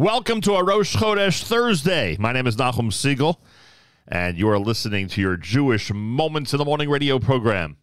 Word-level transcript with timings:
Welcome 0.00 0.40
to 0.42 0.54
a 0.54 0.64
Rosh 0.64 0.96
Chodesh 0.96 1.42
Thursday. 1.42 2.16
My 2.18 2.32
name 2.32 2.46
is 2.46 2.56
Nachum 2.56 2.90
Segal, 2.90 3.36
and 4.08 4.38
you 4.38 4.48
are 4.48 4.58
listening 4.58 5.08
to 5.08 5.20
your 5.20 5.36
Jewish 5.36 5.92
Moments 5.92 6.54
in 6.54 6.58
the 6.58 6.64
Morning 6.64 6.88
radio 6.88 7.18
program. 7.18 7.76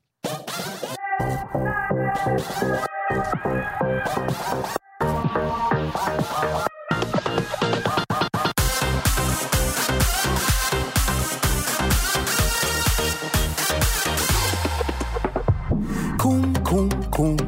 Kum, 16.18 16.56
kum, 16.64 17.12
kum. 17.12 17.47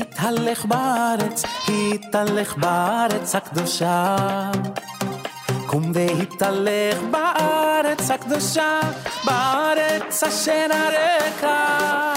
התהלך 0.00 0.64
בארץ, 0.64 1.44
התהלך 1.68 2.56
בארץ 2.56 3.34
הקדושה. 3.34 4.16
קום 5.66 5.92
והתהלך 5.94 6.98
בארץ 7.10 8.10
הקדושה, 8.10 8.80
בארץ 9.24 10.22
אשר 10.22 10.66
הרקע. 10.70 12.14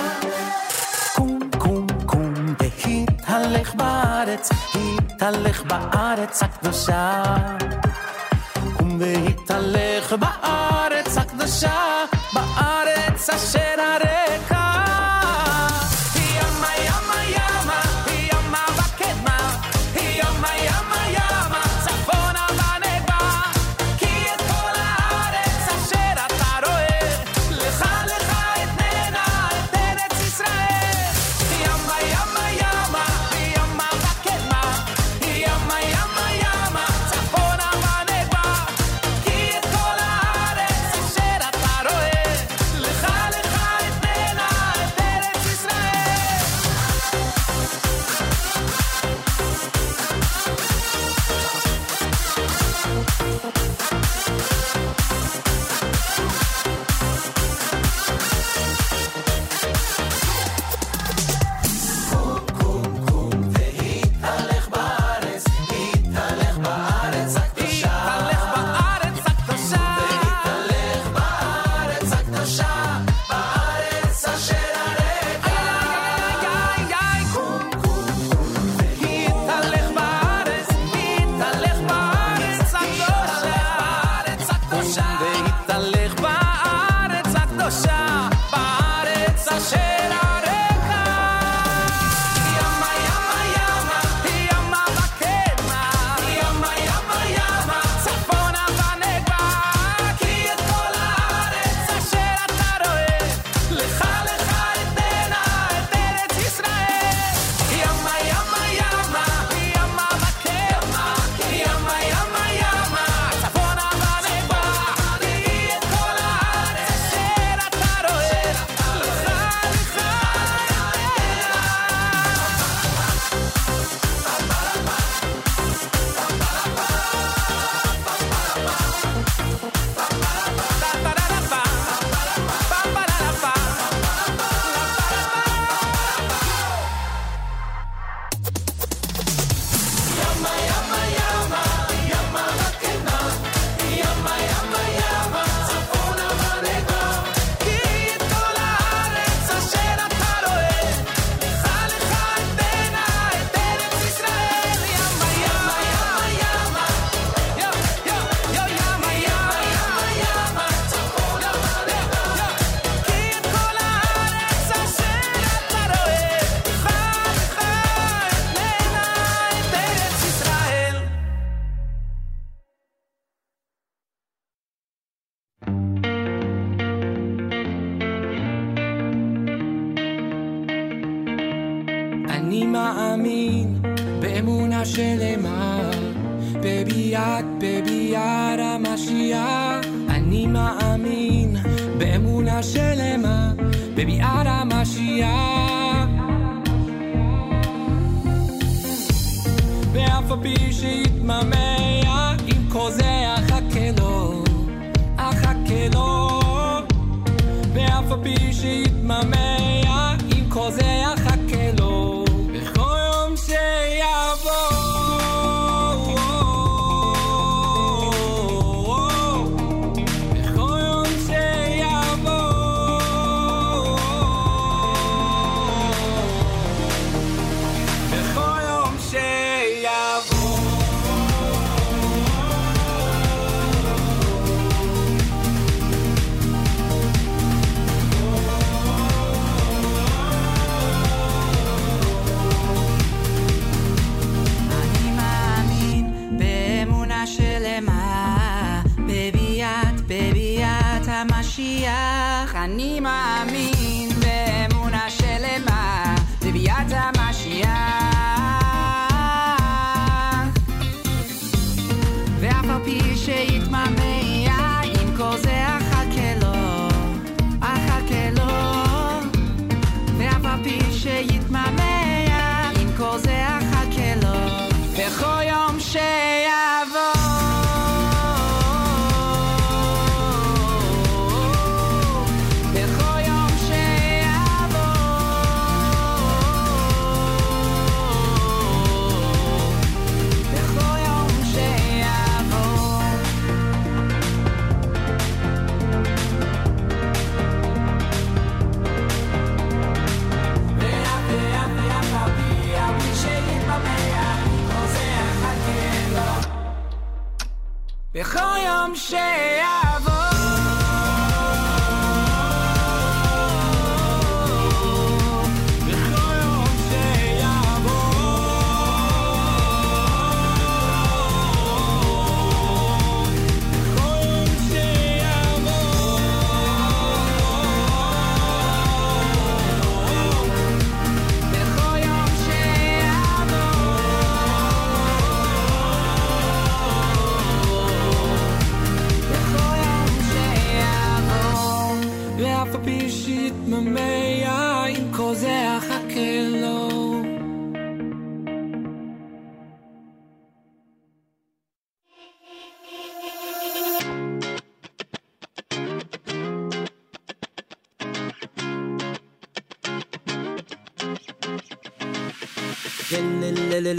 קום, 1.15 1.39
קום, 1.57 1.87
קום, 2.05 2.33
והתהלך 2.59 3.75
בארץ, 3.75 4.49
התהלך 4.75 5.63
בארץ 5.63 6.43
הקדושה. 6.43 7.23
קום 8.77 8.99
והתהלך 8.99 10.13
בארץ 10.13 11.17
הקדושה, 11.17 12.03
בארץ 12.33 13.29
אשר... 13.29 13.70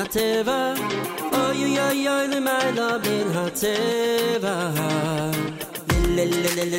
הטבע, 0.00 0.74
אוי 1.32 1.64
אוי 1.64 1.80
אוי 1.80 2.08
אוי 2.08 2.28
למעלה 2.28 2.98
מן 2.98 3.36
הטבע. 3.36 4.70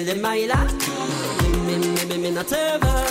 למעלה, 0.06 0.64
מן 2.18 2.38
הטבע, 2.38 3.04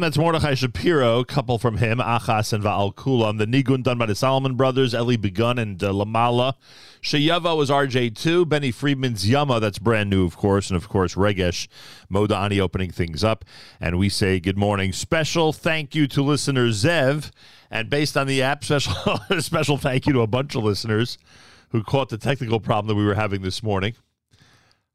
That's 0.00 0.16
Mordechai 0.16 0.54
Shapiro, 0.54 1.24
couple 1.24 1.58
from 1.58 1.78
him, 1.78 1.98
Achas 1.98 2.52
and 2.52 2.62
Va'al 2.62 2.94
Kulam. 2.94 3.38
The 3.38 3.46
Nigun 3.46 3.82
done 3.82 3.98
by 3.98 4.06
the 4.06 4.14
Solomon 4.14 4.54
brothers, 4.54 4.94
Eli 4.94 5.16
Begun 5.16 5.58
and 5.58 5.82
uh, 5.82 5.90
Lamala. 5.90 6.54
Sheyava 7.02 7.56
was 7.56 7.70
RJ2. 7.70 8.48
Benny 8.48 8.70
Friedman's 8.70 9.28
Yama, 9.28 9.60
that's 9.60 9.78
brand 9.78 10.10
new, 10.10 10.24
of 10.24 10.36
course. 10.36 10.70
And 10.70 10.76
of 10.76 10.88
course, 10.88 11.14
Regesh 11.14 11.68
Modani 12.12 12.60
opening 12.60 12.90
things 12.90 13.24
up. 13.24 13.44
And 13.80 13.98
we 13.98 14.08
say 14.08 14.40
good 14.40 14.56
morning. 14.58 14.92
Special 14.92 15.52
thank 15.52 15.94
you 15.94 16.06
to 16.08 16.22
listener 16.22 16.68
Zev. 16.68 17.30
And 17.70 17.90
based 17.90 18.16
on 18.16 18.26
the 18.26 18.42
app, 18.42 18.64
special, 18.64 18.94
special 19.40 19.78
thank 19.78 20.06
you 20.06 20.12
to 20.12 20.20
a 20.20 20.26
bunch 20.26 20.54
of 20.54 20.62
listeners 20.64 21.18
who 21.70 21.82
caught 21.82 22.08
the 22.08 22.18
technical 22.18 22.60
problem 22.60 22.88
that 22.88 22.94
we 22.94 23.04
were 23.04 23.14
having 23.14 23.42
this 23.42 23.62
morning. 23.62 23.94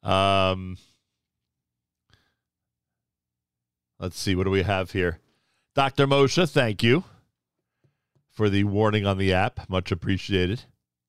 Um, 0.01 0.77
let's 4.03 4.19
see, 4.19 4.35
what 4.35 4.43
do 4.43 4.49
we 4.49 4.63
have 4.63 4.91
here? 4.91 5.19
Dr. 5.75 6.05
Moshe, 6.05 6.49
thank 6.49 6.83
you 6.83 7.05
for 8.29 8.49
the 8.49 8.65
warning 8.65 9.05
on 9.05 9.17
the 9.17 9.31
app. 9.31 9.69
Much 9.69 9.93
appreciated. 9.93 10.63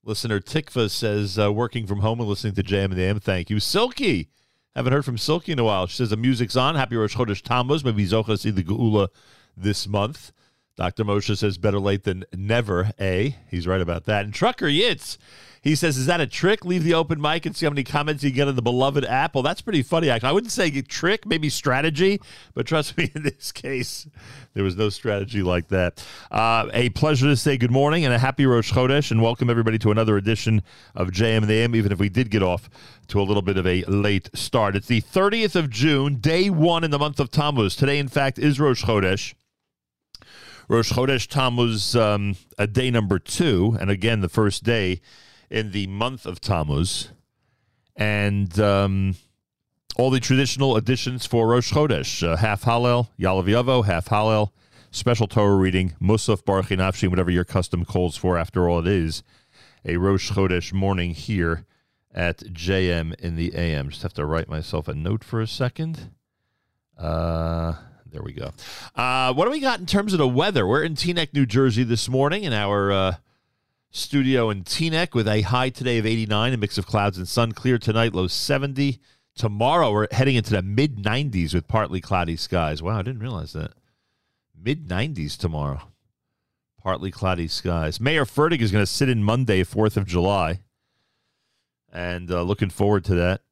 Listener 0.04 0.38
Tikva 0.38 0.88
says, 0.88 1.36
uh, 1.36 1.52
working 1.52 1.88
from 1.88 2.00
home 2.00 2.20
and 2.20 2.28
listening 2.28 2.54
to 2.54 2.62
JM 2.62 2.84
and 2.84 2.92
the 2.94 3.02
AM. 3.02 3.18
Thank 3.18 3.50
you. 3.50 3.58
Silky, 3.58 4.28
haven't 4.76 4.92
heard 4.92 5.04
from 5.04 5.18
Silky 5.18 5.50
in 5.50 5.58
a 5.58 5.64
while. 5.64 5.88
She 5.88 5.96
says, 5.96 6.10
the 6.10 6.16
music's 6.16 6.54
on. 6.54 6.76
Happy 6.76 6.94
Rosh 6.94 7.16
Chodesh 7.16 7.42
Tammuz. 7.42 7.84
Maybe 7.84 8.06
Zocha 8.06 8.38
see 8.38 8.50
the 8.50 8.62
Geula 8.62 9.08
this 9.56 9.88
month. 9.88 10.30
Dr. 10.76 11.04
Moshe 11.04 11.36
says, 11.36 11.58
better 11.58 11.80
late 11.80 12.04
than 12.04 12.24
never, 12.32 12.92
A. 13.00 13.36
He's 13.50 13.66
right 13.66 13.80
about 13.80 14.04
that. 14.04 14.24
And 14.24 14.32
Trucker 14.32 14.66
Yitz, 14.66 15.18
he 15.64 15.74
says, 15.74 15.96
is 15.96 16.04
that 16.04 16.20
a 16.20 16.26
trick? 16.26 16.66
Leave 16.66 16.84
the 16.84 16.92
open 16.92 17.18
mic 17.18 17.46
and 17.46 17.56
see 17.56 17.64
how 17.64 17.70
many 17.70 17.82
comments 17.82 18.22
you 18.22 18.30
get 18.30 18.48
on 18.48 18.54
the 18.54 18.60
beloved 18.60 19.02
app. 19.06 19.34
Well, 19.34 19.42
that's 19.42 19.62
pretty 19.62 19.82
funny, 19.82 20.10
actually. 20.10 20.28
I 20.28 20.32
wouldn't 20.32 20.52
say 20.52 20.70
trick, 20.82 21.24
maybe 21.24 21.48
strategy, 21.48 22.20
but 22.52 22.66
trust 22.66 22.98
me, 22.98 23.10
in 23.14 23.22
this 23.22 23.50
case, 23.50 24.06
there 24.52 24.62
was 24.62 24.76
no 24.76 24.90
strategy 24.90 25.42
like 25.42 25.68
that. 25.68 26.06
Uh, 26.30 26.68
a 26.74 26.90
pleasure 26.90 27.28
to 27.28 27.36
say 27.36 27.56
good 27.56 27.70
morning 27.70 28.04
and 28.04 28.12
a 28.12 28.18
happy 28.18 28.44
Rosh 28.44 28.74
Chodesh, 28.74 29.10
and 29.10 29.22
welcome 29.22 29.48
everybody 29.48 29.78
to 29.78 29.90
another 29.90 30.18
edition 30.18 30.62
of 30.94 31.08
JM 31.08 31.38
and 31.38 31.48
the 31.48 31.54
AM, 31.54 31.74
even 31.74 31.92
if 31.92 31.98
we 31.98 32.10
did 32.10 32.30
get 32.30 32.42
off 32.42 32.68
to 33.08 33.18
a 33.18 33.24
little 33.24 33.42
bit 33.42 33.56
of 33.56 33.66
a 33.66 33.84
late 33.84 34.28
start. 34.34 34.76
It's 34.76 34.86
the 34.86 35.00
30th 35.00 35.56
of 35.56 35.70
June, 35.70 36.16
day 36.16 36.50
one 36.50 36.84
in 36.84 36.90
the 36.90 36.98
month 36.98 37.18
of 37.18 37.30
Tammuz. 37.30 37.74
Today, 37.74 37.98
in 37.98 38.08
fact, 38.08 38.38
is 38.38 38.60
Rosh 38.60 38.84
Chodesh. 38.84 39.32
Rosh 40.68 40.92
Chodesh 40.92 41.26
Tammuz, 41.26 41.96
um, 41.96 42.36
a 42.58 42.66
day 42.66 42.90
number 42.90 43.18
two, 43.18 43.78
and 43.80 43.88
again, 43.88 44.20
the 44.20 44.28
first 44.28 44.62
day 44.62 45.00
in 45.54 45.70
the 45.70 45.86
month 45.86 46.26
of 46.26 46.40
Tammuz. 46.40 47.10
And 47.94 48.58
um, 48.58 49.14
all 49.96 50.10
the 50.10 50.18
traditional 50.18 50.76
additions 50.76 51.26
for 51.26 51.46
Rosh 51.46 51.72
Chodesh 51.72 52.26
uh, 52.26 52.34
half 52.36 52.64
Hallel, 52.64 53.08
Ya'aleh 53.20 53.44
V'yavo, 53.44 53.84
half 53.84 54.08
Hallel, 54.08 54.50
special 54.90 55.28
Torah 55.28 55.54
reading, 55.54 55.94
Musaf, 56.02 56.42
Barchi 56.42 56.76
Nafshi, 56.76 57.08
whatever 57.08 57.30
your 57.30 57.44
custom 57.44 57.84
calls 57.84 58.16
for. 58.16 58.36
After 58.36 58.68
all, 58.68 58.80
it 58.80 58.88
is 58.88 59.22
a 59.84 59.96
Rosh 59.96 60.32
Chodesh 60.32 60.72
morning 60.72 61.14
here 61.14 61.66
at 62.12 62.38
JM 62.38 63.14
in 63.20 63.36
the 63.36 63.54
AM. 63.54 63.90
Just 63.90 64.02
have 64.02 64.14
to 64.14 64.26
write 64.26 64.48
myself 64.48 64.88
a 64.88 64.94
note 64.94 65.22
for 65.22 65.40
a 65.40 65.46
second. 65.46 66.10
Uh, 66.98 67.74
there 68.10 68.24
we 68.24 68.32
go. 68.32 68.50
Uh, 68.96 69.32
what 69.32 69.44
do 69.44 69.52
we 69.52 69.60
got 69.60 69.78
in 69.78 69.86
terms 69.86 70.12
of 70.12 70.18
the 70.18 70.26
weather? 70.26 70.66
We're 70.66 70.82
in 70.82 70.96
Teaneck, 70.96 71.32
New 71.32 71.46
Jersey 71.46 71.84
this 71.84 72.08
morning 72.08 72.44
and 72.44 72.54
our 72.54 72.90
uh, 72.90 73.14
studio 73.94 74.50
in 74.50 74.64
Teaneck 74.64 75.14
with 75.14 75.28
a 75.28 75.42
high 75.42 75.70
today 75.70 75.98
of 75.98 76.06
89, 76.06 76.52
a 76.52 76.56
mix 76.56 76.76
of 76.78 76.86
clouds 76.86 77.16
and 77.16 77.28
sun. 77.28 77.52
Clear 77.52 77.78
tonight, 77.78 78.12
low 78.12 78.26
70. 78.26 79.00
Tomorrow, 79.36 79.92
we're 79.92 80.08
heading 80.10 80.34
into 80.36 80.50
the 80.50 80.62
mid 80.62 80.96
90s 80.96 81.54
with 81.54 81.68
partly 81.68 82.00
cloudy 82.00 82.36
skies. 82.36 82.82
Wow, 82.82 82.98
I 82.98 83.02
didn't 83.02 83.22
realize 83.22 83.52
that. 83.52 83.72
Mid 84.60 84.88
90s 84.88 85.38
tomorrow. 85.38 85.82
Partly 86.82 87.10
cloudy 87.10 87.48
skies. 87.48 88.00
Mayor 88.00 88.24
Fertig 88.24 88.60
is 88.60 88.72
going 88.72 88.82
to 88.82 88.90
sit 88.90 89.08
in 89.08 89.22
Monday, 89.22 89.62
4th 89.62 89.96
of 89.96 90.06
July. 90.06 90.60
And 91.92 92.30
uh, 92.30 92.42
looking 92.42 92.70
forward 92.70 93.04
to 93.06 93.14
that. 93.14 93.42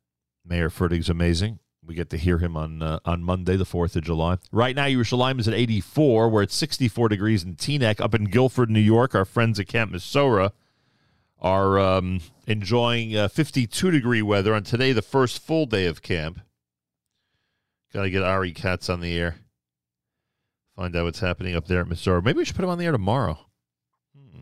Mayor 0.44 0.70
Fertig's 0.70 1.08
amazing. 1.08 1.60
We 1.84 1.94
get 1.96 2.10
to 2.10 2.16
hear 2.16 2.38
him 2.38 2.56
on 2.56 2.80
uh, 2.80 3.00
on 3.04 3.24
Monday, 3.24 3.56
the 3.56 3.64
4th 3.64 3.96
of 3.96 4.04
July. 4.04 4.38
Right 4.52 4.76
now, 4.76 4.86
Yerushalayim 4.86 5.40
is 5.40 5.48
at 5.48 5.54
84. 5.54 6.28
We're 6.28 6.42
at 6.44 6.52
64 6.52 7.08
degrees 7.08 7.42
in 7.42 7.56
Teaneck. 7.56 8.00
Up 8.00 8.14
in 8.14 8.24
Guilford, 8.24 8.70
New 8.70 8.80
York, 8.80 9.14
our 9.14 9.24
friends 9.24 9.58
at 9.58 9.66
Camp 9.66 9.92
Mesorah 9.92 10.52
are 11.40 11.80
um, 11.80 12.20
enjoying 12.46 13.16
uh, 13.16 13.26
52 13.26 13.90
degree 13.90 14.22
weather 14.22 14.54
on 14.54 14.62
today, 14.62 14.92
the 14.92 15.02
first 15.02 15.40
full 15.40 15.66
day 15.66 15.86
of 15.86 16.02
camp. 16.02 16.40
Got 17.92 18.02
to 18.02 18.10
get 18.10 18.22
Ari 18.22 18.52
Katz 18.52 18.88
on 18.88 19.00
the 19.00 19.18
air. 19.18 19.36
Find 20.76 20.94
out 20.96 21.04
what's 21.04 21.20
happening 21.20 21.54
up 21.56 21.66
there 21.66 21.80
at 21.80 21.88
Mesorah. 21.88 22.24
Maybe 22.24 22.38
we 22.38 22.44
should 22.44 22.56
put 22.56 22.64
him 22.64 22.70
on 22.70 22.78
the 22.78 22.86
air 22.86 22.92
tomorrow. 22.92 23.38
Hmm. 24.16 24.40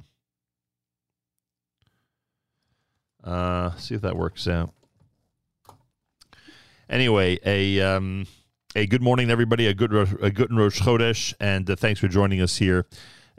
Uh, 3.24 3.74
see 3.76 3.94
if 3.94 4.02
that 4.02 4.16
works 4.16 4.46
out. 4.46 4.72
Anyway, 6.90 7.38
a 7.46 7.80
um, 7.80 8.26
a 8.74 8.84
good 8.86 9.00
morning, 9.00 9.30
everybody. 9.30 9.66
A 9.68 9.74
good 9.74 9.94
a 10.20 10.30
good 10.30 10.52
Rosh 10.52 10.80
Chodesh, 10.82 11.32
and 11.38 11.70
uh, 11.70 11.76
thanks 11.76 12.00
for 12.00 12.08
joining 12.08 12.40
us 12.40 12.56
here 12.56 12.84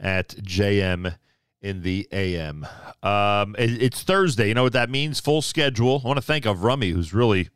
at 0.00 0.28
JM 0.28 1.14
in 1.60 1.82
the 1.82 2.08
AM. 2.12 2.66
Um, 3.02 3.54
it- 3.58 3.82
it's 3.82 4.02
Thursday. 4.02 4.48
You 4.48 4.54
know 4.54 4.62
what 4.62 4.72
that 4.72 4.88
means? 4.88 5.20
Full 5.20 5.42
schedule. 5.42 6.00
I 6.02 6.08
want 6.08 6.16
to 6.16 6.22
thank 6.22 6.44
Avrami, 6.44 6.92
who's 6.92 7.12
really 7.12 7.50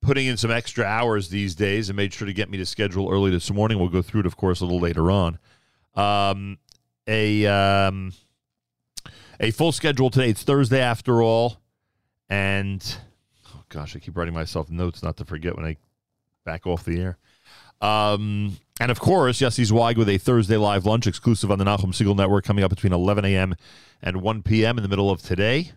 putting 0.00 0.26
in 0.26 0.36
some 0.36 0.52
extra 0.52 0.84
hours 0.84 1.28
these 1.30 1.54
days 1.56 1.88
and 1.88 1.96
made 1.96 2.12
sure 2.14 2.26
to 2.26 2.32
get 2.32 2.48
me 2.48 2.58
to 2.58 2.66
schedule 2.66 3.10
early 3.10 3.30
this 3.32 3.50
morning. 3.50 3.78
We'll 3.80 3.88
go 3.88 4.02
through 4.02 4.20
it, 4.20 4.26
of 4.26 4.36
course, 4.36 4.60
a 4.60 4.64
little 4.64 4.80
later 4.80 5.10
on. 5.10 5.38
Um, 5.96 6.58
a 7.08 7.44
um, 7.46 8.12
a 9.40 9.50
full 9.50 9.72
schedule 9.72 10.10
today. 10.10 10.30
It's 10.30 10.44
Thursday 10.44 10.80
after 10.80 11.20
all, 11.22 11.60
and 12.28 12.82
gosh, 13.72 13.96
I 13.96 13.98
keep 13.98 14.16
writing 14.16 14.34
myself 14.34 14.70
notes 14.70 15.02
not 15.02 15.16
to 15.16 15.24
forget 15.24 15.56
when 15.56 15.64
I 15.64 15.76
back 16.44 16.66
off 16.66 16.84
the 16.84 17.00
air. 17.00 17.18
Um, 17.80 18.58
and 18.78 18.90
of 18.90 19.00
course, 19.00 19.40
Yossi 19.40 19.64
Zweig 19.64 19.96
with 19.96 20.08
a 20.08 20.18
Thursday 20.18 20.56
live 20.56 20.84
lunch 20.84 21.06
exclusive 21.06 21.50
on 21.50 21.58
the 21.58 21.64
Nachum 21.64 21.92
Segal 21.92 22.16
Network 22.16 22.44
coming 22.44 22.62
up 22.62 22.70
between 22.70 22.92
11 22.92 23.24
a.m. 23.24 23.54
and 24.02 24.22
1 24.22 24.42
p.m. 24.42 24.76
in 24.76 24.82
the 24.82 24.88
middle 24.88 25.10
of 25.10 25.22
today. 25.22 25.72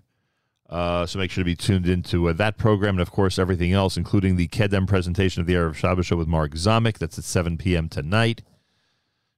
Uh, 0.70 1.06
so 1.06 1.20
make 1.20 1.32
sure 1.32 1.44
to 1.44 1.46
be 1.46 1.56
tuned 1.56 1.88
into 1.88 2.28
uh, 2.28 2.34
that 2.34 2.58
program 2.58 2.96
and, 2.96 3.02
of 3.02 3.12
course, 3.12 3.40
everything 3.40 3.72
else, 3.72 3.98
including 3.98 4.36
the 4.36 4.48
Kedem 4.48 4.88
presentation 4.88 5.40
of 5.40 5.48
the 5.48 5.54
Erev 5.54 5.76
Shabbos 5.76 6.08
show 6.08 6.18
with 6.18 6.28
Mark 6.28 6.52
Zamek. 6.54 6.98
That's 6.98 7.18
at 7.18 7.24
7 7.24 7.58
p.m. 7.58 7.88
tonight. 7.88 8.42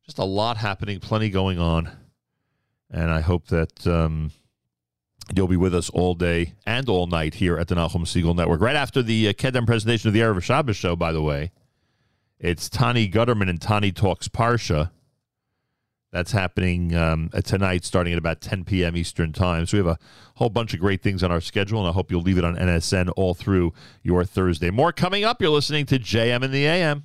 Just 0.05 0.17
a 0.17 0.23
lot 0.23 0.57
happening, 0.57 0.99
plenty 0.99 1.29
going 1.29 1.59
on. 1.59 1.91
And 2.89 3.11
I 3.11 3.19
hope 3.19 3.47
that 3.47 3.85
um, 3.85 4.31
you'll 5.35 5.47
be 5.47 5.57
with 5.57 5.75
us 5.75 5.89
all 5.89 6.13
day 6.13 6.53
and 6.65 6.87
all 6.89 7.07
night 7.07 7.35
here 7.35 7.57
at 7.57 7.67
the 7.67 7.75
Nachum 7.75 8.01
Segal 8.01 8.35
Network. 8.35 8.61
Right 8.61 8.75
after 8.75 9.01
the 9.01 9.29
uh, 9.29 9.33
Kedem 9.33 9.65
presentation 9.65 10.07
of 10.07 10.13
the 10.13 10.21
Erev 10.21 10.41
Shabbos 10.41 10.75
show, 10.75 10.95
by 10.95 11.11
the 11.11 11.21
way, 11.21 11.51
it's 12.39 12.69
Tani 12.69 13.09
Gutterman 13.09 13.49
and 13.49 13.61
Tani 13.61 13.91
Talks 13.91 14.27
Parsha. 14.27 14.91
That's 16.11 16.31
happening 16.31 16.95
um, 16.95 17.29
uh, 17.33 17.41
tonight, 17.41 17.83
starting 17.83 18.13
at 18.13 18.19
about 18.19 18.39
10 18.39 18.63
p.m. 18.63 18.95
Eastern 18.95 19.33
Time. 19.33 19.65
So 19.65 19.77
we 19.77 19.85
have 19.85 19.97
a 19.97 19.99
whole 20.35 20.49
bunch 20.49 20.73
of 20.73 20.79
great 20.79 21.03
things 21.03 21.21
on 21.21 21.31
our 21.31 21.41
schedule, 21.41 21.79
and 21.79 21.89
I 21.89 21.91
hope 21.91 22.11
you'll 22.11 22.21
leave 22.21 22.37
it 22.37 22.45
on 22.45 22.55
NSN 22.55 23.11
all 23.17 23.33
through 23.33 23.73
your 24.03 24.23
Thursday. 24.23 24.69
More 24.69 24.93
coming 24.93 25.25
up. 25.25 25.41
You're 25.41 25.51
listening 25.51 25.85
to 25.87 25.99
JM 25.99 26.43
in 26.43 26.51
the 26.51 26.65
AM. 26.65 27.03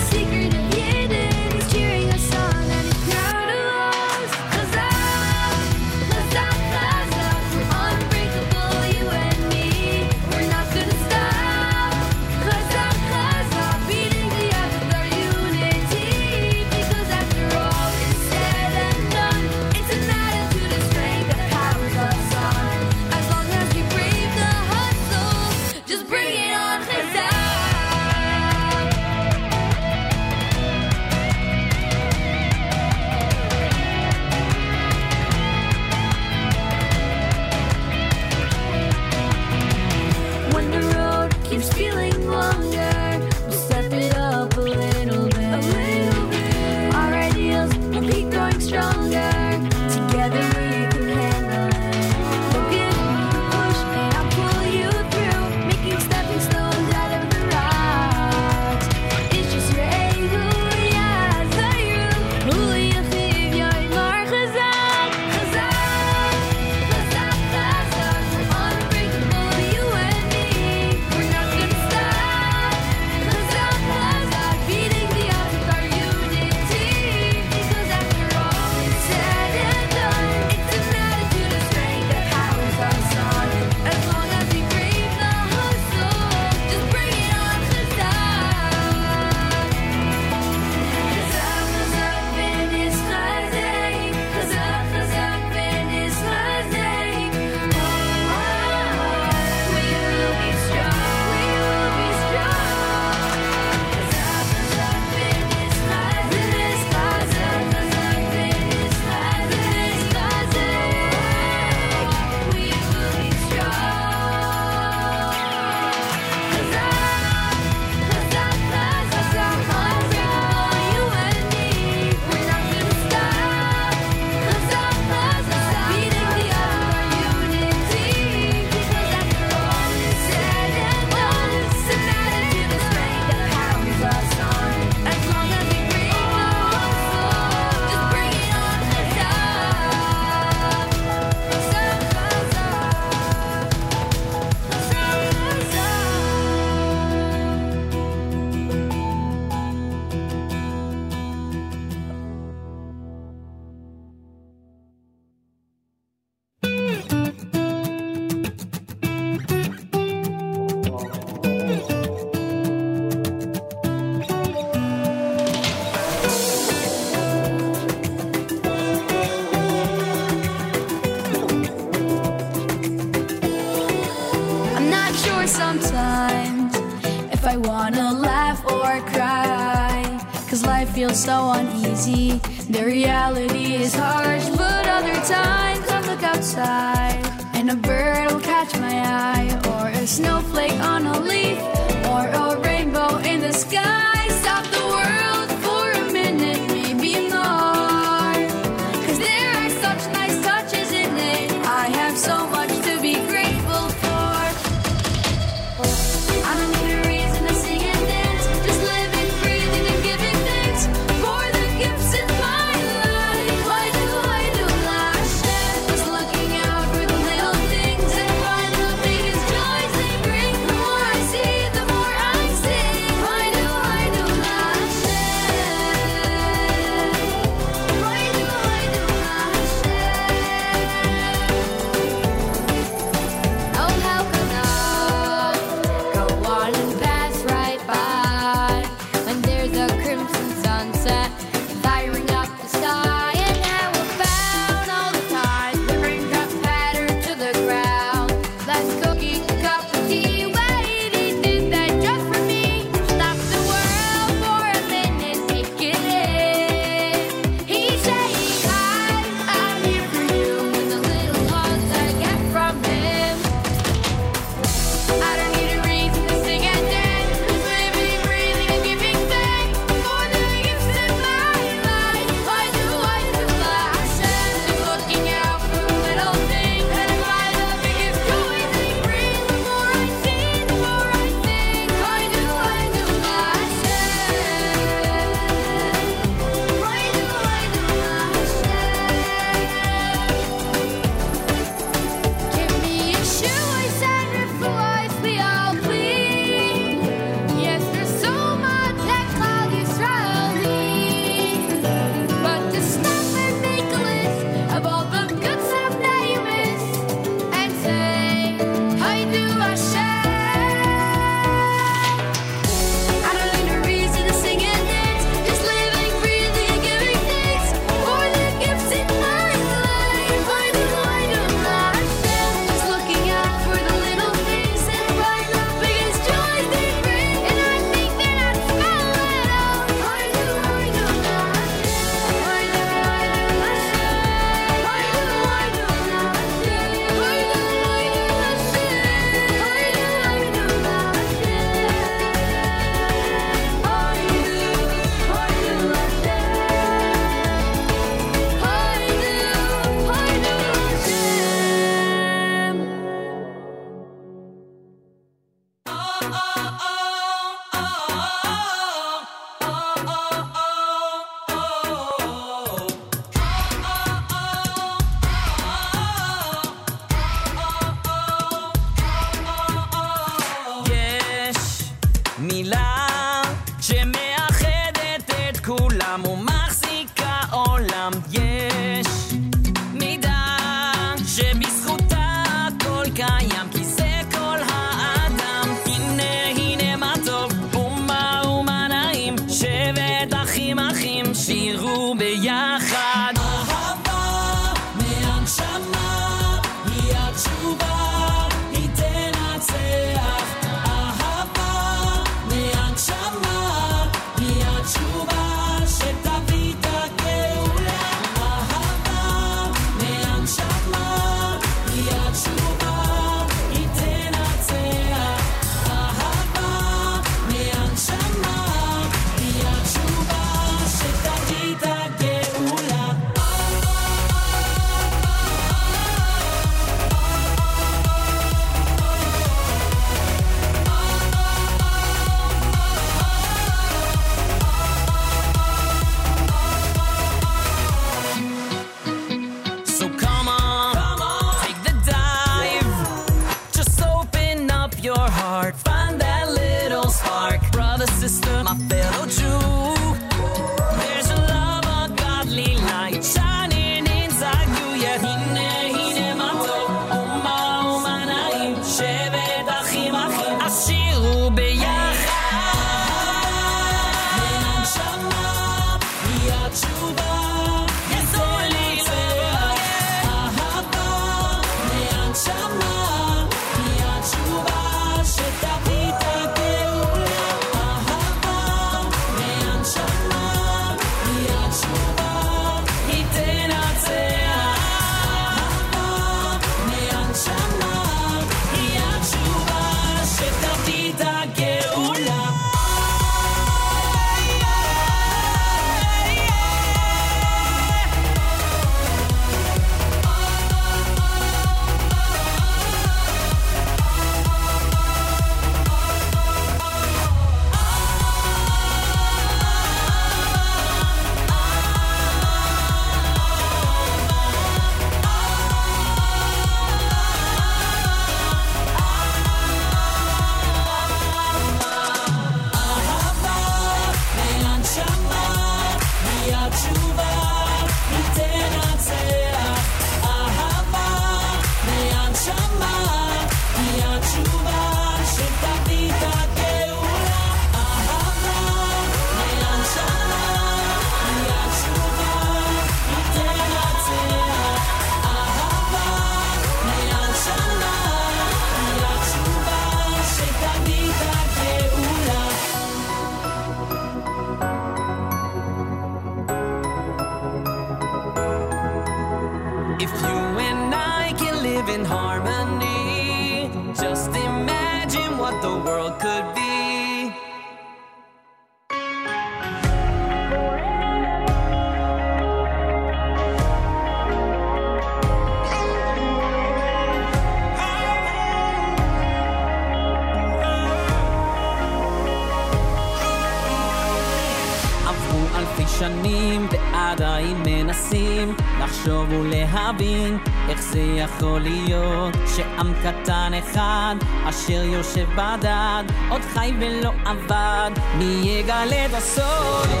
אשר 594.51 594.83
יושב 594.83 595.27
בדד, 595.35 596.03
עוד 596.29 596.41
חי 596.41 596.73
ולא 596.79 597.11
עבד, 597.25 597.91
מי 598.17 598.41
יגלה 598.43 599.05
את 599.05 599.13
הסוד? 599.13 600.00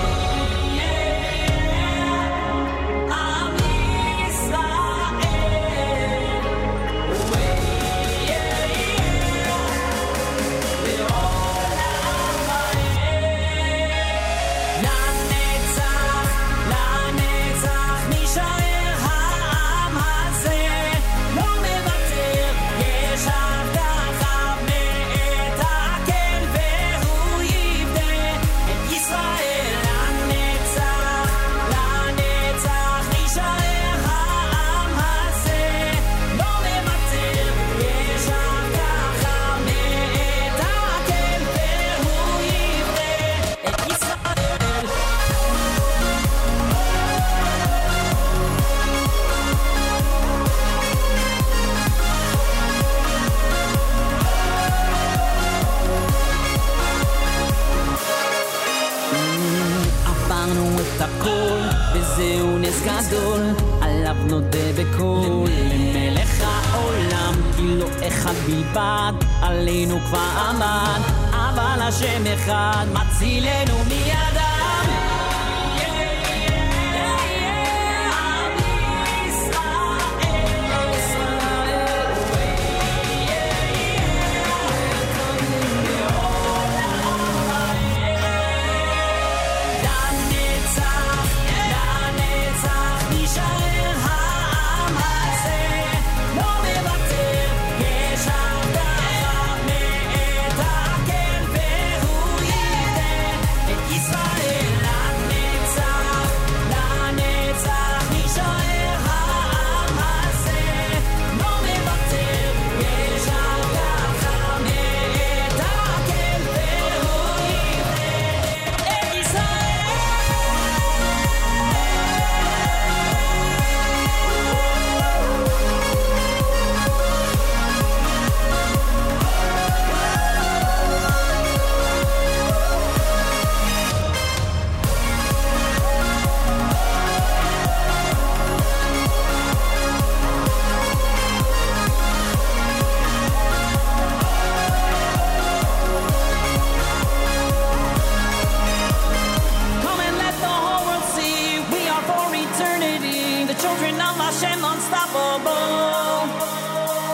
naszym 154.31 154.63
unstoppable. 154.63 156.27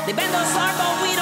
They 0.06 0.14
bend 0.14 0.36
us 0.36 0.48
circle 0.54 0.94
with 1.02 1.17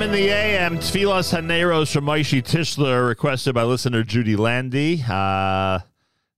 JM 0.00 0.04
in 0.04 0.12
the 0.12 0.28
AM, 0.28 0.78
Tfilas 0.78 1.38
Haneros 1.38 1.92
from 1.92 2.06
Maishi 2.06 2.42
Tischler, 2.42 3.06
requested 3.06 3.54
by 3.54 3.64
listener 3.64 4.02
Judy 4.02 4.34
Landy. 4.34 5.04
Uh, 5.06 5.80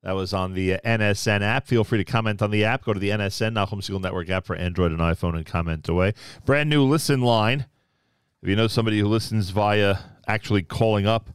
that 0.02 0.12
was 0.12 0.34
on 0.34 0.54
the 0.54 0.80
NSN 0.84 1.42
app. 1.42 1.68
Feel 1.68 1.84
free 1.84 1.98
to 1.98 2.04
comment 2.04 2.42
on 2.42 2.50
the 2.50 2.64
app. 2.64 2.84
Go 2.84 2.92
to 2.92 2.98
the 2.98 3.10
NSN, 3.10 3.52
Nachum 3.52 3.78
Segal 3.78 4.00
Network 4.00 4.30
app 4.30 4.46
for 4.46 4.56
Android 4.56 4.90
and 4.90 5.00
iPhone 5.00 5.36
and 5.36 5.46
comment 5.46 5.88
away. 5.88 6.12
Brand 6.44 6.70
new 6.70 6.82
listen 6.82 7.20
line. 7.20 7.66
If 8.42 8.48
you 8.48 8.56
know 8.56 8.66
somebody 8.66 8.98
who 8.98 9.06
listens 9.06 9.50
via 9.50 9.98
actually 10.26 10.62
calling 10.62 11.06
up 11.06 11.30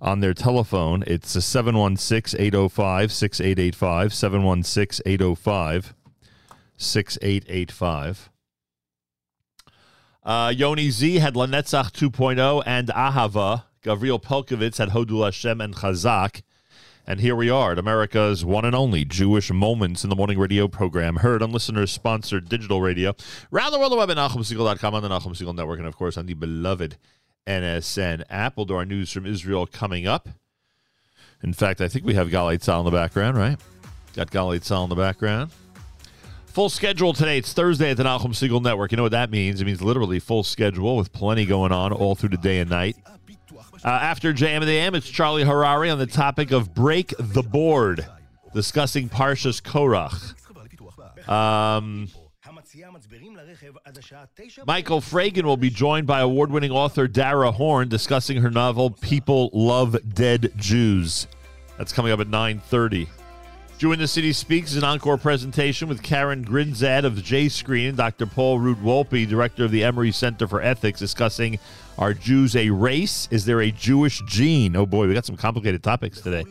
on 0.00 0.20
their 0.20 0.32
telephone. 0.32 1.04
It's 1.06 1.32
716 1.44 2.40
805 2.40 3.12
6885. 3.12 4.14
716 4.14 5.02
805 5.04 5.94
6885. 6.78 8.29
Uh, 10.22 10.52
Yoni 10.54 10.90
Z 10.90 11.16
had 11.16 11.34
Lanetzach 11.34 11.92
2.0 11.92 12.62
and 12.66 12.88
Ahava. 12.88 13.64
Gavril 13.82 14.22
Pelkovitz 14.22 14.76
had 14.76 14.90
Hodul 14.90 15.24
Hashem 15.24 15.60
and 15.60 15.74
Chazak. 15.74 16.42
And 17.06 17.20
here 17.20 17.34
we 17.34 17.48
are 17.48 17.72
at 17.72 17.78
America's 17.78 18.44
one 18.44 18.64
and 18.64 18.74
only 18.76 19.04
Jewish 19.04 19.50
Moments 19.50 20.04
in 20.04 20.10
the 20.10 20.16
Morning 20.16 20.38
radio 20.38 20.68
program, 20.68 21.16
heard 21.16 21.42
on 21.42 21.50
listeners 21.50 21.90
sponsored 21.90 22.48
digital 22.48 22.82
radio. 22.82 23.16
Around 23.52 23.72
the 23.72 23.78
world, 23.78 23.92
the 23.92 23.96
web 23.96 24.10
at 24.10 24.16
NachumSegal.com 24.16 24.94
on 24.94 25.02
the 25.02 25.08
Nachum 25.08 25.34
Segal 25.34 25.54
Network, 25.54 25.78
and 25.78 25.88
of 25.88 25.96
course 25.96 26.16
on 26.18 26.26
the 26.26 26.34
beloved 26.34 26.98
NSN 27.46 28.22
app. 28.28 28.56
We'll 28.56 28.66
do 28.66 28.76
our 28.76 28.84
news 28.84 29.10
from 29.10 29.26
Israel 29.26 29.66
coming 29.66 30.06
up. 30.06 30.28
In 31.42 31.54
fact, 31.54 31.80
I 31.80 31.88
think 31.88 32.04
we 32.04 32.14
have 32.14 32.28
Galei 32.28 32.58
Tzal 32.58 32.80
in 32.80 32.84
the 32.84 32.90
background, 32.90 33.38
right? 33.38 33.58
Got 34.14 34.30
Galei 34.30 34.60
Tzal 34.60 34.84
in 34.84 34.90
the 34.90 34.96
background. 34.96 35.50
Full 36.52 36.68
schedule 36.68 37.12
today. 37.12 37.38
It's 37.38 37.52
Thursday 37.52 37.92
at 37.92 37.96
the 37.96 38.02
Nachum 38.02 38.32
Segal 38.32 38.60
Network. 38.60 38.90
You 38.90 38.96
know 38.96 39.04
what 39.04 39.12
that 39.12 39.30
means? 39.30 39.60
It 39.60 39.66
means 39.66 39.80
literally 39.80 40.18
full 40.18 40.42
schedule 40.42 40.96
with 40.96 41.12
plenty 41.12 41.46
going 41.46 41.70
on 41.70 41.92
all 41.92 42.16
through 42.16 42.30
the 42.30 42.36
day 42.36 42.58
and 42.58 42.68
night. 42.68 42.96
Uh, 43.84 43.88
after 43.88 44.32
JM 44.32 44.56
and 44.56 44.64
the 44.64 44.72
AM, 44.72 44.96
it's 44.96 45.08
Charlie 45.08 45.44
Harary 45.44 45.92
on 45.92 45.98
the 45.98 46.06
topic 46.06 46.50
of 46.50 46.74
Break 46.74 47.14
the 47.18 47.44
Board, 47.44 48.04
discussing 48.52 49.08
Parshas 49.08 49.62
Korach. 49.62 50.34
Um, 51.28 52.08
Michael 54.66 55.00
Fragin 55.00 55.44
will 55.44 55.56
be 55.56 55.70
joined 55.70 56.08
by 56.08 56.18
award 56.18 56.50
winning 56.50 56.72
author 56.72 57.06
Dara 57.06 57.52
Horn 57.52 57.88
discussing 57.88 58.38
her 58.38 58.50
novel 58.50 58.90
People 58.90 59.50
Love 59.52 59.96
Dead 60.12 60.52
Jews. 60.56 61.28
That's 61.78 61.92
coming 61.92 62.10
up 62.10 62.18
at 62.18 62.26
9.30. 62.26 63.08
Jew 63.80 63.92
in 63.92 63.98
the 63.98 64.06
City 64.06 64.34
Speaks 64.34 64.72
is 64.72 64.76
an 64.76 64.84
encore 64.84 65.16
presentation 65.16 65.88
with 65.88 66.02
Karen 66.02 66.44
Grinzaid 66.44 67.04
of 67.04 67.24
J 67.24 67.48
Screen 67.48 67.88
and 67.88 67.96
Dr. 67.96 68.26
Paul 68.26 68.58
Root 68.58 68.76
Wolpe, 68.82 69.26
director 69.26 69.64
of 69.64 69.70
the 69.70 69.82
Emory 69.82 70.12
Center 70.12 70.46
for 70.46 70.60
Ethics, 70.60 71.00
discussing 71.00 71.58
Are 71.96 72.12
Jews 72.12 72.54
a 72.56 72.68
race? 72.68 73.26
Is 73.30 73.46
there 73.46 73.62
a 73.62 73.70
Jewish 73.70 74.20
gene? 74.26 74.76
Oh 74.76 74.84
boy, 74.84 75.08
we 75.08 75.14
got 75.14 75.24
some 75.24 75.38
complicated 75.38 75.82
topics 75.82 76.20
today. 76.20 76.44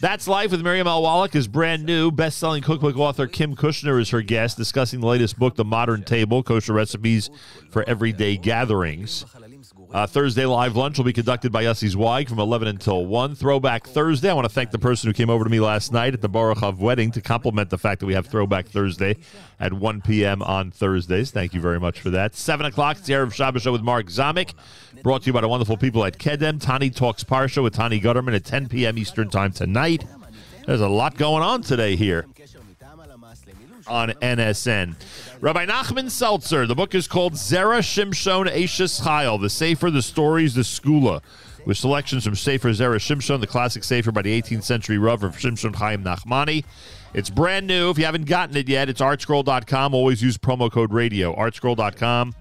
That's 0.00 0.28
Life 0.28 0.52
with 0.52 0.62
Miriam 0.62 0.86
L. 0.86 1.02
Wallach 1.02 1.34
is 1.34 1.48
brand 1.48 1.84
new. 1.84 2.12
Best 2.12 2.38
selling 2.38 2.62
cookbook 2.62 2.96
author 2.96 3.26
Kim 3.26 3.56
Kushner 3.56 4.00
is 4.00 4.10
her 4.10 4.22
guest, 4.22 4.56
discussing 4.56 5.00
the 5.00 5.06
latest 5.08 5.36
book, 5.36 5.56
The 5.56 5.64
Modern 5.64 6.04
Table 6.04 6.44
Kosher 6.44 6.74
Recipes 6.74 7.28
for 7.70 7.82
Everyday 7.88 8.36
Gatherings. 8.36 9.24
Uh, 9.90 10.06
Thursday 10.06 10.44
live 10.44 10.76
lunch 10.76 10.98
will 10.98 11.04
be 11.06 11.14
conducted 11.14 11.50
by 11.50 11.64
Yossi 11.64 11.88
Zweig 11.88 12.28
from 12.28 12.38
11 12.38 12.68
until 12.68 13.06
1. 13.06 13.34
Throwback 13.34 13.86
Thursday. 13.86 14.28
I 14.28 14.34
want 14.34 14.44
to 14.44 14.52
thank 14.52 14.70
the 14.70 14.78
person 14.78 15.08
who 15.08 15.14
came 15.14 15.30
over 15.30 15.44
to 15.44 15.50
me 15.50 15.60
last 15.60 15.92
night 15.92 16.12
at 16.12 16.20
the 16.20 16.28
Baruchov 16.28 16.76
wedding 16.76 17.10
to 17.12 17.22
compliment 17.22 17.70
the 17.70 17.78
fact 17.78 18.00
that 18.00 18.06
we 18.06 18.12
have 18.12 18.26
Throwback 18.26 18.66
Thursday 18.66 19.16
at 19.58 19.72
1 19.72 20.02
p.m. 20.02 20.42
on 20.42 20.70
Thursdays. 20.70 21.30
Thank 21.30 21.54
you 21.54 21.60
very 21.62 21.80
much 21.80 22.00
for 22.00 22.10
that. 22.10 22.34
7 22.34 22.66
o'clock, 22.66 22.98
it's 22.98 23.06
the 23.06 23.14
Erev 23.14 23.32
Shabbos 23.32 23.62
Show 23.62 23.72
with 23.72 23.80
Mark 23.80 24.06
Zamek, 24.08 24.52
brought 25.02 25.22
to 25.22 25.26
you 25.28 25.32
by 25.32 25.40
the 25.40 25.48
wonderful 25.48 25.78
people 25.78 26.04
at 26.04 26.18
Kedem. 26.18 26.60
Tani 26.60 26.90
Talks 26.90 27.24
Parsha 27.24 27.62
with 27.62 27.74
Tani 27.74 27.98
Gutterman 27.98 28.36
at 28.36 28.44
10 28.44 28.68
p.m. 28.68 28.98
Eastern 28.98 29.30
Time 29.30 29.52
tonight. 29.52 30.04
There's 30.66 30.82
a 30.82 30.88
lot 30.88 31.16
going 31.16 31.42
on 31.42 31.62
today 31.62 31.96
here 31.96 32.26
on 33.88 34.10
NSN. 34.10 34.94
Rabbi 35.40 35.66
Nachman 35.66 36.10
Seltzer, 36.10 36.66
the 36.66 36.74
book 36.74 36.94
is 36.94 37.08
called 37.08 37.34
Zera 37.34 37.78
Shimshon 37.78 38.48
Eishes 38.48 39.00
Chayil, 39.00 39.40
the 39.40 39.50
Sefer, 39.50 39.90
the 39.90 40.02
Stories, 40.02 40.54
the 40.54 40.62
Segulah, 40.62 41.20
with 41.64 41.76
selections 41.76 42.24
from 42.24 42.34
Sefer 42.34 42.70
Zera 42.70 42.96
Shimshon, 42.96 43.40
the 43.40 43.46
classic 43.46 43.84
Sefer 43.84 44.12
by 44.12 44.22
the 44.22 44.42
18th 44.42 44.64
century 44.64 44.98
Rav 44.98 45.22
of 45.22 45.36
Shimshon 45.36 45.74
Chaim 45.74 46.02
Nachmani. 46.04 46.64
It's 47.14 47.30
brand 47.30 47.66
new. 47.66 47.90
If 47.90 47.98
you 47.98 48.04
haven't 48.04 48.26
gotten 48.26 48.56
it 48.56 48.68
yet, 48.68 48.88
it's 48.88 49.00
artscroll.com. 49.00 49.94
Always 49.94 50.22
use 50.22 50.36
promo 50.36 50.70
code 50.70 50.92
radio. 50.92 51.34
Artscroll.com. 51.34 52.34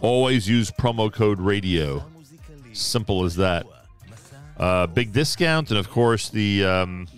Always 0.00 0.48
use 0.48 0.70
promo 0.70 1.12
code 1.12 1.40
radio. 1.40 2.04
Simple 2.72 3.24
as 3.24 3.36
that. 3.36 3.66
Uh, 4.56 4.86
big 4.86 5.12
discount, 5.12 5.70
and 5.70 5.78
of 5.78 5.90
course, 5.90 6.28
the. 6.28 6.64
Um, 6.64 7.08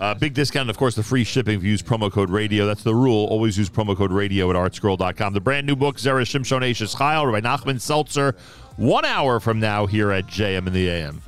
uh, 0.00 0.14
big 0.14 0.34
discount, 0.34 0.70
of 0.70 0.78
course, 0.78 0.94
the 0.94 1.02
free 1.02 1.24
shipping 1.24 1.56
if 1.56 1.64
you 1.64 1.70
use 1.70 1.82
promo 1.82 2.10
code 2.10 2.30
radio. 2.30 2.66
That's 2.66 2.82
the 2.82 2.94
rule. 2.94 3.26
Always 3.26 3.58
use 3.58 3.68
promo 3.68 3.96
code 3.96 4.12
radio 4.12 4.48
at 4.50 4.56
artscroll.com. 4.56 5.34
The 5.34 5.40
brand 5.40 5.66
new 5.66 5.76
book, 5.76 5.96
Zera 5.96 6.22
Shimshon 6.22 6.60
Chayil, 6.60 7.32
by 7.32 7.40
Nachman 7.40 7.80
Seltzer, 7.80 8.36
one 8.76 9.04
hour 9.04 9.40
from 9.40 9.58
now 9.60 9.86
here 9.86 10.12
at 10.12 10.26
JM 10.26 10.66
in 10.66 10.72
the 10.72 10.88
AM. 10.88 11.22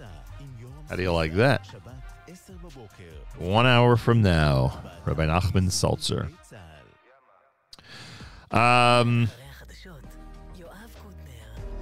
How 0.89 0.97
do 0.97 1.03
you 1.03 1.13
like 1.13 1.35
that? 1.35 1.67
One 3.39 3.67
hour 3.67 3.97
from 3.97 4.23
now, 4.23 4.81
Rabbi 5.07 5.27
Nachman 5.27 5.71
Seltzer. 5.71 6.29
Um, 8.51 9.29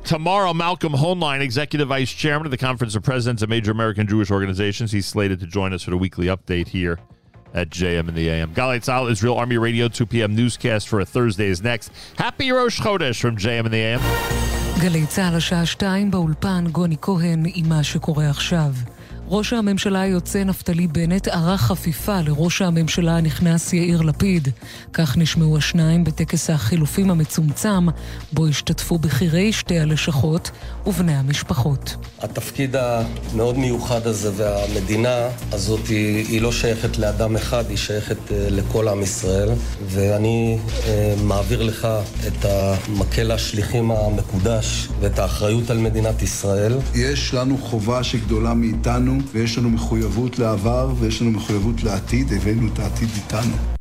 Tomorrow, 0.09 0.55
Malcolm 0.55 0.95
Hoenlein, 0.95 1.43
Executive 1.43 1.89
Vice 1.89 2.11
Chairman 2.11 2.47
of 2.47 2.51
the 2.51 2.57
Conference 2.57 2.95
of 2.95 3.03
Presidents 3.03 3.43
of 3.43 3.51
Major 3.51 3.73
American 3.73 4.07
Jewish 4.07 4.31
Organizations, 4.31 4.91
he's 4.91 5.05
slated 5.05 5.39
to 5.41 5.47
join 5.47 5.75
us 5.75 5.83
for 5.83 5.91
the 5.91 5.99
weekly 5.99 6.29
update 6.29 6.69
here 6.69 6.99
at 7.53 7.69
JM 7.69 8.09
and 8.09 8.17
the 8.17 8.31
AM. 8.31 8.55
Galit 8.55 8.85
Zal, 8.85 9.07
Israel 9.09 9.37
Army 9.37 9.59
Radio, 9.59 9.87
2 9.87 10.07
p.m. 10.07 10.35
newscast 10.35 10.89
for 10.89 11.01
a 11.01 11.05
Thursday 11.05 11.49
is 11.49 11.63
next. 11.63 11.93
Happy 12.17 12.51
Rosh 12.51 12.81
Chodesh 12.81 13.21
from 13.21 13.37
JM 13.37 13.67
and 13.67 13.75
the 13.75 13.83
AM. 13.83 14.01
גלי 14.81 15.07
צה"ל 15.07 15.35
השעה 15.37 16.05
באולפן 16.11 16.65
גוני 16.73 16.97
כהן 17.03 17.43
עם 17.55 17.69
מה 17.69 17.83
שקורה 17.83 18.31
עכשיו. 18.31 18.73
ראש 19.31 19.53
הממשלה 19.53 20.01
היוצא 20.01 20.45
נפתלי 20.45 20.87
בנט 20.87 21.29
ערך 21.29 21.61
חפיפה 21.61 22.21
לראש 22.21 22.63
הממשלה 22.63 23.17
הנכנס 23.17 23.73
יאיר 23.73 24.03
לפיד. 24.03 24.49
כך 24.93 25.17
נשמעו 25.17 25.57
השניים 25.57 26.05
בטקס 26.05 26.51
החילופים 26.51 27.11
המצומצם, 27.11 27.87
בו 28.33 28.47
השתתפו 28.47 28.99
בכירי 28.99 29.53
שתי 29.53 29.79
הלשכות 29.79 30.51
ובני 30.87 31.15
המשפחות. 31.15 31.97
התפקיד 32.21 32.77
המאוד 32.77 33.59
מיוחד 33.59 34.07
הזה 34.07 34.31
והמדינה 34.37 35.29
הזאת 35.53 35.87
היא, 35.87 36.27
היא 36.29 36.43
לא 36.43 36.53
שייכת 36.53 36.99
לאדם 36.99 37.37
אחד, 37.37 37.65
היא 37.69 37.77
שייכת 37.77 38.33
אה, 38.33 38.47
לכל 38.51 38.89
עם 38.89 39.03
ישראל. 39.03 39.49
ואני 39.87 40.59
אה, 40.87 41.15
מעביר 41.23 41.63
לך 41.63 41.89
את 42.27 42.45
המקל 42.45 43.31
השליחים 43.31 43.91
המקודש 43.91 44.89
ואת 45.01 45.19
האחריות 45.19 45.71
על 45.71 45.79
מדינת 45.79 46.23
ישראל. 46.23 46.79
יש 46.95 47.35
לנו 47.35 47.59
חובה 47.59 48.05
שגדולה 48.05 48.55
מאיתנו, 48.55 49.18
ויש 49.33 49.59
לנו 49.59 49.71
מחויבות 49.71 50.39
לעבר, 50.39 50.93
ויש 50.99 51.23
לנו 51.23 51.31
מחויבות 51.31 51.83
לעתיד, 51.83 52.33
הבאנו 52.33 52.69
את 52.73 52.79
העתיד 52.79 53.09
איתנו. 53.17 53.78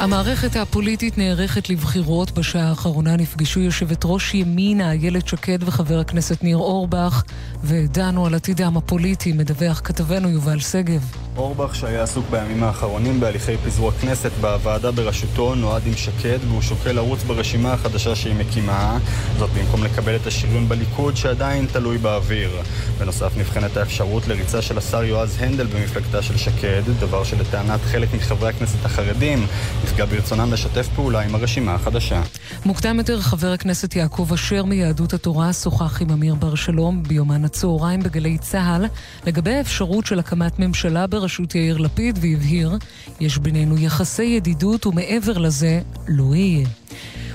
המערכת 0.00 0.56
הפוליטית 0.56 1.18
נערכת 1.18 1.70
לבחירות. 1.70 2.30
בשעה 2.30 2.68
האחרונה 2.68 3.16
נפגשו 3.16 3.60
יושבת 3.60 4.02
ראש 4.04 4.34
ימינה 4.34 4.90
איילת 4.90 5.28
שקד 5.28 5.58
וחבר 5.62 5.98
הכנסת 5.98 6.42
ניר 6.42 6.56
אורבך 6.56 7.22
ודנו 7.64 8.26
על 8.26 8.34
עתידם 8.34 8.76
הפוליטי, 8.76 9.32
מדווח 9.32 9.80
כתבנו 9.84 10.28
יובל 10.28 10.58
שגב. 10.58 11.00
אורבך, 11.36 11.74
שהיה 11.74 12.02
עסוק 12.02 12.24
בימים 12.30 12.62
האחרונים 12.62 13.20
בהליכי 13.20 13.56
פיזור 13.56 13.88
הכנסת 13.88 14.30
בוועדה 14.40 14.90
בראשותו, 14.90 15.54
נועד 15.54 15.82
עם 15.86 15.96
שקד 15.96 16.38
והוא 16.48 16.62
שוקל 16.62 16.92
לרוץ 16.92 17.22
ברשימה 17.22 17.72
החדשה 17.72 18.16
שהיא 18.16 18.34
מקימה, 18.34 18.98
זאת 19.38 19.50
במקום 19.50 19.84
לקבל 19.84 20.16
את 20.16 20.26
השריון 20.26 20.68
בליכוד 20.68 21.16
שעדיין 21.16 21.66
תלוי 21.72 21.98
באוויר. 21.98 22.50
בנוסף 22.98 23.36
נבחנת 23.36 23.76
האפשרות 23.76 24.28
לריצה 24.28 24.62
של 24.62 24.78
השר 24.78 25.04
יועז 25.04 25.36
הנדל 25.40 25.66
במפלגתה 25.66 26.22
של 26.22 26.36
שקד, 26.36 26.82
דבר 27.00 27.24
שלטענת 27.24 27.80
חלק 27.80 28.08
מחברי 28.14 28.48
הכנסת 28.48 28.84
החרדים 28.84 29.46
יפגע 29.88 30.04
ברצונם 30.04 30.52
לשתף 30.52 30.88
פעולה 30.94 31.20
עם 31.20 31.34
הרשימה 31.34 31.74
החדשה. 31.74 32.22
מוקדם 32.64 32.98
יותר 32.98 33.20
חבר 33.20 33.52
הכנסת 33.52 33.96
יעקב 33.96 34.32
אשר 34.34 34.64
מיהדות 34.64 35.12
התורה 35.12 35.52
שוחח 35.52 36.02
עם 36.02 36.10
אמיר 36.10 36.34
בר 36.34 36.54
שלום 36.54 37.02
ביומן 37.02 37.44
הצהריים 37.44 38.00
בגלי 38.00 38.38
צה"ל 38.38 38.84
לגבי 39.26 39.54
האפשרות 39.54 40.06
של 40.06 40.18
הקמת 40.18 40.58
ממשלה 40.58 41.06
בראשות 41.06 41.54
יאיר 41.54 41.76
לפיד 41.78 42.18
והבהיר, 42.22 42.78
יש 43.20 43.38
בינינו 43.38 43.78
יחסי 43.78 44.24
ידידות 44.24 44.86
ומעבר 44.86 45.38
לזה 45.38 45.80
לא 46.08 46.34
יהיה. 46.34 46.66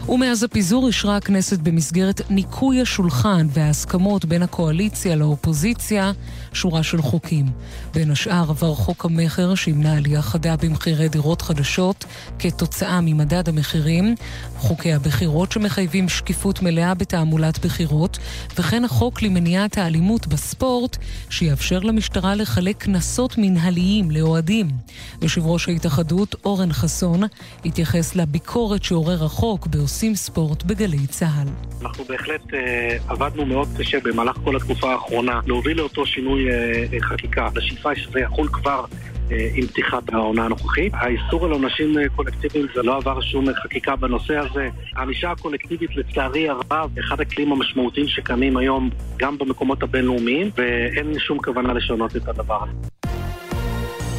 ומאז 0.10 0.44
הפיזור 0.44 0.88
אישרה 0.88 1.18
הכנסת 1.18 1.60
במסגרת 1.60 2.22
ניקוי 2.30 2.82
השולחן 2.82 3.48
וההסכמות 3.50 4.26
בין 4.26 4.44
הקואליציה 4.44 5.16
לאופוזיציה 5.16 6.12
שורה 6.54 6.84
של 6.84 7.02
חוקים. 7.02 7.46
בין 7.94 8.12
השאר 8.12 8.50
עבר 8.50 8.76
חוק 8.76 9.06
המכר 9.06 9.56
שימנע 9.56 9.98
עלייה 9.98 10.22
חדה 10.22 10.56
במחירי 10.58 11.10
דירות 11.10 11.42
חדשות 11.42 12.06
כתוצאה 12.40 13.02
ממדד 13.02 13.50
המחירים, 13.50 14.16
חוקי 14.58 14.94
הבחירות 14.94 15.52
שמחייבים 15.52 16.10
שקיפות 16.10 16.62
מלאה 16.62 16.94
בתעמולת 16.94 17.66
בחירות, 17.66 18.18
וכן 18.60 18.84
החוק 18.84 19.22
למניעת 19.22 19.78
האלימות 19.78 20.28
בספורט 20.28 20.98
שיאפשר 21.30 21.80
למשטרה 21.80 22.36
לחלק 22.36 22.78
קנסות 22.78 23.36
מנהליים 23.38 24.12
לאוהדים. 24.12 24.68
יושב 25.22 25.46
ראש 25.46 25.70
ההתאחדות 25.70 26.36
אורן 26.46 26.74
חסון 26.74 27.22
התייחס 27.66 28.16
לביקורת 28.16 28.84
שעורר 28.84 29.26
החוק 29.26 29.68
בהוס 29.68 29.94
עושים 29.94 30.16
ספורט 30.16 30.64
בגלי 30.64 31.08
צה"ל. 31.08 31.48
אנחנו 31.82 32.04
בהחלט 32.04 32.54
אה, 32.54 32.98
עבדנו 33.08 33.46
מאוד 33.46 33.68
קשה 33.78 33.98
במהלך 34.04 34.38
כל 34.44 34.56
התקופה 34.56 34.92
האחרונה 34.92 35.40
להוביל 35.46 35.78
לאותו 35.78 36.06
שינוי 36.06 36.43
אה, 36.50 36.84
אה, 36.94 37.02
חקיקה. 37.02 37.50
השאיפה 37.58 37.90
היא 37.90 38.04
שזה 38.04 38.20
יחול 38.20 38.48
כבר 38.48 38.86
אה, 39.32 39.50
עם 39.56 39.68
פתיחת 39.68 40.14
העונה 40.14 40.46
הנוכחית. 40.46 40.94
האיסור 40.96 41.46
על 41.46 41.52
עונשים 41.52 41.98
אה, 41.98 42.10
קולקטיביים 42.16 42.68
זה 42.76 42.82
לא 42.84 42.98
עבר 42.98 43.22
שום 43.22 43.46
חקיקה 43.64 43.96
בנושא 43.96 44.38
הזה. 44.38 44.70
הענישה 44.96 45.32
הקולקטיבית 45.32 45.96
לצערי 45.96 46.50
הרב, 46.50 46.90
אחד 47.00 47.22
הכלים 47.22 47.52
המשמעותיים 47.52 48.08
שקיימים 48.08 48.58
היום 48.58 48.90
גם 49.18 49.38
במקומות 49.38 49.84
הבינלאומיים, 49.84 50.50
ואין 50.58 51.20
שום 51.20 51.38
כוונה 51.38 51.74
לשנות 51.74 52.16
את 52.16 52.28
הדבר 52.28 52.64
הזה. 52.64 52.90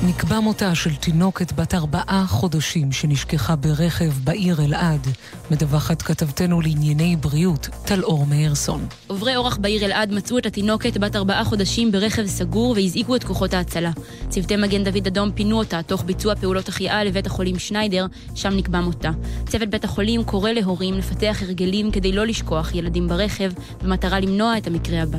נקבע 0.06 0.40
מותה 0.40 0.74
של 0.74 0.94
תינוקת 0.94 1.52
בת 1.52 1.74
ארבעה 1.74 2.24
חודשים 2.28 2.92
שנשכחה 2.92 3.56
ברכב 3.56 4.12
בעיר 4.24 4.64
אלעד. 4.64 5.06
מדווחת 5.50 6.02
כתבתנו 6.02 6.60
לענייני 6.60 7.16
בריאות, 7.16 7.68
טל-אור 7.84 8.26
מאירסון. 8.26 8.86
עוברי 9.06 9.36
אורח 9.36 9.56
בעיר 9.56 9.84
אלעד 9.84 10.12
מצאו 10.12 10.38
את 10.38 10.46
התינוקת 10.46 10.96
בת 10.96 11.16
ארבעה 11.16 11.44
חודשים 11.44 11.92
ברכב 11.92 12.26
סגור 12.26 12.74
והזעיקו 12.76 13.16
את 13.16 13.24
כוחות 13.24 13.54
ההצלה. 13.54 13.90
צוותי 14.28 14.56
מגן 14.56 14.84
דוד 14.84 15.06
אדום 15.06 15.32
פינו 15.32 15.58
אותה 15.58 15.82
תוך 15.82 16.04
ביצוע 16.04 16.34
פעולות 16.34 16.68
החייאה 16.68 17.04
לבית 17.04 17.26
החולים 17.26 17.58
שניידר, 17.58 18.06
שם 18.34 18.50
נקבע 18.56 18.80
מותה. 18.80 19.10
צוות 19.46 19.68
בית 19.68 19.84
החולים 19.84 20.24
קורא 20.24 20.50
להורים 20.50 20.94
לפתח 20.94 21.38
הרגלים 21.42 21.90
כדי 21.90 22.12
לא 22.12 22.26
לשכוח 22.26 22.74
ילדים 22.74 23.08
ברכב, 23.08 23.52
במטרה 23.82 24.20
למנוע 24.20 24.58
את 24.58 24.66
המקרה 24.66 25.02
הבא. 25.02 25.18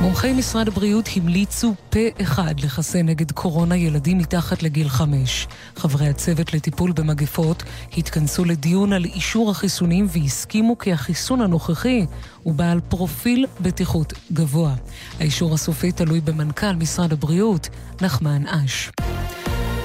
מומחי 0.00 0.32
משרד 0.32 0.68
הבריאות 0.68 1.08
המליצו 1.16 1.74
פה 1.90 1.98
אחד 2.22 2.60
לחסן 2.60 3.06
נגד 3.06 3.32
קורונה 3.32 3.76
ילדים 3.76 4.18
מתחת 4.18 4.62
לגיל 4.62 4.88
חמש. 4.88 5.46
חברי 5.76 6.08
הצוות 6.08 6.54
לטיפול 6.54 6.92
במגפות 6.92 7.62
התכנסו 7.96 8.44
לדיון 8.44 8.92
על 8.92 9.04
אישור 9.04 9.50
החיסונים 9.50 10.06
והסכימו 10.08 10.78
כי 10.78 10.92
החיסון 10.92 11.40
הנוכחי 11.40 12.06
הוא 12.42 12.54
בעל 12.54 12.80
פרופיל 12.80 13.46
בטיחות 13.60 14.12
גבוה. 14.32 14.74
האישור 15.18 15.54
הסופי 15.54 15.92
תלוי 15.92 16.20
במנכ"ל 16.20 16.72
משרד 16.72 17.12
הבריאות, 17.12 17.68
נחמן 18.02 18.46
אש. 18.46 18.90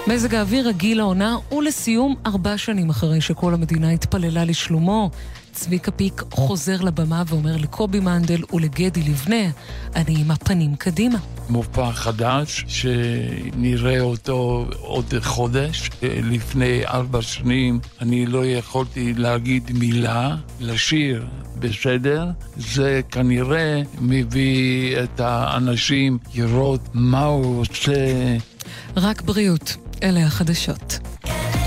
מזג 0.08 0.36
האוויר 0.36 0.68
רגיל 0.68 0.98
לעונה, 0.98 1.38
ולסיום, 1.52 2.16
ארבע 2.26 2.58
שנים 2.58 2.90
אחרי 2.90 3.22
שכל 3.22 3.54
המדינה 3.54 3.90
התפללה 3.90 4.46
לשלומו, 4.46 5.10
צביקה 5.56 5.92
פיק 5.92 6.24
חוזר 6.32 6.82
לבמה 6.82 7.24
ואומר 7.28 7.58
לקובי 7.58 8.00
מנדל 8.00 8.42
ולגדי 8.54 9.02
לבנה, 9.02 9.50
אני 9.96 10.22
עם 10.22 10.32
הפנים 10.32 10.76
קדימה. 10.76 11.18
מופע 11.50 11.92
חדש 11.92 12.66
שנראה 12.68 14.00
אותו 14.00 14.66
עוד 14.80 15.14
חודש. 15.22 15.90
לפני 16.04 16.86
ארבע 16.86 17.22
שנים 17.22 17.80
אני 18.02 18.26
לא 18.26 18.46
יכולתי 18.46 19.14
להגיד 19.14 19.72
מילה, 19.74 20.36
לשיר 20.60 21.26
בסדר. 21.60 22.26
זה 22.58 23.02
כנראה 23.12 23.82
מביא 24.02 24.98
את 25.04 25.20
האנשים 25.20 26.18
לראות 26.36 26.82
מה 26.94 27.24
הוא 27.24 27.62
עושה. 27.62 27.94
רק 28.96 29.22
בריאות, 29.22 29.76
אלה 30.04 30.26
החדשות. 30.26 31.00
In 31.26 31.65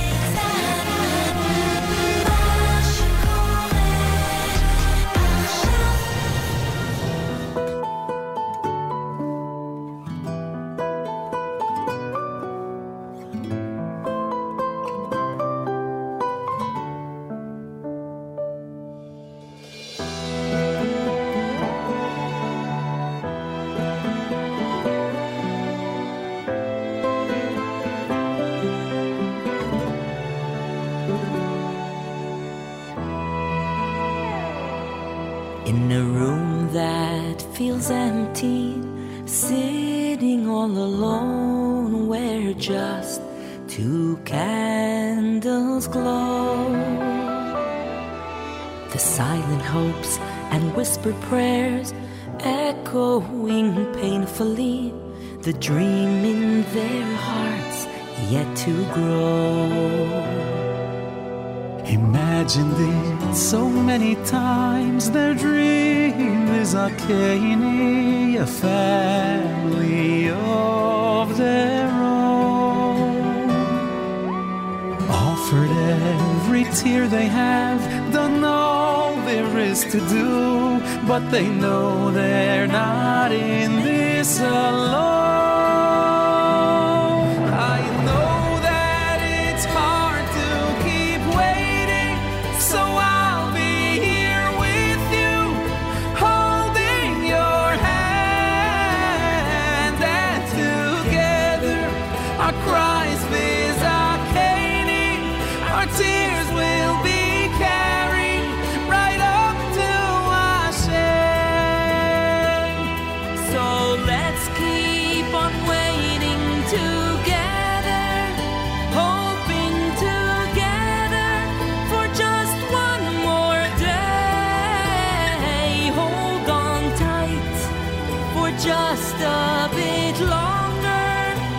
just 128.61 129.15
a 129.15 129.69
bit 129.73 130.19
longer. 130.21 131.07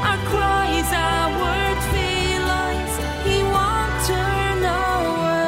Our 0.10 0.20
cries, 0.30 0.92
our 0.92 1.30
words, 1.44 1.86
feelings, 1.96 2.94
he 3.28 3.38
won't 3.56 3.94
turn 4.10 4.60
away. 4.84 5.40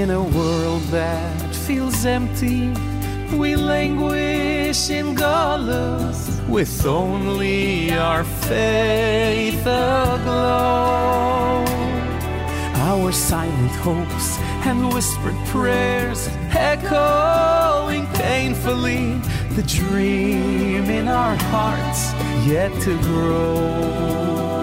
In 0.00 0.10
a 0.10 0.22
world 0.22 0.82
that 0.92 1.54
feels 1.66 2.04
empty, 2.06 2.72
we 3.36 3.56
languish 3.56 4.90
in 4.90 5.14
galus 5.16 6.07
with 6.48 6.86
only 6.86 7.92
our 7.92 8.24
faith 8.24 9.60
aglow. 9.60 11.64
Our 12.90 13.12
silent 13.12 13.72
hopes 13.82 14.38
and 14.66 14.92
whispered 14.92 15.36
prayers 15.46 16.28
echoing 16.50 18.06
painfully 18.14 19.14
the 19.56 19.62
dream 19.62 20.84
in 20.84 21.08
our 21.08 21.36
hearts 21.36 22.12
yet 22.46 22.72
to 22.82 22.98
grow. 23.02 24.62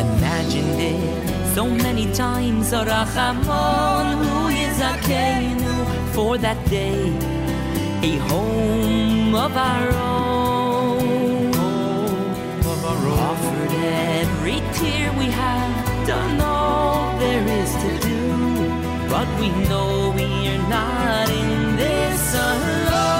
Imagined 0.00 0.80
it 0.80 1.54
so 1.54 1.68
many 1.68 2.10
times, 2.12 2.72
Arachamon, 2.72 4.24
who 4.24 4.48
is 4.48 4.78
Akenu, 4.78 6.14
for 6.14 6.38
that 6.38 6.58
day, 6.70 7.12
a 8.02 8.16
home 8.16 9.34
of 9.34 9.56
our 9.56 9.88
own. 9.88 11.48
Of 12.64 12.84
our 12.84 13.06
own. 13.08 13.18
Offered 13.30 13.72
every 13.72 14.60
tear 14.74 15.12
we 15.18 15.26
have, 15.26 16.06
done 16.06 16.40
all 16.40 17.18
there 17.18 17.46
is 17.46 17.72
to 17.84 17.98
do, 18.08 19.08
but 19.08 19.28
we 19.38 19.48
know 19.68 20.12
we 20.16 20.48
are 20.48 20.68
not 20.68 21.28
in 21.28 21.76
this 21.76 22.34
alone. 22.34 23.19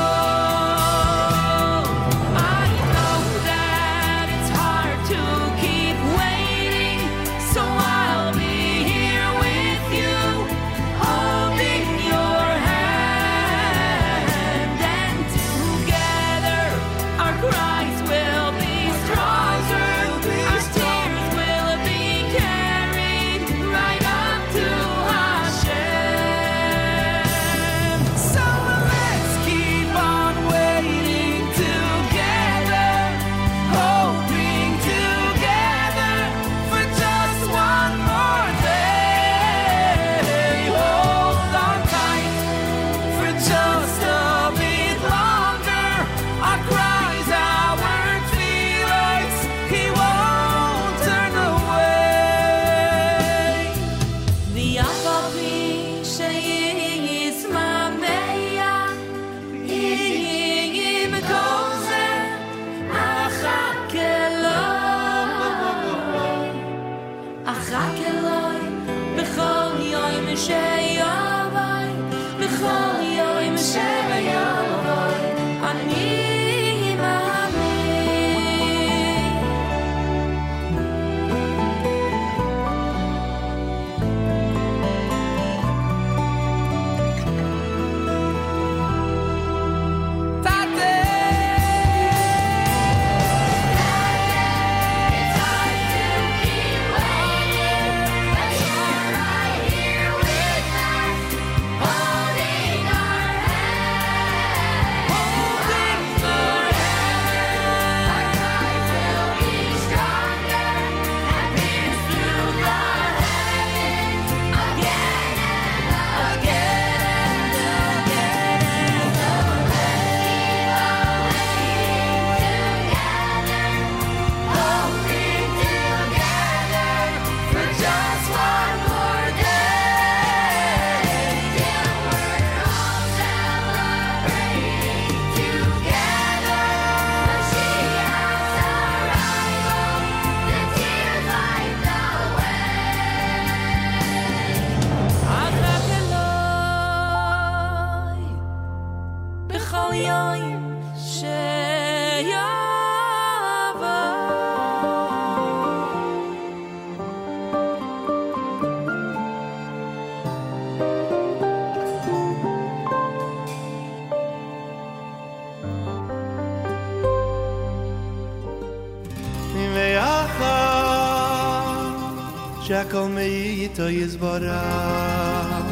zvorah 174.10 175.62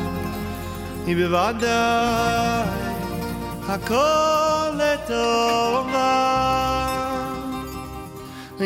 i 1.10 1.12
bevandai 1.18 2.86
akol 3.74 4.70
leto 4.80 5.26
ma 5.92 6.14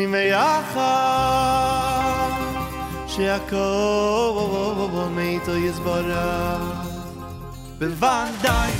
i 0.01 0.03
me 0.13 0.23
acham 0.31 2.31
she 3.11 3.23
akol 3.37 4.77
go 4.93 5.03
meito 5.17 5.53
izvorah 5.69 6.63
bevandai 7.79 8.71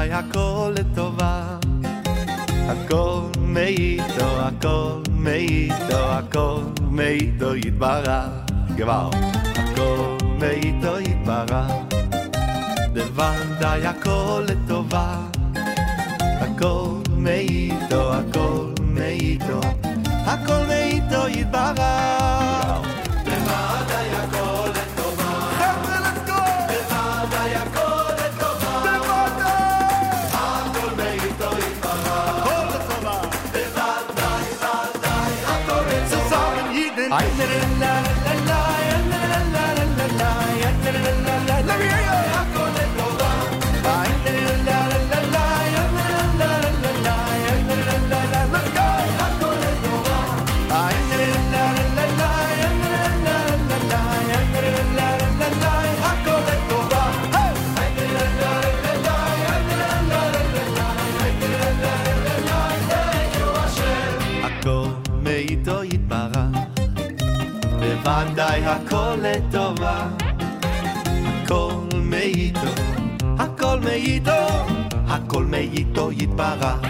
עליי 0.00 0.12
הכל 0.12 0.72
לטובה. 0.76 1.58
הכל 2.68 3.20
מאיתו, 3.40 4.40
הכל 4.40 5.00
מאיתו, 5.10 6.12
הכל 6.12 6.60
מאיתו 6.80 7.56
יתברך. 7.56 8.28
כבר 8.76 9.10
הכל 9.54 10.16
מאיתו 10.38 11.00
יתברך. 11.00 11.72
בוודאי 12.92 13.86
הכל 13.86 14.42
לטובה. 14.48 15.16
הכל 16.20 16.88
מאיתו, 17.16 18.14
הכל 18.14 18.66
מאיתו. 18.80 19.60
la 37.80 38.02
la 38.24 38.34
la. 38.46 38.69
עדיי 68.20 68.66
הכל 68.66 69.14
לטובה. 69.22 70.08
הכל 71.26 71.72
מאיתו, 71.94 72.72
הכל 73.38 73.80
מאיתו, 73.80 74.46
הכל 75.08 75.44
מאיתו 75.44 76.12
יתברך. 76.12 76.80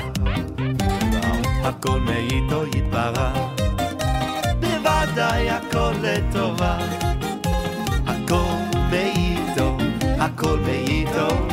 הכל 1.64 2.00
מאיתו 2.00 2.66
יתברך. 2.66 3.38
בוודאי 4.60 5.50
הכל 5.50 5.92
לטובה. 6.02 6.78
הכל 8.06 8.78
מאיתו, 8.90 9.76
הכל 10.18 10.58
מאיתו. 10.66 11.49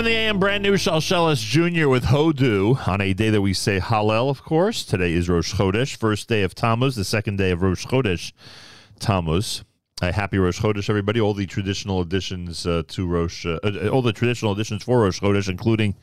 7 0.00 0.10
a.m. 0.10 0.38
Brand 0.38 0.62
new 0.62 0.76
Shalshelis 0.76 1.44
Jr. 1.44 1.86
with 1.86 2.04
Hodu 2.04 2.88
on 2.88 3.02
a 3.02 3.12
day 3.12 3.28
that 3.28 3.42
we 3.42 3.52
say 3.52 3.78
Hallel, 3.78 4.30
of 4.30 4.42
course. 4.42 4.82
Today 4.82 5.12
is 5.12 5.28
Rosh 5.28 5.52
Chodesh, 5.52 5.94
first 5.94 6.26
day 6.26 6.42
of 6.42 6.54
Tammuz, 6.54 6.96
the 6.96 7.04
second 7.04 7.36
day 7.36 7.50
of 7.50 7.60
Rosh 7.60 7.84
Chodesh 7.84 8.32
Tammuz. 8.98 9.62
Uh, 10.00 10.10
happy 10.10 10.38
Rosh 10.38 10.58
Chodesh, 10.58 10.88
everybody. 10.88 11.20
All 11.20 11.34
the 11.34 11.44
traditional 11.44 12.00
additions 12.00 12.66
uh, 12.66 12.82
to 12.88 13.06
Rosh, 13.06 13.44
uh, 13.44 13.58
uh, 13.62 13.72
uh 13.74 13.88
all 13.88 14.00
the 14.00 14.14
traditional 14.14 14.52
additions 14.52 14.84
for 14.84 15.02
Rosh 15.02 15.20
Chodesh, 15.20 15.50
including 15.50 15.94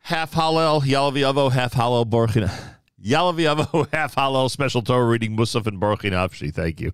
half 0.00 0.32
Hallel, 0.32 0.82
Ya'aleh 0.82 1.12
V'yavo 1.12 1.52
half 1.52 1.74
Hallel, 1.74 2.04
Borchina. 2.04 2.52
Ya'aleh 3.00 3.56
V'yavo 3.56 3.88
half 3.92 4.16
Hallel, 4.16 4.50
special 4.50 4.82
Torah 4.82 5.06
reading, 5.06 5.36
Musaf 5.36 5.68
and 5.68 5.80
Borchina 5.80 6.28
Thank 6.52 6.80
you. 6.80 6.90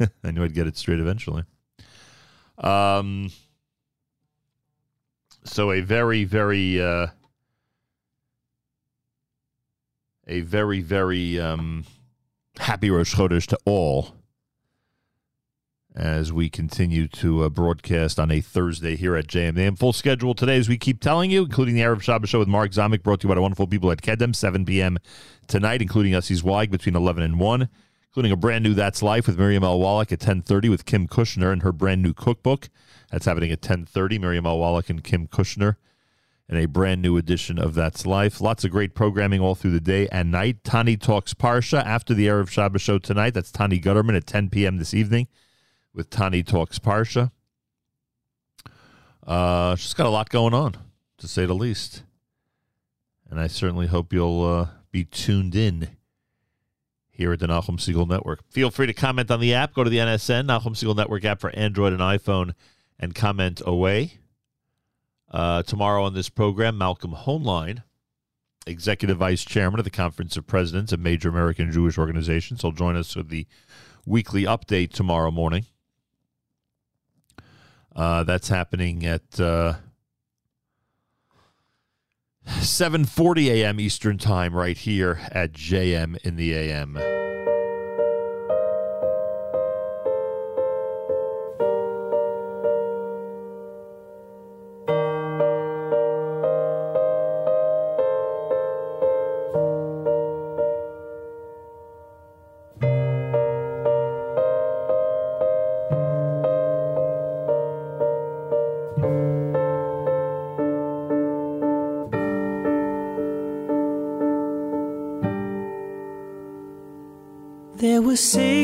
I 0.24 0.32
knew 0.32 0.42
I'd 0.42 0.52
get 0.52 0.66
it 0.66 0.76
straight 0.76 0.98
eventually. 0.98 1.44
Um, 2.58 3.30
so 5.44 5.72
a 5.72 5.80
very, 5.80 6.24
very, 6.24 6.80
uh, 6.80 7.08
a 10.26 10.40
very, 10.40 10.80
very 10.80 11.38
um, 11.40 11.84
happy 12.58 12.90
Rosh 12.90 13.14
Chodesh 13.14 13.46
to 13.48 13.58
all 13.64 14.14
as 15.94 16.32
we 16.32 16.48
continue 16.48 17.06
to 17.06 17.44
uh, 17.44 17.48
broadcast 17.48 18.18
on 18.18 18.30
a 18.30 18.40
Thursday 18.40 18.96
here 18.96 19.14
at 19.14 19.26
JMAM. 19.26 19.78
Full 19.78 19.92
schedule 19.92 20.34
today, 20.34 20.56
as 20.56 20.68
we 20.68 20.78
keep 20.78 21.00
telling 21.00 21.30
you, 21.30 21.42
including 21.42 21.74
the 21.74 21.82
Erev 21.82 22.00
Shabbos 22.00 22.30
Show 22.30 22.38
with 22.38 22.48
Mark 22.48 22.70
Zamek, 22.70 23.02
brought 23.02 23.20
to 23.20 23.24
you 23.26 23.28
by 23.28 23.34
the 23.34 23.42
wonderful 23.42 23.66
people 23.66 23.90
at 23.90 24.00
Kedem, 24.00 24.34
7 24.34 24.64
p.m. 24.64 24.98
tonight, 25.48 25.82
including 25.82 26.12
Yossi 26.12 26.36
Zweig 26.36 26.70
between 26.70 26.96
11 26.96 27.22
and 27.22 27.38
1, 27.38 27.68
including 28.08 28.32
a 28.32 28.36
brand 28.36 28.64
new 28.64 28.74
That's 28.74 29.02
Life 29.02 29.26
with 29.26 29.38
Miriam 29.38 29.64
L. 29.64 29.78
Wallach 29.78 30.12
at 30.12 30.20
10.30 30.20 30.70
with 30.70 30.86
Kim 30.86 31.06
Kushner 31.06 31.52
and 31.52 31.62
her 31.62 31.72
brand 31.72 32.02
new 32.02 32.14
cookbook. 32.14 32.70
That's 33.12 33.26
happening 33.26 33.52
at 33.52 33.60
10.30, 33.60 34.18
Miriam. 34.20 34.44
Wallach 34.44 34.88
and 34.88 35.04
Kim 35.04 35.28
Kushner 35.28 35.76
and 36.48 36.58
a 36.58 36.66
brand 36.66 37.02
new 37.02 37.18
edition 37.18 37.58
of 37.58 37.74
That's 37.74 38.06
Life. 38.06 38.40
Lots 38.40 38.64
of 38.64 38.70
great 38.70 38.94
programming 38.94 39.40
all 39.40 39.54
through 39.54 39.72
the 39.72 39.80
day 39.80 40.08
and 40.10 40.30
night. 40.30 40.64
Tani 40.64 40.96
Talks 40.96 41.34
Parsha 41.34 41.84
after 41.84 42.14
the 42.14 42.26
Erev 42.26 42.48
Shabbos 42.48 42.80
show 42.80 42.98
tonight. 42.98 43.34
That's 43.34 43.52
Tani 43.52 43.78
Gutterman 43.78 44.16
at 44.16 44.26
10 44.26 44.48
p.m. 44.48 44.78
this 44.78 44.94
evening 44.94 45.28
with 45.92 46.08
Tani 46.08 46.42
Talks 46.42 46.78
Parsha. 46.78 47.30
Uh, 49.26 49.76
she's 49.76 49.94
got 49.94 50.06
a 50.06 50.10
lot 50.10 50.30
going 50.30 50.54
on, 50.54 50.74
to 51.18 51.28
say 51.28 51.44
the 51.44 51.54
least. 51.54 52.04
And 53.30 53.38
I 53.38 53.46
certainly 53.46 53.88
hope 53.88 54.12
you'll 54.12 54.44
uh, 54.44 54.66
be 54.90 55.04
tuned 55.04 55.54
in 55.54 55.88
here 57.10 57.32
at 57.32 57.40
the 57.40 57.46
Nachum 57.46 57.76
Segal 57.76 58.08
Network. 58.08 58.42
Feel 58.50 58.70
free 58.70 58.86
to 58.86 58.94
comment 58.94 59.30
on 59.30 59.38
the 59.38 59.52
app. 59.52 59.74
Go 59.74 59.84
to 59.84 59.90
the 59.90 59.98
NSN, 59.98 60.46
Nachum 60.46 60.74
Segal 60.74 60.96
Network 60.96 61.24
app 61.26 61.40
for 61.40 61.50
Android 61.50 61.92
and 61.92 62.00
iPhone, 62.00 62.54
and 62.98 63.14
comment 63.14 63.60
away. 63.64 64.18
Uh, 65.30 65.62
tomorrow 65.62 66.04
on 66.04 66.14
this 66.14 66.28
program, 66.28 66.76
Malcolm 66.76 67.12
Hoenlein, 67.12 67.82
Executive 68.66 69.16
Vice 69.16 69.44
Chairman 69.44 69.80
of 69.80 69.84
the 69.84 69.90
Conference 69.90 70.36
of 70.36 70.46
Presidents 70.46 70.92
of 70.92 71.00
Major 71.00 71.28
American 71.28 71.72
Jewish 71.72 71.96
Organizations, 71.96 72.62
will 72.62 72.72
join 72.72 72.96
us 72.96 73.16
with 73.16 73.28
the 73.28 73.46
weekly 74.06 74.44
update 74.44 74.92
tomorrow 74.92 75.30
morning. 75.30 75.66
Uh, 77.94 78.24
that's 78.24 78.48
happening 78.48 79.04
at 79.04 79.40
uh, 79.40 79.74
7:40 82.46 83.46
a.m. 83.48 83.80
Eastern 83.80 84.18
Time, 84.18 84.54
right 84.54 84.76
here 84.76 85.20
at 85.30 85.52
JM 85.52 86.16
in 86.24 86.36
the 86.36 86.54
AM. 86.54 87.31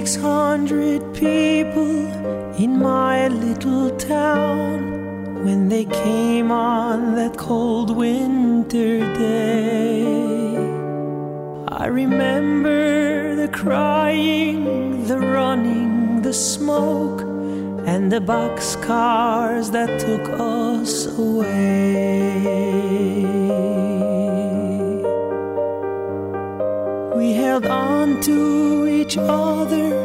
600 0.08 1.12
people 1.12 2.06
in 2.56 2.78
my 2.78 3.28
little 3.28 3.90
town 3.98 5.44
when 5.44 5.68
they 5.68 5.84
came 5.84 6.50
on 6.50 7.14
that 7.14 7.36
cold 7.36 7.94
winter 7.94 9.00
day. 9.18 10.06
I 11.68 11.88
remember 11.88 13.36
the 13.36 13.48
crying, 13.48 15.04
the 15.04 15.18
running, 15.18 16.22
the 16.22 16.32
smoke, 16.32 17.20
and 17.86 18.10
the 18.10 18.20
boxcars 18.20 19.72
that 19.72 20.00
took 20.00 20.26
us 20.40 21.04
away. 21.18 22.46
We 27.14 27.34
held 27.34 27.66
on 27.66 28.22
to 28.22 28.86
each 28.86 29.18
other 29.18 29.97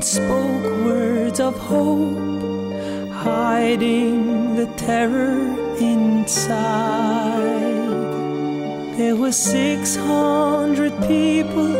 and 0.00 0.06
spoke 0.06 0.64
words 0.82 1.40
of 1.40 1.58
hope, 1.58 3.12
hiding 3.12 4.56
the 4.56 4.64
terror 4.78 5.42
inside. 5.78 6.38
There 8.96 9.14
were 9.14 9.32
600 9.32 10.92
people 11.06 11.76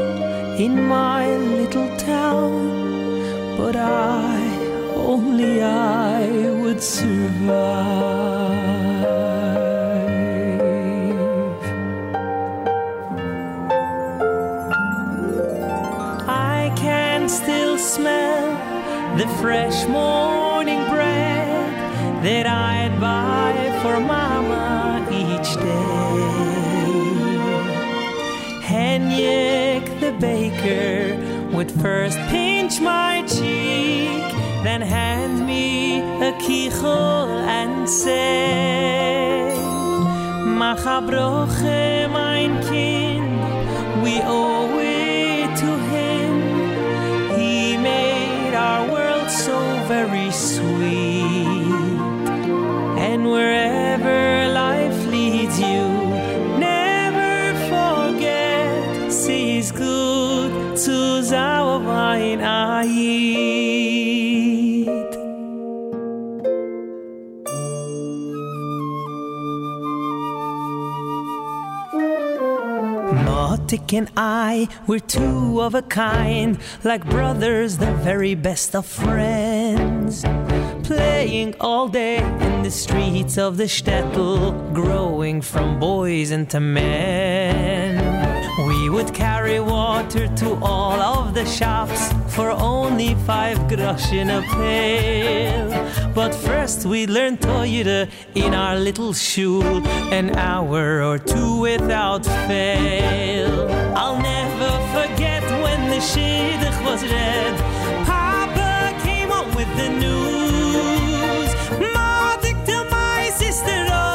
in 0.66 0.86
my 0.86 1.34
little 1.60 1.88
town, 1.97 3.56
but 3.56 3.74
I, 3.76 4.36
only 4.94 5.62
I 5.62 6.28
would 6.60 6.82
survive. 6.82 8.40
Fresh 19.51 19.85
morning 19.89 20.85
bread 20.94 21.72
that 22.22 22.47
I'd 22.47 22.94
buy 23.01 23.52
for 23.82 23.98
Mama 23.98 25.05
each 25.10 25.51
day. 25.56 26.20
Henyek 28.70 29.85
the 29.98 30.12
baker 30.20 31.18
would 31.52 31.68
first 31.68 32.16
pinch 32.31 32.81
my 32.81 33.24
cheek, 33.27 34.22
then 34.62 34.82
hand 34.82 35.44
me 35.44 35.98
a 36.28 36.32
kichel 36.44 37.27
and 37.59 37.90
say, 37.90 39.52
Machabroche, 40.60 42.09
mein 42.16 42.52
Kind, 42.68 44.05
we 44.05 44.14
owe 44.22 44.60
And 73.93 74.09
I, 74.17 74.69
we're 74.87 75.01
two 75.01 75.61
of 75.61 75.75
a 75.75 75.83
kind, 75.83 76.59
like 76.85 77.05
brothers, 77.11 77.79
the 77.79 77.93
very 77.93 78.37
best 78.37 78.77
of 78.77 78.87
friends. 78.87 80.23
Playing 80.85 81.57
all 81.59 81.89
day 81.89 82.19
in 82.19 82.62
the 82.62 82.71
streets 82.71 83.37
of 83.37 83.57
the 83.57 83.65
shtetl, 83.65 84.73
growing 84.73 85.43
from 85.43 85.81
boys 85.81 86.31
into 86.31 86.61
men. 86.61 87.99
We 88.69 88.89
would 88.91 89.12
carry 89.12 89.59
water 89.59 90.29
to 90.37 90.55
all 90.62 91.01
of 91.01 91.35
the 91.35 91.45
shops 91.45 92.12
for 92.31 92.51
only 92.51 93.15
five 93.27 93.59
grosh 93.69 94.12
in 94.12 94.31
a 94.31 94.43
pail. 94.43 95.69
But 96.15 96.35
first 96.35 96.85
we 96.86 97.07
learned 97.07 97.40
Toyota 97.40 98.09
in 98.35 98.55
our 98.55 98.77
little 98.77 99.12
shul, 99.12 99.85
an 100.12 100.36
hour 100.36 101.02
or 101.02 101.19
two 101.19 101.61
without 101.61 102.24
fail. 102.47 103.69
I'll 103.97 104.20
never 104.20 104.70
forget 104.97 105.43
when 105.65 105.81
the 105.90 106.01
shidduch 106.11 106.78
was 106.85 107.02
read. 107.02 107.55
Papa 108.07 108.94
came 109.05 109.28
home 109.28 109.52
with 109.55 109.70
the 109.77 109.89
news. 110.05 111.51
Matik 111.94 112.59
to 112.66 112.78
my 112.90 113.31
sister, 113.43 113.86
oh. 113.90 114.07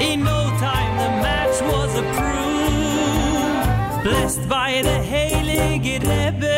In 0.00 0.24
no 0.24 0.40
time 0.58 0.92
the 1.02 1.10
match 1.24 1.56
was 1.72 1.90
approved. 2.02 2.34
Blessed 4.04 4.48
by 4.48 4.82
the 4.82 4.98
Heilige 5.10 5.98
Rebbe 6.10 6.53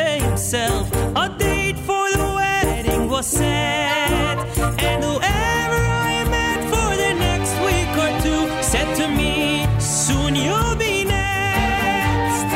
himself, 0.46 0.92
a 1.16 1.28
date 1.38 1.76
for 1.78 2.08
the 2.12 2.32
wedding 2.36 3.08
was 3.08 3.26
set. 3.26 4.38
And 4.78 5.02
whoever 5.02 5.82
I 6.12 6.24
met 6.30 6.60
for 6.72 6.90
the 7.02 7.14
next 7.18 7.54
week 7.66 7.92
or 8.04 8.12
two 8.22 8.62
said 8.62 8.94
to 8.96 9.08
me, 9.08 9.66
Soon 9.80 10.36
you'll 10.36 10.76
be 10.76 11.04
next. 11.04 12.46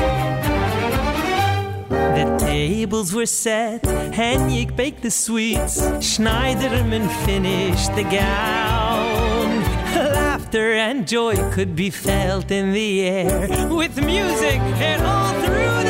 The 2.19 2.37
tables 2.39 3.13
were 3.13 3.27
set, 3.27 3.83
Henyek 3.83 4.77
baked 4.77 5.03
the 5.03 5.11
sweets, 5.11 5.81
Schneiderman 6.11 7.09
finished 7.27 7.93
the 7.97 8.05
gown. 8.05 9.49
Laughter 10.15 10.75
and 10.75 11.09
joy 11.09 11.35
could 11.51 11.75
be 11.75 11.91
felt 11.91 12.53
in 12.53 12.73
the 12.73 13.03
air, 13.03 13.49
with 13.69 13.97
music 13.97 14.61
and 14.79 15.03
all 15.03 15.33
through 15.43 15.90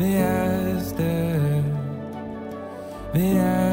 Verás, 0.00 0.94
verás. 3.12 3.69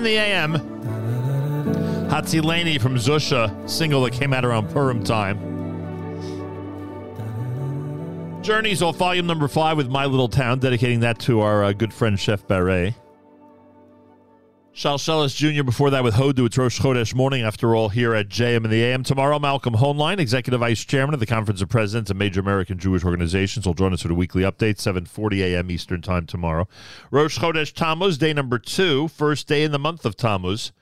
In 0.00 0.04
the 0.04 0.16
AM. 0.16 0.54
Hatzi 2.08 2.42
Laney 2.42 2.78
from 2.78 2.94
Zusha, 2.96 3.68
single 3.68 4.02
that 4.02 4.14
came 4.14 4.32
out 4.32 4.46
around 4.46 4.70
Purim 4.70 5.04
time. 5.04 5.38
Journeys 8.42 8.80
off 8.80 8.96
volume 8.96 9.26
number 9.26 9.46
five 9.46 9.76
with 9.76 9.90
My 9.90 10.06
Little 10.06 10.28
Town, 10.28 10.58
dedicating 10.58 11.00
that 11.00 11.18
to 11.20 11.40
our 11.40 11.64
uh, 11.64 11.72
good 11.72 11.92
friend 11.92 12.18
Chef 12.18 12.46
Barret. 12.46 12.94
Shalshelis 14.80 15.36
Jr. 15.36 15.62
before 15.62 15.90
that 15.90 16.02
with 16.02 16.14
Hodu. 16.14 16.46
It's 16.46 16.56
Rosh 16.56 16.80
Chodesh 16.80 17.14
morning, 17.14 17.42
after 17.42 17.76
all, 17.76 17.90
here 17.90 18.14
at 18.14 18.30
JM 18.30 18.64
in 18.64 18.70
the 18.70 18.82
AM. 18.82 19.02
Tomorrow, 19.02 19.38
Malcolm 19.38 19.74
Hoenlein, 19.74 20.18
Executive 20.18 20.60
Vice 20.60 20.86
Chairman 20.86 21.12
of 21.12 21.20
the 21.20 21.26
Conference 21.26 21.60
of 21.60 21.68
Presidents 21.68 22.10
of 22.10 22.16
Major 22.16 22.40
American 22.40 22.78
Jewish 22.78 23.04
Organizations, 23.04 23.66
will 23.66 23.74
join 23.74 23.92
us 23.92 24.00
for 24.00 24.08
the 24.08 24.14
weekly 24.14 24.42
update, 24.42 24.76
7.40 24.76 25.40
a.m. 25.40 25.70
Eastern 25.70 26.00
Time 26.00 26.24
tomorrow. 26.24 26.66
Rosh 27.10 27.38
Chodesh 27.38 27.74
Tammuz, 27.74 28.16
day 28.16 28.32
number 28.32 28.58
two, 28.58 29.08
first 29.08 29.46
day 29.46 29.64
in 29.64 29.72
the 29.72 29.78
month 29.78 30.06
of 30.06 30.16
Tammuz 30.16 30.72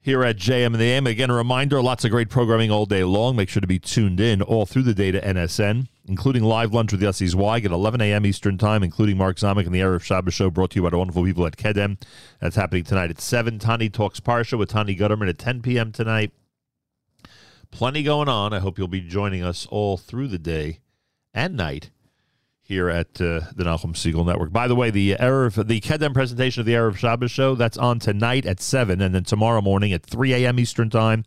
here 0.00 0.24
at 0.24 0.36
JM 0.36 0.66
and 0.66 0.76
the 0.76 0.84
AM. 0.84 1.06
Again, 1.06 1.30
a 1.30 1.34
reminder, 1.34 1.82
lots 1.82 2.04
of 2.04 2.10
great 2.10 2.30
programming 2.30 2.70
all 2.70 2.86
day 2.86 3.04
long. 3.04 3.36
Make 3.36 3.48
sure 3.48 3.60
to 3.60 3.66
be 3.66 3.78
tuned 3.78 4.20
in 4.20 4.40
all 4.40 4.64
through 4.64 4.82
the 4.82 4.94
day 4.94 5.10
to 5.10 5.20
NSN, 5.20 5.88
including 6.06 6.44
live 6.44 6.72
lunch 6.72 6.92
with 6.92 7.02
Yossi 7.02 7.28
Zweig 7.28 7.64
at 7.64 7.72
11 7.72 8.00
a.m. 8.00 8.24
Eastern 8.24 8.58
Time, 8.58 8.82
including 8.82 9.16
Mark 9.16 9.36
Zamek 9.36 9.66
and 9.66 9.74
the 9.74 9.80
Erev 9.80 10.02
Shabbos 10.02 10.34
Show, 10.34 10.50
brought 10.50 10.70
to 10.70 10.76
you 10.76 10.82
by 10.82 10.90
the 10.90 10.98
wonderful 10.98 11.24
people 11.24 11.46
at 11.46 11.56
Kedem. 11.56 12.00
That's 12.40 12.56
happening 12.56 12.84
tonight 12.84 13.10
at 13.10 13.20
7. 13.20 13.58
Tani 13.58 13.90
Talks 13.90 14.20
Parsha 14.20 14.56
with 14.58 14.70
Tani 14.70 14.96
Gutterman 14.96 15.28
at 15.28 15.38
10 15.38 15.62
p.m. 15.62 15.92
tonight. 15.92 16.32
Plenty 17.70 18.02
going 18.02 18.28
on. 18.28 18.52
I 18.52 18.60
hope 18.60 18.78
you'll 18.78 18.88
be 18.88 19.00
joining 19.00 19.42
us 19.42 19.66
all 19.66 19.96
through 19.96 20.28
the 20.28 20.38
day 20.38 20.78
and 21.34 21.56
night 21.56 21.90
here 22.68 22.90
at 22.90 23.18
uh, 23.18 23.40
the 23.56 23.64
Nachum 23.64 23.94
Segal 23.94 24.26
Network. 24.26 24.52
By 24.52 24.68
the 24.68 24.74
way, 24.74 24.90
the 24.90 25.14
Erev, 25.14 25.66
the 25.66 25.80
Kedem 25.80 26.12
presentation 26.12 26.60
of 26.60 26.66
the 26.66 26.74
Erev 26.74 26.96
Shabbos 26.96 27.30
show, 27.30 27.54
that's 27.54 27.78
on 27.78 27.98
tonight 27.98 28.44
at 28.44 28.60
7, 28.60 29.00
and 29.00 29.14
then 29.14 29.24
tomorrow 29.24 29.62
morning 29.62 29.90
at 29.94 30.04
3 30.04 30.34
a.m. 30.34 30.60
Eastern 30.60 30.90
Time 30.90 31.24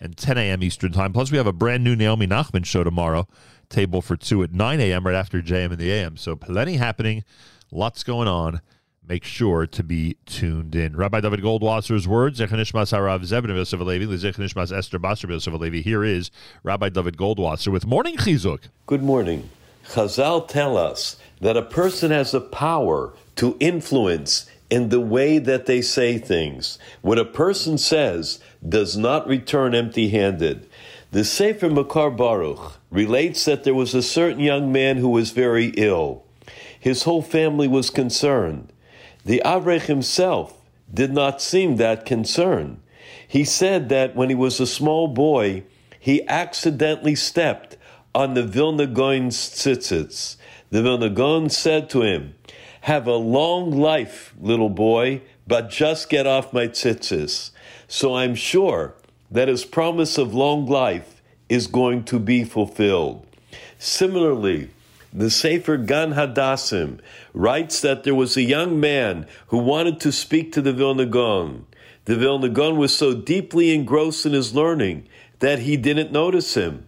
and 0.00 0.16
10 0.16 0.36
a.m. 0.36 0.64
Eastern 0.64 0.90
Time. 0.90 1.12
Plus, 1.12 1.30
we 1.30 1.36
have 1.36 1.46
a 1.46 1.52
brand 1.52 1.84
new 1.84 1.94
Naomi 1.94 2.26
Nachman 2.26 2.64
show 2.66 2.82
tomorrow, 2.82 3.28
table 3.68 4.02
for 4.02 4.16
2 4.16 4.42
at 4.42 4.52
9 4.52 4.80
a.m. 4.80 5.06
right 5.06 5.14
after 5.14 5.40
JM 5.40 5.66
and 5.66 5.78
the 5.78 5.92
AM. 5.92 6.16
So 6.16 6.34
plenty 6.34 6.74
happening, 6.74 7.22
lots 7.70 8.02
going 8.02 8.26
on. 8.26 8.60
Make 9.06 9.24
sure 9.24 9.68
to 9.68 9.82
be 9.84 10.16
tuned 10.26 10.74
in. 10.74 10.96
Rabbi 10.96 11.20
David 11.20 11.40
Goldwasser's 11.40 12.06
words, 12.06 12.40
Zechanishmas 12.40 12.96
Harav 12.96 13.22
Zebin 13.22 13.48
Yosef 13.48 13.80
Alevi, 13.80 14.06
Zechanishmas 14.06 14.76
Esther 14.76 14.98
Basar 14.98 15.30
Yosef 15.30 15.52
Alevi. 15.52 15.82
Here 15.82 16.04
is 16.04 16.30
Rabbi 16.62 16.88
David 16.88 17.16
Goldwasser 17.16 17.72
with 17.72 17.86
Morning 17.86 18.16
Chizuk. 18.16 18.68
Good 18.86 19.02
morning. 19.02 19.50
Chazal 19.92 20.46
tell 20.46 20.76
us 20.76 21.16
that 21.40 21.56
a 21.56 21.62
person 21.62 22.10
has 22.10 22.30
the 22.30 22.40
power 22.40 23.12
to 23.36 23.56
influence 23.58 24.46
in 24.70 24.88
the 24.90 25.00
way 25.00 25.38
that 25.38 25.66
they 25.66 25.82
say 25.82 26.16
things. 26.16 26.78
What 27.02 27.18
a 27.18 27.24
person 27.24 27.76
says 27.76 28.38
does 28.66 28.96
not 28.96 29.26
return 29.26 29.74
empty 29.74 30.10
handed. 30.10 30.68
The 31.10 31.24
Sefer 31.24 31.68
Makar 31.68 32.12
Baruch 32.12 32.74
relates 32.90 33.44
that 33.46 33.64
there 33.64 33.74
was 33.74 33.94
a 33.94 34.02
certain 34.02 34.38
young 34.38 34.70
man 34.70 34.98
who 34.98 35.08
was 35.08 35.32
very 35.32 35.72
ill. 35.76 36.22
His 36.78 37.02
whole 37.02 37.22
family 37.22 37.66
was 37.66 37.90
concerned. 37.90 38.72
The 39.24 39.42
Avrech 39.44 39.86
himself 39.86 40.54
did 40.92 41.12
not 41.12 41.42
seem 41.42 41.76
that 41.76 42.06
concerned. 42.06 42.80
He 43.26 43.44
said 43.44 43.88
that 43.88 44.14
when 44.14 44.28
he 44.28 44.36
was 44.36 44.60
a 44.60 44.66
small 44.66 45.08
boy, 45.08 45.64
he 45.98 46.26
accidentally 46.28 47.16
stepped 47.16 47.69
on 48.14 48.34
the 48.34 48.42
Vilna 48.42 48.86
Gaon's 48.86 49.36
tzitzits. 49.36 50.36
The 50.70 50.82
Vilna 50.82 51.10
Gaon 51.10 51.48
said 51.50 51.90
to 51.90 52.02
him, 52.02 52.34
Have 52.82 53.06
a 53.06 53.16
long 53.16 53.70
life, 53.70 54.34
little 54.40 54.70
boy, 54.70 55.22
but 55.46 55.70
just 55.70 56.08
get 56.08 56.26
off 56.26 56.52
my 56.52 56.68
tzitzis. 56.68 57.50
So 57.88 58.14
I'm 58.14 58.34
sure 58.34 58.94
that 59.30 59.48
his 59.48 59.64
promise 59.64 60.18
of 60.18 60.34
long 60.34 60.66
life 60.66 61.22
is 61.48 61.66
going 61.66 62.04
to 62.04 62.18
be 62.18 62.44
fulfilled. 62.44 63.26
Similarly, 63.78 64.70
the 65.12 65.30
Sefer 65.30 65.76
Gan 65.76 66.12
Hadassim 66.12 67.00
writes 67.34 67.80
that 67.80 68.04
there 68.04 68.14
was 68.14 68.36
a 68.36 68.42
young 68.42 68.78
man 68.78 69.26
who 69.48 69.58
wanted 69.58 69.98
to 70.00 70.12
speak 70.12 70.52
to 70.52 70.62
the 70.62 70.72
Vilna 70.72 71.06
Gaon. 71.06 71.66
The 72.04 72.16
Vilna 72.16 72.48
Gaon 72.48 72.76
was 72.76 72.96
so 72.96 73.14
deeply 73.14 73.74
engrossed 73.74 74.24
in 74.24 74.32
his 74.32 74.54
learning 74.54 75.08
that 75.40 75.60
he 75.60 75.76
didn't 75.76 76.12
notice 76.12 76.54
him. 76.54 76.86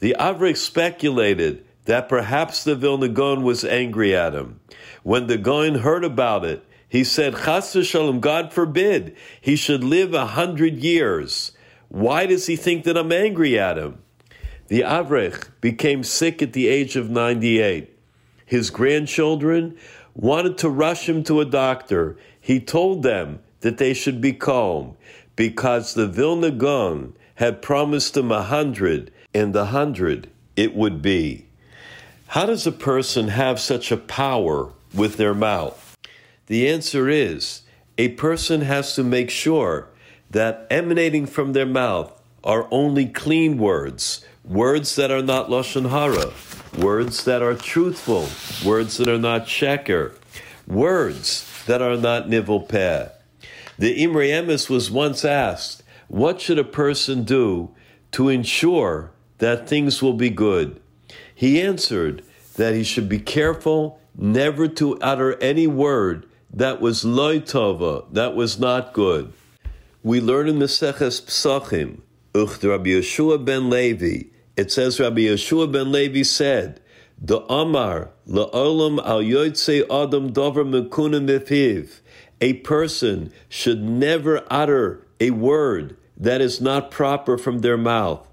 The 0.00 0.16
Avrich 0.18 0.58
speculated 0.58 1.64
that 1.86 2.08
perhaps 2.08 2.62
the 2.62 2.76
Vilna 2.76 3.08
Gaon 3.08 3.42
was 3.42 3.64
angry 3.64 4.14
at 4.14 4.34
him. 4.34 4.60
When 5.02 5.26
the 5.26 5.38
Gaon 5.38 5.76
heard 5.76 6.04
about 6.04 6.44
it, 6.44 6.64
he 6.88 7.04
said, 7.04 7.34
Chas 7.44 7.74
v'shalom, 7.74 8.20
God 8.20 8.52
forbid, 8.52 9.16
he 9.40 9.56
should 9.56 9.82
live 9.82 10.14
a 10.14 10.26
hundred 10.26 10.78
years. 10.78 11.52
Why 11.88 12.26
does 12.26 12.46
he 12.46 12.56
think 12.56 12.84
that 12.84 12.96
I'm 12.96 13.12
angry 13.12 13.58
at 13.58 13.78
him? 13.78 13.98
The 14.68 14.82
Avrech 14.82 15.48
became 15.60 16.04
sick 16.04 16.42
at 16.42 16.52
the 16.52 16.68
age 16.68 16.94
of 16.96 17.10
98. 17.10 17.90
His 18.44 18.70
grandchildren 18.70 19.76
wanted 20.14 20.58
to 20.58 20.68
rush 20.68 21.08
him 21.08 21.22
to 21.24 21.40
a 21.40 21.46
doctor. 21.46 22.16
He 22.40 22.60
told 22.60 23.02
them 23.02 23.40
that 23.60 23.78
they 23.78 23.94
should 23.94 24.20
be 24.20 24.32
calm 24.32 24.96
because 25.36 25.94
the 25.94 26.06
Vilna 26.06 26.50
Gaon 26.50 27.14
had 27.36 27.62
promised 27.62 28.16
him 28.16 28.30
a 28.30 28.42
hundred, 28.42 29.10
and 29.34 29.52
the 29.52 29.66
hundred 29.66 30.30
it 30.56 30.74
would 30.74 31.02
be. 31.02 31.46
How 32.28 32.46
does 32.46 32.66
a 32.66 32.72
person 32.72 33.28
have 33.28 33.60
such 33.60 33.90
a 33.90 33.96
power 33.96 34.70
with 34.92 35.16
their 35.16 35.34
mouth? 35.34 35.96
The 36.46 36.68
answer 36.68 37.08
is 37.08 37.62
a 37.96 38.08
person 38.08 38.62
has 38.62 38.94
to 38.94 39.04
make 39.04 39.30
sure 39.30 39.88
that 40.30 40.66
emanating 40.70 41.26
from 41.26 41.52
their 41.52 41.66
mouth 41.66 42.12
are 42.44 42.68
only 42.70 43.06
clean 43.06 43.58
words, 43.58 44.24
words 44.44 44.96
that 44.96 45.10
are 45.10 45.22
not 45.22 45.48
lashon 45.48 45.90
hara, 45.90 46.32
words 46.82 47.24
that 47.24 47.42
are 47.42 47.54
truthful, 47.54 48.28
words 48.64 48.98
that 48.98 49.08
are 49.08 49.18
not 49.18 49.46
sheker, 49.46 50.12
words 50.66 51.46
that 51.66 51.82
are 51.82 51.96
not 51.96 52.28
nivel 52.28 52.60
peh. 52.60 53.08
The 53.78 54.02
Imre 54.02 54.28
Emes 54.28 54.68
was 54.68 54.90
once 54.90 55.24
asked, 55.24 55.82
"What 56.08 56.40
should 56.40 56.58
a 56.58 56.64
person 56.64 57.24
do 57.24 57.70
to 58.12 58.28
ensure 58.28 59.10
that 59.38 59.68
things 59.68 60.02
will 60.02 60.12
be 60.12 60.30
good?" 60.30 60.80
He 61.34 61.60
answered 61.60 62.22
that 62.56 62.74
he 62.74 62.82
should 62.82 63.08
be 63.08 63.18
careful 63.18 64.00
never 64.16 64.66
to 64.68 64.98
utter 64.98 65.40
any 65.40 65.66
word 65.66 66.26
that 66.52 66.80
was 66.80 67.04
loy 67.04 67.40
tova, 67.40 68.04
that 68.12 68.34
was 68.34 68.58
not 68.58 68.92
good. 68.92 69.32
We 70.02 70.20
learn 70.20 70.48
in 70.48 70.58
Maseches 70.58 71.20
Psachim, 71.22 71.98
Ucht 72.34 72.64
Rabbi 72.64 72.90
Yehoshua 72.90 73.44
ben 73.44 73.70
Levi, 73.70 74.28
it 74.56 74.72
says 74.72 74.98
Rabbi 74.98 75.22
Yehoshua 75.22 75.70
ben 75.70 75.92
Levi 75.92 76.22
said, 76.22 76.80
the 77.20 77.40
Amar 77.52 78.10
la'olam 78.28 79.04
al 79.04 79.20
yotzei 79.22 79.82
adam 79.90 80.32
dover 80.32 80.64
mekuna 80.64 81.20
mipiv. 81.24 82.00
A 82.40 82.52
person 82.54 83.32
should 83.48 83.82
never 83.82 84.44
utter 84.48 85.04
a 85.18 85.30
word 85.30 85.96
that 86.16 86.40
is 86.40 86.60
not 86.60 86.92
proper 86.92 87.36
from 87.36 87.60
their 87.60 87.76
mouth. 87.76 88.27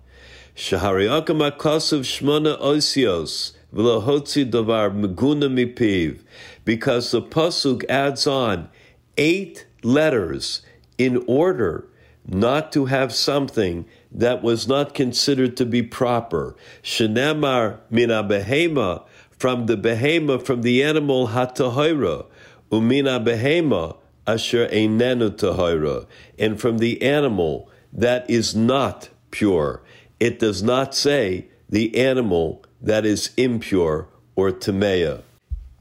Shahariakam 0.56 1.52
akasav 1.52 2.02
shmona 2.02 2.60
osios 2.60 3.52
meguna 3.74 5.50
mipiv. 5.50 6.22
Because 6.64 7.12
the 7.12 7.22
pasuk 7.22 7.84
adds 7.90 8.26
on 8.26 8.70
eight 9.18 9.66
letters 9.84 10.62
in 10.98 11.24
order 11.28 11.88
not 12.28 12.72
to 12.72 12.86
have 12.86 13.14
something 13.14 13.86
that 14.12 14.42
was 14.42 14.68
not 14.68 14.94
considered 14.94 15.58
to 15.58 15.66
be 15.66 15.84
proper. 15.84 16.56
Shenemar 16.82 17.80
mina 17.90 18.24
behema, 18.24 19.04
from 19.38 19.66
the 19.66 19.78
behema, 19.78 20.44
from 20.44 20.62
the 20.62 20.82
animal 20.84 21.30
hatahira, 21.30 22.26
umina 22.72 23.24
behema 23.24 23.98
asher 24.26 24.68
einenu 24.70 25.30
tahira, 25.32 26.08
and 26.40 26.60
from 26.60 26.78
the 26.80 27.02
animal 27.02 27.70
that 27.92 28.28
is 28.30 28.56
not 28.56 29.10
pure. 29.32 29.84
It 30.20 30.40
does 30.40 30.64
not 30.64 30.96
say 30.96 31.48
the 31.70 31.98
animal 31.98 32.64
that 32.82 33.06
is 33.06 33.32
impure 33.38 34.08
or 34.36 34.52
tamea. 34.52 35.22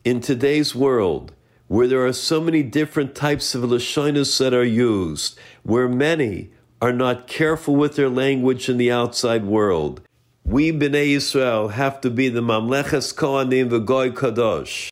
In 0.05 0.21
today's 0.21 0.75
world, 0.75 1.33
where 1.69 1.89
there 1.89 2.05
are 2.05 2.13
so 2.13 2.41
many 2.41 2.63
different 2.63 3.15
types 3.15 3.55
of 3.55 3.63
Lashonis 3.63 4.39
that 4.39 4.53
are 4.53 4.65
used, 4.65 5.39
where 5.63 5.89
many 5.89 6.51
are 6.83 6.93
not 6.93 7.27
careful 7.27 7.75
with 7.75 7.97
their 7.97 8.11
language 8.11 8.69
in 8.69 8.77
the 8.77 8.93
outside 8.93 9.45
world. 9.45 10.01
We 10.45 10.73
Bnei 10.73 11.17
Israel 11.17 11.69
have 11.69 12.01
to 12.03 12.11
be 12.11 12.29
the 12.29 12.43
Mamleches 12.43 13.15
Kohanim 13.15 13.71
V'Goy 13.71 14.13
Kadosh, 14.13 14.91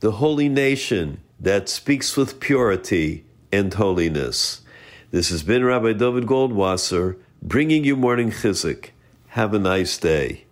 the 0.00 0.12
holy 0.12 0.48
nation 0.48 1.20
that 1.38 1.68
speaks 1.68 2.16
with 2.16 2.40
purity 2.40 3.24
and 3.52 3.74
holiness. 3.74 4.62
This 5.10 5.28
has 5.28 5.42
been 5.42 5.64
Rabbi 5.64 5.92
David 5.92 6.24
Goldwasser 6.24 7.16
bringing 7.42 7.84
you 7.84 7.96
morning 7.96 8.30
chizik. 8.30 8.92
Have 9.28 9.54
a 9.54 9.58
nice 9.58 9.98
day. 9.98 10.44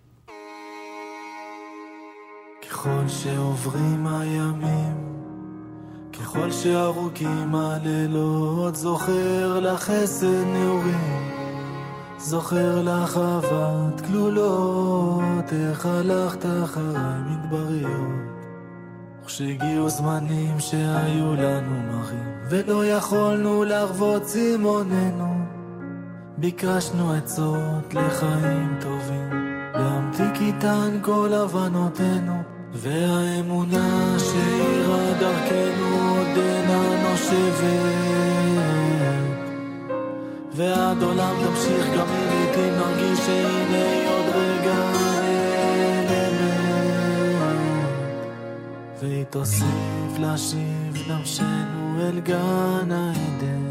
ככל 2.61 3.07
שעוברים 3.07 4.07
הימים, 4.07 4.95
ככל 6.13 6.51
שארוכים 6.51 7.55
הלילות, 7.55 8.75
זוכר 8.75 9.59
לך 9.59 9.79
חסד 9.79 10.43
נעורים, 10.47 11.31
זוכר 12.17 12.81
לך 12.81 13.17
אהבת 13.17 14.01
כלולות, 14.01 15.53
איך 15.53 15.85
הלכת 15.85 16.45
אחריי 16.63 17.19
מדבריות. 17.29 18.27
וכשהגיעו 19.23 19.89
זמנים 19.89 20.59
שהיו 20.59 21.35
לנו 21.35 21.81
מרים, 21.91 22.29
ולא 22.49 22.85
יכולנו 22.85 23.63
לחוות 23.63 24.23
צימוננו, 24.23 25.36
ביקשנו 26.39 27.13
עצות 27.13 27.93
לחיים 27.93 28.77
טובים, 28.81 29.29
להמתיק 29.73 30.41
איתן 30.41 30.99
כל 31.01 31.33
הבנותינו, 31.33 32.41
והאמונה 32.73 34.15
שאירה 34.19 35.13
דרכנו 35.19 36.17
עודנה 36.17 37.09
נושבת. 37.09 37.97
ועד 40.55 41.03
עולם 41.03 41.35
תמשיך 41.45 41.85
גם 41.97 42.07
אם 42.07 42.27
לעתים 42.29 42.73
נרגיש 42.73 43.19
שהנה 43.19 44.09
עוד 44.09 44.25
רגע 44.35 44.75
נעלמת. 46.09 46.47
והיא 49.01 49.23
תוסיף 49.23 50.19
להשיב 50.19 51.11
נפשנו 51.11 51.99
אל 52.01 52.19
גן 52.19 52.91
העדן. 52.91 53.66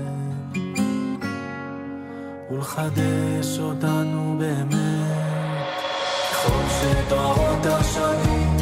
ולחדש 2.57 3.59
אותנו 3.59 4.37
באמת. 4.39 5.67
ככל 6.33 6.63
שתוארות 6.69 7.67
השנים, 7.67 8.57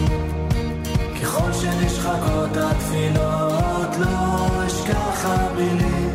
ככל 1.22 1.52
שנשחקות 1.52 2.56
התפילות, 2.56 3.96
לא 3.98 4.66
אשכח 4.66 5.24
המילים 5.24 6.12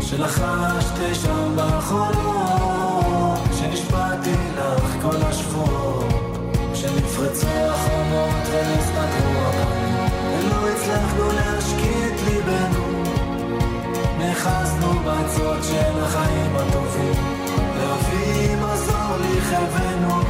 שלחשתי 0.00 1.14
שם 1.14 1.56
בחולות, 1.56 3.38
שנשבעתי 3.58 4.34
לך 4.56 5.02
כל 5.02 5.16
השבועות, 5.22 6.38
שנפרצו 6.74 7.46
החומות 7.46 8.48
ונסתתרו 8.52 9.40
הבנים, 9.40 10.08
ולא 10.38 10.68
הצלחנו 10.68 11.28
ליבנו. 11.28 11.53
נאחזנו 14.44 14.92
בעצות 15.04 15.64
של 15.64 16.04
החיים 16.04 16.56
הטובים, 16.56 17.22
להביא 17.78 18.56
מזור 18.56 19.16
לכאבנו, 19.20 20.23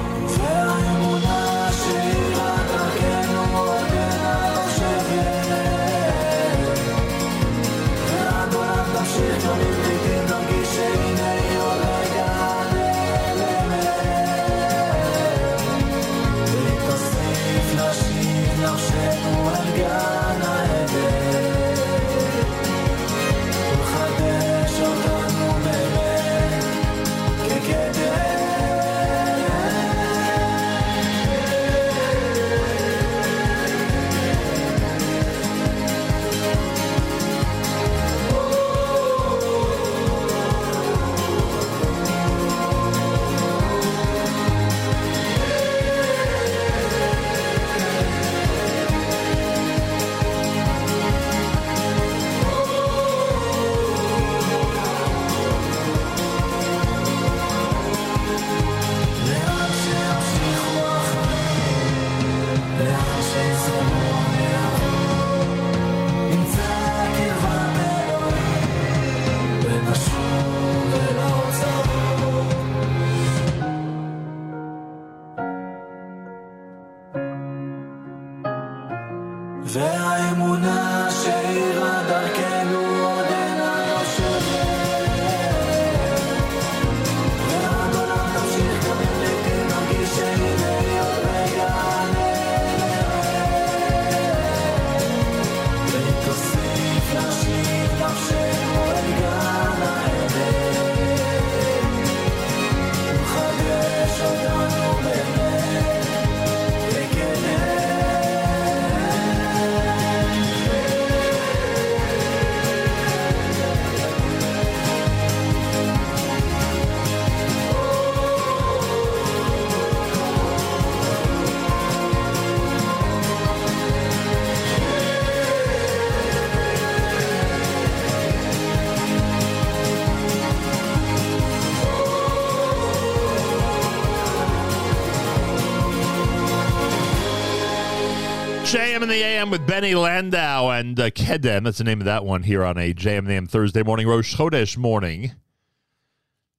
JM 138.94 139.02
in 139.02 139.08
the 139.08 139.24
AM 139.24 139.50
with 139.50 139.66
Benny 139.66 139.96
Landau 139.96 140.70
and 140.70 141.00
uh, 141.00 141.10
Kedem. 141.10 141.64
That's 141.64 141.78
the 141.78 141.84
name 141.84 142.00
of 142.00 142.04
that 142.04 142.24
one 142.24 142.44
here 142.44 142.64
on 142.64 142.78
a 142.78 142.94
JM 142.94 143.18
in 143.18 143.24
the 143.24 143.32
AM 143.32 143.46
Thursday 143.48 143.82
morning, 143.82 144.06
Rosh 144.06 144.36
Chodesh 144.36 144.76
morning. 144.76 145.32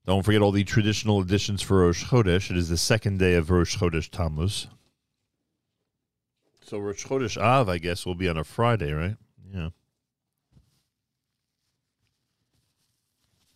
Don't 0.06 0.22
forget 0.22 0.42
all 0.42 0.52
the 0.52 0.66
traditional 0.66 1.22
additions 1.22 1.62
for 1.62 1.80
Rosh 1.80 2.04
Chodesh. 2.04 2.52
It 2.52 2.58
is 2.58 2.68
the 2.68 2.76
second 2.76 3.20
day 3.20 3.36
of 3.36 3.50
Rosh 3.50 3.78
Chodesh 3.78 4.10
Tammuz. 4.10 4.68
So 6.66 6.78
Rosh 6.78 7.06
Chodesh 7.06 7.42
Av, 7.42 7.70
I 7.70 7.78
guess, 7.78 8.06
will 8.06 8.16
be 8.16 8.28
on 8.28 8.38
a 8.38 8.44
Friday, 8.44 8.92
right? 8.92 9.16
Yeah. 9.54 9.70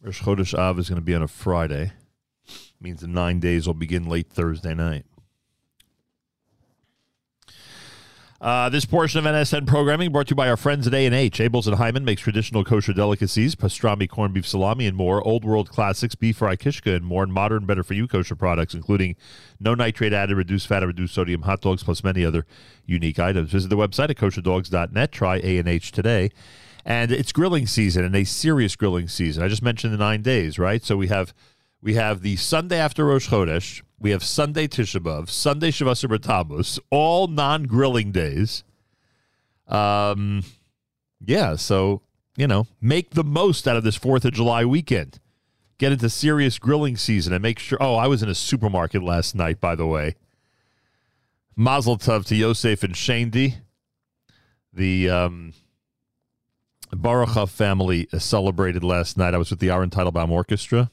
Rosh 0.02 0.22
Chodesh 0.22 0.58
Av 0.58 0.80
is 0.80 0.88
going 0.88 1.02
to 1.02 1.06
be 1.06 1.16
on 1.16 1.22
a 1.22 1.28
Friday. 1.28 1.92
Means 2.80 3.02
the 3.02 3.08
nine 3.08 3.42
days 3.42 3.68
will 3.68 3.74
begin 3.74 4.08
late 4.08 4.30
Thursday 4.30 4.74
night. 4.74 5.06
Uh, 8.42 8.70
this 8.70 8.86
portion 8.86 9.20
of 9.20 9.26
NSN 9.26 9.68
programming 9.68 10.14
brought 10.14 10.28
to 10.28 10.32
you 10.32 10.36
by 10.36 10.48
our 10.48 10.56
friends 10.56 10.88
at 10.88 10.94
A&H. 10.94 11.40
Abeles 11.40 11.68
and 11.68 11.76
Heymann 11.76 12.04
makes 12.04 12.22
traditional 12.22 12.64
kosher 12.64 12.94
delicacies, 12.94 13.54
pastrami, 13.54 14.08
corned 14.08 14.34
beef 14.34 14.48
salami, 14.48 14.88
and 14.88 14.96
more. 14.96 15.22
Old 15.28 15.44
world 15.44 15.70
classics, 15.70 16.16
beef 16.16 16.38
fry 16.38 16.56
kishka, 16.56 16.96
and 16.96 17.04
more. 17.04 17.24
And 17.24 17.34
modern, 17.34 17.66
better 17.66 17.84
for 17.84 17.96
you 17.96 18.08
kosher 18.08 18.38
products, 18.38 18.74
including 18.74 19.18
no 19.60 19.76
nitrate 19.76 20.14
added, 20.14 20.38
reduced 20.38 20.68
fat, 20.68 20.84
and 20.84 20.88
reduced 20.88 21.16
sodium 21.16 21.42
hot 21.42 21.60
dogs, 21.60 21.84
plus 21.84 22.02
many 22.02 22.24
other 22.24 22.46
unique 22.86 23.20
items. 23.20 23.52
Visit 23.52 23.68
the 23.68 23.76
website 23.76 24.10
at 24.10 24.16
kosherdogs.net. 24.16 25.12
Try 25.12 25.38
A&H 25.38 25.92
today. 25.92 26.30
And 26.86 27.12
it's 27.12 27.34
grilling 27.34 27.68
season 27.68 28.06
and 28.06 28.16
a 28.16 28.24
serious 28.24 28.78
grilling 28.78 29.10
season. 29.10 29.44
I 29.44 29.50
just 29.50 29.62
mentioned 29.62 29.94
the 29.94 29.98
nine 29.98 30.22
days, 30.22 30.58
right? 30.58 30.82
So 30.82 30.96
we 30.96 31.08
have 31.08 31.34
we 31.82 31.96
have 31.96 32.22
the 32.22 32.38
Sunday 32.38 32.80
after 32.80 33.06
Rosh 33.06 33.28
Chodesh. 33.28 33.82
We 34.00 34.12
have 34.12 34.24
Sunday 34.24 34.68
Tisha 34.68 35.02
B'Av, 35.02 35.30
Sunday 35.30 35.72
Shavasar 35.72 36.18
B'Tammuz, 36.18 36.80
all 36.90 37.28
non-grilling 37.28 38.12
days. 38.12 38.64
Um, 39.68 40.44
yeah, 41.26 41.56
so 41.56 42.02
you 42.40 42.48
know, 42.48 42.68
make 42.80 43.12
the 43.12 43.24
most 43.24 43.68
out 43.68 43.76
of 43.76 43.84
this 43.84 43.98
Fourth 43.98 44.24
of 44.24 44.32
July 44.32 44.64
weekend. 44.64 45.20
Get 45.78 45.92
into 45.92 46.10
serious 46.10 46.58
grilling 46.58 46.96
season 46.96 47.34
and 47.34 47.42
make 47.42 47.60
sure. 47.60 47.78
Oh, 47.82 47.96
I 47.96 48.08
was 48.08 48.24
in 48.24 48.30
a 48.30 48.36
supermarket 48.36 49.04
last 49.04 49.36
night, 49.36 49.60
by 49.60 49.76
the 49.76 49.86
way. 49.86 50.16
Mazel 51.56 51.98
tov 51.98 52.26
to 52.28 52.36
Yosef 52.36 52.84
and 52.84 52.96
Shandy. 52.96 53.56
The 54.72 55.10
um, 55.10 55.54
Baruchov 56.94 57.50
family 57.50 58.08
celebrated 58.18 58.86
last 58.86 59.18
night. 59.18 59.34
I 59.34 59.38
was 59.38 59.50
with 59.50 59.60
the 59.60 59.70
Aaron 59.70 59.90
Teitelbaum 59.90 60.30
Orchestra. 60.30 60.90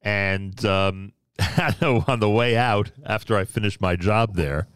And 0.00 0.64
um, 0.64 1.12
on 1.82 2.20
the 2.20 2.30
way 2.30 2.56
out, 2.56 2.90
after 3.04 3.36
I 3.36 3.44
finished 3.44 3.80
my 3.80 3.96
job 3.96 4.34
there, 4.34 4.66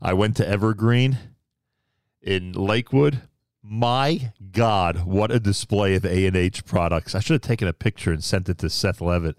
I 0.00 0.12
went 0.12 0.36
to 0.38 0.48
Evergreen 0.48 1.18
in 2.20 2.52
Lakewood. 2.52 3.22
My 3.62 4.32
God, 4.50 5.04
what 5.04 5.30
a 5.30 5.38
display 5.38 5.94
of 5.94 6.04
A&H 6.04 6.64
products. 6.64 7.14
I 7.14 7.20
should 7.20 7.34
have 7.34 7.42
taken 7.42 7.68
a 7.68 7.72
picture 7.72 8.12
and 8.12 8.22
sent 8.22 8.48
it 8.48 8.58
to 8.58 8.70
Seth 8.70 9.00
Levitt. 9.00 9.36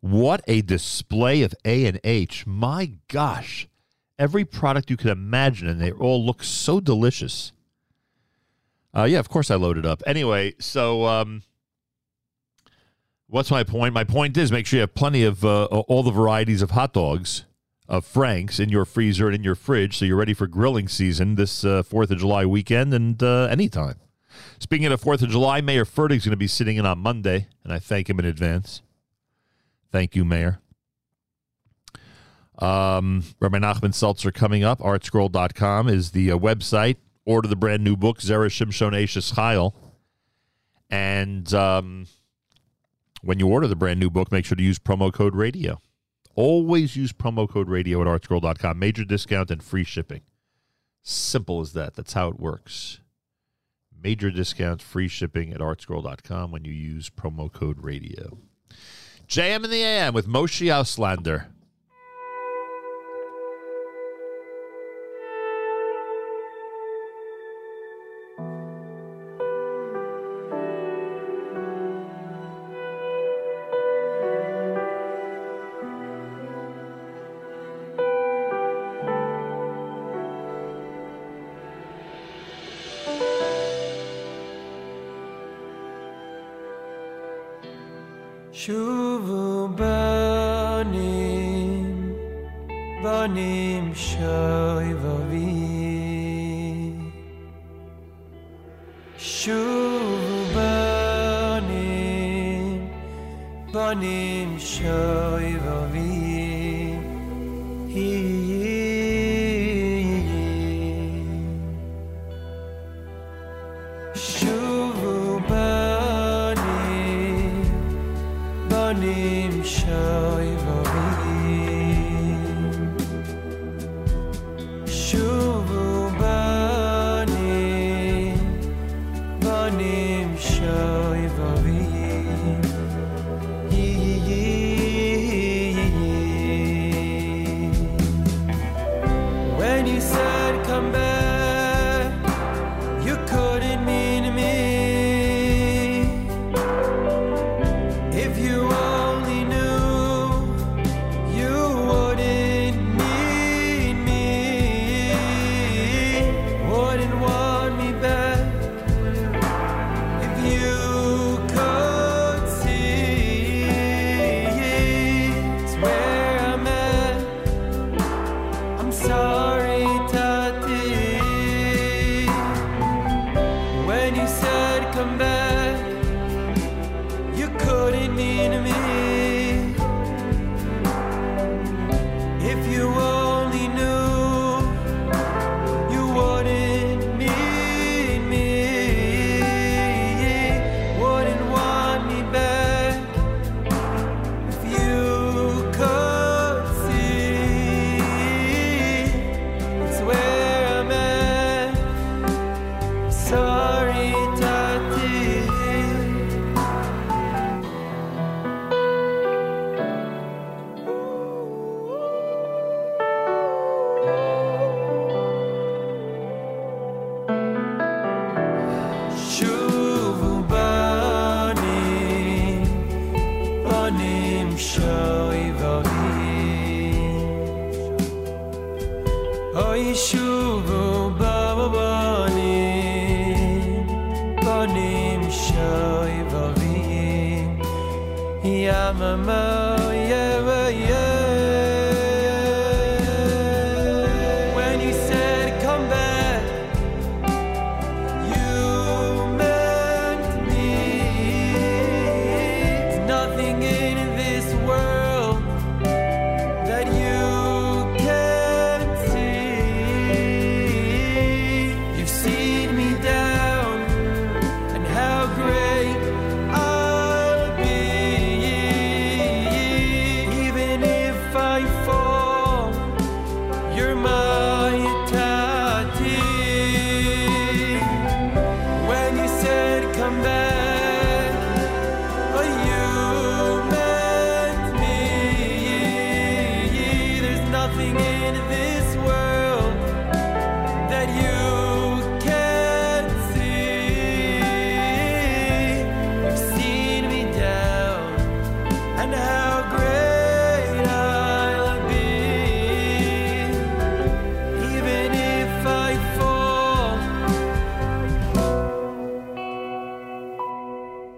What 0.00 0.42
a 0.46 0.62
display 0.62 1.42
of 1.42 1.54
A&H. 1.64 2.46
My 2.46 2.92
gosh. 3.08 3.68
Every 4.18 4.44
product 4.44 4.90
you 4.90 4.96
could 4.96 5.10
imagine, 5.10 5.68
and 5.68 5.80
they 5.80 5.90
all 5.90 6.24
look 6.24 6.44
so 6.44 6.80
delicious. 6.80 7.52
Uh, 8.96 9.04
yeah, 9.04 9.18
of 9.18 9.28
course 9.28 9.50
I 9.50 9.56
loaded 9.56 9.84
up. 9.84 10.02
Anyway, 10.06 10.54
so 10.58 11.04
um, 11.06 11.42
what's 13.28 13.50
my 13.50 13.64
point? 13.64 13.94
My 13.94 14.04
point 14.04 14.36
is 14.36 14.52
make 14.52 14.66
sure 14.66 14.78
you 14.78 14.82
have 14.82 14.94
plenty 14.94 15.24
of 15.24 15.44
uh, 15.44 15.64
all 15.66 16.02
the 16.02 16.10
varieties 16.10 16.62
of 16.62 16.72
hot 16.72 16.92
dogs, 16.92 17.44
of 17.88 18.04
Franks 18.04 18.58
in 18.58 18.68
your 18.68 18.84
freezer 18.84 19.26
and 19.26 19.34
in 19.34 19.44
your 19.44 19.54
fridge, 19.54 19.96
so 19.96 20.04
you're 20.04 20.16
ready 20.16 20.34
for 20.34 20.46
grilling 20.46 20.88
season 20.88 21.36
this 21.36 21.64
uh, 21.64 21.82
Fourth 21.82 22.10
of 22.10 22.18
July 22.18 22.44
weekend 22.44 22.92
and 22.92 23.22
uh, 23.22 23.44
anytime. 23.44 23.96
Speaking 24.58 24.86
of 24.86 25.00
Fourth 25.00 25.22
of 25.22 25.30
July, 25.30 25.60
Mayor 25.60 25.84
Fertig's 25.84 26.24
going 26.24 26.32
to 26.32 26.36
be 26.36 26.46
sitting 26.46 26.76
in 26.76 26.86
on 26.86 26.98
Monday, 26.98 27.48
and 27.64 27.72
I 27.72 27.78
thank 27.78 28.10
him 28.10 28.18
in 28.18 28.24
advance. 28.24 28.82
Thank 29.92 30.16
you, 30.16 30.24
Mayor. 30.24 30.60
Um, 32.58 33.22
Rabbi 33.40 33.58
Nachman 33.58 33.94
Seltzer 33.94 34.32
coming 34.32 34.64
up. 34.64 34.80
Artscroll.com 34.80 35.88
is 35.88 36.10
the 36.10 36.32
uh, 36.32 36.38
website. 36.38 36.96
Order 37.24 37.48
the 37.48 37.56
brand 37.56 37.82
new 37.84 37.96
book, 37.96 38.20
Zera 38.20 38.48
Shimshon 38.48 38.92
Eishes 38.92 39.34
Chayil. 39.34 39.74
And 40.88 41.52
um, 41.52 42.06
when 43.26 43.40
you 43.40 43.48
order 43.48 43.66
the 43.66 43.76
brand 43.76 43.98
new 43.98 44.08
book, 44.08 44.30
make 44.30 44.44
sure 44.44 44.56
to 44.56 44.62
use 44.62 44.78
promo 44.78 45.12
code 45.12 45.34
radio. 45.34 45.80
Always 46.34 46.96
use 46.96 47.12
promo 47.12 47.48
code 47.48 47.68
radio 47.68 48.00
at 48.00 48.06
artscroll.com. 48.06 48.78
Major 48.78 49.04
discount 49.04 49.50
and 49.50 49.62
free 49.62 49.84
shipping. 49.84 50.22
Simple 51.02 51.60
as 51.60 51.72
that. 51.72 51.94
That's 51.94 52.12
how 52.12 52.28
it 52.28 52.38
works. 52.38 53.00
Major 54.00 54.30
discount, 54.30 54.82
free 54.82 55.08
shipping 55.08 55.52
at 55.52 55.60
artscroll.com 55.60 56.52
when 56.52 56.64
you 56.64 56.72
use 56.72 57.10
promo 57.10 57.52
code 57.52 57.82
radio. 57.82 58.38
JM 59.26 59.64
in 59.64 59.70
the 59.70 59.82
AM 59.82 60.14
with 60.14 60.28
Moshe 60.28 60.66
Auslander. 60.66 61.46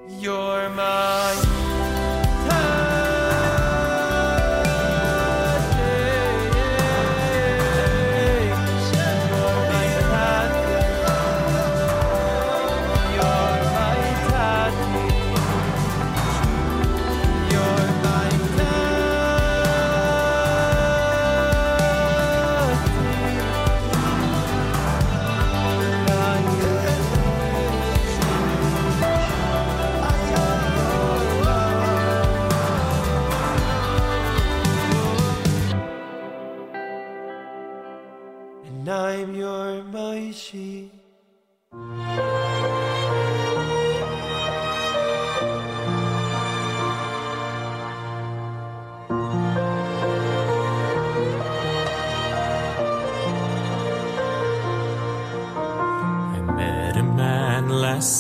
You're 0.09 0.69
my 0.71 1.48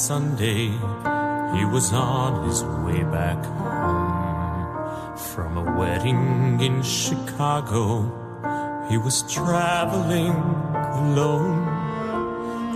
Sunday. 0.09 0.68
He 1.55 1.64
was 1.66 1.93
on 1.93 2.48
his 2.48 2.64
way 2.64 3.02
back 3.12 3.44
home 3.44 5.18
from 5.18 5.59
a 5.59 5.78
wedding 5.78 6.59
in 6.62 6.82
Chicago. 6.82 7.85
He 8.89 8.97
was 8.97 9.30
traveling 9.30 10.32
alone. 11.02 11.60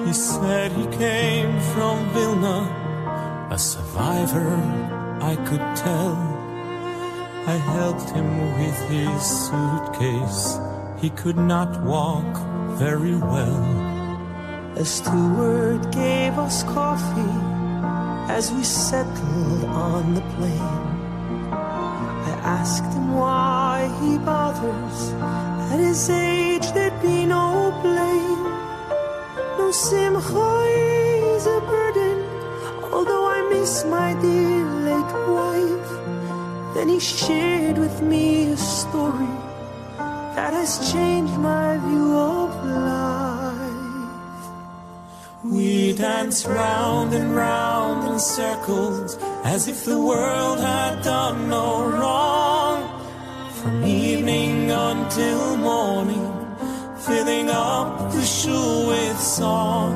He 0.06 0.12
said 0.12 0.72
he 0.72 0.86
came 0.98 1.58
from 1.72 2.06
Vilna, 2.10 3.48
a 3.50 3.58
survivor, 3.58 4.52
I 5.22 5.34
could 5.48 5.64
tell. 5.74 6.16
I 7.46 7.56
helped 7.78 8.10
him 8.10 8.28
with 8.60 8.78
his 8.90 9.22
suitcase. 9.46 10.58
He 11.00 11.08
could 11.08 11.38
not 11.38 11.82
walk 11.82 12.36
very 12.76 13.16
well. 13.16 13.81
A 14.74 14.84
steward 14.86 15.92
gave 15.92 16.38
us 16.38 16.62
coffee 16.62 17.38
as 18.32 18.50
we 18.50 18.64
settled 18.64 19.64
on 19.64 20.14
the 20.14 20.22
plane. 20.34 20.88
I 21.52 22.32
asked 22.42 22.90
him 22.94 23.12
why 23.14 23.92
he 24.00 24.16
bothers. 24.16 25.12
At 25.70 25.78
his 25.78 26.08
age, 26.08 26.72
there'd 26.72 27.02
be 27.02 27.26
no 27.26 27.70
blame. 27.82 28.44
No 29.58 29.70
simcha 29.72 30.50
is 31.36 31.46
a 31.46 31.60
burden, 31.60 32.24
although 32.90 33.26
I 33.26 33.42
miss 33.50 33.84
my 33.84 34.14
dear 34.14 34.64
late 34.88 35.14
wife. 35.36 35.90
Then 36.74 36.88
he 36.88 36.98
shared 36.98 37.76
with 37.76 38.00
me 38.00 38.52
a 38.52 38.56
story 38.56 39.36
that 40.34 40.54
has 40.54 40.90
changed 40.90 41.36
my 41.36 41.76
view 41.76 42.16
of 42.16 42.31
We 46.02 46.08
danced 46.08 46.46
round 46.46 47.14
and 47.14 47.32
round 47.32 48.08
in 48.08 48.18
circles 48.18 49.16
as 49.44 49.68
if 49.68 49.84
the 49.84 50.00
world 50.00 50.58
had 50.58 51.00
done 51.04 51.48
no 51.48 51.86
wrong. 51.86 52.80
From 53.60 53.84
evening 53.84 54.72
until 54.72 55.56
morning, 55.58 56.26
filling 57.06 57.50
up 57.50 58.10
the 58.10 58.24
shul 58.24 58.88
with 58.88 59.20
song. 59.20 59.94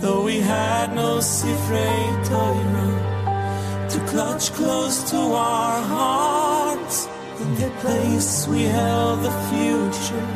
Though 0.00 0.24
we 0.24 0.40
had 0.40 0.96
no 0.96 1.18
Sifrei 1.18 2.02
Torah 2.28 3.88
to 3.88 3.98
clutch 4.10 4.50
close 4.54 5.08
to 5.12 5.16
our 5.16 5.80
hearts, 5.80 7.06
in 7.38 7.54
their 7.54 7.76
place 7.82 8.48
we 8.48 8.62
held 8.62 9.22
the 9.22 9.36
future 9.50 10.28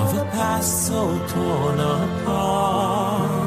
of 0.00 0.06
a 0.22 0.24
past 0.36 0.86
so 0.86 1.02
torn 1.26 1.80
apart. 1.80 3.43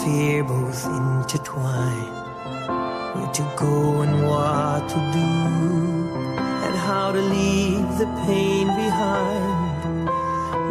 Fear 0.00 0.44
both 0.44 0.84
intertwine. 0.86 2.12
Where 3.14 3.32
to 3.38 3.44
go 3.56 4.02
and 4.04 4.14
what 4.26 4.88
to 4.88 5.00
do, 5.18 5.30
and 6.64 6.74
how 6.88 7.12
to 7.12 7.20
leave 7.20 7.88
the 7.98 8.08
pain 8.26 8.66
behind. 8.66 10.10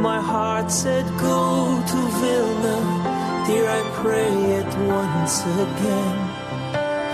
My 0.02 0.20
heart 0.20 0.72
said, 0.72 1.06
Go 1.20 1.84
to 1.92 2.00
Vilna, 2.20 2.78
dear, 3.48 3.66
I 3.70 3.82
pray 4.02 4.34
it 4.60 4.72
once 4.88 5.36
again 5.66 6.18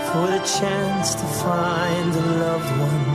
for 0.08 0.26
the 0.26 0.42
chance 0.58 1.14
to 1.14 1.26
find 1.44 2.10
a 2.14 2.26
loved 2.44 2.72
one, 2.90 3.08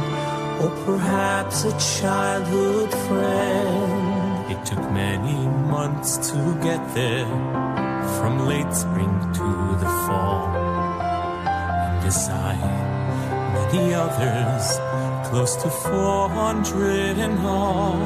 or 0.61 0.71
perhaps 0.85 1.63
a 1.65 1.73
childhood 1.99 2.91
friend. 3.07 4.51
It 4.51 4.63
took 4.63 4.83
many 4.91 5.37
months 5.75 6.11
to 6.29 6.37
get 6.61 6.81
there, 6.93 7.25
from 8.17 8.47
late 8.47 8.73
spring 8.73 9.13
to 9.37 9.49
the 9.81 9.91
fall. 10.05 10.47
And 11.85 12.05
as 12.05 12.29
I, 12.29 12.55
many 13.55 13.93
others, 13.93 14.65
close 15.29 15.55
to 15.63 15.69
400 15.69 17.17
in 17.17 17.37
all, 17.39 17.97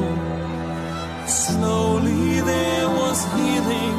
slowly 1.28 2.40
there 2.52 2.90
was 3.02 3.20
healing, 3.36 3.98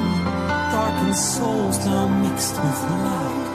darkened 0.73 1.17
souls 1.17 1.79
now 1.85 2.07
mixed 2.25 2.57
with 2.65 2.81
light. 3.05 3.49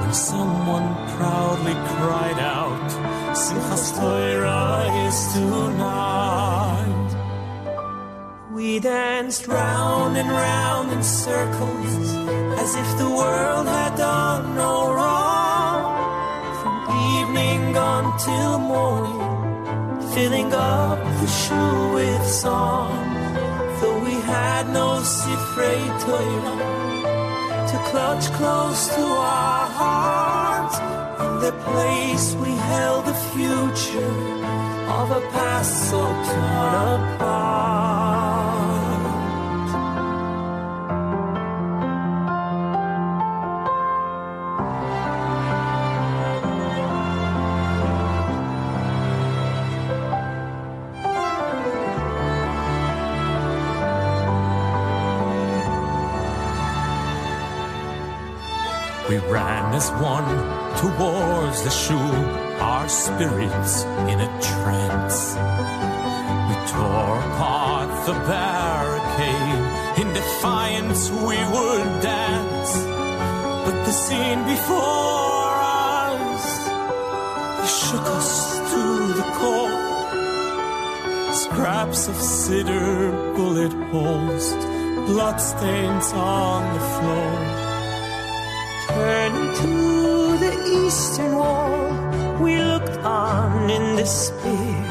When 0.00 0.14
someone 0.14 0.88
proudly 1.16 1.76
cried 1.94 2.40
out, 2.58 2.88
Simchas 3.42 3.86
is 5.06 5.32
tonight. 5.32 6.17
We 8.78 8.82
danced 8.82 9.48
round 9.48 10.16
and 10.16 10.30
round 10.30 10.92
in 10.92 11.02
circles 11.02 12.14
as 12.62 12.76
if 12.76 12.88
the 12.96 13.10
world 13.10 13.66
had 13.66 13.96
done 13.96 14.54
no 14.54 14.94
wrong. 14.94 15.82
From 16.60 16.76
evening 17.16 17.76
on 17.76 18.04
till 18.20 18.58
morning, 18.60 20.12
filling 20.14 20.52
up 20.52 21.00
the 21.20 21.26
shoe 21.26 21.92
with 21.94 22.24
song. 22.24 22.94
Though 23.80 23.98
we 23.98 24.14
had 24.34 24.68
no 24.68 25.02
Torah 26.04 26.58
to 27.70 27.78
clutch 27.90 28.26
close 28.38 28.94
to 28.94 29.02
our 29.02 29.66
hearts, 29.80 30.78
in 31.24 31.34
the 31.46 31.54
place 31.66 32.26
we 32.36 32.52
held 32.72 33.06
the 33.06 33.18
future 33.34 34.18
of 35.00 35.10
a 35.10 35.22
past 35.32 35.90
so 35.90 36.00
torn 36.30 37.00
apart. 37.16 38.07
As 59.78 59.90
one 60.14 60.30
towards 60.82 61.62
the 61.62 61.70
shul, 61.70 62.14
our 62.72 62.88
spirits 62.88 63.74
in 64.10 64.18
a 64.28 64.30
trance. 64.48 65.20
We 66.48 66.54
tore 66.72 67.18
apart 67.28 67.90
the 68.08 68.16
barricade, 68.32 69.64
in 70.00 70.08
defiance 70.20 71.02
we 71.28 71.38
would 71.54 71.90
dance. 72.02 72.72
But 73.64 73.76
the 73.86 73.94
scene 74.04 74.42
before 74.54 75.54
us 76.26 76.46
shook 77.80 78.06
us 78.18 78.30
to 78.72 78.84
the 79.20 79.28
core. 79.38 79.80
Scraps 81.44 82.08
of 82.08 82.16
cedar, 82.16 83.12
bullet 83.36 83.74
holes, 83.92 84.46
bloodstains 85.08 86.08
on 86.12 86.60
the 86.74 86.84
floor. 86.96 87.67
To 89.58 90.38
the 90.38 90.54
eastern 90.86 91.34
wall, 91.34 91.90
we 92.40 92.62
looked 92.62 92.96
on 92.98 93.68
in 93.68 93.96
despair. 93.96 94.84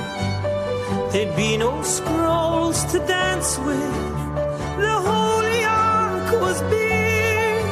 There'd 1.11 1.35
be 1.38 1.56
no 1.56 1.81
scrolls 1.84 2.84
to 2.91 2.99
dance 2.99 3.57
with. 3.60 3.95
The 4.85 4.95
holy 5.10 5.64
ark 5.64 6.41
was 6.41 6.60
bare. 6.64 7.64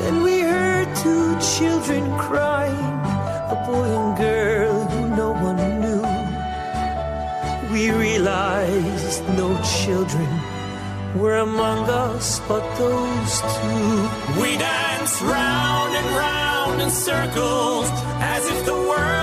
Then 0.00 0.24
we 0.24 0.40
heard 0.40 0.88
two 0.96 1.38
children 1.54 2.02
crying, 2.18 2.92
a 3.54 3.62
boy 3.64 3.88
and 4.00 4.16
girl 4.18 4.84
who 4.92 5.02
no 5.14 5.30
one 5.48 5.62
knew. 5.82 6.02
We 7.72 7.92
realized 7.92 9.22
no 9.38 9.48
children 9.62 10.28
were 11.14 11.36
among 11.36 11.88
us 11.88 12.40
but 12.48 12.64
those 12.78 13.34
two. 13.54 14.40
We 14.42 14.56
danced 14.58 15.20
round 15.22 15.51
in 16.82 16.90
circles 16.90 17.88
as 18.34 18.44
if 18.50 18.66
the 18.66 18.74
world 18.74 19.21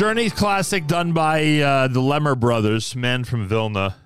Journey's 0.00 0.32
classic 0.32 0.86
done 0.86 1.12
by 1.12 1.58
uh, 1.58 1.86
the 1.86 2.00
Lemmer 2.00 2.34
brothers, 2.34 2.96
man 2.96 3.22
from 3.22 3.46
Vilna. 3.46 3.96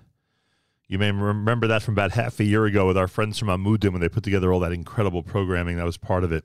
You 0.88 0.98
may 0.98 1.12
remember 1.12 1.68
that 1.68 1.84
from 1.84 1.94
about 1.94 2.10
half 2.10 2.40
a 2.40 2.44
year 2.44 2.64
ago 2.64 2.88
with 2.88 2.98
our 2.98 3.06
friends 3.06 3.38
from 3.38 3.46
Amudim 3.46 3.92
when 3.92 4.00
they 4.00 4.08
put 4.08 4.24
together 4.24 4.52
all 4.52 4.58
that 4.58 4.72
incredible 4.72 5.22
programming 5.22 5.76
that 5.76 5.84
was 5.84 5.96
part 5.96 6.24
of 6.24 6.32
it. 6.32 6.44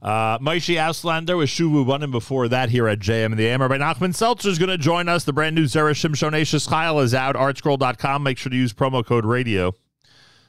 Uh, 0.00 0.38
Moshe 0.38 0.76
Auslander 0.76 1.36
with 1.36 1.48
Shuvu 1.48 1.84
Bunim 1.84 2.12
before 2.12 2.46
that 2.46 2.68
here 2.68 2.86
at 2.86 3.00
JM 3.00 3.24
and 3.24 3.38
the 3.38 3.48
AM. 3.48 3.60
Rabbi 3.60 3.78
Nachman 3.78 4.14
Seltzer 4.14 4.50
is 4.50 4.60
going 4.60 4.70
to 4.70 4.78
join 4.78 5.08
us. 5.08 5.24
The 5.24 5.32
brand 5.32 5.56
new 5.56 5.64
Zera 5.64 5.90
Shimshon 5.90 6.30
Eishes 6.30 6.68
Chayil 6.68 7.02
is 7.02 7.12
out. 7.12 7.34
Artscroll.com. 7.34 8.22
Make 8.22 8.38
sure 8.38 8.50
to 8.50 8.56
use 8.56 8.72
promo 8.72 9.04
code 9.04 9.24
radio. 9.24 9.74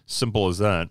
Simple 0.06 0.48
as 0.48 0.60
that. 0.60 0.90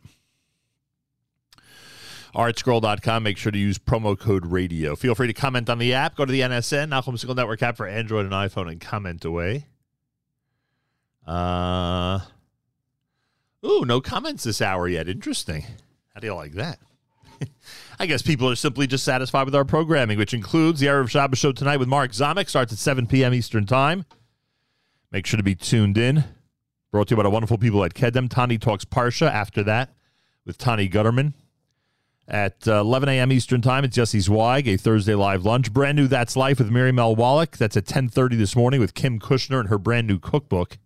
artscroll.com. 2.34 3.22
Make 3.22 3.36
sure 3.36 3.52
to 3.52 3.58
use 3.58 3.78
promo 3.78 4.18
code 4.18 4.46
radio. 4.46 4.96
Feel 4.96 5.14
free 5.14 5.26
to 5.26 5.32
comment 5.32 5.70
on 5.70 5.78
the 5.78 5.94
app. 5.94 6.16
Go 6.16 6.24
to 6.24 6.32
the 6.32 6.40
NSN, 6.40 6.88
Nachum 6.88 7.14
Segal 7.14 7.36
Network 7.36 7.62
app 7.62 7.76
for 7.76 7.86
Android 7.86 8.24
and 8.24 8.34
iPhone, 8.34 8.70
and 8.70 8.80
comment 8.80 9.24
away. 9.24 9.66
Uh, 11.26 12.20
ooh, 13.64 13.84
no 13.84 14.00
comments 14.00 14.44
this 14.44 14.60
hour 14.60 14.88
yet. 14.88 15.08
Interesting. 15.08 15.64
How 16.12 16.20
do 16.20 16.26
you 16.26 16.34
like 16.34 16.52
that? 16.52 16.78
I 17.98 18.06
guess 18.06 18.22
people 18.22 18.48
are 18.48 18.56
simply 18.56 18.86
just 18.86 19.04
satisfied 19.04 19.44
with 19.44 19.54
our 19.54 19.64
programming, 19.64 20.18
which 20.18 20.34
includes 20.34 20.80
the 20.80 20.86
Erev 20.86 21.08
Shabbos 21.08 21.38
show 21.38 21.52
tonight 21.52 21.78
with 21.78 21.88
Mark 21.88 22.12
Zamek. 22.12 22.48
Starts 22.48 22.72
at 22.72 22.78
7 22.78 23.06
p.m. 23.06 23.34
Eastern 23.34 23.66
Time. 23.66 24.04
Make 25.10 25.26
sure 25.26 25.36
to 25.36 25.44
be 25.44 25.54
tuned 25.54 25.96
in. 25.96 26.24
Brought 26.90 27.08
to 27.08 27.12
you 27.12 27.16
by 27.16 27.22
the 27.24 27.30
wonderful 27.30 27.58
people 27.58 27.84
at 27.84 27.94
Kedem. 27.94 28.28
Tani 28.28 28.58
Talks 28.58 28.84
Parsha 28.84 29.30
after 29.30 29.62
that 29.64 29.94
with 30.44 30.58
Tani 30.58 30.88
Gutterman. 30.88 31.32
At 32.26 32.66
uh, 32.66 32.80
11 32.80 33.08
a.m. 33.10 33.32
Eastern 33.32 33.60
Time, 33.60 33.84
it's 33.84 33.98
Yossi 33.98 34.20
Zweig, 34.20 34.66
a 34.66 34.76
Thursday 34.78 35.14
live 35.14 35.44
lunch. 35.44 35.72
Brand 35.72 35.96
new 35.96 36.06
That's 36.06 36.36
Life 36.36 36.58
with 36.58 36.70
Mary 36.70 36.96
L. 36.96 37.14
Wallach. 37.14 37.58
That's 37.58 37.76
at 37.76 37.84
10.30 37.84 38.38
this 38.38 38.56
morning 38.56 38.80
with 38.80 38.94
Kim 38.94 39.18
Kushner 39.20 39.60
and 39.60 39.68
her 39.68 39.78
brand 39.78 40.06
new 40.06 40.18
cookbook. 40.18 40.78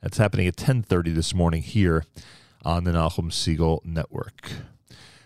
That's 0.00 0.16
happening 0.16 0.46
at 0.46 0.56
10.30 0.56 1.14
this 1.14 1.34
morning 1.34 1.62
here 1.62 2.04
on 2.64 2.84
the 2.84 2.92
Nachum 2.92 3.30
Segal 3.30 3.84
Network. 3.84 4.50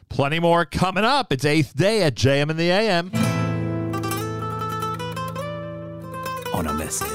Plenty 0.09 0.41
more 0.41 0.65
coming 0.65 1.05
up. 1.05 1.33
It's 1.33 1.45
eighth 1.45 1.77
day 1.77 2.03
at 2.03 2.17
JM 2.17 2.51
and 2.51 2.59
the 2.59 2.71
AM. 2.71 3.13
Ona 6.53 6.75
Messer 6.75 7.07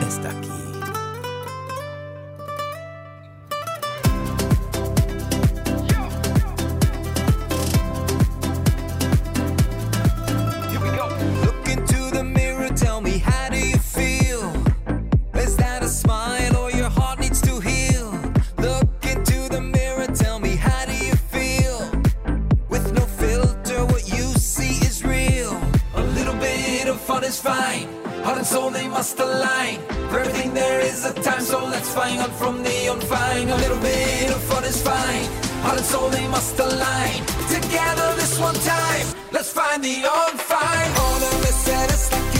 está 0.00 0.30
aquí. 0.30 0.65
Is 27.26 27.40
fine. 27.40 27.88
Heart 28.24 28.38
and 28.38 28.46
soul 28.46 28.70
they 28.70 28.88
must 28.88 29.18
align. 29.18 29.78
For 30.10 30.20
everything 30.20 30.54
there 30.54 30.80
is 30.80 31.04
a 31.04 31.12
time, 31.12 31.40
so 31.40 31.58
let's 31.64 31.92
find 31.92 32.20
out 32.20 32.32
from 32.40 32.62
the 32.62 32.76
unfine. 32.92 33.48
A 33.52 33.56
little 33.56 33.80
bit 33.80 34.30
of 34.30 34.40
fun 34.42 34.64
is 34.64 34.80
fine. 34.80 35.26
Heart 35.64 35.78
and 35.78 35.86
soul, 35.86 36.08
they 36.08 36.26
must 36.28 36.58
align. 36.58 37.20
Together 37.56 38.08
this 38.14 38.38
one 38.38 38.54
time, 38.54 39.06
let's 39.32 39.52
find 39.52 39.82
the 39.82 39.96
on 40.06 40.38
fine. 40.38 40.90
Ona 41.06 41.30
Mercedes 41.42 42.06
aquí, 42.12 42.16
my 42.16 42.16
father 42.16 42.35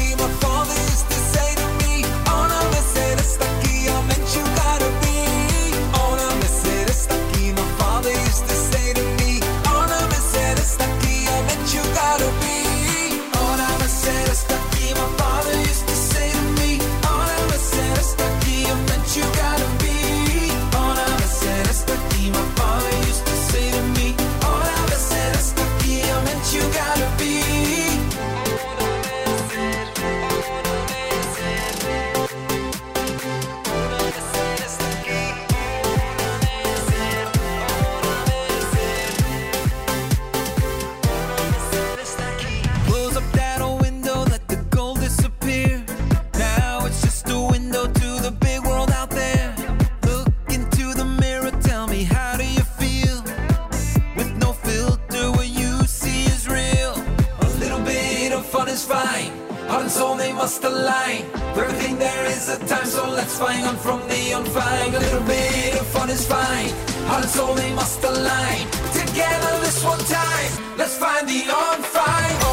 they 60.47 60.53
must 60.53 60.65
align. 60.65 61.25
For 61.55 61.65
everything 61.65 61.99
there 61.99 62.27
is 62.27 62.49
a 62.49 62.59
time, 62.67 62.87
so 62.87 63.11
let's 63.11 63.37
find 63.39 63.65
on 63.67 63.77
from 63.77 64.01
the 64.09 64.33
on 64.33 64.45
unfine. 64.45 64.95
A 64.95 64.99
little 64.99 65.27
bit 65.27 65.81
of 65.81 65.87
fun 65.89 66.09
is 66.09 66.25
fine. 66.27 66.71
Heart 67.09 67.25
and 67.25 67.31
soul, 67.31 67.55
they 67.55 67.73
must 67.75 68.05
align. 68.05 68.67
Together 68.93 69.53
this 69.65 69.83
one 69.85 69.99
time, 69.99 70.53
let's 70.79 70.97
find 70.97 71.29
the 71.29 71.43
unfine. 71.43 72.37
Ona 72.37 72.46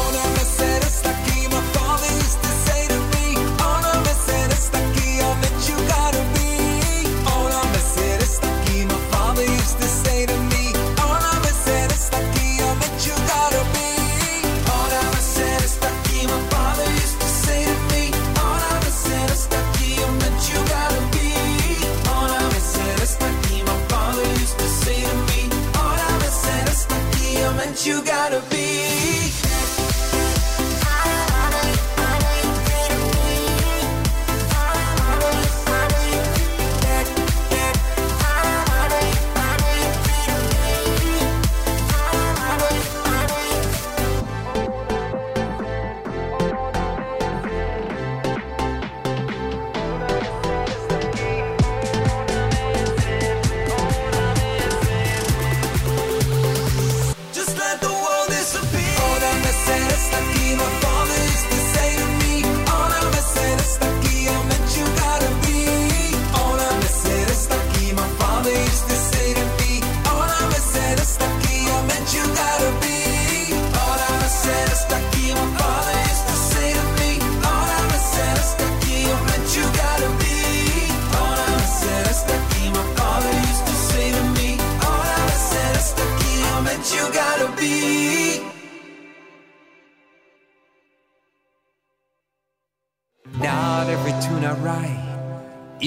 you 27.86 28.02
gotta 28.02 28.23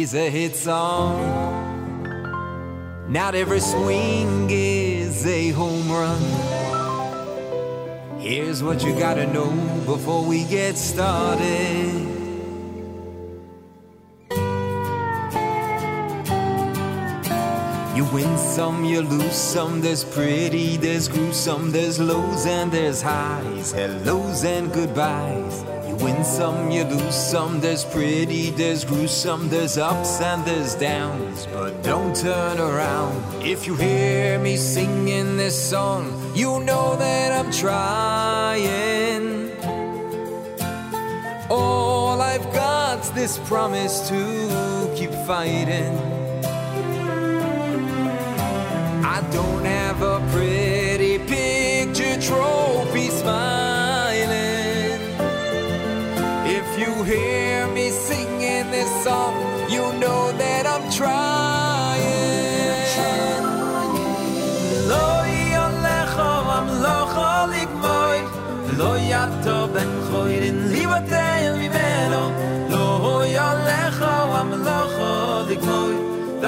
is 0.07 0.13
a 0.13 0.29
hit 0.29 0.55
song. 0.55 1.19
Not 3.09 3.35
every 3.35 3.59
swing 3.59 4.47
is 4.49 5.25
a 5.25 5.49
home 5.49 5.91
run. 5.91 6.21
Here's 8.17 8.63
what 8.63 8.85
you 8.85 8.97
gotta 8.97 9.27
know 9.27 9.51
before 9.85 10.23
we 10.23 10.45
get 10.45 10.77
started. 10.77 11.91
You 17.97 18.05
win 18.13 18.37
some, 18.37 18.85
you 18.85 19.01
lose 19.01 19.35
some. 19.35 19.81
There's 19.81 20.05
pretty, 20.05 20.77
there's 20.77 21.09
gruesome, 21.09 21.71
there's 21.71 21.99
lows 21.99 22.45
and 22.45 22.71
there's 22.71 23.01
highs, 23.01 23.73
hellos 23.73 24.45
and 24.45 24.71
goodbyes. 24.71 25.66
Win 25.99 26.23
some, 26.23 26.69
you 26.69 26.83
lose 26.83 27.15
some. 27.15 27.59
There's 27.59 27.83
pretty, 27.83 28.51
there's 28.51 28.85
gruesome, 28.85 29.49
there's 29.49 29.77
ups 29.77 30.21
and 30.21 30.45
there's 30.45 30.75
downs. 30.75 31.47
But 31.47 31.81
don't 31.81 32.15
turn 32.15 32.59
around. 32.59 33.43
If 33.43 33.65
you 33.65 33.75
hear 33.75 34.37
me 34.39 34.57
singing 34.57 35.37
this 35.37 35.69
song, 35.69 36.31
you 36.35 36.59
know 36.59 36.95
that 36.97 37.31
I'm 37.31 37.51
trying. 37.51 39.51
All 41.49 42.21
I've 42.21 42.45
got's 42.53 43.09
this 43.11 43.39
promise 43.39 44.07
to 44.09 44.93
keep 44.95 45.11
fighting. 45.25 45.97
I 49.03 49.21
don't 49.31 49.65
have 49.65 50.01
a 50.03 50.19
pretty 50.31 51.17
picture 51.19 52.21
trophy 52.21 52.66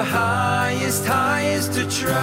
the 0.00 0.06
highest, 0.06 1.04
highest 1.04 1.74
to 1.74 1.84
try. 1.90 2.14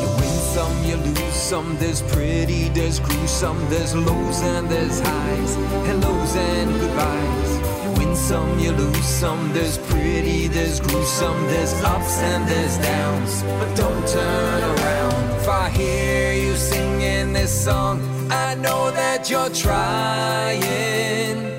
You 0.00 0.08
win 0.20 0.36
some, 0.54 0.84
you 0.84 0.96
lose 0.96 1.40
some. 1.50 1.76
There's 1.78 2.02
pretty, 2.02 2.68
there's 2.68 3.00
gruesome, 3.00 3.58
there's 3.68 3.96
lows 3.96 4.40
and 4.42 4.68
there's 4.68 5.00
highs, 5.00 5.54
hellos 5.88 6.36
and 6.36 6.70
goodbyes. 6.80 7.50
You 7.84 7.90
win 7.98 8.14
some, 8.14 8.60
you 8.60 8.70
lose 8.70 9.08
some. 9.22 9.52
There's 9.52 9.78
pretty, 9.90 10.46
there's 10.46 10.78
gruesome, 10.78 11.40
there's 11.52 11.74
ups 11.82 12.18
and 12.18 12.48
there's 12.48 12.78
downs. 12.78 13.42
But 13.58 13.74
don't 13.74 14.06
turn 14.06 14.62
around. 14.72 15.40
If 15.40 15.48
I 15.48 15.68
hear 15.70 16.32
you 16.44 16.54
singing 16.54 17.32
this 17.32 17.52
song, 17.64 17.96
I 18.30 18.54
know 18.54 18.92
that 18.92 19.28
you're 19.28 19.50
trying. 19.50 21.51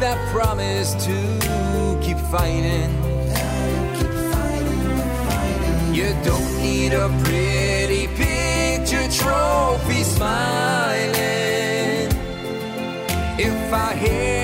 That 0.00 0.18
promise 0.32 0.94
to 1.06 1.98
keep 2.00 2.18
fighting. 2.30 2.90
You 5.92 6.14
don't 6.24 6.62
need 6.62 6.92
a 6.92 7.08
pretty 7.24 8.06
picture 8.08 9.08
trophy 9.10 10.04
smiling. 10.04 11.14
If 13.38 13.72
I 13.72 13.94
hear 13.94 14.37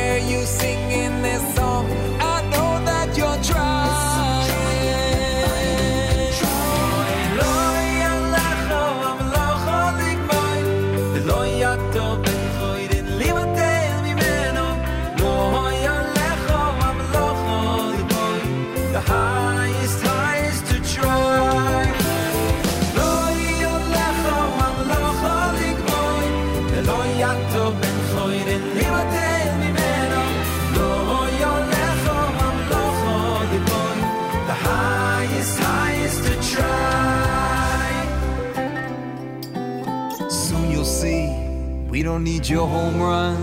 don't 42.14 42.22
need 42.22 42.48
your 42.48 42.68
home 42.68 43.02
run. 43.02 43.36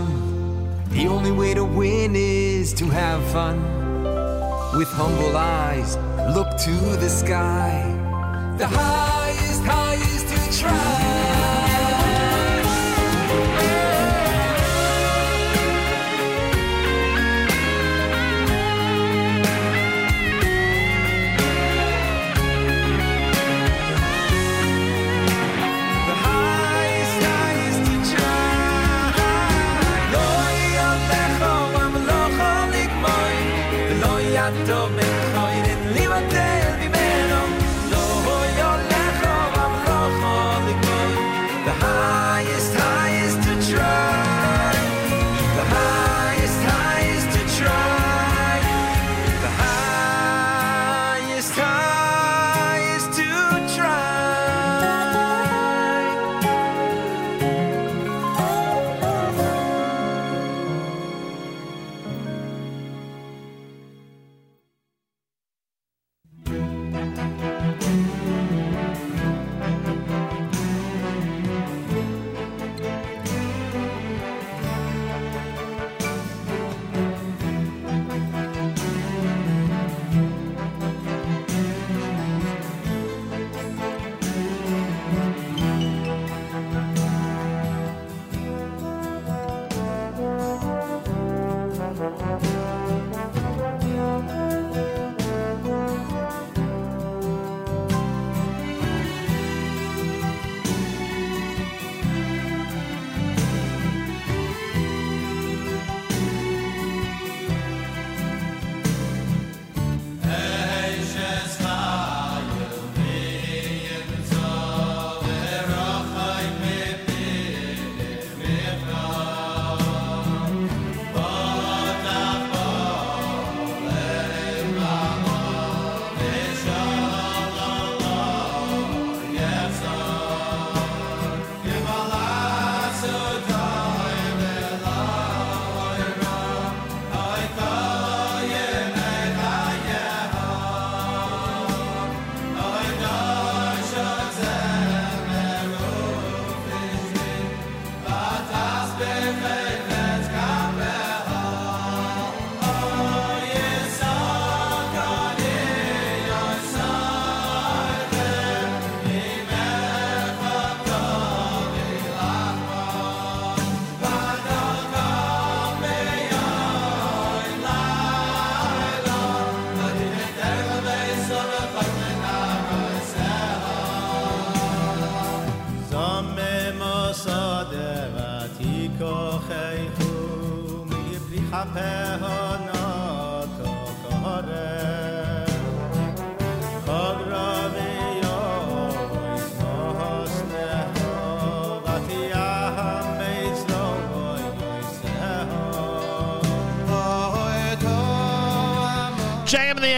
The 0.92 1.06
only 1.06 1.30
way 1.30 1.52
to 1.52 1.62
win 1.62 2.16
is 2.16 2.72
to 2.74 2.86
have 2.86 3.22
fun. 3.30 3.58
With 4.78 4.88
humble 4.88 5.36
eyes, 5.36 5.98
look 6.34 6.48
to 6.64 6.96
the 6.96 7.10
sky. 7.10 7.82
The 8.56 8.66
highest, 8.66 9.62
highest 9.64 10.26
to 10.28 10.58
try. 10.58 11.01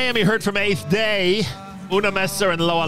You 0.05 0.26
heard 0.26 0.44
from 0.44 0.59
Eighth 0.59 0.89
Day, 0.90 1.44
Una 1.90 2.12
Messer 2.12 2.51
and 2.51 2.60
Lo. 2.60 2.86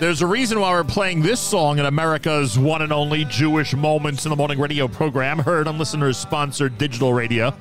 There's 0.00 0.22
a 0.22 0.26
reason 0.26 0.58
why 0.58 0.70
we're 0.70 0.84
playing 0.84 1.20
this 1.20 1.38
song 1.38 1.78
in 1.78 1.84
America's 1.84 2.58
one 2.58 2.80
and 2.80 2.94
only 2.94 3.26
Jewish 3.26 3.74
Moments 3.74 4.24
in 4.24 4.30
the 4.30 4.36
Morning 4.36 4.58
radio 4.58 4.88
program, 4.88 5.38
heard 5.38 5.68
on 5.68 5.76
listeners 5.76 6.16
sponsored 6.16 6.78
digital 6.78 7.12
radio. 7.12 7.54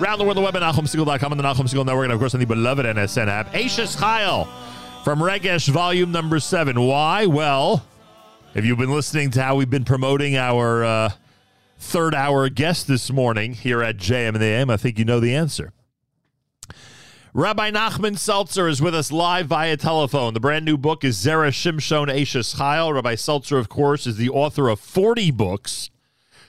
Around 0.00 0.20
the 0.20 0.24
world, 0.24 0.36
the 0.36 0.40
web 0.40 0.54
at 0.56 0.62
NachumSegal.com 0.62 1.32
and 1.32 1.40
the 1.40 1.44
Nachum 1.44 1.68
Segal 1.68 1.84
Network, 1.84 2.04
and 2.04 2.12
of 2.12 2.20
course 2.20 2.32
on 2.32 2.40
the 2.40 2.46
beloved 2.46 2.86
NSN 2.86 3.26
app. 3.26 3.52
Eishes 3.52 3.96
Chayil 3.96 4.48
from 5.02 5.18
Regesh, 5.18 5.68
volume 5.68 6.12
number 6.12 6.38
seven. 6.38 6.80
Why? 6.80 7.26
Well, 7.26 7.84
if 8.54 8.64
you've 8.64 8.78
been 8.78 8.92
listening 8.92 9.30
to 9.32 9.42
how 9.42 9.56
we've 9.56 9.68
been 9.68 9.84
promoting 9.84 10.36
our 10.36 10.84
uh, 10.84 11.10
third 11.80 12.14
hour 12.14 12.48
guest 12.48 12.86
this 12.86 13.10
morning 13.10 13.52
here 13.52 13.82
at 13.82 13.96
JM 13.96 14.28
and 14.28 14.36
the 14.36 14.46
AM, 14.46 14.70
I 14.70 14.76
think 14.78 14.98
you 14.98 15.04
know 15.04 15.20
the 15.20 15.34
answer. 15.34 15.72
Rabbi 17.34 17.70
Nachman 17.70 18.16
Seltzer 18.18 18.68
is 18.68 18.80
with 18.80 18.94
us 18.94 19.12
live 19.12 19.46
via 19.46 19.76
telephone. 19.76 20.32
The 20.32 20.40
brand 20.40 20.64
new 20.64 20.78
book 20.78 21.04
is 21.04 21.16
Zera 21.18 21.50
Shimshon 21.50 22.08
Eishes 22.08 22.56
Chayil. 22.56 22.94
Rabbi 22.94 23.16
Seltzer, 23.16 23.58
of 23.58 23.68
course, 23.68 24.06
is 24.06 24.16
the 24.16 24.30
author 24.30 24.68
of 24.70 24.80
40 24.80 25.30
books, 25.32 25.90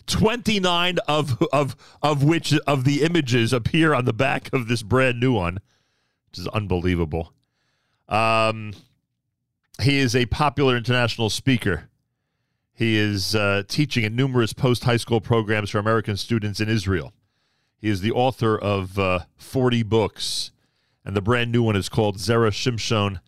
29 0.08 0.98
of, 1.08 1.42
of, 1.52 1.76
of 2.02 2.24
which 2.24 2.54
of 2.60 2.86
the 2.86 3.04
images 3.04 3.52
appear 3.52 3.94
on 3.94 4.06
the 4.06 4.14
back 4.14 4.50
of 4.54 4.70
this 4.70 4.82
brand 4.82 5.20
new 5.20 5.34
one, 5.34 5.60
which 6.30 6.40
is 6.40 6.48
unbelievable. 6.48 7.34
Um, 8.08 8.74
he 9.82 9.98
is 9.98 10.16
a 10.16 10.28
popular 10.28 10.78
international 10.78 11.30
speaker. 11.30 11.90
He 12.74 12.98
is 12.98 13.36
uh, 13.36 13.64
teaching 13.68 14.06
at 14.06 14.14
numerous 14.14 14.54
post 14.54 14.86
high 14.86 14.98
school 14.98 15.20
programs 15.20 15.72
for 15.72 15.80
American 15.80 16.16
students 16.16 16.62
in 16.62 16.70
Israel. 16.70 17.12
He 17.78 17.90
is 17.90 18.00
the 18.00 18.12
author 18.12 18.58
of 18.58 18.98
uh, 18.98 19.20
40 19.36 19.84
books, 19.84 20.52
and 21.06 21.16
the 21.16 21.22
brand 21.22 21.52
new 21.52 21.64
one 21.64 21.76
is 21.76 21.90
called 21.90 22.18
Zera 22.18 22.52
Shimshon 22.52 23.20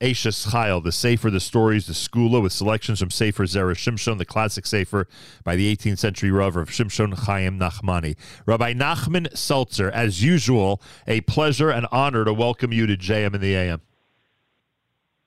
Eishes 0.00 0.48
Chayil, 0.48 0.84
the 0.84 0.92
Sefer, 0.92 1.30
the 1.30 1.40
Stories, 1.40 1.86
the 1.86 1.94
Segulah, 1.94 2.42
with 2.42 2.52
selections 2.52 3.00
from 3.00 3.10
Sefer 3.10 3.44
Zera 3.44 3.74
Shimshon, 3.74 4.18
the 4.18 4.26
classic 4.26 4.66
Sefer 4.66 5.08
by 5.42 5.56
the 5.56 5.74
18th 5.74 5.98
century 5.98 6.30
Rav 6.30 6.54
of 6.56 6.68
Shimshon 6.68 7.14
Chaim 7.20 7.58
Nachmani. 7.58 8.14
Rabbi 8.44 8.74
Nachman 8.74 9.34
Seltzer, 9.34 9.90
as 9.90 10.22
usual, 10.22 10.82
a 11.06 11.22
pleasure 11.22 11.70
and 11.70 11.86
honor 11.90 12.26
to 12.26 12.34
welcome 12.34 12.74
you 12.74 12.86
to 12.86 12.96
JM 12.96 13.34
in 13.34 13.40
the 13.40 13.54
AM. 13.54 13.80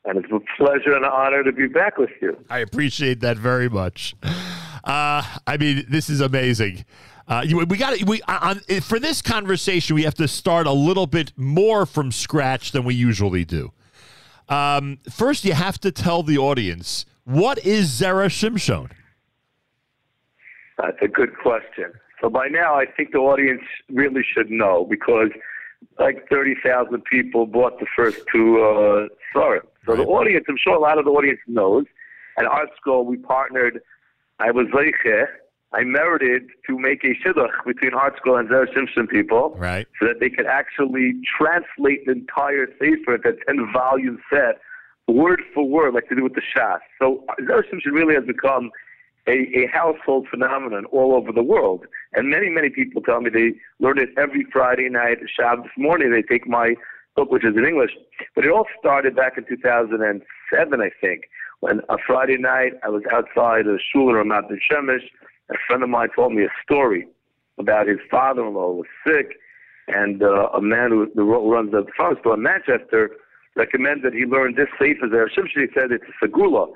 And 0.06 0.24
it's 0.24 0.32
a 0.32 0.40
pleasure 0.56 0.96
and 0.96 1.04
an 1.04 1.12
honor 1.12 1.44
to 1.44 1.52
be 1.52 1.68
back 1.68 1.98
with 1.98 2.12
you. 2.22 2.38
I 2.50 2.60
appreciate 2.60 3.22
that 3.22 3.38
very 3.38 3.70
much. 3.70 4.16
Uh, 4.84 5.24
I 5.48 5.58
mean, 5.60 5.86
this 5.90 6.10
is 6.10 6.22
amazing. 6.22 6.86
Uh, 7.30 7.44
you, 7.46 7.64
we 7.66 7.78
got 7.78 8.02
we 8.06 8.22
on, 8.24 8.60
for 8.82 9.00
this 9.00 9.22
conversation. 9.22 9.96
We 9.96 10.04
have 10.04 10.16
to 10.16 10.28
start 10.28 10.66
a 10.66 10.72
little 10.72 11.06
bit 11.06 11.32
more 11.38 11.86
from 11.86 12.12
scratch 12.12 12.72
than 12.72 12.84
we 12.84 12.96
usually 12.96 13.46
do. 13.46 13.72
Um, 14.50 14.98
first, 15.12 15.46
you 15.46 15.54
have 15.54 15.80
to 15.82 15.92
tell 15.92 16.24
the 16.24 16.40
audience 16.40 17.06
what 17.26 17.60
is 17.60 17.88
Zera 18.02 18.26
Shimshon. 18.26 18.90
That's 20.80 20.98
a 21.04 21.08
good 21.08 21.38
question. 21.38 21.94
So 22.20 22.30
by 22.30 22.48
now, 22.48 22.74
I 22.74 22.86
think 22.86 23.12
the 23.12 23.20
audience 23.20 23.62
really 23.90 24.24
should 24.24 24.50
know 24.50 24.88
because 24.90 25.30
like 26.00 26.28
30,000 26.30 27.04
people 27.06 27.46
bought 27.46 27.80
the 27.80 27.86
first 27.96 28.24
two 28.34 28.60
uh. 28.62 29.08
So 29.86 29.96
the 29.96 30.04
audience, 30.04 30.46
I'm 30.50 30.58
sure 30.62 30.74
a 30.74 30.80
lot 30.80 30.98
of 30.98 31.06
the 31.06 31.12
audience 31.12 31.40
knows. 31.48 31.86
At 32.38 32.46
ArtScroll, 32.46 33.06
we 33.06 33.18
partnered. 33.18 33.82
I 34.40 34.50
was 34.52 34.66
Zeiche. 34.68 35.26
I 35.72 35.84
merited 35.84 36.50
to 36.68 36.80
make 36.80 37.04
a 37.04 37.14
shidduch 37.24 37.52
between 37.66 37.92
ArtScroll 37.92 38.40
and 38.40 38.50
Zera 38.50 38.66
Shimshon 38.74 39.08
people, 39.08 39.56
right? 39.58 39.88
So 40.00 40.08
that 40.08 40.20
they 40.20 40.30
could 40.30 40.48
actually 40.48 41.14
translate 41.38 42.06
the 42.06 42.14
entire 42.14 42.68
sefer, 42.80 43.20
that 43.24 43.36
10 43.48 43.72
volume 43.72 44.20
set, 44.32 44.60
word 45.08 45.42
for 45.54 45.68
word, 45.68 45.94
like 45.94 46.06
they 46.10 46.16
do 46.16 46.24
with 46.24 46.34
the 46.34 46.42
Shas. 46.42 46.80
So 47.00 47.24
uh, 47.30 47.36
Zera 47.42 47.64
Shimshon 47.72 47.92
really 47.94 48.16
has 48.16 48.26
become 48.26 48.72
a, 49.28 49.48
a 49.56 49.68
household 49.72 50.28
phenomenon 50.30 50.86
all 50.86 51.14
over 51.14 51.32
the 51.32 51.44
world. 51.44 51.86
And 52.14 52.30
many, 52.30 52.50
many 52.50 52.70
people 52.70 53.02
tell 53.02 53.22
me 53.22 53.30
they 53.30 53.54
learn 53.80 54.00
it 54.00 54.10
every 54.18 54.46
Friday 54.52 54.90
night, 54.90 55.18
Shabbos 55.28 55.70
morning. 55.78 56.12
They 56.12 56.24
take 56.24 56.48
my 56.48 56.76
book, 57.16 57.32
which 57.32 57.46
is 57.46 57.56
in 57.56 57.66
English. 57.66 57.92
But 58.36 58.46
it 58.46 58.52
all 58.52 58.66
started 58.80 59.16
back 59.16 59.38
in 59.38 59.46
2007, 59.46 60.82
I 60.82 60.90
think, 61.02 61.30
when 61.60 61.82
a 61.90 61.98
Friday 62.08 62.38
night 62.38 62.74
I 62.84 62.90
was 62.90 63.04
outside 63.12 63.68
a 63.68 63.78
shul 63.92 64.10
in 64.10 64.16
Ramat 64.16 64.50
Shemesh. 64.72 65.08
A 65.50 65.56
friend 65.68 65.84
of 65.84 65.90
mine 65.90 66.10
told 66.16 66.34
me 66.34 66.44
a 66.44 66.50
story 66.64 67.08
about 67.58 67.88
his 67.88 68.00
father-in-law 68.10 68.72
was 68.72 68.88
sick, 69.06 69.38
and 69.88 70.22
uh, 70.24 70.50
a 70.54 70.62
man 70.62 70.92
who, 70.92 71.12
who 71.16 71.52
runs 71.52 71.74
a 71.74 71.84
farm 71.98 72.16
store 72.20 72.36
in 72.36 72.44
Manchester 72.44 73.12
recommended 73.56 74.14
he 74.14 74.26
learn 74.26 74.56
this 74.56 74.70
sefer 74.80 75.08
there. 75.10 75.28
Shimshon 75.28 75.74
said 75.74 75.92
it's 75.92 76.04
a 76.04 76.26
segula 76.26 76.72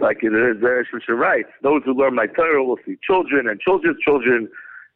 like 0.00 0.18
it 0.22 0.34
is 0.34 0.60
there 0.60 0.84
writes, 1.14 1.48
those 1.62 1.82
who 1.84 1.94
learn 1.94 2.14
my 2.14 2.26
Torah 2.26 2.62
will 2.62 2.78
see 2.84 2.96
children 3.02 3.48
and 3.48 3.60
children's 3.60 3.98
children, 4.00 4.48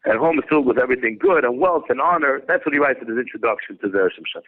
and 0.05 0.19
home 0.19 0.39
is 0.39 0.45
filled 0.49 0.67
with 0.67 0.79
everything 0.79 1.19
good 1.19 1.45
and 1.45 1.59
wealth 1.59 1.85
and 1.89 2.01
honor. 2.01 2.41
That's 2.49 2.65
what 2.65 2.73
he 2.73 2.79
writes 2.79 3.01
in 3.03 3.09
his 3.09 3.19
introduction 3.19 3.79
to 3.79 3.91
Zer 3.91 4.11
Shimshon. 4.11 4.43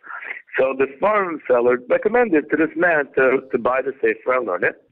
So 0.59 0.75
the 0.77 0.87
farm 1.01 1.41
seller 1.47 1.79
recommended 1.89 2.51
to 2.51 2.57
this 2.57 2.75
man 2.77 3.07
to, 3.17 3.41
to 3.51 3.59
buy 3.59 3.83
the 3.83 3.93
Sefer 4.01 4.37
and 4.37 4.47
learn 4.47 4.65
it. 4.65 4.83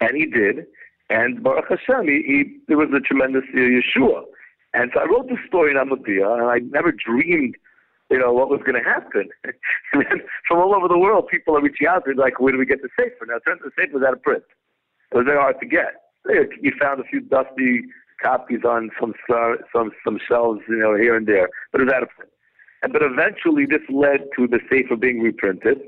And 0.00 0.16
he 0.16 0.26
did. 0.26 0.66
And 1.10 1.42
Baruch 1.42 1.68
Hashem, 1.68 2.06
he, 2.06 2.22
he, 2.24 2.56
there 2.68 2.78
was 2.78 2.88
a 2.96 3.00
tremendous 3.00 3.42
Yeshua. 3.54 4.22
And 4.72 4.90
so 4.94 5.00
I 5.00 5.04
wrote 5.04 5.28
this 5.28 5.38
story 5.46 5.72
in 5.72 5.76
Amudia, 5.76 6.32
and 6.32 6.48
I 6.48 6.60
never 6.70 6.92
dreamed 6.92 7.56
you 8.10 8.18
know, 8.18 8.32
what 8.32 8.50
was 8.50 8.60
going 8.66 8.82
to 8.82 8.88
happen. 8.88 9.28
and 9.44 10.02
then 10.02 10.20
from 10.46 10.58
all 10.58 10.74
over 10.74 10.88
the 10.88 10.98
world, 10.98 11.28
people 11.28 11.56
are 11.56 11.62
reaching 11.62 11.86
out 11.86 12.04
to 12.04 12.10
me 12.10 12.16
like, 12.16 12.40
where 12.40 12.52
do 12.52 12.58
we 12.58 12.66
get 12.66 12.82
the 12.82 12.88
sefer? 12.98 13.24
Now, 13.26 13.36
it 13.36 13.42
turns 13.46 13.60
out 13.64 13.70
the 13.76 13.82
sefer 13.82 13.98
was 13.98 14.06
out 14.06 14.14
of 14.14 14.22
print. 14.22 14.42
It 15.12 15.16
was 15.16 15.26
very 15.26 15.38
hard 15.38 15.60
to 15.60 15.66
get. 15.66 16.10
You 16.60 16.72
found 16.78 17.00
a 17.00 17.04
few 17.04 17.20
dusty 17.20 17.82
copies 18.22 18.60
on 18.64 18.90
some 19.00 19.14
some 19.74 19.90
some 20.04 20.20
shelves, 20.28 20.60
you 20.68 20.76
know, 20.76 20.94
here 20.94 21.16
and 21.16 21.26
there, 21.26 21.48
but 21.72 21.80
it 21.80 21.84
was 21.84 21.94
out 21.94 22.02
of 22.02 22.10
print. 22.10 22.30
And 22.82 22.92
but 22.92 23.02
eventually, 23.02 23.64
this 23.64 23.80
led 23.88 24.28
to 24.36 24.46
the 24.46 24.60
sefer 24.68 24.96
being 24.96 25.20
reprinted. 25.20 25.80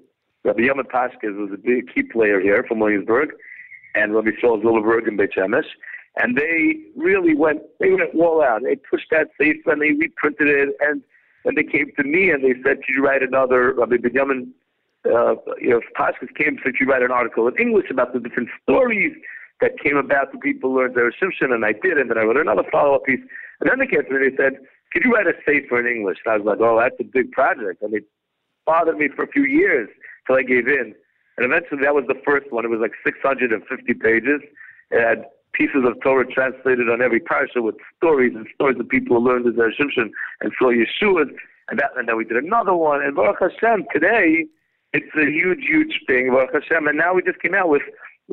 Rabbi 0.44 0.62
Pashkes 0.62 1.36
was 1.36 1.50
a 1.52 1.58
big 1.58 1.92
key 1.94 2.02
player 2.02 2.40
here 2.40 2.64
from 2.66 2.80
Williamsburg, 2.80 3.30
and 3.94 4.14
Rabbi 4.14 4.30
Shaul 4.42 4.62
Zilberberg 4.62 5.08
in 5.08 5.16
Beit 5.16 5.32
Shemesh. 5.36 5.68
And 6.16 6.36
they 6.36 6.76
really 6.96 7.34
went, 7.34 7.62
they 7.80 7.90
went 7.90 8.14
all 8.14 8.42
out. 8.42 8.62
They 8.62 8.76
pushed 8.76 9.10
that 9.10 9.28
sefer 9.38 9.72
and 9.72 9.80
they 9.80 9.92
reprinted 9.92 10.48
it. 10.48 10.76
And 10.80 11.02
and 11.44 11.56
they 11.56 11.64
came 11.64 11.90
to 11.96 12.04
me 12.04 12.30
and 12.30 12.44
they 12.44 12.54
said, 12.62 12.84
"Could 12.84 12.94
you 12.94 13.04
write 13.04 13.22
another?" 13.22 13.72
Rabbi 13.72 13.96
Benjamin, 13.96 14.54
uh, 15.04 15.34
you 15.60 15.70
know, 15.70 15.80
Pashkes 15.98 16.32
came 16.36 16.58
said, 16.62 16.74
"Could 16.74 16.80
you 16.80 16.86
write 16.86 17.02
an 17.02 17.10
article 17.10 17.48
in 17.48 17.56
English 17.56 17.90
about 17.90 18.12
the 18.12 18.20
different 18.20 18.48
stories 18.62 19.12
that 19.60 19.78
came 19.80 19.96
about 19.96 20.32
the 20.32 20.38
people 20.38 20.72
learned 20.72 20.94
their 20.94 21.10
Shimshon?" 21.10 21.52
And 21.52 21.64
I 21.64 21.72
did, 21.72 21.98
and 21.98 22.10
then 22.10 22.18
I 22.18 22.22
wrote 22.22 22.36
another 22.36 22.64
follow-up 22.70 23.04
piece. 23.04 23.20
And 23.60 23.68
then 23.68 23.78
they 23.78 23.86
came 23.86 24.04
to 24.04 24.10
me 24.10 24.26
and 24.26 24.32
they 24.32 24.36
said, 24.36 24.58
"Could 24.92 25.04
you 25.04 25.12
write 25.14 25.26
a 25.26 25.34
sefer 25.44 25.80
in 25.80 25.86
English?" 25.86 26.18
And 26.24 26.32
I 26.32 26.36
was 26.36 26.46
like, 26.46 26.60
"Oh, 26.60 26.78
that's 26.78 27.00
a 27.00 27.04
big 27.04 27.32
project." 27.32 27.82
And 27.82 27.94
it 27.94 28.04
bothered 28.64 28.98
me 28.98 29.08
for 29.08 29.24
a 29.24 29.28
few 29.28 29.44
years 29.44 29.88
till 30.26 30.36
I 30.36 30.42
gave 30.42 30.68
in. 30.68 30.94
And 31.36 31.46
eventually, 31.46 31.80
that 31.82 31.94
was 31.94 32.04
the 32.08 32.20
first 32.24 32.52
one. 32.52 32.64
It 32.64 32.68
was 32.68 32.80
like 32.80 32.92
650 33.04 33.94
pages. 33.94 34.40
It 34.90 35.00
had 35.00 35.24
pieces 35.52 35.84
of 35.84 36.00
Torah 36.02 36.26
translated 36.26 36.88
on 36.88 37.02
every 37.02 37.20
parsha 37.20 37.62
with 37.62 37.76
stories 37.96 38.32
and 38.34 38.46
stories 38.54 38.78
of 38.80 38.88
people 38.88 39.20
who 39.20 39.28
learned 39.28 39.44
the 39.44 39.52
Shimshon 39.52 40.10
and 40.40 40.52
saw 40.58 40.70
Yeshua. 40.72 41.28
And, 41.68 41.78
that, 41.78 41.90
and 41.96 42.08
then 42.08 42.16
we 42.16 42.24
did 42.24 42.42
another 42.42 42.74
one. 42.74 43.02
And 43.02 43.14
Baruch 43.14 43.38
Hashem, 43.40 43.86
today, 43.92 44.46
it's 44.92 45.14
a 45.16 45.30
huge, 45.30 45.64
huge 45.66 46.00
thing, 46.06 46.30
Baruch 46.30 46.52
Hashem. 46.52 46.86
And 46.86 46.98
now 46.98 47.14
we 47.14 47.22
just 47.22 47.40
came 47.40 47.54
out 47.54 47.68
with, 47.68 47.82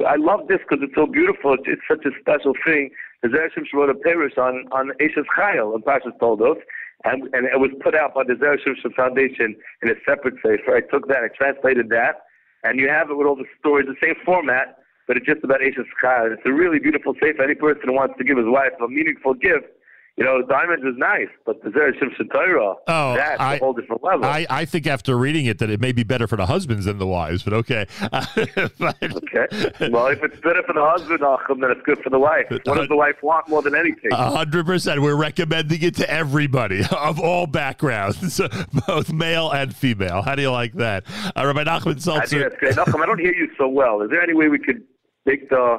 I 0.05 0.15
love 0.15 0.47
this 0.47 0.59
because 0.59 0.83
it's 0.83 0.95
so 0.95 1.05
beautiful. 1.05 1.53
It's, 1.53 1.63
it's 1.67 1.81
such 1.87 2.05
a 2.05 2.11
special 2.19 2.53
thing. 2.65 2.91
The 3.21 3.29
Shimshon 3.29 3.73
wrote 3.73 3.89
a 3.89 3.95
parish 3.95 4.37
on, 4.37 4.65
on 4.71 4.91
Eishes 5.01 5.27
Chayil, 5.37 5.75
and 5.75 5.83
Pashas 5.83 6.17
told 6.19 6.41
us. 6.41 6.57
And, 7.05 7.23
and 7.33 7.45
it 7.45 7.59
was 7.59 7.71
put 7.81 7.95
out 7.95 8.13
by 8.13 8.23
the 8.23 8.35
Zer 8.39 8.57
Shimshon 8.57 8.93
Foundation 8.93 9.55
in 9.81 9.89
a 9.89 9.95
separate 10.07 10.41
place. 10.41 10.59
sefer. 10.65 10.75
I 10.75 10.81
took 10.81 11.07
that, 11.07 11.23
I 11.23 11.29
translated 11.35 11.89
that, 11.89 12.23
and 12.63 12.79
you 12.79 12.89
have 12.89 13.09
it 13.09 13.17
with 13.17 13.27
all 13.27 13.35
the 13.35 13.45
stories, 13.59 13.87
the 13.87 13.95
same 14.05 14.15
format, 14.25 14.77
but 15.07 15.17
it's 15.17 15.25
just 15.25 15.43
about 15.43 15.61
Eishes 15.61 15.87
Chayil. 16.03 16.33
It's 16.33 16.41
a 16.45 16.53
really 16.53 16.79
beautiful 16.79 17.13
sefer. 17.15 17.43
Any 17.43 17.55
person 17.55 17.83
who 17.85 17.93
wants 17.93 18.15
to 18.17 18.23
give 18.23 18.37
his 18.37 18.47
wife 18.47 18.73
a 18.83 18.87
meaningful 18.87 19.33
gift, 19.33 19.67
you 20.19 20.25
know, 20.25 20.41
diamonds 20.41 20.83
is 20.83 20.95
nice, 20.97 21.29
but 21.45 21.63
the 21.63 21.71
Zer 21.71 21.93
Shimshon 21.93 22.29
Torah, 22.29 22.75
Oh, 22.87 23.13
that's 23.15 23.39
I- 23.39 23.55
a 23.55 23.59
whole 23.59 23.71
different 23.73 24.03
level. 24.03 24.25
I, 24.25 24.45
I 24.49 24.65
think 24.65 24.85
after 24.85 25.17
reading 25.17 25.45
it 25.45 25.59
that 25.59 25.69
it 25.69 25.79
may 25.79 25.93
be 25.93 26.03
better 26.03 26.27
for 26.27 26.35
the 26.35 26.45
husbands 26.45 26.85
than 26.85 26.97
the 26.97 27.07
wives, 27.07 27.41
but 27.43 27.53
okay. 27.53 27.85
But- 28.01 28.97
okay. 29.01 29.89
Well, 29.89 30.07
if 30.07 30.21
it's 30.21 30.39
better 30.41 30.61
for 30.67 30.73
the 30.73 30.83
husband, 30.85 31.21
Achim, 31.23 31.61
then 31.61 31.71
it's 31.71 31.81
good 31.85 31.99
for 32.03 32.09
the 32.09 32.19
wife. 32.19 32.47
What 32.65 32.77
does 32.77 32.89
the 32.89 32.97
wife 32.97 33.15
want 33.23 33.47
more 33.47 33.61
than 33.61 33.75
anything? 33.75 34.11
A 34.11 34.29
hundred 34.31 34.65
percent. 34.65 35.01
We're 35.01 35.15
recommending 35.15 35.81
it 35.81 35.95
to 35.95 36.09
everybody 36.09 36.81
of 36.91 37.19
all 37.19 37.47
backgrounds, 37.47 38.41
both 38.87 39.11
male 39.13 39.49
and 39.51 39.73
female. 39.75 40.21
How 40.21 40.35
do 40.35 40.41
you 40.41 40.51
like 40.51 40.73
that? 40.73 41.05
Uh, 41.35 41.45
Rabbi 41.47 41.63
Nachman 41.63 41.95
I 42.19 42.25
think 42.25 42.41
that's 42.43 42.55
great. 42.57 42.75
Nachum, 42.75 43.01
I 43.01 43.05
don't 43.05 43.19
hear 43.19 43.33
you 43.33 43.49
so 43.57 43.67
well. 43.69 44.01
Is 44.01 44.09
there 44.09 44.21
any 44.21 44.33
way 44.33 44.49
we 44.49 44.59
could 44.59 44.83
make 45.25 45.49
the 45.49 45.77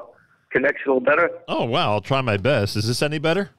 connection 0.51 0.91
a 0.91 0.95
little 0.95 1.05
better? 1.05 1.31
Oh 1.47 1.65
wow, 1.65 1.93
I'll 1.93 2.01
try 2.01 2.21
my 2.23 2.37
best. 2.39 2.77
Is 2.77 2.87
this 2.89 3.03
any 3.03 3.19
better? 3.19 3.51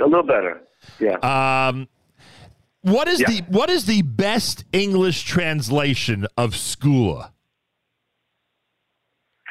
A 0.00 0.04
little 0.04 0.22
better. 0.22 0.60
Yeah. 0.98 1.16
Um, 1.18 1.88
what 2.80 3.06
is 3.08 3.20
Yeah. 3.20 3.30
the 3.30 3.40
what 3.48 3.70
is 3.70 3.86
the 3.86 4.02
best 4.02 4.64
English 4.72 5.22
translation 5.22 6.26
of 6.36 6.52
skula? 6.52 7.30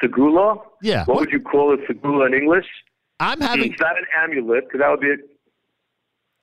Segula? 0.02 0.60
Yeah. 0.82 1.04
What, 1.04 1.20
would 1.20 1.30
you 1.30 1.40
call 1.40 1.72
it, 1.74 1.80
segula 1.88 2.26
in 2.26 2.34
English? 2.34 2.66
I'm 3.20 3.40
having. 3.40 3.72
It's 3.72 3.80
not 3.80 3.96
an 3.96 4.06
amulet, 4.18 4.64
because 4.64 4.80
that 4.80 4.90
would 4.90 5.00
be 5.00 5.10
a 5.12 5.16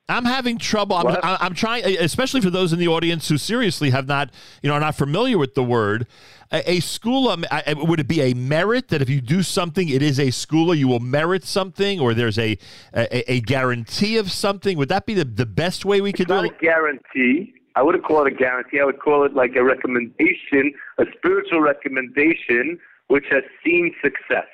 I'm 0.09 0.25
having 0.25 0.57
trouble. 0.57 0.95
I'm, 0.97 1.17
I'm 1.23 1.53
trying, 1.53 1.85
especially 1.99 2.41
for 2.41 2.49
those 2.49 2.73
in 2.73 2.79
the 2.79 2.87
audience 2.87 3.29
who 3.29 3.37
seriously 3.37 3.91
have 3.91 4.07
not, 4.07 4.31
you 4.61 4.69
know, 4.69 4.73
are 4.75 4.79
not 4.79 4.95
familiar 4.95 5.37
with 5.37 5.53
the 5.55 5.63
word. 5.63 6.07
A, 6.51 6.77
a 6.77 7.09
um, 7.09 7.45
I- 7.51 7.75
would 7.77 7.99
it 7.99 8.07
be 8.07 8.21
a 8.21 8.33
merit 8.33 8.87
that 8.87 9.01
if 9.01 9.09
you 9.09 9.21
do 9.21 9.43
something, 9.43 9.87
it 9.87 10.01
is 10.01 10.19
a 10.19 10.27
segula, 10.27 10.75
you 10.75 10.87
will 10.87 10.99
merit 10.99 11.43
something, 11.45 11.99
or 11.99 12.13
there's 12.13 12.39
a 12.39 12.57
a, 12.93 13.33
a 13.33 13.41
guarantee 13.41 14.17
of 14.17 14.31
something? 14.31 14.77
Would 14.77 14.89
that 14.89 15.05
be 15.05 15.13
the, 15.13 15.25
the 15.25 15.45
best 15.45 15.85
way 15.85 16.01
we 16.01 16.11
could 16.11 16.29
It's 16.29 16.31
do 16.31 16.45
it? 16.45 16.51
a 16.51 16.57
guarantee. 16.59 17.53
I 17.75 17.83
wouldn't 17.83 18.03
call 18.03 18.25
it 18.25 18.33
a 18.33 18.35
guarantee. 18.35 18.79
I 18.81 18.85
would 18.85 18.99
call 18.99 19.23
it 19.25 19.33
like 19.35 19.55
a 19.55 19.63
recommendation, 19.63 20.73
a 20.97 21.05
spiritual 21.17 21.61
recommendation, 21.61 22.79
which 23.07 23.25
has 23.29 23.43
seen 23.63 23.93
success. 24.01 24.47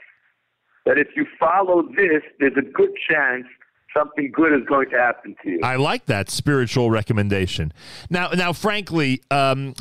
That 0.85 0.97
if 0.99 1.07
you 1.15 1.25
follow 1.39 1.83
this, 1.95 2.21
there's 2.39 2.57
a 2.57 2.61
good 2.61 2.91
chance 3.09 3.45
something 3.97 4.31
good 4.33 4.53
is 4.53 4.65
going 4.67 4.89
to 4.89 4.97
happen 4.97 5.35
to 5.43 5.49
you. 5.49 5.59
I 5.63 5.75
like 5.77 6.05
that 6.05 6.29
spiritual 6.29 6.89
recommendation. 6.89 7.71
Now, 8.09 8.29
now, 8.29 8.53
frankly, 8.53 9.21
um, 9.31 9.73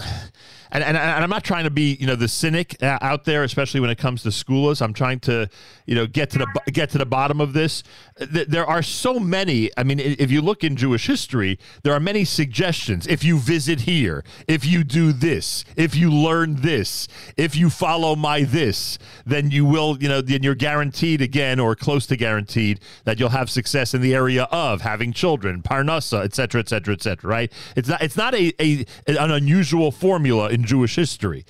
and, 0.75 0.85
and, 0.85 0.97
and 0.97 1.25
I'm 1.25 1.31
not 1.31 1.45
trying 1.45 1.65
to 1.65 1.71
be, 1.71 1.97
you 1.99 2.07
know, 2.07 2.17
the 2.17 2.29
cynic 2.29 2.77
uh, 2.83 2.99
out 3.01 3.25
there, 3.25 3.45
especially 3.45 3.81
when 3.81 3.91
it 3.91 3.97
comes 3.99 4.23
to 4.25 4.29
segulas. 4.29 4.83
I'm 4.83 4.93
trying 4.93 5.21
to, 5.21 5.49
you 5.87 5.95
know, 5.95 6.07
get 6.07 6.31
to 6.31 6.39
the 6.39 6.47
get 6.73 6.91
to 6.91 6.99
the 6.99 7.07
bottom 7.07 7.41
of 7.41 7.53
this. 7.53 7.83
There 8.19 8.67
are 8.67 8.83
so 8.83 9.19
many. 9.19 9.71
I 9.77 9.85
mean, 9.85 10.01
if 10.01 10.31
you 10.31 10.43
look 10.43 10.65
in 10.65 10.77
Jewish 10.77 11.07
history, 11.07 11.59
there 11.83 11.95
are 11.95 12.01
many 12.01 12.25
suggestions. 12.25 13.07
If 13.07 13.25
you 13.25 13.39
visit 13.39 13.83
here, 13.83 14.25
if 14.49 14.67
you 14.67 14.85
do 14.85 15.13
this, 15.13 15.65
if 15.77 15.95
you 15.95 16.11
learn 16.11 16.57
this, 16.57 17.09
if 17.37 17.57
you 17.57 17.71
follow 17.71 18.17
my 18.17 18.43
this, 18.43 18.99
then 19.25 19.51
you 19.51 19.65
will, 19.65 19.97
you 20.01 20.09
know, 20.09 20.21
then 20.21 20.43
you're 20.43 20.55
guaranteed 20.55 21.23
again 21.23 21.61
or 21.61 21.77
close 21.77 22.07
to 22.07 22.17
guaranteed 22.17 22.81
that 23.05 23.21
you'll 23.21 23.29
have 23.29 23.49
success 23.49 23.95
in 23.95 24.01
the 24.01 24.15
area 24.15 24.45
of 24.51 24.81
having 24.81 25.13
children, 25.13 25.63
parnasa, 25.63 26.25
et 26.25 26.35
cetera, 26.35 26.61
et 26.61 26.69
cetera, 26.69 26.95
et 26.95 27.03
cetera, 27.03 27.31
right? 27.31 27.53
It's 27.77 27.89
not, 27.89 28.03
it's 28.03 28.17
not 28.17 28.35
a, 28.35 28.53
a 28.61 28.85
an 29.07 29.31
unusual 29.31 29.93
formula 29.93 30.49
in 30.49 30.64
Jewish 30.65 30.97
history. 30.97 31.45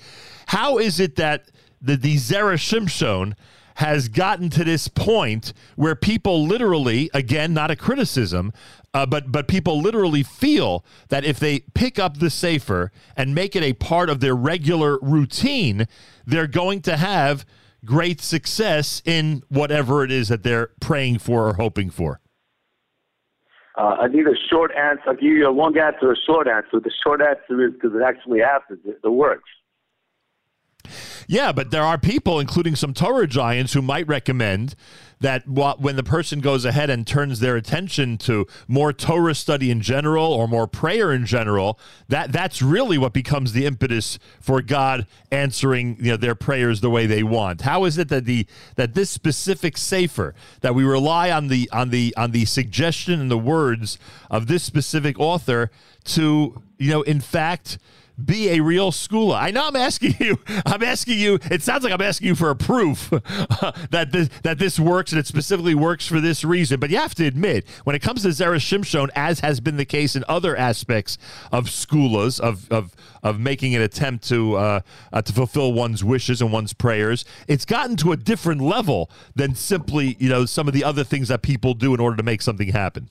How 0.47 0.77
is 0.77 0.99
it 0.99 1.15
that 1.15 1.49
the, 1.81 1.95
the 1.97 2.15
Zera 2.15 2.55
Shimshon 2.55 3.33
has 3.75 4.07
gotten 4.07 4.49
to 4.49 4.63
this 4.63 4.87
point 4.87 5.53
where 5.75 5.95
people 5.95 6.45
literally, 6.45 7.09
again, 7.13 7.53
not 7.53 7.71
a 7.71 7.75
criticism, 7.75 8.53
uh, 8.93 9.05
but 9.05 9.31
but 9.31 9.47
people 9.47 9.81
literally 9.81 10.23
feel 10.23 10.85
that 11.09 11.25
if 11.25 11.39
they 11.39 11.59
pick 11.73 11.99
up 11.99 12.19
the 12.19 12.29
sefer 12.29 12.91
and 13.17 13.35
make 13.35 13.55
it 13.55 13.63
a 13.63 13.73
part 13.73 14.09
of 14.09 14.21
their 14.21 14.35
regular 14.35 14.97
routine, 15.01 15.87
they're 16.25 16.47
going 16.47 16.81
to 16.81 16.95
have 16.95 17.45
great 17.83 18.21
success 18.21 19.01
in 19.05 19.43
whatever 19.49 20.03
it 20.03 20.11
is 20.11 20.29
that 20.29 20.43
they're 20.43 20.69
praying 20.79 21.19
for 21.19 21.49
or 21.49 21.53
hoping 21.55 21.89
for. 21.89 22.21
Uh, 23.77 23.97
I 24.01 24.07
need 24.07 24.25
a 24.25 24.35
short 24.49 24.71
answer. 24.73 25.03
I'll 25.07 25.15
give 25.15 25.23
you 25.23 25.47
a 25.47 25.51
long 25.51 25.77
answer, 25.77 26.09
or 26.09 26.13
a 26.13 26.17
short 26.25 26.47
answer. 26.47 26.79
The 26.79 26.91
short 27.03 27.21
answer 27.21 27.65
is 27.65 27.73
because 27.73 27.95
it 27.95 28.01
actually 28.03 28.39
happens. 28.39 28.79
It, 28.85 28.99
it 29.03 29.09
works. 29.09 29.49
Yeah, 31.27 31.51
but 31.51 31.71
there 31.71 31.83
are 31.83 31.97
people, 31.97 32.39
including 32.39 32.75
some 32.75 32.93
Torah 32.93 33.27
giants, 33.27 33.73
who 33.73 33.81
might 33.81 34.07
recommend 34.07 34.75
that 35.19 35.47
when 35.47 35.95
the 35.95 36.03
person 36.03 36.39
goes 36.39 36.65
ahead 36.65 36.89
and 36.89 37.07
turns 37.07 37.39
their 37.39 37.55
attention 37.55 38.17
to 38.19 38.45
more 38.67 38.91
Torah 38.91 39.35
study 39.35 39.71
in 39.71 39.81
general 39.81 40.25
or 40.25 40.47
more 40.47 40.67
prayer 40.67 41.11
in 41.11 41.25
general, 41.25 41.79
that 42.09 42.31
that's 42.31 42.61
really 42.61 42.97
what 42.97 43.13
becomes 43.13 43.53
the 43.53 43.65
impetus 43.65 44.19
for 44.39 44.61
God 44.61 45.07
answering 45.31 45.97
you 45.99 46.11
know, 46.11 46.17
their 46.17 46.35
prayers 46.35 46.81
the 46.81 46.89
way 46.89 47.05
they 47.05 47.23
want. 47.23 47.61
How 47.61 47.85
is 47.85 47.97
it 47.97 48.09
that 48.09 48.25
the 48.25 48.45
that 48.75 48.93
this 48.93 49.09
specific 49.09 49.77
sefer 49.77 50.35
that 50.61 50.75
we 50.75 50.83
rely 50.83 51.31
on 51.31 51.47
the 51.47 51.69
on 51.71 51.89
the 51.89 52.13
on 52.17 52.31
the 52.31 52.45
suggestion 52.45 53.19
and 53.19 53.31
the 53.31 53.37
words 53.37 53.97
of 54.29 54.47
this 54.47 54.63
specific 54.63 55.19
author 55.19 55.71
to 56.03 56.61
you 56.77 56.91
know 56.91 57.01
in 57.03 57.19
fact 57.19 57.77
be 58.23 58.49
a 58.49 58.61
real 58.61 58.91
segula. 58.91 59.39
I 59.39 59.51
know 59.51 59.67
I'm 59.67 59.75
asking 59.75 60.15
you. 60.19 60.39
I'm 60.65 60.83
asking 60.83 61.19
you. 61.19 61.39
It 61.51 61.61
sounds 61.61 61.83
like 61.83 61.93
I'm 61.93 62.01
asking 62.01 62.27
you 62.27 62.35
for 62.35 62.49
a 62.49 62.55
proof 62.55 63.09
that 63.91 64.09
this 64.11 64.29
that 64.43 64.57
this 64.57 64.79
works 64.79 65.11
and 65.11 65.19
it 65.19 65.27
specifically 65.27 65.75
works 65.75 66.07
for 66.07 66.19
this 66.19 66.43
reason. 66.43 66.79
But 66.79 66.89
you 66.89 66.97
have 66.97 67.15
to 67.15 67.25
admit, 67.25 67.67
when 67.83 67.95
it 67.95 68.01
comes 68.01 68.21
to 68.23 68.29
Zera 68.29 68.57
Shimshon, 68.57 69.09
as 69.15 69.41
has 69.41 69.59
been 69.59 69.77
the 69.77 69.85
case 69.85 70.15
in 70.15 70.23
other 70.27 70.55
aspects 70.55 71.17
of 71.51 71.65
segulas 71.65 72.39
of 72.39 72.71
of 72.71 72.95
of 73.23 73.39
making 73.39 73.75
an 73.75 73.81
attempt 73.81 74.27
to 74.29 74.55
uh, 74.55 74.79
uh, 75.11 75.21
to 75.21 75.33
fulfill 75.33 75.73
one's 75.73 76.03
wishes 76.03 76.41
and 76.41 76.51
one's 76.51 76.73
prayers, 76.73 77.25
it's 77.47 77.65
gotten 77.65 77.95
to 77.97 78.11
a 78.11 78.17
different 78.17 78.61
level 78.61 79.09
than 79.35 79.55
simply 79.55 80.15
you 80.19 80.29
know 80.29 80.45
some 80.45 80.67
of 80.67 80.73
the 80.73 80.83
other 80.83 81.03
things 81.03 81.27
that 81.27 81.41
people 81.41 81.73
do 81.73 81.93
in 81.93 81.99
order 81.99 82.17
to 82.17 82.23
make 82.23 82.41
something 82.41 82.69
happen. 82.69 83.09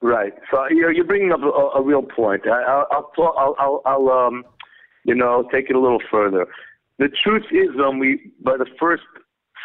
Right. 0.00 0.32
So 0.50 0.64
you're 0.70 0.92
you're 0.92 1.04
bringing 1.04 1.32
up 1.32 1.40
a, 1.42 1.78
a 1.78 1.82
real 1.82 2.02
point. 2.02 2.46
I, 2.46 2.62
I'll 2.62 3.10
I'll, 3.18 3.54
I'll 3.58 3.82
I'll 3.84 4.10
um 4.10 4.44
you 5.04 5.14
know 5.14 5.48
take 5.52 5.70
it 5.70 5.76
a 5.76 5.80
little 5.80 6.02
further. 6.10 6.46
The 6.98 7.08
truth 7.24 7.44
is, 7.50 7.68
um, 7.84 7.98
we 7.98 8.30
by 8.40 8.56
the 8.56 8.66
first 8.78 9.02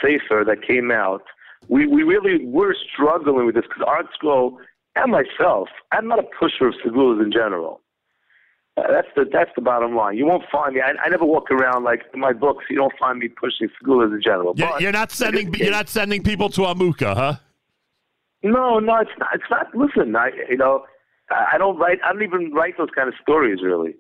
sefer 0.02 0.44
that 0.46 0.66
came 0.66 0.92
out, 0.92 1.24
we 1.68 1.86
we 1.86 2.04
really 2.04 2.46
were 2.46 2.76
struggling 2.94 3.46
with 3.46 3.56
this 3.56 3.66
because 3.68 3.84
ArtScroll 3.88 4.58
and 4.96 5.12
myself, 5.12 5.70
I'm 5.92 6.08
not 6.08 6.20
a 6.20 6.24
pusher 6.40 6.68
of 6.68 6.76
segulas 6.86 7.24
in 7.24 7.32
general. 7.32 7.82
Uh, 8.76 8.84
that's 8.92 9.08
the 9.16 9.26
that's 9.32 9.52
the 9.56 9.62
bottom 9.62 9.96
line. 9.96 10.18
You 10.18 10.26
won't 10.26 10.46
find 10.52 10.74
me. 10.74 10.82
I, 10.82 10.94
I 11.04 11.10
never 11.10 11.26
walk 11.26 11.52
around 11.52 11.84
like 11.84 12.02
in 12.14 12.20
my 12.20 12.34
books. 12.34 12.66
You 12.72 12.76
don't 12.78 12.94
find 13.00 13.20
me 13.20 13.28
pushing 13.28 13.70
segulas 13.70 14.14
in 14.16 14.22
general. 14.24 14.54
You're, 14.58 14.68
But- 14.68 14.82
you're 14.82 14.92
not 14.92 15.12
sending 15.12 15.54
you're 15.54 15.70
not 15.70 15.90
sending 15.90 16.24
people 16.24 16.50
to 16.50 16.62
Amuka, 16.62 17.16
huh? 17.16 17.34
No, 18.44 18.80
no, 18.80 18.98
it's 18.98 19.12
not. 19.18 19.30
It's 19.34 19.50
not. 19.50 19.74
Listen, 19.74 20.16
I 20.16 20.32
you 20.50 20.58
know, 20.58 20.86
I 21.32 21.58
don't 21.58 21.78
write. 21.78 22.00
I 22.06 22.12
don't 22.12 22.24
even 22.24 22.52
write 22.54 22.78
those 22.78 22.90
kind 22.94 23.08
of 23.08 23.16
stories. 23.22 23.60
Really, 23.64 23.96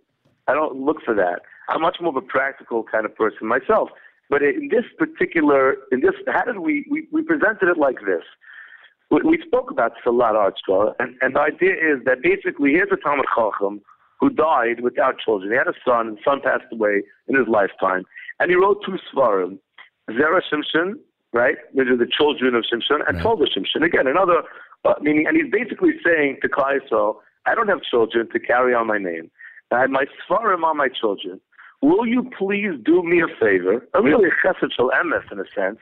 I 0.48 0.53
don't 0.53 0.76
look 0.76 0.98
for 1.03 1.15
that. 1.15 1.41
I'm 1.70 1.82
much 1.82 1.98
more 2.02 2.10
of 2.10 2.18
a 2.18 2.22
practical 2.22 2.84
kind 2.84 3.06
of 3.06 3.15
person 3.15 3.48
myself. 3.48 3.90
But 4.30 4.41
in 4.41 4.70
this 4.70 4.84
particular, 4.98 5.76
in 5.91 6.02
this, 6.02 6.11
how 6.28 6.44
did 6.44 6.60
we 6.60 6.86
we, 6.90 7.07
we 7.11 7.22
presented 7.22 7.70
it 7.70 7.78
like 7.78 7.98
this? 8.06 8.24
We, 9.11 9.22
we 9.22 9.44
spoke 9.45 9.72
about 9.72 9.91
this 9.91 10.03
a 10.06 10.11
lot, 10.11 10.36
ArtScroll, 10.36 10.94
and 10.99 11.15
and 11.22 11.36
the 11.36 11.40
idea 11.40 11.74
is 11.74 12.03
that 12.06 12.22
basically 12.22 12.72
here's 12.72 12.90
a 12.91 12.98
Talmud 12.98 13.26
Chacham 13.34 13.82
who 14.20 14.30
died 14.30 14.82
without 14.82 15.20
children. 15.20 15.52
He 15.52 15.57
had 15.57 15.68
a 15.68 15.74
son, 15.86 16.07
and 16.07 16.18
the 16.18 16.22
son 16.24 16.41
passed 16.44 16.72
away 16.72 17.03
in 17.28 17.38
his 17.38 17.48
lifetime, 17.48 18.03
and 18.40 18.49
he 18.49 18.56
wrote 18.57 18.84
two 18.86 18.98
svarim, 19.14 19.60
Zera 20.10 20.41
Shimshon, 20.52 20.95
right, 21.34 21.55
These 21.73 21.88
are 21.88 21.97
the 21.97 22.07
children 22.07 22.55
of 22.55 22.64
Shimshon, 22.64 23.07
and 23.07 23.18
Tolda 23.19 23.45
Shimshon. 23.45 23.84
Again, 23.84 24.07
another 24.07 24.43
uh, 24.85 24.93
meaning, 25.01 25.26
and 25.27 25.35
he's 25.35 25.51
basically 25.51 25.93
saying 26.05 26.38
to 26.41 26.49
Kaiso, 26.49 27.18
I 27.45 27.55
don't 27.55 27.68
have 27.68 27.81
children 27.81 28.30
to 28.31 28.39
carry 28.39 28.73
on 28.73 28.88
my 28.88 28.97
name. 28.97 29.30
I 29.72 29.81
have 29.81 29.89
my 29.89 30.05
svarim 30.30 30.64
on 30.64 30.77
my 30.77 30.88
children. 30.88 31.41
Will 31.81 32.05
you 32.05 32.30
please 32.38 32.80
do 32.85 33.03
me 33.03 33.22
a 33.22 33.27
favor, 33.39 33.85
a 33.93 34.01
really 34.01 34.30
chesed 34.43 34.72
shel 34.73 34.91
emes 34.91 35.30
in 35.31 35.39
a 35.39 35.45
sense, 35.53 35.80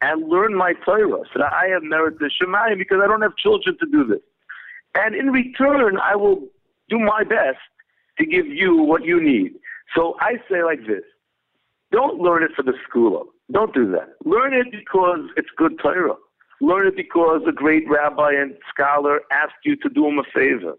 and 0.00 0.28
learn 0.28 0.54
my 0.54 0.72
Torah 0.84 1.24
so 1.32 1.38
that 1.38 1.52
I 1.52 1.68
have 1.68 1.82
merit 1.82 2.18
the 2.18 2.30
Shemayim 2.30 2.78
because 2.78 3.00
I 3.02 3.06
don't 3.06 3.22
have 3.22 3.36
children 3.36 3.76
to 3.78 3.86
do 3.86 4.06
this. 4.06 4.22
And 4.94 5.14
in 5.14 5.30
return, 5.30 5.98
I 5.98 6.16
will 6.16 6.48
do 6.88 6.98
my 6.98 7.24
best 7.24 7.58
to 8.18 8.26
give 8.26 8.46
you 8.46 8.76
what 8.76 9.04
you 9.04 9.22
need. 9.22 9.52
So 9.94 10.16
I 10.20 10.34
say 10.50 10.62
like 10.64 10.86
this. 10.86 11.04
Don't 11.90 12.20
learn 12.20 12.42
it 12.42 12.52
for 12.56 12.62
the 12.62 12.72
segula. 12.72 13.24
Don't 13.52 13.74
do 13.74 13.90
that. 13.92 14.14
Learn 14.24 14.54
it 14.54 14.70
because 14.70 15.20
it's 15.36 15.48
good 15.56 15.78
Torah. 15.82 16.14
Learn 16.60 16.86
it 16.86 16.96
because 16.96 17.42
a 17.46 17.52
great 17.52 17.88
rabbi 17.88 18.32
and 18.32 18.54
scholar 18.72 19.20
asked 19.30 19.64
you 19.64 19.76
to 19.76 19.88
do 19.88 20.06
him 20.06 20.18
a 20.18 20.24
favor. 20.34 20.74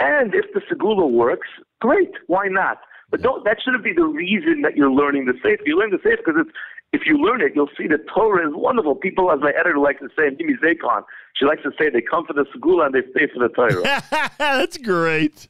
And 0.00 0.34
if 0.34 0.46
the 0.54 0.60
segula 0.60 1.10
works, 1.10 1.48
great. 1.80 2.10
Why 2.26 2.48
not? 2.48 2.78
But 3.10 3.22
don't, 3.22 3.44
that 3.44 3.58
shouldn't 3.64 3.84
be 3.84 3.92
the 3.92 4.04
reason 4.04 4.62
that 4.62 4.76
you're 4.76 4.90
learning 4.90 5.26
the 5.26 5.34
safe. 5.42 5.60
You 5.66 5.78
learn 5.78 5.90
the 5.90 5.98
safe 6.02 6.18
because 6.24 6.40
it's, 6.46 6.50
if 6.92 7.02
you 7.06 7.16
learn 7.18 7.40
it, 7.40 7.52
you'll 7.54 7.70
see 7.78 7.86
that 7.88 8.06
Torah 8.12 8.46
is 8.48 8.52
wonderful. 8.54 8.94
People, 8.96 9.30
as 9.30 9.40
my 9.40 9.50
editor 9.58 9.78
likes 9.78 10.00
to 10.00 10.08
say, 10.18 10.26
and 10.26 10.36
Jimmy 10.38 10.54
Zakon, 10.62 11.02
she 11.36 11.44
likes 11.44 11.62
to 11.62 11.70
say, 11.78 11.90
they 11.90 12.00
come 12.00 12.24
for 12.26 12.32
the 12.32 12.44
segula 12.54 12.86
and 12.86 12.94
they 12.94 13.02
stay 13.12 13.28
for 13.32 13.40
the 13.46 13.48
Torah. 13.54 14.02
That's 14.38 14.76
great. 14.78 15.48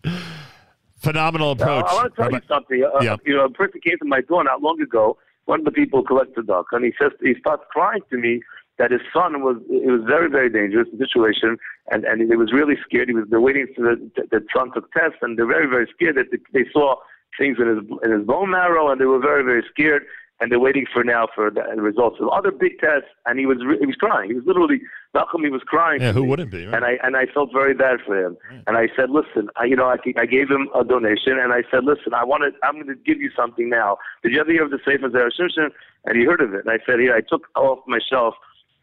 Phenomenal 0.98 1.52
approach. 1.52 1.84
I 1.88 1.94
want 1.94 2.14
to 2.14 2.20
tell 2.22 2.30
you 2.32 2.40
something. 2.46 2.84
Uh, 2.84 3.00
Yeah. 3.00 3.16
You 3.24 3.36
know, 3.36 3.44
a 3.46 3.50
person 3.50 3.80
came 3.82 3.98
to 3.98 4.04
my 4.04 4.20
door 4.20 4.44
not 4.44 4.60
long 4.62 4.80
ago. 4.82 5.16
One 5.50 5.58
of 5.58 5.64
the 5.64 5.72
people 5.72 6.04
collected 6.04 6.36
the 6.36 6.52
duck, 6.54 6.66
and 6.70 6.84
he 6.84 6.92
says 6.96 7.10
he 7.20 7.34
starts 7.40 7.64
crying 7.70 8.02
to 8.10 8.16
me 8.16 8.40
that 8.78 8.92
his 8.92 9.00
son 9.12 9.42
was. 9.42 9.56
It 9.68 9.90
was 9.90 10.02
very 10.06 10.30
very 10.30 10.48
dangerous 10.48 10.86
situation, 10.96 11.56
and 11.90 12.04
and 12.04 12.20
he 12.30 12.36
was 12.36 12.52
really 12.52 12.76
scared. 12.86 13.08
He 13.08 13.16
was 13.16 13.24
they're 13.28 13.40
waiting 13.40 13.66
for 13.74 13.82
the 13.82 13.96
the 14.30 14.46
son 14.54 14.70
took 14.72 14.92
tests, 14.92 15.18
and 15.22 15.36
they're 15.36 15.52
very 15.56 15.66
very 15.66 15.88
scared 15.92 16.14
that 16.18 16.30
they 16.52 16.66
saw 16.72 16.94
things 17.36 17.56
in 17.58 17.66
his 17.66 17.80
in 18.04 18.12
his 18.16 18.24
bone 18.24 18.50
marrow, 18.50 18.92
and 18.92 19.00
they 19.00 19.06
were 19.06 19.18
very 19.18 19.42
very 19.42 19.64
scared. 19.72 20.04
And 20.40 20.50
they're 20.50 20.60
waiting 20.60 20.86
for 20.90 21.04
now 21.04 21.28
for 21.34 21.50
the 21.50 21.60
results 21.82 22.16
of 22.20 22.28
other 22.28 22.50
big 22.50 22.78
tests, 22.78 23.08
and 23.26 23.38
he 23.38 23.44
was 23.44 23.58
re- 23.64 23.78
he 23.78 23.86
was 23.86 23.96
crying. 23.96 24.30
He 24.30 24.34
was 24.34 24.44
literally 24.46 24.80
Malcolm. 25.12 25.44
He 25.44 25.50
was 25.50 25.62
crying. 25.66 26.00
Yeah, 26.00 26.12
who 26.12 26.22
me. 26.22 26.28
wouldn't 26.28 26.50
be? 26.50 26.64
right? 26.64 26.74
And 26.74 26.84
I 26.84 26.98
and 27.02 27.16
I 27.16 27.26
felt 27.26 27.52
very 27.52 27.74
bad 27.74 27.98
for 28.06 28.18
him. 28.18 28.38
And 28.66 28.76
I 28.78 28.88
said, 28.96 29.10
listen, 29.10 29.50
I, 29.56 29.64
you 29.64 29.76
know, 29.76 29.84
I, 29.84 29.96
I 30.16 30.24
gave 30.24 30.48
him 30.48 30.68
a 30.74 30.82
donation, 30.82 31.38
and 31.38 31.52
I 31.52 31.62
said, 31.70 31.84
listen, 31.84 32.14
I 32.14 32.24
wanted, 32.24 32.54
I'm 32.62 32.74
going 32.74 32.86
to 32.86 32.94
give 32.94 33.20
you 33.20 33.30
something 33.36 33.68
now. 33.68 33.98
Did 34.22 34.32
you 34.32 34.40
ever 34.40 34.50
hear 34.50 34.64
of 34.64 34.70
the 34.70 34.78
Sefer 34.78 35.10
Zera 35.10 35.30
Shimshon? 35.38 35.70
And 36.06 36.16
he 36.16 36.24
heard 36.24 36.40
of 36.40 36.54
it. 36.54 36.64
And 36.64 36.70
I 36.70 36.78
said, 36.86 36.96
yeah, 37.04 37.12
I 37.12 37.20
took 37.20 37.46
off 37.54 37.80
my 37.86 37.98
shelf 38.08 38.34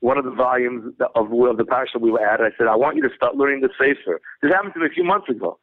one 0.02 0.18
of 0.18 0.26
the 0.26 0.32
volumes 0.32 0.94
of, 1.16 1.34
of 1.34 1.58
the 1.58 1.64
parsha 1.64 2.00
we 2.00 2.12
were 2.12 2.24
at. 2.24 2.40
I 2.40 2.52
said, 2.58 2.68
I 2.68 2.76
want 2.76 2.98
you 2.98 3.02
to 3.08 3.16
start 3.16 3.36
learning 3.36 3.62
the 3.62 3.70
Sefer. 3.80 4.22
This 4.42 4.52
happened 4.54 4.74
to 4.76 4.80
me 4.80 4.86
a 4.86 4.90
few 4.90 5.04
months 5.04 5.30
ago. 5.30 5.58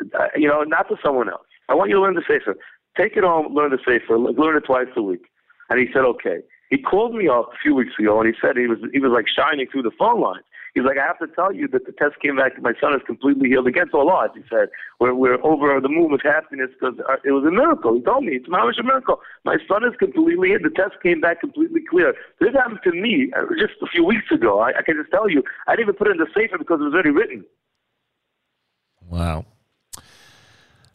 Uh, 0.00 0.26
you 0.36 0.48
know, 0.48 0.62
not 0.62 0.88
to 0.88 0.96
someone 1.04 1.28
else. 1.28 1.46
I 1.68 1.74
want 1.74 1.90
you 1.90 1.96
to 1.96 2.02
learn 2.02 2.14
the 2.14 2.22
Sefer. 2.26 2.56
Take 2.96 3.16
it 3.16 3.24
home, 3.24 3.54
learn 3.54 3.70
the 3.70 3.78
Sefer, 3.78 4.18
learn 4.18 4.56
it 4.56 4.64
twice 4.66 4.86
a 4.96 5.02
week. 5.02 5.24
And 5.72 5.80
he 5.80 5.90
said, 5.90 6.04
okay. 6.04 6.40
He 6.68 6.76
called 6.76 7.14
me 7.14 7.28
up 7.28 7.48
a 7.52 7.56
few 7.62 7.74
weeks 7.74 7.92
ago, 7.98 8.20
and 8.20 8.28
he 8.28 8.38
said 8.40 8.58
he 8.58 8.66
was 8.66 8.78
he 8.92 8.98
was 8.98 9.10
like 9.10 9.26
shining 9.26 9.66
through 9.70 9.82
the 9.82 9.90
phone 9.98 10.20
lines. 10.20 10.44
He's 10.74 10.84
like, 10.84 10.96
I 10.98 11.06
have 11.06 11.18
to 11.18 11.26
tell 11.28 11.52
you 11.52 11.66
that 11.68 11.84
the 11.84 11.92
test 11.92 12.20
came 12.20 12.36
back. 12.36 12.60
My 12.60 12.72
son 12.78 12.94
is 12.94 13.00
completely 13.06 13.48
healed 13.48 13.66
against 13.66 13.92
all 13.92 14.08
odds. 14.08 14.34
He 14.34 14.42
said, 14.48 14.68
we're 15.00 15.14
we're 15.14 15.42
over 15.44 15.80
the 15.80 15.88
moon 15.88 16.12
with 16.12 16.22
happiness 16.22 16.68
because 16.72 16.94
it 17.24 17.32
was 17.32 17.44
a 17.44 17.50
miracle. 17.50 17.94
He 17.94 18.02
told 18.02 18.24
me 18.24 18.36
it's 18.36 18.48
a 18.48 18.82
miracle. 18.82 19.20
My 19.44 19.56
son 19.66 19.84
is 19.84 19.96
completely 19.98 20.48
healed. 20.48 20.64
The 20.64 20.70
test 20.70 20.94
came 21.02 21.20
back 21.20 21.40
completely 21.40 21.80
clear. 21.88 22.14
This 22.40 22.52
happened 22.52 22.80
to 22.84 22.92
me 22.92 23.32
uh, 23.36 23.42
just 23.58 23.80
a 23.82 23.86
few 23.86 24.04
weeks 24.04 24.30
ago. 24.30 24.60
I, 24.60 24.78
I 24.78 24.82
can 24.82 24.96
just 24.96 25.10
tell 25.10 25.28
you, 25.28 25.42
I 25.66 25.72
didn't 25.72 25.88
even 25.88 25.96
put 25.96 26.08
it 26.08 26.12
in 26.12 26.18
the 26.18 26.28
sefer 26.34 26.58
because 26.58 26.80
it 26.80 26.84
was 26.84 26.94
already 26.94 27.10
written. 27.10 27.44
Wow. 29.08 29.44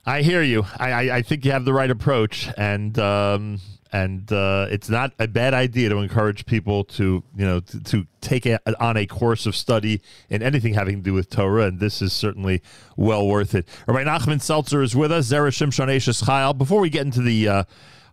I 0.08 0.22
hear 0.22 0.42
you. 0.42 0.66
I, 0.80 0.92
I, 0.92 1.16
I 1.18 1.22
think 1.22 1.44
you 1.44 1.52
have 1.52 1.66
the 1.66 1.74
right 1.74 1.92
approach, 1.92 2.50
and 2.58 2.98
um, 2.98 3.60
and 3.92 4.32
uh, 4.32 4.68
it's 4.70 4.90
not 4.90 5.14
a 5.20 5.28
bad 5.28 5.54
idea 5.54 5.90
to 5.90 5.98
encourage 5.98 6.46
people 6.46 6.84
to 6.84 7.24
you 7.36 7.46
know 7.46 7.60
to, 7.60 7.80
to 7.82 8.08
take 8.22 8.46
a, 8.46 8.60
on 8.84 8.98
a 8.98 9.06
course 9.06 9.46
of 9.46 9.56
study 9.56 10.02
in 10.30 10.42
anything 10.42 10.74
having 10.74 10.98
to 10.98 11.02
do 11.02 11.14
with 11.14 11.30
Torah, 11.30 11.66
and 11.66 11.80
this 11.80 12.02
is 12.02 12.14
certainly 12.14 12.62
well 12.96 13.28
worth 13.28 13.56
it. 13.56 13.68
Rabbi 13.88 14.04
Nachman 14.04 14.42
Seltzer 14.42 14.82
is 14.82 14.96
with 14.96 15.12
us. 15.12 15.28
Zera 15.28 15.50
Shimshon 15.50 15.88
Eishes 15.88 16.24
Chayil. 16.24 16.58
Before 16.58 16.80
we 16.80 16.90
get 16.90 17.06
into 17.06 17.22
the 17.22 17.48
uh, 17.48 17.64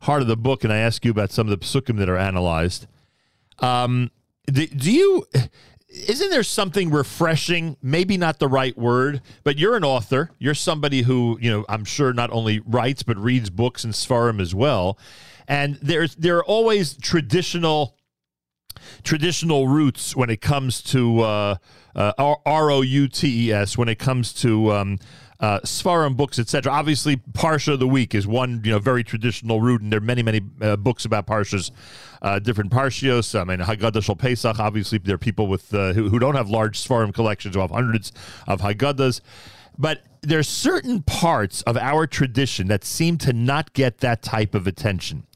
heart 0.03 0.23
of 0.23 0.29
the 0.29 0.37
book, 0.37 0.65
and 0.65 0.73
I 0.73 0.79
ask 0.79 1.05
you 1.05 1.11
about 1.11 1.31
some 1.31 1.49
of 1.49 1.59
the 1.59 1.65
psukim 1.65 1.99
that 1.99 2.09
are 2.09 2.19
analyzed, 2.19 2.87
um, 3.59 4.11
do, 4.47 4.67
do 4.67 4.93
you? 4.93 5.27
isn't 5.95 6.31
there 6.31 6.43
something 6.43 6.91
refreshing 6.91 7.77
maybe 7.81 8.17
not 8.17 8.39
the 8.39 8.49
right 8.49 8.77
word 8.77 9.21
but 9.45 9.59
you're 9.59 9.77
an 9.77 9.85
author 9.85 10.31
you're 10.39 10.55
somebody 10.55 11.03
who 11.03 11.39
you 11.41 11.51
know 11.51 11.65
i'm 11.69 11.85
sure 11.85 12.13
not 12.13 12.31
only 12.31 12.61
writes 12.67 13.03
but 13.03 13.17
reads 13.17 13.49
books 13.49 13.85
and 13.85 13.93
svarim 13.95 14.41
as 14.41 14.55
well 14.55 14.99
and 15.49 15.79
there's 15.83 16.15
there 16.16 16.39
are 16.39 16.45
always 16.45 16.97
traditional 16.97 17.97
traditional 19.03 19.69
roots 19.69 20.16
when 20.16 20.31
it 20.31 20.41
comes 20.41 20.83
to 20.83 21.21
uh, 21.21 21.57
uh, 21.95 22.12
R 22.19 22.71
O 22.71 22.81
U 22.83 23.09
T 23.09 23.49
E 23.49 23.53
S, 23.53 23.79
when 23.79 23.89
it 23.89 23.99
comes 23.99 24.33
to 24.35 24.73
um, 24.73 24.99
uh, 25.41 25.61
Svarim 25.61 26.16
books, 26.16 26.39
etc. 26.39 26.73
Obviously, 26.73 27.16
Parsha 27.16 27.75
of 27.75 27.81
the 27.81 27.89
week 27.89 28.15
is 28.15 28.27
one 28.27 28.62
you 28.65 28.73
know 28.73 28.79
very 28.79 29.05
traditional 29.05 29.61
root, 29.61 29.83
and 29.83 29.93
there 29.93 29.99
are 29.99 30.03
many 30.03 30.23
many 30.23 30.41
uh, 30.61 30.77
books 30.77 31.05
about 31.05 31.27
Parshas, 31.27 31.71
uh, 32.23 32.39
different 32.39 32.71
Parshios. 32.71 33.39
I 33.39 33.45
mean, 33.45 33.59
Haggadah 33.59 34.03
Shal 34.03 34.16
Pesach. 34.16 34.59
Obviously, 34.59 34.99
there 34.99 35.16
are 35.16 35.19
people 35.19 35.47
with 35.47 35.73
uh, 35.75 35.93
who, 35.93 36.09
who 36.09 36.19
don't 36.19 36.35
have 36.35 36.49
large 36.49 36.83
Svarim 36.83 37.12
collections 37.12 37.55
who 37.55 37.61
have 37.61 37.71
hundreds 37.71 38.12
of 38.47 38.61
Haggadahs, 38.61 39.21
but 39.79 40.03
there's 40.23 40.49
certain 40.49 41.03
parts 41.03 41.63
of 41.63 41.77
our 41.77 42.07
tradition 42.07 42.69
that 42.69 42.85
seem 42.85 43.19
to 43.19 43.33
not 43.33 43.73
get 43.73 43.99
that 43.99 44.23
type 44.23 44.55
of 44.55 44.67
attention, 44.67 45.27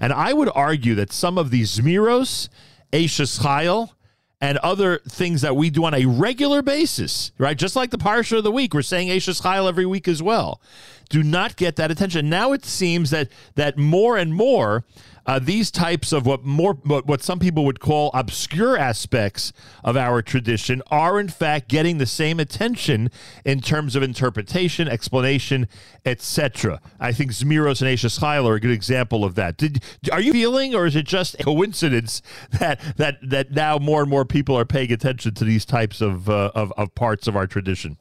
and 0.00 0.12
I 0.12 0.32
would 0.32 0.50
argue 0.54 0.94
that 0.96 1.12
some 1.12 1.38
of 1.38 1.50
these 1.50 1.78
Zmiros, 1.78 2.48
Eishes 2.92 3.40
Chayil, 3.40 3.90
and 4.40 4.58
other 4.58 4.98
things 5.08 5.40
that 5.40 5.56
we 5.56 5.70
do 5.70 5.84
on 5.84 5.94
a 5.94 6.04
regular 6.04 6.60
basis, 6.60 7.32
right? 7.38 7.56
Just 7.56 7.74
like 7.74 7.90
the 7.90 7.98
Parsha 7.98 8.38
of 8.38 8.44
the 8.44 8.52
week, 8.52 8.74
we're 8.74 8.82
saying 8.82 9.08
Eishes 9.08 9.42
Chayil 9.42 9.68
every 9.68 9.86
week 9.86 10.06
as 10.06 10.22
well. 10.22 10.60
Do 11.08 11.22
not 11.22 11.56
get 11.56 11.76
that 11.76 11.90
attention. 11.90 12.28
Now 12.28 12.52
it 12.52 12.64
seems 12.64 13.10
that 13.10 13.28
that 13.54 13.78
more 13.78 14.16
and 14.16 14.34
more 14.34 14.84
uh, 15.26 15.40
these 15.40 15.70
types 15.70 16.12
of 16.12 16.24
what 16.24 16.44
more 16.44 16.74
what, 16.84 17.06
what 17.06 17.22
some 17.22 17.38
people 17.38 17.64
would 17.64 17.80
call 17.80 18.10
obscure 18.14 18.76
aspects 18.76 19.52
of 19.82 19.96
our 19.96 20.22
tradition 20.22 20.82
are 20.90 21.18
in 21.18 21.28
fact 21.28 21.68
getting 21.68 21.98
the 21.98 22.06
same 22.06 22.38
attention 22.38 23.10
in 23.44 23.60
terms 23.60 23.96
of 23.96 24.02
interpretation, 24.02 24.88
explanation, 24.88 25.66
etc. 26.04 26.80
I 27.00 27.12
think 27.12 27.32
Zmiros 27.32 27.82
and 27.82 27.90
Eishes 27.90 28.20
Chayil 28.20 28.48
are 28.48 28.54
a 28.54 28.60
good 28.60 28.70
example 28.70 29.24
of 29.24 29.34
that. 29.34 29.56
Did 29.56 29.82
are 30.12 30.20
you 30.20 30.32
feeling, 30.32 30.74
or 30.74 30.86
is 30.86 30.94
it 30.94 31.06
just 31.06 31.38
coincidence 31.40 32.22
that 32.52 32.80
that 32.96 33.18
that 33.28 33.50
now 33.50 33.78
more 33.78 34.02
and 34.02 34.10
more 34.10 34.24
people 34.24 34.56
are 34.56 34.64
paying 34.64 34.92
attention 34.92 35.34
to 35.34 35.44
these 35.44 35.64
types 35.64 36.00
of 36.00 36.30
uh, 36.30 36.52
of, 36.54 36.72
of 36.76 36.94
parts 36.94 37.26
of 37.26 37.34
our 37.36 37.46
tradition? 37.46 37.96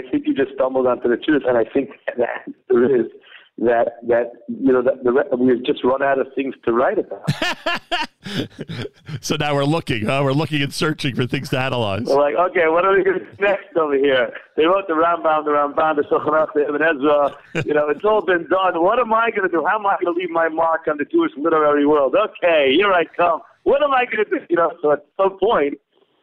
I 0.00 0.10
think 0.10 0.26
you 0.26 0.34
just 0.34 0.52
stumbled 0.54 0.86
onto 0.86 1.08
the 1.08 1.16
truth, 1.16 1.42
and 1.46 1.56
I 1.58 1.64
think 1.64 1.90
that 2.06 2.46
there 2.68 3.00
is 3.00 3.06
that 3.58 3.98
that 4.08 4.32
you 4.48 4.72
know 4.72 4.82
that 4.82 5.04
the 5.04 5.36
we've 5.36 5.64
just 5.64 5.84
run 5.84 6.02
out 6.02 6.18
of 6.18 6.28
things 6.34 6.54
to 6.64 6.72
write 6.72 6.98
about. 6.98 7.28
So 9.20 9.36
now 9.36 9.54
we're 9.54 9.64
looking, 9.64 10.06
huh? 10.06 10.20
We're 10.22 10.32
looking 10.32 10.62
and 10.62 10.72
searching 10.72 11.14
for 11.14 11.26
things 11.26 11.50
to 11.50 11.58
analyze. 11.58 12.04
We're 12.04 12.20
like, 12.20 12.34
okay, 12.50 12.68
what 12.68 12.84
are 12.84 12.96
we 12.96 13.02
going 13.02 13.18
to 13.18 13.24
do 13.24 13.30
next 13.40 13.76
over 13.76 13.96
here? 13.96 14.32
They 14.56 14.64
wrote 14.64 14.86
the 14.88 14.94
Rambam, 14.94 15.44
the 15.44 15.50
Ramban, 15.50 15.96
the 15.96 16.02
Shulchan 16.02 16.52
the 16.54 16.68
Ibn 16.68 16.82
Ezra. 16.82 17.64
You 17.66 17.74
know, 17.74 17.88
it's 17.88 18.04
all 18.04 18.20
been 18.24 18.46
done. 18.48 18.82
What 18.82 18.98
am 18.98 19.12
I 19.12 19.30
going 19.30 19.42
to 19.42 19.48
do? 19.48 19.64
How 19.66 19.78
am 19.78 19.86
I 19.86 19.96
going 20.00 20.14
to 20.14 20.20
leave 20.20 20.30
my 20.30 20.48
mark 20.48 20.82
on 20.88 20.98
the 20.98 21.04
Jewish 21.04 21.32
literary 21.36 21.86
world? 21.86 22.14
Okay, 22.14 22.74
here 22.74 22.92
I 22.92 23.04
come. 23.04 23.40
What 23.64 23.82
am 23.82 23.92
I 23.92 24.04
going 24.04 24.24
to 24.24 24.30
do? 24.30 24.46
You 24.48 24.56
know, 24.56 24.72
so 24.80 24.92
at 24.92 25.04
some 25.16 25.38
point, 25.38 25.74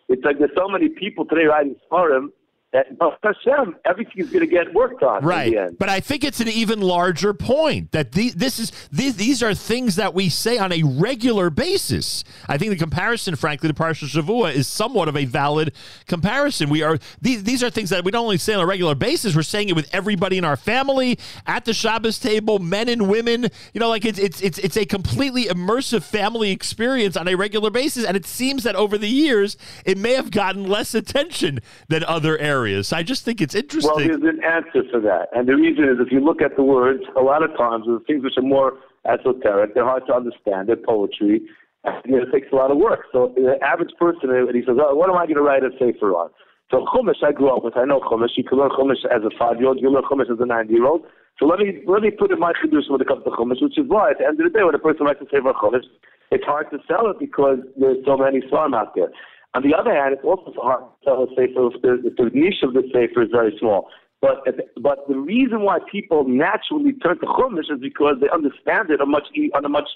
it's 0.07 0.23
like 0.23 0.39
there's 0.39 0.51
so 0.55 0.67
many 0.69 0.89
people 0.89 1.25
today 1.25 1.45
writing 1.45 1.75
Sfarim 1.91 2.29
that 2.73 2.97
Baruch 2.97 3.19
Hashem, 3.23 3.77
everything's 3.85 4.29
going 4.29 4.41
to 4.41 4.51
get 4.51 4.73
worked 4.73 5.01
on 5.01 5.17
in 5.17 5.21
the 5.23 5.27
Right, 5.27 5.69
but 5.79 5.87
I 5.87 6.01
think 6.01 6.25
it's 6.25 6.41
an 6.41 6.49
even 6.49 6.81
larger 6.81 7.33
point 7.33 7.93
that 7.93 8.11
the, 8.11 8.29
this 8.31 8.59
is 8.59 8.71
these, 8.91 9.15
these 9.15 9.41
are 9.41 9.53
things 9.53 9.95
that 9.95 10.13
we 10.13 10.27
say 10.27 10.57
on 10.57 10.73
a 10.73 10.83
regular 10.83 11.49
basis. 11.49 12.25
I 12.49 12.57
think 12.57 12.71
the 12.71 12.77
comparison, 12.77 13.37
frankly, 13.37 13.69
to 13.69 13.73
Parsha 13.73 14.05
Shavua 14.05 14.53
is 14.53 14.67
somewhat 14.67 15.07
of 15.07 15.15
a 15.15 15.23
valid 15.23 15.73
comparison. 16.07 16.69
We 16.69 16.83
are 16.83 16.99
these 17.21 17.43
these 17.43 17.63
are 17.63 17.69
things 17.69 17.89
that 17.91 18.03
we 18.03 18.11
don't 18.11 18.23
only 18.23 18.37
say 18.37 18.53
on 18.53 18.59
a 18.59 18.65
regular 18.65 18.95
basis. 18.95 19.33
We're 19.33 19.43
saying 19.43 19.69
it 19.69 19.75
with 19.75 19.89
everybody 19.93 20.37
in 20.37 20.43
our 20.43 20.57
family 20.57 21.17
at 21.45 21.63
the 21.63 21.73
Shabbos 21.73 22.19
table, 22.19 22.59
men 22.59 22.89
and 22.89 23.09
women. 23.09 23.47
You 23.73 23.79
know, 23.79 23.87
like 23.87 24.03
it's 24.03 24.19
it's 24.19 24.41
it's 24.41 24.57
it's 24.57 24.77
a 24.77 24.85
completely 24.85 25.45
immersive 25.45 26.03
family 26.03 26.51
experience 26.51 27.15
on 27.15 27.29
a 27.29 27.35
regular 27.35 27.69
basis. 27.69 28.03
And 28.03 28.17
it 28.17 28.25
seems 28.25 28.63
that 28.63 28.75
over 28.75 28.97
the 28.97 29.07
years, 29.07 29.55
it 29.85 29.97
may 29.97 30.15
have 30.15 30.31
gotten 30.31 30.67
less 30.67 30.93
attention 30.93 31.59
than 31.87 32.03
other 32.03 32.37
areas. 32.37 32.56
I 32.93 33.03
just 33.03 33.23
think 33.23 33.41
it's 33.41 33.55
interesting. 33.55 33.91
Well, 33.93 34.05
there's 34.05 34.21
an 34.21 34.43
answer 34.43 34.83
for 34.91 34.99
that. 35.01 35.29
And 35.33 35.47
the 35.47 35.55
reason 35.55 35.85
is 35.85 35.97
if 35.99 36.11
you 36.11 36.19
look 36.19 36.41
at 36.41 36.55
the 36.55 36.63
words, 36.63 37.03
a 37.15 37.21
lot 37.21 37.43
of 37.43 37.55
times 37.57 37.85
the 37.85 38.01
things 38.07 38.23
which 38.23 38.37
are 38.37 38.43
more 38.43 38.73
esoteric, 39.05 39.73
they're 39.73 39.85
hard 39.85 40.03
to 40.07 40.13
understand, 40.13 40.69
they're 40.69 40.75
poetry, 40.75 41.41
and 41.83 41.95
you 42.05 42.17
know, 42.17 42.23
it 42.23 42.31
takes 42.31 42.51
a 42.51 42.55
lot 42.55 42.71
of 42.71 42.77
work. 42.77 43.05
So 43.11 43.33
the 43.35 43.55
average 43.63 43.91
person, 43.99 44.29
uh, 44.29 44.51
he 44.51 44.61
says, 44.65 44.75
oh, 44.79 44.95
what 44.95 45.09
am 45.09 45.15
I 45.15 45.25
going 45.25 45.37
to 45.37 45.41
write 45.41 45.63
a 45.63 45.71
sefer 45.79 46.13
on? 46.13 46.29
So 46.69 46.85
Chumash, 46.91 47.23
I 47.23 47.31
grew 47.31 47.55
up 47.55 47.63
with. 47.63 47.77
I 47.77 47.85
know 47.85 48.01
Chumash. 48.01 48.35
You 48.35 48.43
can 48.43 48.57
learn 48.57 48.71
Chumash 48.71 49.05
as 49.07 49.23
a 49.23 49.31
five-year-old. 49.39 49.79
You 49.79 49.87
can 49.87 49.95
learn 49.95 50.03
Chumash 50.03 50.31
as 50.31 50.39
a 50.39 50.45
nine-year-old. 50.45 51.05
So 51.39 51.45
let 51.45 51.59
me 51.59 51.83
let 51.85 52.01
me 52.01 52.11
put 52.11 52.31
in 52.31 52.39
my 52.39 52.51
chiddush 52.51 52.89
when 52.89 52.99
it 52.99 53.07
comes 53.07 53.23
to 53.23 53.29
Chumash, 53.29 53.61
which 53.61 53.77
is 53.77 53.85
why 53.87 54.11
at 54.11 54.17
the 54.19 54.25
end 54.25 54.41
of 54.41 54.51
the 54.51 54.57
day, 54.57 54.65
when 54.65 54.75
a 54.75 54.79
person 54.79 55.05
writes 55.05 55.21
a 55.21 55.25
sefer 55.25 55.53
Chumash, 55.53 55.87
it's 56.31 56.43
hard 56.43 56.69
to 56.71 56.79
sell 56.87 57.09
it 57.09 57.19
because 57.19 57.59
there's 57.79 58.03
so 58.05 58.17
many 58.17 58.41
svarim 58.41 58.75
out 58.75 58.95
there. 58.95 59.07
On 59.53 59.63
the 59.63 59.75
other 59.75 59.93
hand, 59.93 60.13
it's 60.13 60.23
also 60.23 60.53
hard 60.61 60.83
to 61.05 61.11
a 61.11 61.27
sefer 61.35 61.69
if 61.73 61.81
the, 61.81 62.01
if 62.05 62.15
the 62.17 62.29
niche 62.33 62.61
of 62.63 62.73
the 62.73 62.83
sefer 62.93 63.23
is 63.23 63.29
very 63.31 63.55
small. 63.59 63.89
But 64.21 64.43
but 64.81 65.07
the 65.07 65.15
reason 65.15 65.61
why 65.61 65.79
people 65.91 66.27
naturally 66.27 66.93
turn 66.93 67.19
to 67.19 67.25
Chumash 67.25 67.71
is 67.71 67.79
because 67.79 68.15
they 68.19 68.29
understand 68.29 68.89
it 68.89 68.99
on 68.99 69.11
much 69.11 69.27
on 69.53 69.63
a 69.63 69.69
much 69.69 69.89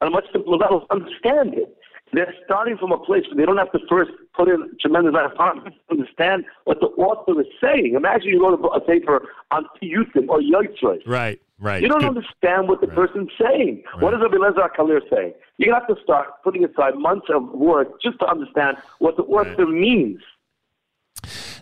on 0.00 0.08
a 0.08 0.10
much 0.10 0.24
simpler 0.32 0.56
level. 0.56 0.86
Understand 0.90 1.54
it. 1.54 1.76
They're 2.12 2.34
starting 2.44 2.78
from 2.78 2.92
a 2.92 2.98
place 2.98 3.24
where 3.28 3.36
they 3.36 3.44
don't 3.44 3.58
have 3.58 3.72
to 3.72 3.80
first 3.88 4.10
put 4.34 4.48
in 4.48 4.70
tremendous 4.80 5.10
amount 5.10 5.32
of 5.32 5.38
time 5.38 5.64
to 5.64 5.70
understand 5.90 6.44
what 6.64 6.80
the 6.80 6.86
author 6.86 7.40
is 7.40 7.46
saying. 7.62 7.94
Imagine 7.94 8.28
you 8.28 8.42
wrote 8.42 8.58
a 8.74 8.80
paper 8.80 9.28
on 9.50 9.66
Piyutim 9.80 10.28
or 10.28 10.40
Yoitzroy. 10.40 11.06
Right, 11.06 11.40
right. 11.58 11.82
You 11.82 11.88
don't 11.88 12.00
Good. 12.00 12.08
understand 12.16 12.68
what 12.68 12.80
the 12.80 12.86
person's 12.88 13.30
saying. 13.40 13.82
What 14.00 14.12
does 14.12 14.20
Rabbi 14.22 14.36
Lezer 14.36 14.68
Kalir 14.76 15.00
say? 15.10 15.34
You're 15.58 15.72
going 15.72 15.80
to 15.80 15.86
have 15.86 15.96
to 15.96 16.02
start 16.02 16.28
putting 16.44 16.64
aside 16.64 16.94
months 16.96 17.26
of 17.34 17.48
work 17.50 18.00
just 18.02 18.18
to 18.20 18.26
understand 18.26 18.76
what 18.98 19.16
the 19.16 19.22
author 19.24 19.66
means. 19.66 20.20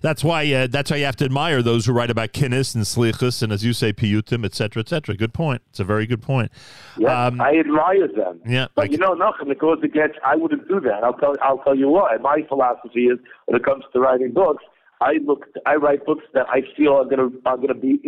That's 0.03 0.23
why 0.23 0.53
uh, 0.53 0.67
that's 0.67 0.91
why 0.91 0.99
you 0.99 1.07
have 1.07 1.17
to 1.17 1.25
admire 1.25 1.63
those 1.63 1.87
who 1.87 1.93
write 1.93 2.11
about 2.11 2.33
kinnis 2.33 2.75
and 2.75 2.85
slichus 2.85 3.43
and 3.43 3.51
as 3.51 3.65
you 3.65 3.73
say 3.73 3.93
piyutim, 3.95 4.45
etc., 4.45 4.55
cetera, 4.55 4.81
et 4.81 4.89
cetera. 4.89 5.17
Good 5.17 5.33
point. 5.33 5.63
It's 5.71 5.81
a 5.81 5.85
very 5.85 6.07
good 6.07 6.21
point. 6.23 6.53
Yeah, 6.99 7.27
Um, 7.27 7.41
I 7.41 7.57
admire 7.59 8.07
them. 8.07 8.41
Yeah, 8.47 8.67
But 8.75 8.93
you 8.93 8.99
know, 8.99 9.15
nothing 9.15 9.49
that 9.49 9.59
goes 9.59 9.79
against. 9.83 10.19
I 10.25 10.37
wouldn't 10.37 10.69
do 10.69 10.81
that. 10.81 11.03
I'll 11.03 11.15
tell. 11.15 11.35
I'll 11.43 11.59
tell 11.59 11.75
you 11.75 11.89
why. 11.89 12.19
My 12.21 12.43
philosophy 12.47 13.07
is 13.07 13.19
when 13.47 13.57
it 13.59 13.65
comes 13.65 13.85
to 13.95 13.99
writing 14.01 14.33
books, 14.33 14.63
I 15.01 15.15
look. 15.25 15.47
I 15.65 15.77
write 15.77 16.05
books 16.05 16.25
that 16.35 16.47
I 16.51 16.61
feel 16.77 16.93
are 16.93 17.05
going 17.05 17.31
to 17.31 17.41
are 17.47 17.57
going 17.57 17.69
to 17.69 17.75
be 17.75 17.99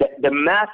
the, 0.00 0.06
the 0.20 0.30
mass 0.32 0.68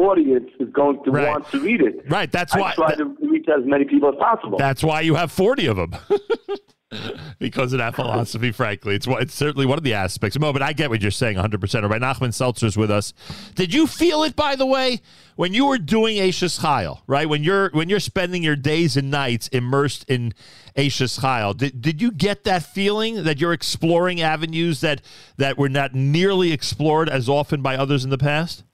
audience 0.00 0.50
is 0.58 0.68
going 0.70 1.02
to 1.04 1.10
want 1.10 1.48
to 1.50 1.60
read 1.60 1.80
it. 1.80 2.04
Right. 2.08 2.30
That's 2.30 2.54
I 2.54 2.60
why. 2.60 2.74
try 2.74 2.94
to 2.94 3.04
reach 3.20 3.46
as 3.48 3.64
many 3.64 3.84
people 3.84 4.08
as 4.08 4.16
possible. 4.16 4.58
That's 4.58 4.82
why 4.82 5.00
you 5.02 5.14
have 5.14 5.32
forty 5.32 5.66
of 5.66 5.76
them. 5.76 5.96
because 7.38 7.72
of 7.72 7.78
that 7.78 7.94
philosophy, 7.94 8.50
frankly, 8.50 8.96
it's 8.96 9.06
it's 9.06 9.34
certainly 9.34 9.64
one 9.64 9.78
of 9.78 9.84
the 9.84 9.94
aspects. 9.94 10.38
Mo, 10.38 10.52
but 10.52 10.62
I 10.62 10.72
get 10.72 10.90
what 10.90 11.00
you're 11.00 11.10
saying 11.10 11.36
100. 11.36 11.60
percent 11.60 11.84
All 11.84 11.90
right, 11.90 12.00
Nachman 12.00 12.30
Seltzer's 12.30 12.76
with 12.76 12.90
us. 12.90 13.12
Did 13.54 13.72
you 13.72 13.86
feel 13.86 14.24
it, 14.24 14.34
by 14.34 14.56
the 14.56 14.66
way, 14.66 15.00
when 15.36 15.54
you 15.54 15.66
were 15.66 15.78
doing 15.78 16.16
Eishes 16.16 16.60
Chayil? 16.60 17.00
Right, 17.06 17.28
when 17.28 17.44
you're 17.44 17.70
when 17.70 17.88
you're 17.88 18.00
spending 18.00 18.42
your 18.42 18.56
days 18.56 18.96
and 18.96 19.10
nights 19.10 19.46
immersed 19.48 20.04
in 20.08 20.34
Eishes 20.76 21.20
Chayil, 21.20 21.56
did 21.56 21.80
did 21.80 22.02
you 22.02 22.10
get 22.10 22.42
that 22.44 22.64
feeling 22.64 23.22
that 23.22 23.40
you're 23.40 23.52
exploring 23.52 24.20
avenues 24.20 24.80
that 24.80 25.00
that 25.36 25.56
were 25.56 25.68
not 25.68 25.94
nearly 25.94 26.52
explored 26.52 27.08
as 27.08 27.28
often 27.28 27.62
by 27.62 27.76
others 27.76 28.02
in 28.02 28.10
the 28.10 28.18
past? 28.18 28.64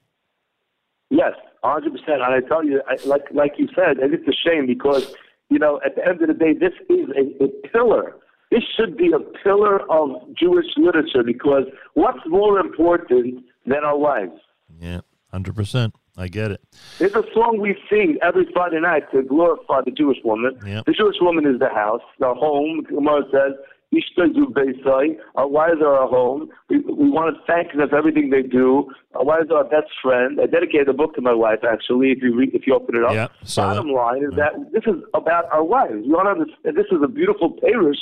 Yes, 1.11 1.33
hundred 1.63 1.93
percent. 1.93 2.23
And 2.23 2.35
I 2.35 2.41
tell 2.41 2.65
you, 2.65 2.83
I, 2.89 2.97
like 3.07 3.25
like 3.33 3.53
you 3.59 3.69
said, 3.75 3.99
and 3.99 4.13
it's 4.13 4.27
a 4.29 4.33
shame 4.33 4.67
because 4.67 5.15
you 5.51 5.59
know 5.59 5.81
at 5.85 5.95
the 5.97 6.07
end 6.07 6.21
of 6.23 6.29
the 6.29 6.35
day, 6.35 6.53
this 6.53 6.73
is 6.89 7.09
a, 7.17 7.45
a 7.45 7.49
pillar. 7.69 8.17
This 8.51 8.63
should 8.77 8.97
be 8.97 9.11
a 9.13 9.19
pillar 9.43 9.81
of 9.91 10.11
Jewish 10.35 10.67
literature 10.77 11.23
because 11.25 11.65
what's 11.95 12.21
more 12.27 12.59
important 12.61 13.45
than 13.67 13.85
our 13.85 13.99
lives? 13.99 14.39
Yeah, 14.81 15.01
hundred 15.33 15.57
percent. 15.57 15.95
I 16.19 16.29
get 16.29 16.51
it. 16.51 16.63
There's 16.99 17.15
a 17.15 17.25
song 17.35 17.59
we 17.61 17.77
sing 17.91 18.17
every 18.23 18.47
Friday 18.53 18.81
night 18.81 19.11
to 19.13 19.23
glorify 19.23 19.83
the 19.85 19.91
Jewish 19.91 20.17
woman. 20.25 20.59
Yep. 20.65 20.87
The 20.87 20.93
Jewish 20.93 21.17
woman 21.21 21.47
is 21.47 21.59
the 21.59 21.69
house, 21.69 22.01
the 22.19 22.33
home. 22.33 22.85
Gemara 22.89 23.23
says, 23.31 23.53
"Ishta 24.01 24.33
zu 24.35 24.47
beisai." 24.57 25.19
Our 25.35 25.49
wives 25.49 25.81
are 25.81 25.95
our 26.01 26.09
home. 26.09 26.51
We, 26.69 26.79
we 26.81 27.09
want 27.11 27.35
to 27.35 27.43
thank 27.47 27.73
them 27.73 27.89
for 27.89 27.97
everything 27.97 28.31
they 28.31 28.43
do. 28.43 28.91
Our 29.15 29.25
wives 29.25 29.51
are 29.51 29.59
our 29.59 29.65
best 29.65 29.91
friend. 30.03 30.41
I 30.41 30.47
dedicated 30.47 30.89
a 30.89 30.93
book 30.93 31.15
to 31.17 31.23
my 31.23 31.35
wife, 31.35 31.63
actually. 31.65 32.13
If 32.13 32.23
you 32.23 32.37
read, 32.37 32.51
if 32.55 32.67
you 32.67 32.75
open 32.75 32.97
it 32.97 33.05
up, 33.05 33.15
Yep, 33.15 33.33
saw 33.45 33.75
bottom 33.75 33.91
line 33.91 34.23
is 34.25 34.35
that 34.37 34.53
this 34.73 34.85
is 34.87 35.03
about 35.15 35.45
our 35.53 35.65
wives. 35.65 36.03
We 36.07 36.13
want 36.13 36.27
to 36.27 36.35
understand. 36.37 36.77
This 36.77 36.91
is 36.91 37.01
a 37.03 37.09
beautiful 37.09 37.49
parish. 37.61 37.99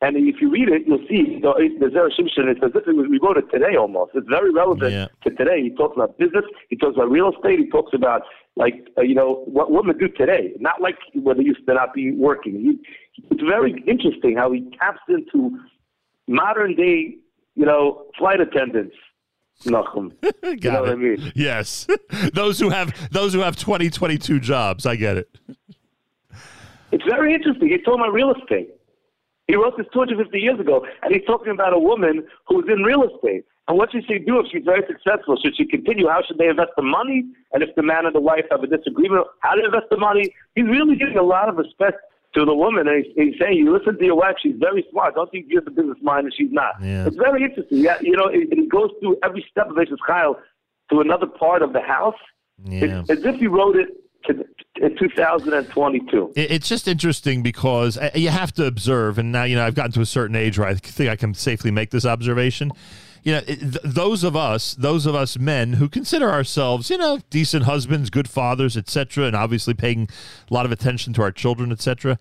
And 0.00 0.16
if 0.16 0.36
you 0.40 0.50
read 0.50 0.68
it, 0.68 0.82
you'll 0.86 1.04
see 1.08 1.38
the, 1.40 1.52
the 1.80 1.86
Zera 1.86 2.10
Shimshon. 2.10 2.48
It's 2.50 2.60
as 2.62 2.72
if 2.74 2.84
we 2.86 3.18
wrote 3.22 3.38
it 3.38 3.50
today 3.50 3.76
almost. 3.76 4.12
It's 4.14 4.28
very 4.28 4.52
relevant 4.52 4.92
Yeah. 4.92 5.06
to 5.22 5.30
today. 5.30 5.62
He 5.62 5.70
talks 5.70 5.96
about 5.96 6.18
business. 6.18 6.44
He 6.68 6.76
talks 6.76 6.96
about 6.96 7.10
real 7.10 7.32
estate. 7.32 7.58
He 7.58 7.70
talks 7.70 7.94
about 7.94 8.22
like 8.56 8.86
uh, 8.98 9.02
you 9.02 9.14
know 9.14 9.44
what 9.46 9.70
women 9.72 9.96
do 9.96 10.08
today, 10.08 10.52
not 10.60 10.80
like 10.80 10.96
when 11.14 11.38
they 11.38 11.44
used 11.44 11.66
to 11.66 11.74
not 11.74 11.94
be 11.94 12.12
working. 12.12 12.60
He, 12.60 13.22
it's 13.30 13.42
very 13.42 13.82
interesting 13.86 14.36
how 14.36 14.52
he 14.52 14.68
taps 14.78 15.00
into 15.08 15.58
modern 16.28 16.74
day, 16.76 17.16
you 17.54 17.64
know, 17.64 18.04
flight 18.18 18.40
attendants. 18.40 18.96
Nachum. 19.64 20.12
you 20.42 20.70
know 20.70 20.82
what 20.82 20.90
I 20.90 20.94
mean? 20.96 21.32
Yes, 21.34 21.86
those 22.34 22.58
who 22.58 22.68
have 22.70 22.92
those 23.10 23.32
who 23.32 23.40
have 23.40 23.56
20, 23.56 23.88
22 23.88 24.40
jobs. 24.40 24.84
I 24.84 24.96
get 24.96 25.16
it. 25.16 25.38
It's 26.92 27.04
very 27.04 27.32
interesting. 27.32 27.68
He 27.68 27.78
talking 27.78 28.00
about 28.00 28.12
real 28.12 28.34
estate. 28.34 28.70
He 29.46 29.56
wrote 29.56 29.76
this 29.76 29.86
250 29.92 30.38
years 30.38 30.58
ago, 30.58 30.86
and 31.02 31.14
he's 31.14 31.24
talking 31.26 31.52
about 31.52 31.74
a 31.74 31.78
woman 31.78 32.26
who's 32.46 32.64
in 32.68 32.82
real 32.82 33.04
estate. 33.04 33.44
And 33.68 33.78
what 33.78 33.92
should 33.92 34.04
she 34.06 34.18
do 34.18 34.40
if 34.40 34.46
she's 34.52 34.64
very 34.64 34.82
successful? 34.86 35.36
Should 35.42 35.56
she 35.56 35.66
continue? 35.66 36.08
How 36.08 36.22
should 36.26 36.38
they 36.38 36.48
invest 36.48 36.72
the 36.76 36.82
money? 36.82 37.24
And 37.52 37.62
if 37.62 37.74
the 37.76 37.82
man 37.82 38.04
and 38.04 38.14
the 38.14 38.20
wife 38.20 38.44
have 38.50 38.62
a 38.62 38.66
disagreement, 38.66 39.26
how 39.40 39.54
to 39.54 39.64
invest 39.64 39.86
the 39.90 39.96
money? 39.96 40.34
He's 40.54 40.66
really 40.66 40.96
giving 40.96 41.16
a 41.16 41.22
lot 41.22 41.48
of 41.48 41.56
respect 41.56 41.98
to 42.34 42.44
the 42.44 42.54
woman, 42.54 42.88
and 42.88 43.04
he's, 43.04 43.14
he's 43.16 43.34
saying, 43.40 43.58
"You 43.58 43.72
listen 43.72 43.96
to 43.96 44.04
your 44.04 44.16
wife; 44.16 44.36
she's 44.42 44.56
very 44.58 44.84
smart. 44.90 45.14
Don't 45.14 45.30
think 45.30 45.46
you're 45.48 45.62
the 45.62 45.70
business 45.70 45.98
mind, 46.02 46.26
and 46.26 46.34
she's 46.34 46.50
not." 46.50 46.74
Yeah. 46.82 47.06
It's 47.06 47.16
very 47.16 47.44
interesting. 47.44 47.78
Yeah, 47.78 47.96
you 48.00 48.16
know, 48.16 48.26
it, 48.26 48.48
it 48.50 48.68
goes 48.68 48.90
through 49.00 49.18
every 49.22 49.46
step 49.50 49.68
of 49.68 49.76
Eishes 49.76 49.98
Chayil 50.08 50.34
to 50.90 51.00
another 51.00 51.26
part 51.26 51.62
of 51.62 51.72
the 51.72 51.80
house. 51.80 52.18
Yeah. 52.64 53.02
It's 53.08 53.10
as 53.10 53.24
if 53.24 53.36
he 53.36 53.46
wrote 53.46 53.76
it 53.76 53.88
in 54.28 54.96
2022. 54.96 56.32
It's 56.36 56.68
just 56.68 56.88
interesting 56.88 57.42
because 57.42 57.96
uh, 57.96 58.10
you 58.14 58.30
have 58.30 58.52
to 58.52 58.66
observe, 58.66 59.18
and 59.18 59.32
now 59.32 59.44
you 59.44 59.56
know 59.56 59.64
I've 59.64 59.74
gotten 59.74 59.92
to 59.92 60.00
a 60.00 60.06
certain 60.06 60.36
age 60.36 60.58
where 60.58 60.68
I 60.68 60.74
think 60.74 61.10
I 61.10 61.16
can 61.16 61.34
safely 61.34 61.70
make 61.70 61.90
this 61.90 62.04
observation. 62.04 62.72
You 63.22 63.32
know, 63.32 63.40
those 63.40 64.22
of 64.22 64.36
us, 64.36 64.74
those 64.74 65.06
of 65.06 65.14
us 65.14 65.38
men 65.38 65.74
who 65.74 65.88
consider 65.88 66.30
ourselves, 66.30 66.90
you 66.90 66.98
know, 66.98 67.20
decent 67.30 67.64
husbands, 67.64 68.10
good 68.10 68.28
fathers, 68.28 68.76
etc., 68.76 69.24
and 69.24 69.34
obviously 69.34 69.72
paying 69.72 70.08
a 70.50 70.54
lot 70.54 70.66
of 70.66 70.72
attention 70.72 71.14
to 71.14 71.22
our 71.22 71.32
children, 71.32 71.72
etc. 71.72 72.18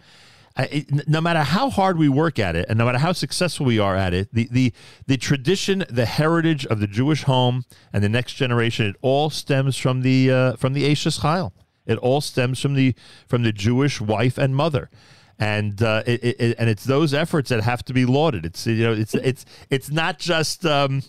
No 1.07 1.19
matter 1.19 1.41
how 1.41 1.71
hard 1.71 1.97
we 1.97 2.07
work 2.07 2.39
at 2.39 2.55
it, 2.55 2.67
and 2.69 2.77
no 2.77 2.85
matter 2.85 2.99
how 2.99 3.11
successful 3.11 3.65
we 3.65 3.79
are 3.79 3.95
at 3.95 4.13
it, 4.13 4.29
the 4.31 4.47
the 4.51 4.71
the 5.07 5.17
tradition, 5.17 5.83
the 5.89 6.05
heritage 6.05 6.65
of 6.67 6.79
the 6.79 6.87
Jewish 6.87 7.23
home 7.23 7.65
and 7.91 8.03
the 8.03 8.09
next 8.09 8.35
generation, 8.35 8.85
it 8.85 8.95
all 9.01 9.31
stems 9.31 9.75
from 9.75 10.03
the 10.03 10.31
uh, 10.31 10.55
from 10.55 10.73
the 10.73 10.83
Eishes 10.83 11.19
Chayil. 11.21 11.51
It 11.85 11.97
all 11.97 12.21
stems 12.21 12.59
from 12.59 12.73
the 12.75 12.95
from 13.27 13.43
the 13.43 13.51
Jewish 13.51 13.99
wife 13.99 14.37
and 14.37 14.55
mother, 14.55 14.89
and 15.37 15.81
uh, 15.81 16.03
it, 16.05 16.23
it, 16.23 16.55
and 16.57 16.69
it's 16.69 16.83
those 16.83 17.13
efforts 17.13 17.49
that 17.49 17.61
have 17.63 17.83
to 17.85 17.93
be 17.93 18.05
lauded. 18.05 18.45
It's 18.45 18.65
you 18.65 18.83
know 18.83 18.93
it's 18.93 19.15
it's 19.15 19.45
it's 19.69 19.89
not 19.91 20.19
just. 20.19 20.65
Um, 20.65 21.03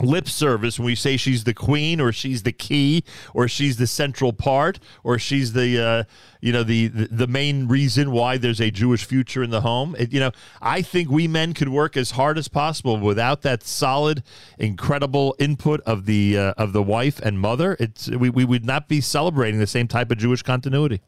lip 0.00 0.28
service 0.28 0.78
when 0.78 0.86
we 0.86 0.94
say 0.94 1.16
she's 1.16 1.44
the 1.44 1.54
queen 1.54 2.00
or 2.00 2.12
she's 2.12 2.42
the 2.42 2.52
key 2.52 3.04
or 3.32 3.46
she's 3.46 3.76
the 3.76 3.86
central 3.86 4.32
part 4.32 4.80
or 5.04 5.18
she's 5.18 5.52
the 5.52 5.80
uh, 5.80 6.04
you 6.40 6.52
know 6.52 6.64
the, 6.64 6.88
the 6.88 7.26
main 7.26 7.68
reason 7.68 8.10
why 8.10 8.36
there's 8.36 8.60
a 8.60 8.70
Jewish 8.70 9.04
future 9.04 9.42
in 9.42 9.50
the 9.50 9.60
home. 9.60 9.94
It, 9.98 10.12
you 10.12 10.20
know 10.20 10.32
I 10.60 10.82
think 10.82 11.10
we 11.10 11.28
men 11.28 11.54
could 11.54 11.68
work 11.68 11.96
as 11.96 12.12
hard 12.12 12.38
as 12.38 12.48
possible 12.48 12.98
without 12.98 13.42
that 13.42 13.62
solid 13.62 14.22
incredible 14.58 15.36
input 15.38 15.80
of 15.82 16.06
the 16.06 16.38
uh, 16.38 16.54
of 16.58 16.72
the 16.72 16.82
wife 16.82 17.20
and 17.20 17.38
mother. 17.38 17.76
It's 17.78 18.08
we, 18.08 18.30
we 18.30 18.44
would 18.44 18.64
not 18.64 18.88
be 18.88 19.00
celebrating 19.00 19.60
the 19.60 19.66
same 19.66 19.86
type 19.86 20.10
of 20.10 20.18
Jewish 20.18 20.42
continuity 20.42 21.02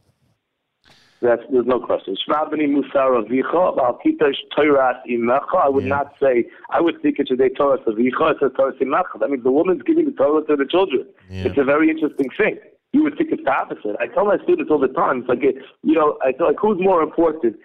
That's 1.23 1.43
there's 1.51 1.67
no 1.67 1.81
question. 1.81 2.17
Shema 2.25 2.45
b'ni 2.51 2.69
musar 2.69 3.23
avicha, 3.23 3.79
al 3.79 3.99
kitash 4.05 4.37
Torah 4.55 5.01
imecha. 5.11 5.65
I 5.65 5.69
would 5.69 5.85
not 5.85 6.15
say. 6.21 6.45
I 6.71 6.81
would 6.81 7.01
think 7.03 7.17
it's 7.19 7.31
a 7.31 7.37
Torah 7.37 7.79
avicha. 7.79 8.33
It 8.33 8.37
says 8.41 8.51
Torah 8.57 8.73
imecha. 8.75 9.21
That 9.21 9.31
means 9.31 9.43
the 9.43 9.51
woman's 9.51 9.83
giving 9.83 10.05
the 10.05 10.13
Torah 10.13 10.45
to 10.47 10.57
the 10.57 10.67
children. 10.67 11.07
It's 11.31 11.59
a 11.59 11.65
very 11.65 11.89
interesting 11.91 12.29
thing. 12.37 12.59
You 12.93 13.03
would 13.03 13.17
think 13.19 13.31
it's 13.33 13.43
the 13.45 13.51
opposite. 13.51 13.97
I 14.01 14.07
tell 14.07 14.25
my 14.25 14.39
students 14.45 14.71
all 14.71 14.79
the 14.79 14.89
time. 14.89 15.21
It's 15.21 15.29
like 15.29 15.43
you 15.43 15.95
know, 15.95 16.19
I 16.23 16.33
feel 16.33 16.47
like 16.47 16.57
who's 16.61 16.79
more 16.81 17.03
important 17.03 17.57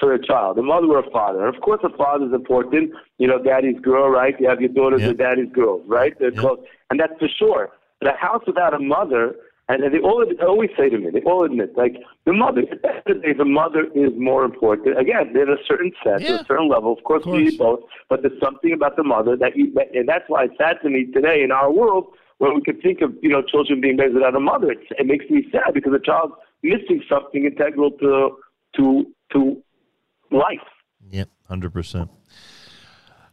for 0.00 0.14
a 0.14 0.26
child, 0.26 0.58
a 0.58 0.62
mother 0.62 0.86
or 0.86 1.00
a 1.00 1.10
father? 1.10 1.46
Of 1.46 1.60
course, 1.60 1.80
a 1.82 1.90
father's 1.96 2.32
important. 2.32 2.92
You 3.18 3.28
know, 3.28 3.42
daddy's 3.42 3.80
girl, 3.80 4.08
right? 4.08 4.34
You 4.38 4.48
have 4.48 4.60
your 4.60 4.70
daughters 4.70 5.02
or 5.02 5.14
daddy's 5.14 5.52
girls, 5.52 5.82
right? 5.86 6.14
They're 6.18 6.30
close, 6.32 6.58
and 6.90 6.98
that's 7.00 7.12
for 7.18 7.28
sure. 7.28 7.70
But 8.00 8.14
a 8.14 8.16
house 8.16 8.42
without 8.46 8.72
a 8.72 8.78
mother 8.78 9.34
and 9.74 9.94
they 9.94 9.98
all 9.98 10.24
they 10.26 10.44
always 10.44 10.70
say 10.76 10.88
to 10.88 10.98
me, 10.98 11.10
they 11.10 11.20
all 11.22 11.44
admit, 11.44 11.76
like 11.76 11.96
the 12.24 12.32
mother. 12.32 12.62
The 12.62 12.88
end 12.88 13.02
of 13.06 13.16
the 13.16 13.22
day, 13.22 13.32
the 13.32 13.44
mother 13.44 13.86
is 13.94 14.12
more 14.16 14.44
important. 14.44 14.98
Again, 14.98 15.32
there's 15.32 15.48
a 15.48 15.62
certain 15.66 15.92
sense, 16.04 16.22
a 16.22 16.44
certain 16.44 16.68
level. 16.68 16.92
Of 16.92 17.04
course, 17.04 17.24
we 17.26 17.44
need 17.44 17.58
both, 17.58 17.80
but 18.08 18.22
there's 18.22 18.40
something 18.42 18.72
about 18.72 18.96
the 18.96 19.04
mother 19.04 19.36
that, 19.36 19.56
you, 19.56 19.72
and 19.94 20.08
that's 20.08 20.24
why 20.28 20.44
it's 20.44 20.54
sad 20.58 20.78
to 20.82 20.90
me 20.90 21.06
today 21.12 21.42
in 21.42 21.52
our 21.52 21.70
world 21.70 22.06
where 22.38 22.54
we 22.54 22.62
could 22.62 22.80
think 22.82 23.02
of 23.02 23.14
you 23.22 23.28
know 23.28 23.42
children 23.42 23.80
being 23.80 23.96
raised 23.96 24.14
without 24.14 24.34
a 24.34 24.40
mother. 24.40 24.70
It's, 24.72 24.86
it 24.98 25.06
makes 25.06 25.28
me 25.30 25.46
sad 25.52 25.74
because 25.74 25.92
the 25.92 26.00
child's 26.00 26.34
missing 26.62 27.02
something 27.08 27.44
integral 27.44 27.92
to 27.92 28.36
to 28.76 29.06
to 29.32 29.62
life. 30.30 30.66
Yep, 31.10 31.28
hundred 31.48 31.72
percent. 31.72 32.10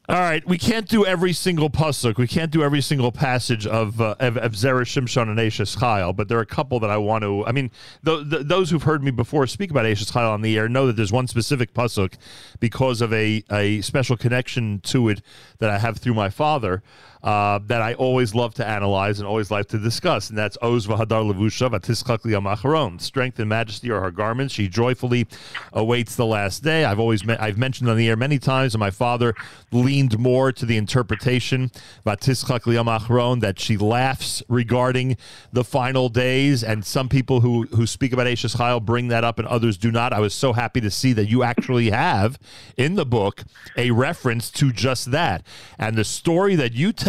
All 0.09 0.15
right, 0.15 0.47
we 0.47 0.57
can't 0.57 0.87
do 0.87 1.05
every 1.05 1.33
single 1.33 1.69
pasuk. 1.69 2.15
We 2.15 2.27
can't 2.27 2.49
do 2.49 2.63
every 2.63 2.79
single 2.79 3.11
passage 3.11 3.67
of 3.67 3.99
uh, 3.99 4.15
of, 4.21 4.37
of 4.37 4.53
Zera 4.53 4.83
Shimshon 4.83 5.23
and 5.23 5.37
Eishes 5.37 5.75
Chayil, 5.75 6.15
but 6.15 6.29
there 6.29 6.37
are 6.37 6.41
a 6.41 6.45
couple 6.45 6.79
that 6.79 6.89
I 6.89 6.95
want 6.95 7.23
to. 7.23 7.45
I 7.45 7.51
mean, 7.51 7.71
th- 8.05 8.29
th- 8.29 8.43
those 8.43 8.69
who've 8.69 8.83
heard 8.83 9.03
me 9.03 9.11
before 9.11 9.45
speak 9.47 9.69
about 9.69 9.83
Eishes 9.83 10.13
Chayil 10.13 10.31
on 10.31 10.43
the 10.43 10.57
air 10.57 10.69
know 10.69 10.87
that 10.87 10.95
there's 10.95 11.11
one 11.11 11.27
specific 11.27 11.73
pasuk 11.73 12.13
because 12.61 13.01
of 13.01 13.11
a 13.11 13.43
a 13.51 13.81
special 13.81 14.15
connection 14.15 14.79
to 14.85 15.09
it 15.09 15.21
that 15.59 15.69
I 15.69 15.77
have 15.77 15.97
through 15.97 16.13
my 16.13 16.29
father. 16.29 16.83
Uh, 17.23 17.59
that 17.65 17.81
I 17.81 17.95
always 17.95 18.35
love 18.35 18.53
to 18.55 18.65
analyze 18.65 19.19
and 19.19 19.27
always 19.27 19.49
like 19.49 19.67
to 19.69 19.79
discuss, 19.79 20.29
and 20.29 20.37
that's 20.37 20.55
Oz 20.61 20.85
v'hadar 20.85 21.33
levusha 21.33 21.67
v'tischak 21.67 22.19
liyamacharon. 22.19 23.01
Strength 23.01 23.39
and 23.39 23.49
majesty 23.49 23.89
are 23.89 23.99
her 24.01 24.11
garments. 24.11 24.53
She 24.53 24.67
joyfully 24.67 25.25
awaits 25.73 26.15
the 26.15 26.27
last 26.27 26.63
day. 26.63 26.85
I've 26.85 26.99
always 26.99 27.25
me- 27.25 27.35
I've 27.39 27.57
mentioned 27.57 27.89
on 27.89 27.97
the 27.97 28.07
air 28.07 28.15
many 28.15 28.37
times, 28.37 28.75
and 28.75 28.79
my 28.79 28.91
father 28.91 29.33
leaned 29.71 30.19
more 30.19 30.51
to 30.51 30.65
the 30.65 30.77
interpretation 30.77 31.71
v'tischak 32.05 32.61
liyamacharon 32.61 33.41
that 33.41 33.59
she 33.59 33.77
laughs 33.77 34.43
regarding 34.47 35.17
the 35.51 35.63
final 35.63 36.09
days, 36.09 36.63
and 36.63 36.85
some 36.85 37.09
people 37.09 37.41
who 37.41 37.63
who 37.71 37.87
speak 37.87 38.13
about 38.13 38.27
Eishes 38.27 38.57
Chayil 38.57 38.85
bring 38.85 39.07
that 39.07 39.23
up, 39.23 39.39
and 39.39 39.47
others 39.47 39.75
do 39.75 39.91
not. 39.91 40.13
I 40.13 40.19
was 40.19 40.35
so 40.35 40.53
happy 40.53 40.81
to 40.81 40.91
see 40.91 41.13
that 41.13 41.27
you 41.27 41.41
actually 41.41 41.89
have 41.89 42.37
in 42.77 42.93
the 42.93 43.07
book 43.07 43.43
a 43.75 43.89
reference 43.89 44.51
to 44.51 44.71
just 44.71 45.09
that, 45.11 45.41
and 45.79 45.97
the 45.97 46.05
story 46.05 46.55
that 46.55 46.73
you 46.73 46.93
tell 46.93 47.06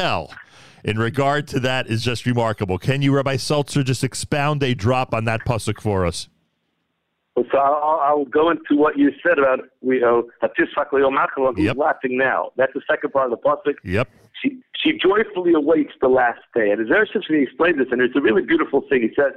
in 0.84 0.98
regard 0.98 1.46
to 1.48 1.60
that 1.60 1.88
is 1.88 2.02
just 2.02 2.26
remarkable. 2.26 2.78
Can 2.78 3.02
you, 3.02 3.14
Rabbi 3.14 3.36
Seltzer, 3.36 3.82
just 3.82 4.04
expound 4.04 4.62
a 4.62 4.74
drop 4.74 5.12
on 5.14 5.24
that 5.24 5.44
pasuk 5.44 5.80
for 5.80 6.06
us? 6.06 6.28
So 7.36 7.58
I'll, 7.58 8.00
I'll 8.02 8.24
go 8.24 8.50
into 8.50 8.74
what 8.76 8.98
you 8.98 9.12
said 9.22 9.38
about 9.38 9.60
we 9.80 10.02
uh, 10.02 10.22
Hatisfak 10.42 10.90
Leomachalon, 10.92 11.56
who's 11.56 11.76
laughing 11.76 12.18
now. 12.18 12.50
That's 12.56 12.72
the 12.74 12.82
second 12.90 13.12
part 13.12 13.32
of 13.32 13.38
the 13.38 13.48
pasuk. 13.48 13.74
Yep. 13.84 14.08
She 14.42 14.58
she 14.74 14.92
joyfully 14.92 15.52
awaits 15.54 15.92
the 16.00 16.08
last 16.08 16.40
day, 16.54 16.70
and 16.70 16.86
Zera 16.88 17.06
Shimshon 17.06 17.42
explains 17.42 17.78
this, 17.78 17.88
and 17.90 18.00
it's 18.00 18.16
a 18.16 18.20
really 18.20 18.42
beautiful 18.42 18.82
thing. 18.88 19.02
He 19.02 19.10
said 19.14 19.32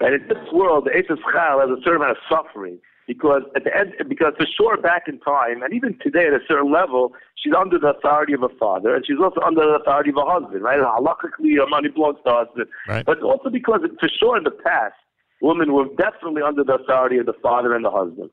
that 0.00 0.12
in 0.12 0.26
this 0.28 0.52
world, 0.52 0.86
the 0.86 0.90
Eishes 0.90 1.18
Chayil 1.22 1.60
has 1.60 1.70
a 1.70 1.80
certain 1.82 2.02
amount 2.02 2.12
of 2.12 2.16
suffering 2.28 2.78
because 3.06 3.42
at 3.54 3.64
the 3.64 3.76
end, 3.76 3.92
because 4.08 4.32
for 4.38 4.46
sure 4.46 4.76
back 4.76 5.04
in 5.08 5.18
time, 5.20 5.62
and 5.62 5.72
even 5.74 5.98
today 6.02 6.26
at 6.26 6.32
a 6.32 6.40
certain 6.48 6.72
level, 6.72 7.12
she's 7.36 7.52
under 7.52 7.78
the 7.78 7.88
authority 7.88 8.32
of 8.32 8.42
a 8.42 8.48
father, 8.48 8.94
and 8.94 9.04
she's 9.06 9.18
also 9.22 9.40
under 9.42 9.60
the 9.62 9.74
authority 9.80 10.10
of 10.10 10.16
a 10.16 10.24
husband, 10.24 10.62
right? 10.62 10.80
Halachically, 10.80 11.56
her 11.58 11.66
money 11.68 11.88
belongs 11.88 12.18
to 12.24 12.30
her 12.30 12.44
husband, 12.46 12.66
Right. 12.88 13.04
but 13.04 13.20
also 13.22 13.50
because 13.50 13.80
for 14.00 14.08
sure 14.08 14.36
in 14.38 14.44
the 14.44 14.50
past, 14.50 14.94
women 15.42 15.72
were 15.72 15.86
definitely 15.98 16.42
under 16.42 16.64
the 16.64 16.74
authority 16.74 17.18
of 17.18 17.26
the 17.26 17.34
father 17.42 17.74
and 17.74 17.84
the 17.84 17.90
husband. 17.90 18.30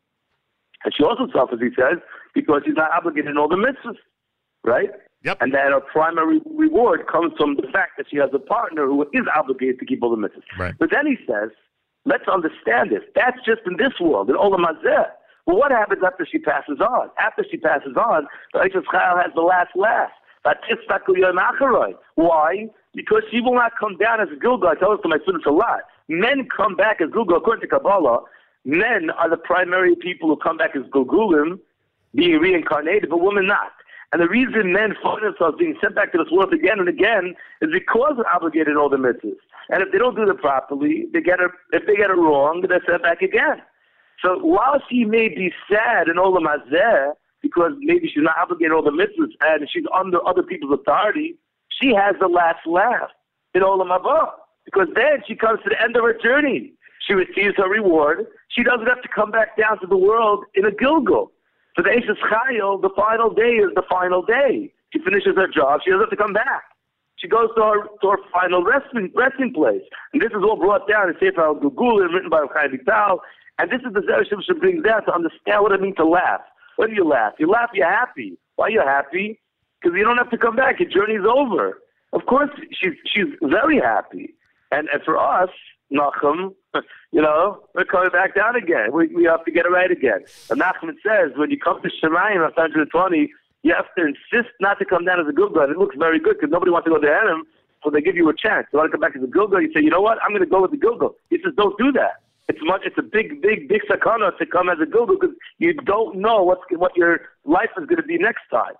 And 0.83 0.93
she 0.95 1.03
also 1.03 1.27
suffers, 1.33 1.59
he 1.59 1.69
says, 1.75 1.99
because 2.33 2.63
she's 2.65 2.75
not 2.75 2.91
obligated 2.91 3.29
in 3.31 3.37
all 3.37 3.49
the 3.49 3.55
mitzvahs, 3.55 3.97
right? 4.63 4.89
Yep. 5.23 5.37
And 5.41 5.53
that 5.53 5.71
her 5.71 5.79
primary 5.81 6.41
reward 6.55 7.05
comes 7.07 7.33
from 7.37 7.55
the 7.55 7.67
fact 7.71 7.91
that 7.97 8.07
she 8.09 8.17
has 8.17 8.29
a 8.33 8.39
partner 8.39 8.87
who 8.87 9.03
is 9.13 9.25
obligated 9.35 9.77
to 9.79 9.85
keep 9.85 10.01
all 10.01 10.09
the 10.09 10.15
mitzvahs. 10.15 10.57
Right. 10.57 10.73
But 10.79 10.89
then 10.91 11.05
he 11.05 11.17
says, 11.27 11.49
let's 12.05 12.27
understand 12.27 12.91
this. 12.91 13.03
That's 13.15 13.37
just 13.45 13.61
in 13.65 13.77
this 13.77 13.93
world, 13.99 14.29
in 14.29 14.35
Olam 14.35 14.65
Hazeh. 14.65 15.05
Well, 15.45 15.57
what 15.57 15.71
happens 15.71 16.01
after 16.05 16.25
she 16.29 16.37
passes 16.37 16.79
on? 16.79 17.09
After 17.17 17.43
she 17.49 17.57
passes 17.57 17.95
on, 17.97 18.27
the 18.53 18.59
Eishes 18.59 18.85
Chayil 18.93 19.21
has 19.21 19.31
the 19.33 19.41
last 19.41 19.71
laugh. 19.75 20.11
Why? 22.15 22.69
Because 22.93 23.23
she 23.31 23.41
will 23.41 23.55
not 23.55 23.73
come 23.79 23.97
down 23.97 24.21
as 24.21 24.27
a 24.35 24.39
Gilgal. 24.39 24.69
I 24.69 24.75
tell 24.75 24.91
this 24.91 25.01
to 25.03 25.09
my 25.09 25.19
students 25.23 25.45
a 25.45 25.51
lot. 25.51 25.81
Men 26.07 26.47
come 26.55 26.75
back 26.75 27.01
as 27.01 27.09
Gilgal. 27.11 27.37
According 27.37 27.61
to 27.61 27.67
Kabbalah, 27.67 28.21
men 28.65 29.09
are 29.11 29.29
the 29.29 29.37
primary 29.37 29.95
people 29.95 30.29
who 30.29 30.35
come 30.35 30.57
back 30.57 30.75
as 30.75 30.83
Gilgulim, 30.91 31.59
being 32.13 32.39
reincarnated, 32.39 33.09
but 33.09 33.17
women 33.21 33.47
not. 33.47 33.71
And 34.11 34.21
the 34.21 34.27
reason 34.27 34.73
men 34.73 34.93
find 35.01 35.23
themselves 35.23 35.57
being 35.57 35.77
sent 35.81 35.95
back 35.95 36.11
to 36.11 36.17
this 36.17 36.31
world 36.31 36.53
again 36.53 36.79
and 36.79 36.89
again 36.89 37.35
is 37.61 37.69
because 37.71 38.13
they're 38.17 38.33
obligated 38.33 38.75
all 38.75 38.89
the 38.89 38.97
mitzvahs. 38.97 39.37
And 39.71 39.81
if 39.81 39.91
they 39.91 39.97
don't 39.97 40.15
do 40.15 40.29
it 40.29 40.37
properly, 40.37 41.07
they 41.13 41.21
get 41.21 41.39
it. 41.39 41.49
If 41.71 41.87
they 41.87 41.95
get 41.95 42.09
it 42.09 42.17
wrong, 42.17 42.63
they're 42.67 42.83
sent 42.87 43.03
back 43.03 43.21
again. 43.21 43.61
So 44.21 44.37
while 44.39 44.81
she 44.89 45.05
may 45.05 45.29
be 45.29 45.51
sad 45.69 46.07
in 46.09 46.17
Olam 46.17 46.45
Hazeh 46.45 47.13
because 47.41 47.71
maybe 47.79 48.07
she's 48.07 48.21
not 48.21 48.35
obligated 48.37 48.73
all 48.73 48.83
the 48.83 48.91
mitzvahs 48.91 49.31
and 49.41 49.67
she's 49.71 49.85
under 49.97 50.25
other 50.27 50.43
people's 50.43 50.77
authority, 50.79 51.37
she 51.69 51.93
has 51.95 52.15
the 52.19 52.27
last 52.27 52.67
laugh 52.67 53.09
in 53.55 53.61
Olam 53.61 53.97
Haba 53.97 54.31
because 54.65 54.87
then 54.93 55.23
she 55.25 55.35
comes 55.35 55.59
to 55.63 55.69
the 55.69 55.81
end 55.81 55.95
of 55.95 56.03
her 56.03 56.17
journey. 56.21 56.73
She 57.07 57.13
receives 57.13 57.55
her 57.57 57.67
reward. 57.67 58.27
She 58.49 58.63
doesn't 58.63 58.85
have 58.85 59.01
to 59.01 59.09
come 59.09 59.31
back 59.31 59.57
down 59.57 59.79
to 59.79 59.87
the 59.87 59.97
world 59.97 60.43
in 60.53 60.65
a 60.65 60.71
Gilgal. 60.71 61.31
For 61.75 61.81
the 61.81 61.89
Eishes 61.89 62.19
Chayil, 62.29 62.81
the 62.81 62.91
final 62.95 63.33
day 63.33 63.55
is 63.63 63.69
the 63.73 63.83
final 63.89 64.21
day. 64.21 64.71
She 64.93 64.99
finishes 64.99 65.35
her 65.37 65.47
job. 65.47 65.79
She 65.83 65.89
doesn't 65.89 66.01
have 66.01 66.09
to 66.09 66.17
come 66.17 66.33
back. 66.33 66.63
She 67.21 67.27
goes 67.27 67.49
to 67.55 67.61
her, 67.61 67.83
to 68.01 68.07
her 68.09 68.17
final 68.33 68.63
resting, 68.63 69.11
resting 69.15 69.53
place. 69.53 69.83
And 70.11 70.21
this 70.21 70.31
is 70.31 70.41
all 70.43 70.57
brought 70.57 70.89
down 70.89 71.09
in 71.09 71.15
Sefer 71.19 71.53
HaGilgulim, 71.53 72.13
written 72.13 72.29
by 72.29 72.45
Chaim 72.53 72.71
Vital. 72.83 73.19
And 73.59 73.69
this 73.69 73.81
is 73.85 73.93
the 73.93 74.01
Zera 74.01 74.25
Shimshon 74.25 74.59
brings 74.59 74.83
down 74.83 75.05
to 75.05 75.13
understand 75.13 75.61
what 75.61 75.71
it 75.71 75.81
means 75.81 75.97
to 75.97 76.05
laugh. 76.05 76.41
When 76.77 76.89
do 76.89 76.95
you 76.95 77.07
laugh? 77.07 77.33
You 77.37 77.47
laugh, 77.47 77.69
you're 77.73 77.87
happy. 77.87 78.37
Why 78.55 78.65
are 78.65 78.71
you 78.71 78.81
happy? 78.81 79.39
because 79.81 79.97
you 79.97 80.03
don't 80.03 80.17
have 80.17 80.29
to 80.29 80.37
come 80.37 80.55
back. 80.55 80.79
Your 80.79 80.89
journey's 80.89 81.25
over. 81.27 81.81
Of 82.13 82.25
course, 82.25 82.49
she's 82.71 82.93
she's 83.05 83.27
very 83.41 83.79
happy, 83.79 84.33
and 84.71 84.87
and 84.89 85.01
for 85.03 85.17
us, 85.17 85.49
Nachum, 85.91 86.53
you 87.11 87.21
know, 87.21 87.63
we're 87.73 87.85
coming 87.85 88.11
back 88.11 88.35
down 88.35 88.55
again. 88.55 88.91
We 88.93 89.07
we 89.07 89.23
have 89.25 89.45
to 89.45 89.51
get 89.51 89.65
it 89.65 89.69
right 89.69 89.91
again. 89.91 90.21
And 90.49 90.59
Nachman 90.59 90.95
says 91.05 91.31
when 91.35 91.51
you 91.51 91.57
come 91.57 91.81
to 91.81 91.89
Shemayim 91.89 92.41
120, 92.41 93.31
you 93.63 93.73
have 93.73 93.85
to 93.97 94.05
insist 94.05 94.53
not 94.59 94.79
to 94.79 94.85
come 94.85 95.05
down 95.05 95.19
as 95.19 95.27
a 95.27 95.33
Gilgal. 95.33 95.69
It 95.69 95.77
looks 95.77 95.95
very 95.97 96.19
good 96.19 96.37
because 96.39 96.51
nobody 96.51 96.71
wants 96.71 96.85
to 96.85 96.91
go 96.91 96.99
to 96.99 97.11
Adam, 97.11 97.43
so 97.83 97.89
they 97.89 98.01
give 98.01 98.15
you 98.15 98.29
a 98.29 98.35
chance. 98.35 98.67
You 98.71 98.79
want 98.79 98.91
to 98.91 98.97
come 98.97 99.01
back 99.01 99.15
as 99.15 99.23
a 99.23 99.27
Gilgal? 99.27 99.61
You 99.61 99.71
say, 99.73 99.81
you 99.81 99.89
know 99.89 100.01
what? 100.01 100.17
I'm 100.23 100.31
going 100.31 100.41
to 100.41 100.49
go 100.49 100.61
with 100.61 100.71
the 100.71 100.77
Gilgal. 100.77 101.15
He 101.29 101.37
says, 101.43 101.53
don't 101.55 101.77
do 101.77 101.91
that. 101.93 102.21
It's 102.47 102.59
much. 102.63 102.81
It's 102.85 102.97
a 102.97 103.03
big, 103.03 103.41
big, 103.41 103.69
big 103.69 103.81
sakana 103.89 104.37
to 104.37 104.45
come 104.45 104.67
as 104.69 104.77
a 104.81 104.85
Gilgal 104.85 105.15
because 105.19 105.35
you 105.59 105.73
don't 105.73 106.17
know 106.17 106.43
what's 106.43 106.61
what 106.71 106.97
your 106.97 107.21
life 107.45 107.69
is 107.77 107.85
going 107.85 108.01
to 108.01 108.03
be 108.03 108.17
next 108.17 108.41
time. 108.51 108.73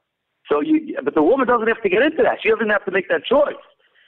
So 0.50 0.60
you, 0.60 0.98
but 1.04 1.16
the 1.16 1.24
woman 1.24 1.48
doesn't 1.48 1.68
have 1.68 1.82
to 1.82 1.90
get 1.90 2.02
into 2.02 2.24
that. 2.24 2.40
She 2.42 2.50
doesn't 2.50 2.70
have 2.70 2.84
to 2.86 2.92
make 2.92 3.08
that 3.10 3.24
choice 3.24 3.62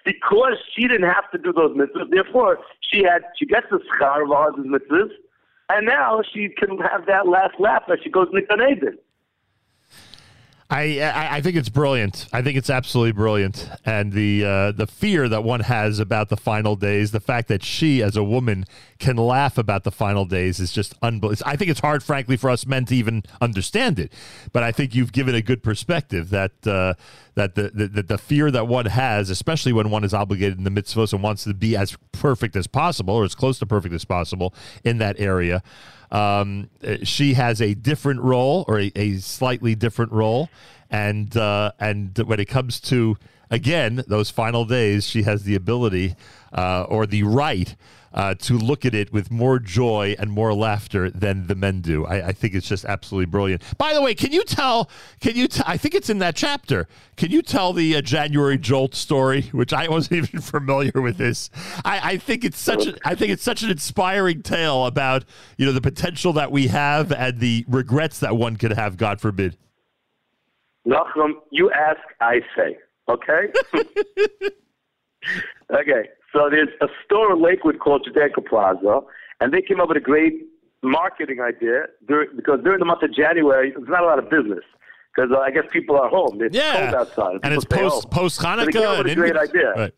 because 0.03 0.57
she 0.75 0.87
didn't 0.87 1.09
have 1.09 1.29
to 1.31 1.37
do 1.37 1.53
those 1.53 1.75
mitzvahs. 1.77 2.09
Therefore, 2.09 2.59
she 2.81 3.03
had 3.03 3.23
she 3.37 3.45
gets 3.45 3.67
the 3.71 3.79
schar 3.95 4.23
of 4.23 4.31
all 4.31 4.53
his 4.53 4.65
mitzvahs, 4.65 5.11
and 5.69 5.85
now 5.85 6.21
she 6.33 6.49
can 6.49 6.77
have 6.79 7.05
that 7.05 7.27
last 7.27 7.55
lap 7.59 7.83
as 7.91 7.99
she 8.03 8.09
goes 8.09 8.27
Nikan 8.29 8.69
Eden. 8.69 8.97
I, 10.73 11.01
I 11.01 11.35
I 11.35 11.41
think 11.41 11.55
it's 11.55 11.69
brilliant. 11.69 12.27
I 12.33 12.41
think 12.41 12.57
it's 12.57 12.69
absolutely 12.69 13.11
brilliant, 13.11 13.69
and 13.85 14.11
the 14.11 14.43
uh, 14.43 14.71
the 14.71 14.87
fear 14.87 15.29
that 15.29 15.43
one 15.43 15.59
has 15.59 15.99
about 15.99 16.29
the 16.29 16.37
final 16.37 16.75
days, 16.75 17.11
the 17.11 17.19
fact 17.19 17.47
that 17.49 17.63
she, 17.63 18.01
as 18.01 18.17
a 18.17 18.23
woman, 18.23 18.65
can 18.97 19.15
laugh 19.15 19.59
about 19.59 19.83
the 19.83 19.91
final 19.91 20.25
days 20.25 20.59
is 20.59 20.71
just 20.71 20.95
unbelievable. 21.03 21.47
I 21.47 21.57
think 21.57 21.69
it's 21.69 21.79
hard, 21.79 22.01
frankly, 22.01 22.37
for 22.37 22.49
us 22.49 22.65
men 22.65 22.85
to 22.85 22.95
even 22.95 23.21
understand 23.39 23.99
it. 23.99 24.11
But 24.51 24.63
I 24.63 24.71
think 24.71 24.95
you've 24.95 25.11
given 25.11 25.35
a 25.35 25.43
good 25.43 25.61
perspective 25.61 26.31
that 26.31 26.65
uh, 26.65 26.95
that 27.35 27.53
the, 27.53 27.69
the 27.69 28.01
the 28.01 28.17
fear 28.17 28.49
that 28.49 28.67
one 28.67 28.87
has, 28.87 29.29
especially 29.29 29.73
when 29.73 29.91
one 29.91 30.03
is 30.03 30.13
obligated 30.13 30.57
in 30.57 30.63
the 30.63 30.71
mitzvahs 30.71 31.13
and 31.13 31.21
wants 31.21 31.43
to 31.43 31.53
be 31.53 31.77
as 31.77 31.95
perfect 32.11 32.55
as 32.55 32.65
possible 32.65 33.13
or 33.13 33.25
as 33.25 33.35
close 33.35 33.59
to 33.59 33.67
perfect 33.67 33.93
as 33.93 34.05
possible 34.05 34.55
in 34.83 34.97
that 34.97 35.19
area. 35.19 35.61
Um, 36.13 36.69
she 37.01 37.33
has 37.33 37.59
a 37.59 37.73
different 37.73 38.21
role 38.21 38.63
or 38.67 38.79
a, 38.79 38.91
a 38.95 39.17
slightly 39.17 39.73
different 39.73 40.11
role, 40.11 40.47
and 40.91 41.35
uh, 41.35 41.71
and 41.79 42.15
when 42.19 42.39
it 42.39 42.45
comes 42.45 42.79
to 42.81 43.17
again 43.49 44.03
those 44.07 44.29
final 44.29 44.63
days, 44.63 45.07
she 45.07 45.23
has 45.23 45.43
the 45.43 45.55
ability 45.55 46.15
uh, 46.53 46.83
or 46.83 47.07
the 47.07 47.23
right. 47.23 47.75
Uh, 48.13 48.35
to 48.35 48.53
look 48.53 48.85
at 48.85 48.93
it 48.93 49.11
with 49.11 49.31
more 49.31 49.57
joy 49.57 50.15
and 50.19 50.29
more 50.29 50.53
laughter 50.53 51.09
than 51.09 51.47
the 51.47 51.55
men 51.55 51.81
do, 51.81 52.05
I, 52.05 52.27
I 52.27 52.31
think 52.31 52.53
it's 52.53 52.67
just 52.67 52.85
absolutely 52.85 53.25
brilliant. 53.25 53.63
By 53.79 53.95
the 53.95 54.03
way, 54.03 54.13
can 54.13 54.31
you 54.31 54.43
tell? 54.43 54.87
Can 55.19 55.35
you? 55.35 55.47
T- 55.47 55.63
I 55.65 55.77
think 55.77 55.95
it's 55.95 56.11
in 56.11 56.19
that 56.19 56.35
chapter. 56.35 56.87
Can 57.17 57.31
you 57.31 57.41
tell 57.41 57.73
the 57.73 57.95
uh, 57.95 58.01
January 58.01 58.59
Jolt 58.59 58.93
story, 58.93 59.43
which 59.51 59.73
I 59.73 59.87
wasn't 59.87 60.13
even 60.23 60.41
familiar 60.41 60.91
with 60.95 61.17
this? 61.17 61.49
I, 61.83 62.11
I 62.11 62.17
think 62.17 62.45
it's 62.45 62.59
such. 62.59 62.85
A, 62.85 62.95
I 63.03 63.15
think 63.15 63.31
it's 63.31 63.43
such 63.43 63.63
an 63.63 63.71
inspiring 63.71 64.43
tale 64.43 64.85
about 64.85 65.25
you 65.57 65.65
know 65.65 65.71
the 65.71 65.81
potential 65.81 66.33
that 66.33 66.51
we 66.51 66.67
have 66.67 67.11
and 67.11 67.39
the 67.39 67.65
regrets 67.67 68.19
that 68.19 68.37
one 68.37 68.57
could 68.57 68.73
have. 68.73 68.95
God 68.95 69.21
forbid. 69.21 69.57
Nachum, 70.87 71.33
you 71.49 71.71
ask, 71.71 71.99
I 72.19 72.41
say. 72.55 72.77
Okay? 73.09 73.51
okay. 75.71 76.09
So 76.33 76.49
there's 76.49 76.69
a 76.81 76.87
store 77.05 77.31
in 77.31 77.41
Lakewood 77.41 77.79
called 77.79 78.07
Judaica 78.09 78.45
Plaza, 78.45 79.01
and 79.39 79.53
they 79.53 79.61
came 79.61 79.79
up 79.79 79.87
with 79.87 79.97
a 79.97 80.01
great 80.01 80.33
marketing 80.81 81.39
idea 81.39 81.85
dur 82.07 82.27
because 82.35 82.59
during 82.63 82.79
the 82.79 82.85
month 82.85 83.03
of 83.03 83.13
January, 83.13 83.71
there's 83.71 83.87
not 83.87 84.01
a 84.03 84.05
lot 84.05 84.19
of 84.19 84.29
business 84.29 84.63
because 85.15 85.31
uh, 85.31 85.39
I 85.39 85.51
guess 85.51 85.63
people 85.71 85.95
are 85.97 86.09
home. 86.09 86.41
It's 86.41 86.55
Yeah. 86.55 86.91
cold 86.91 86.95
outside. 87.01 87.39
And 87.43 87.53
it's 87.53 87.65
post 87.65 88.03
home. 88.05 88.09
post 88.11 88.35
So 88.41 88.43
they 88.65 88.71
came 88.71 88.81
up 88.81 88.87
Hanukkah 88.89 88.97
with 88.97 89.07
and 89.07 89.11
a 89.11 89.15
great 89.15 89.37
idea. 89.37 89.73
Right. 89.75 89.93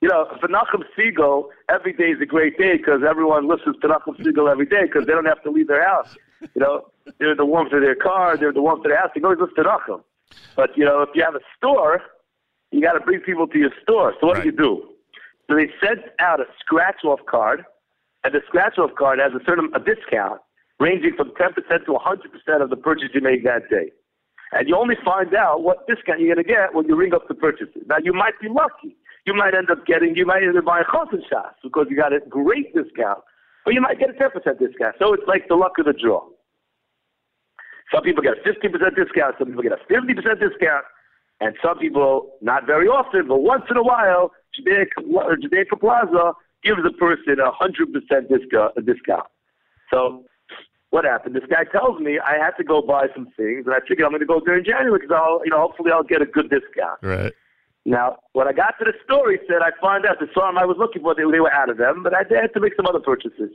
You 0.00 0.08
know, 0.08 0.26
for 0.40 0.48
Nachum 0.48 0.84
Segal, 0.96 1.48
every 1.68 1.92
day 1.92 2.10
is 2.10 2.20
a 2.20 2.26
great 2.26 2.56
day 2.56 2.76
because 2.76 3.02
everyone 3.08 3.48
listens 3.48 3.76
to 3.82 3.88
Nachum 3.88 4.16
Segal 4.20 4.50
every 4.50 4.66
day 4.66 4.82
because 4.84 5.06
they 5.06 5.12
don't 5.12 5.24
have 5.26 5.42
to 5.42 5.50
leave 5.50 5.66
their 5.68 5.84
house. 5.86 6.16
You 6.40 6.60
know, 6.62 6.86
they're 7.18 7.34
the 7.34 7.44
warmth 7.44 7.72
of 7.72 7.80
their 7.80 7.96
car, 7.96 8.36
they're 8.36 8.52
the 8.52 8.62
warmth 8.62 8.84
of 8.84 8.90
their 8.90 8.96
house. 8.98 9.10
They 9.12 9.20
can 9.20 9.24
always 9.24 9.40
listen 9.40 9.56
to 9.56 9.64
Nachum. 9.64 10.02
But, 10.54 10.76
you 10.76 10.84
know, 10.84 11.02
if 11.02 11.08
you 11.14 11.22
have 11.24 11.34
a 11.34 11.40
store, 11.56 12.00
you 12.70 12.82
got 12.82 12.92
to 12.92 13.00
bring 13.00 13.20
people 13.20 13.46
to 13.46 13.58
your 13.58 13.70
store. 13.82 14.14
So 14.20 14.26
what 14.26 14.40
do 14.40 14.44
you 14.44 14.52
do? 14.52 14.88
So 15.48 15.56
they 15.56 15.70
sent 15.84 16.00
out 16.20 16.40
a 16.40 16.44
scratch-off 16.60 17.20
card, 17.28 17.64
and 18.24 18.34
the 18.34 18.40
scratch-off 18.46 18.90
card 18.98 19.18
has 19.18 19.32
a 19.32 19.44
certain 19.44 19.70
a 19.74 19.78
discount 19.78 20.40
ranging 20.78 21.14
from 21.16 21.30
10% 21.30 21.54
to 21.56 21.92
100% 21.92 22.62
of 22.62 22.70
the 22.70 22.76
purchase 22.76 23.08
you 23.14 23.20
make 23.20 23.44
that 23.44 23.68
day. 23.70 23.90
And 24.52 24.68
you 24.68 24.76
only 24.76 24.96
find 25.04 25.34
out 25.34 25.62
what 25.62 25.86
discount 25.86 26.20
you're 26.20 26.34
going 26.34 26.44
to 26.44 26.48
get 26.48 26.74
when 26.74 26.86
you 26.86 26.96
ring 26.96 27.12
up 27.14 27.28
the 27.28 27.34
purchases. 27.34 27.82
Now, 27.86 27.96
you 28.02 28.12
might 28.12 28.38
be 28.40 28.48
lucky. 28.48 28.96
You 29.26 29.34
might 29.34 29.54
end 29.54 29.70
up 29.70 29.84
getting, 29.84 30.16
you 30.16 30.24
might 30.24 30.42
end 30.42 30.56
up 30.56 30.64
buying 30.64 30.84
chosen 30.92 31.22
shots 31.28 31.56
because 31.62 31.86
you 31.90 31.96
got 31.96 32.12
a 32.12 32.20
great 32.28 32.72
discount, 32.74 33.20
or 33.66 33.72
you 33.72 33.80
might 33.80 33.98
get 33.98 34.08
a 34.08 34.14
10% 34.14 34.32
discount. 34.32 34.96
So 34.98 35.12
it's 35.12 35.26
like 35.26 35.48
the 35.48 35.56
luck 35.56 35.72
of 35.78 35.84
the 35.84 35.92
draw. 35.92 36.24
Some 37.92 38.02
people 38.04 38.22
get 38.22 38.34
a 38.38 38.48
15% 38.48 38.72
discount, 38.96 39.36
some 39.38 39.48
people 39.48 39.62
get 39.62 39.72
a 39.72 39.80
50% 39.92 40.16
discount, 40.16 40.84
and 41.40 41.54
some 41.62 41.78
people, 41.78 42.32
not 42.42 42.66
very 42.66 42.88
often, 42.88 43.28
but 43.28 43.38
once 43.38 43.64
in 43.70 43.76
a 43.76 43.82
while, 43.82 44.32
Judaica 44.58 45.80
Plaza 45.80 46.32
gives 46.64 46.80
a 46.84 46.92
person 46.98 47.36
a 47.38 47.52
100% 47.52 48.84
discount. 48.84 49.26
So 49.92 50.24
what 50.90 51.04
happened? 51.04 51.36
This 51.36 51.44
guy 51.48 51.64
tells 51.64 52.00
me 52.00 52.18
I 52.18 52.36
had 52.42 52.52
to 52.58 52.64
go 52.64 52.82
buy 52.82 53.06
some 53.14 53.28
things, 53.36 53.66
and 53.66 53.74
I 53.74 53.80
figured 53.86 54.04
I'm 54.04 54.10
going 54.10 54.20
to 54.20 54.26
go 54.26 54.40
there 54.44 54.58
in 54.58 54.64
January 54.64 54.98
because 54.98 55.14
I'll, 55.14 55.40
you 55.44 55.50
know, 55.50 55.60
hopefully 55.60 55.92
I'll 55.92 56.02
get 56.02 56.22
a 56.22 56.26
good 56.26 56.50
discount. 56.50 56.98
Right. 57.02 57.32
Now, 57.84 58.18
when 58.32 58.48
I 58.48 58.52
got 58.52 58.74
to 58.80 58.84
the 58.84 58.92
store, 59.04 59.30
he 59.30 59.38
said 59.46 59.62
I 59.62 59.70
found 59.80 60.04
out 60.06 60.18
the 60.18 60.26
farm 60.34 60.58
I 60.58 60.64
was 60.64 60.76
looking 60.78 61.02
for, 61.02 61.14
they, 61.14 61.22
they 61.30 61.40
were 61.40 61.52
out 61.52 61.70
of 61.70 61.78
them, 61.78 62.02
but 62.02 62.12
I 62.14 62.24
had 62.28 62.52
to 62.54 62.60
make 62.60 62.74
some 62.76 62.86
other 62.86 63.00
purchases. 63.00 63.50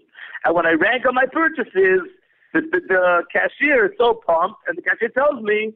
And 0.46 0.56
when 0.56 0.66
I 0.66 0.72
rank 0.72 1.06
on 1.06 1.14
my 1.14 1.26
purchases, 1.32 2.02
the, 2.54 2.62
the, 2.62 2.80
the 2.88 3.24
cashier 3.32 3.86
is 3.86 3.92
so 3.98 4.22
pumped, 4.26 4.62
and 4.68 4.78
the 4.78 4.82
cashier 4.82 5.10
tells 5.10 5.44
me, 5.44 5.74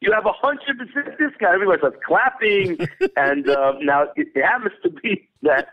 you 0.00 0.12
have 0.12 0.26
a 0.26 0.32
100% 0.32 1.18
discount. 1.18 1.54
Everybody 1.54 1.78
starts 1.78 1.96
clapping, 2.06 2.78
and 3.16 3.48
um, 3.48 3.78
now 3.84 4.06
it, 4.16 4.28
happens 4.36 4.74
to 4.82 4.90
be 4.90 5.28
that 5.42 5.70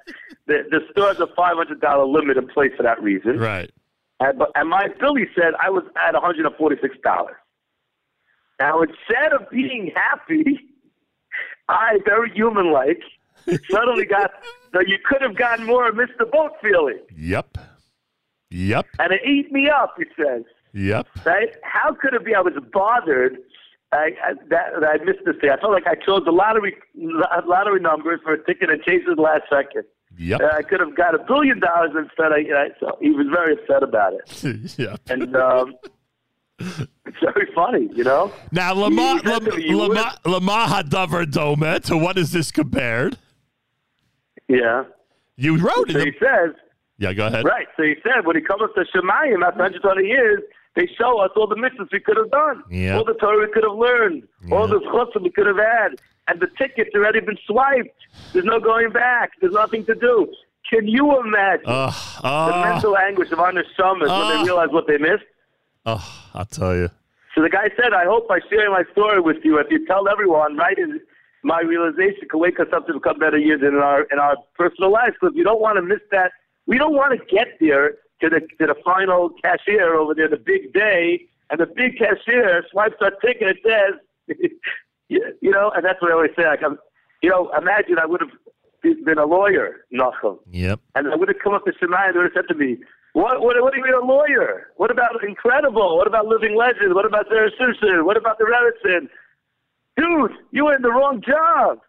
the, 0.47 0.63
the 0.69 0.79
store 0.91 1.09
has 1.09 1.19
a 1.19 1.27
$500 1.27 2.13
limit 2.13 2.37
in 2.37 2.47
place 2.47 2.71
for 2.75 2.83
that 2.83 3.01
reason. 3.01 3.37
Right. 3.37 3.71
And, 4.19 4.39
but, 4.39 4.51
and 4.55 4.69
my 4.69 4.87
Billy 4.99 5.25
said 5.35 5.53
I 5.61 5.69
was 5.69 5.83
at 6.07 6.15
$146. 6.15 7.25
Now, 8.59 8.81
instead 8.81 9.33
of 9.33 9.49
being 9.49 9.91
happy, 9.93 10.59
I, 11.67 11.99
very 12.05 12.31
human 12.31 12.71
like, 12.71 13.01
suddenly 13.69 14.05
got 14.05 14.31
the 14.73 14.83
you 14.87 14.97
could 15.03 15.21
have 15.21 15.35
gotten 15.35 15.65
more 15.65 15.87
of 15.87 15.95
Mr. 15.95 16.29
Boat 16.31 16.53
feeling. 16.61 16.99
Yep. 17.15 17.57
Yep. 18.49 18.87
And 18.99 19.13
it 19.13 19.21
ate 19.23 19.51
me 19.51 19.69
up, 19.69 19.95
he 19.97 20.05
says. 20.17 20.43
Yep. 20.73 21.07
Right? 21.25 21.55
How 21.63 21.93
could 21.93 22.13
it 22.13 22.25
be 22.25 22.33
I 22.33 22.41
was 22.41 22.53
bothered 22.73 23.37
I, 23.91 24.09
I, 24.23 24.33
that, 24.49 24.65
I 24.83 25.03
missed 25.05 25.19
this 25.25 25.35
thing? 25.39 25.49
I 25.51 25.57
felt 25.59 25.71
like 25.71 25.87
I 25.87 25.95
chose 25.95 26.23
the 26.25 26.31
lottery 26.31 26.75
lottery 27.45 27.79
numbers 27.79 28.19
for 28.23 28.33
a 28.33 28.43
ticket 28.45 28.69
and 28.69 28.81
changed 28.83 29.07
it 29.07 29.17
last 29.19 29.43
second. 29.49 29.83
Yep. 30.17 30.41
Uh, 30.41 30.45
I 30.57 30.61
could 30.63 30.79
have 30.79 30.95
got 30.95 31.13
a 31.15 31.19
billion 31.19 31.59
dollars 31.59 31.91
instead. 31.95 32.31
I, 32.31 32.39
I, 32.57 32.67
so 32.79 32.97
he 33.01 33.11
was 33.11 33.27
very 33.33 33.53
upset 33.53 33.83
about 33.83 34.13
it. 34.13 34.77
yep. 34.79 34.99
And 35.07 35.35
um, 35.35 35.75
it's 36.59 37.17
very 37.21 37.47
funny, 37.53 37.89
you 37.93 38.03
know? 38.03 38.31
Now, 38.51 38.73
Lama, 38.73 39.19
He 39.21 39.27
said 39.29 39.39
to 39.45 39.57
me, 39.57 39.63
you 39.67 39.77
Lama, 39.77 40.17
Lama 40.25 40.67
Hadavar 40.69 41.29
Dome, 41.29 41.79
to 41.81 41.97
what 41.97 42.17
is 42.17 42.31
this 42.31 42.51
compared? 42.51 43.17
Yeah. 44.47 44.83
You 45.35 45.57
wrote 45.57 45.91
So 45.91 45.97
it. 45.99 46.05
he 46.05 46.11
says, 46.19 46.55
Yeah, 46.97 47.11
go 47.13 47.27
ahead. 47.27 47.43
right. 47.45 47.67
So 47.75 47.83
he 47.83 47.95
said, 48.03 48.25
when 48.25 48.35
he 48.37 48.41
comes 48.41 48.61
up 48.63 48.73
to 48.75 48.81
Shemayim 48.95 49.45
after 49.45 49.59
120 49.59 50.07
years, 50.07 50.41
they 50.75 50.87
show 50.97 51.19
us 51.19 51.31
all 51.35 51.47
the 51.47 51.55
mitzvahs 51.55 51.91
we 51.91 51.99
could 51.99 52.17
have 52.17 52.31
done, 52.31 52.63
Yeah. 52.69 52.97
all 52.97 53.05
the 53.05 53.13
Torah 53.13 53.39
we 53.39 53.51
could 53.51 53.63
have 53.63 53.77
learned, 53.77 54.27
all 54.51 54.67
the 54.67 54.79
chutzpah 54.79 55.21
we 55.21 55.29
could 55.31 55.47
have 55.47 55.57
had, 55.57 55.99
and 56.27 56.39
the 56.39 56.47
ticket's 56.57 56.93
already 56.95 57.21
been 57.21 57.37
swiped. 57.47 57.99
There's 58.33 58.45
no 58.45 58.59
going 58.59 58.91
back. 58.91 59.31
There's 59.39 59.53
nothing 59.53 59.85
to 59.85 59.95
do. 59.95 60.27
Can 60.69 60.87
you 60.87 61.19
imagine 61.19 61.65
the 61.65 61.93
uh, 62.23 62.61
mental 62.65 62.97
anguish 62.97 63.31
of 63.31 63.37
Summers 63.77 64.09
when 64.09 64.09
uh. 64.09 64.37
they 64.37 64.43
realize 64.43 64.69
what 64.71 64.87
they 64.87 64.97
missed? 64.97 65.23
oh, 65.85 66.03
I'll 66.33 66.45
tell 66.45 66.75
you. 66.75 66.89
So 67.35 67.41
the 67.41 67.49
guy 67.49 67.69
said, 67.79 67.93
I 67.93 68.05
hope 68.05 68.27
by 68.27 68.39
sharing 68.49 68.71
my 68.71 68.83
story 68.93 69.19
with 69.19 69.37
you, 69.43 69.59
if 69.59 69.67
you 69.69 69.85
tell 69.85 70.07
everyone, 70.07 70.55
right, 70.57 70.77
my 71.43 71.61
realization 71.61 72.27
can 72.29 72.39
wake 72.39 72.59
us 72.59 72.67
up 72.73 72.87
to 72.87 72.93
become 72.93 73.19
better 73.19 73.37
years 73.37 73.61
in 73.61 73.75
our 73.75 74.03
in 74.11 74.17
our 74.17 74.35
personal 74.57 74.91
lives. 74.91 75.15
Because 75.19 75.35
you 75.35 75.43
don't 75.43 75.61
want 75.61 75.75
to 75.77 75.81
miss 75.83 75.99
that. 76.11 76.31
We 76.65 76.77
don't 76.79 76.93
want 76.93 77.19
to 77.19 77.25
get 77.35 77.47
there 77.59 77.95
to 78.25 78.39
the 78.39 78.65
to 78.65 78.73
the 78.73 78.75
final 78.83 79.29
cashier 79.41 79.95
over 79.95 80.13
there, 80.13 80.27
the 80.27 80.37
big 80.37 80.73
day, 80.73 81.25
and 81.49 81.59
the 81.59 81.65
big 81.65 81.97
cashier 81.97 82.63
swipes 82.71 82.95
our 83.01 83.11
ticket 83.23 83.47
and 83.47 83.57
says, 83.63 84.37
you 85.09 85.51
know, 85.51 85.71
and 85.75 85.85
that's 85.85 86.01
what 86.01 86.11
I 86.11 86.15
always 86.15 86.31
say. 86.37 86.45
Like, 86.45 86.63
I'm, 86.63 86.77
you 87.21 87.29
know, 87.29 87.51
imagine 87.57 87.97
I 87.99 88.05
would 88.05 88.21
have 88.21 89.05
been 89.05 89.17
a 89.17 89.25
lawyer, 89.25 89.85
Nachum. 89.93 90.39
Yep. 90.51 90.79
And 90.95 91.07
I 91.07 91.15
would 91.15 91.27
have 91.27 91.39
come 91.43 91.53
up 91.53 91.65
to 91.65 91.71
Shemai 91.71 92.07
and 92.07 92.15
they 92.15 92.19
would 92.19 92.31
have 92.33 92.43
said 92.45 92.53
to 92.53 92.55
me, 92.55 92.77
what, 93.13 93.41
what, 93.41 93.61
what 93.61 93.73
do 93.73 93.79
you 93.79 93.83
mean 93.83 93.93
a 93.93 94.05
lawyer? 94.05 94.67
What 94.75 94.91
about 94.91 95.23
Incredible? 95.23 95.97
What 95.97 96.05
about 96.05 96.25
Living 96.27 96.55
Legend? 96.55 96.93
What 96.93 97.05
about 97.05 97.29
Zera 97.29 97.49
Shimshon? 97.59 98.05
What 98.05 98.17
about 98.17 98.37
the 98.37 98.45
Revison? 98.45 99.07
dude, 99.97 100.31
you 100.51 100.65
were 100.65 100.75
in 100.75 100.81
the 100.81 100.91
wrong 100.91 101.21
job. 101.21 101.79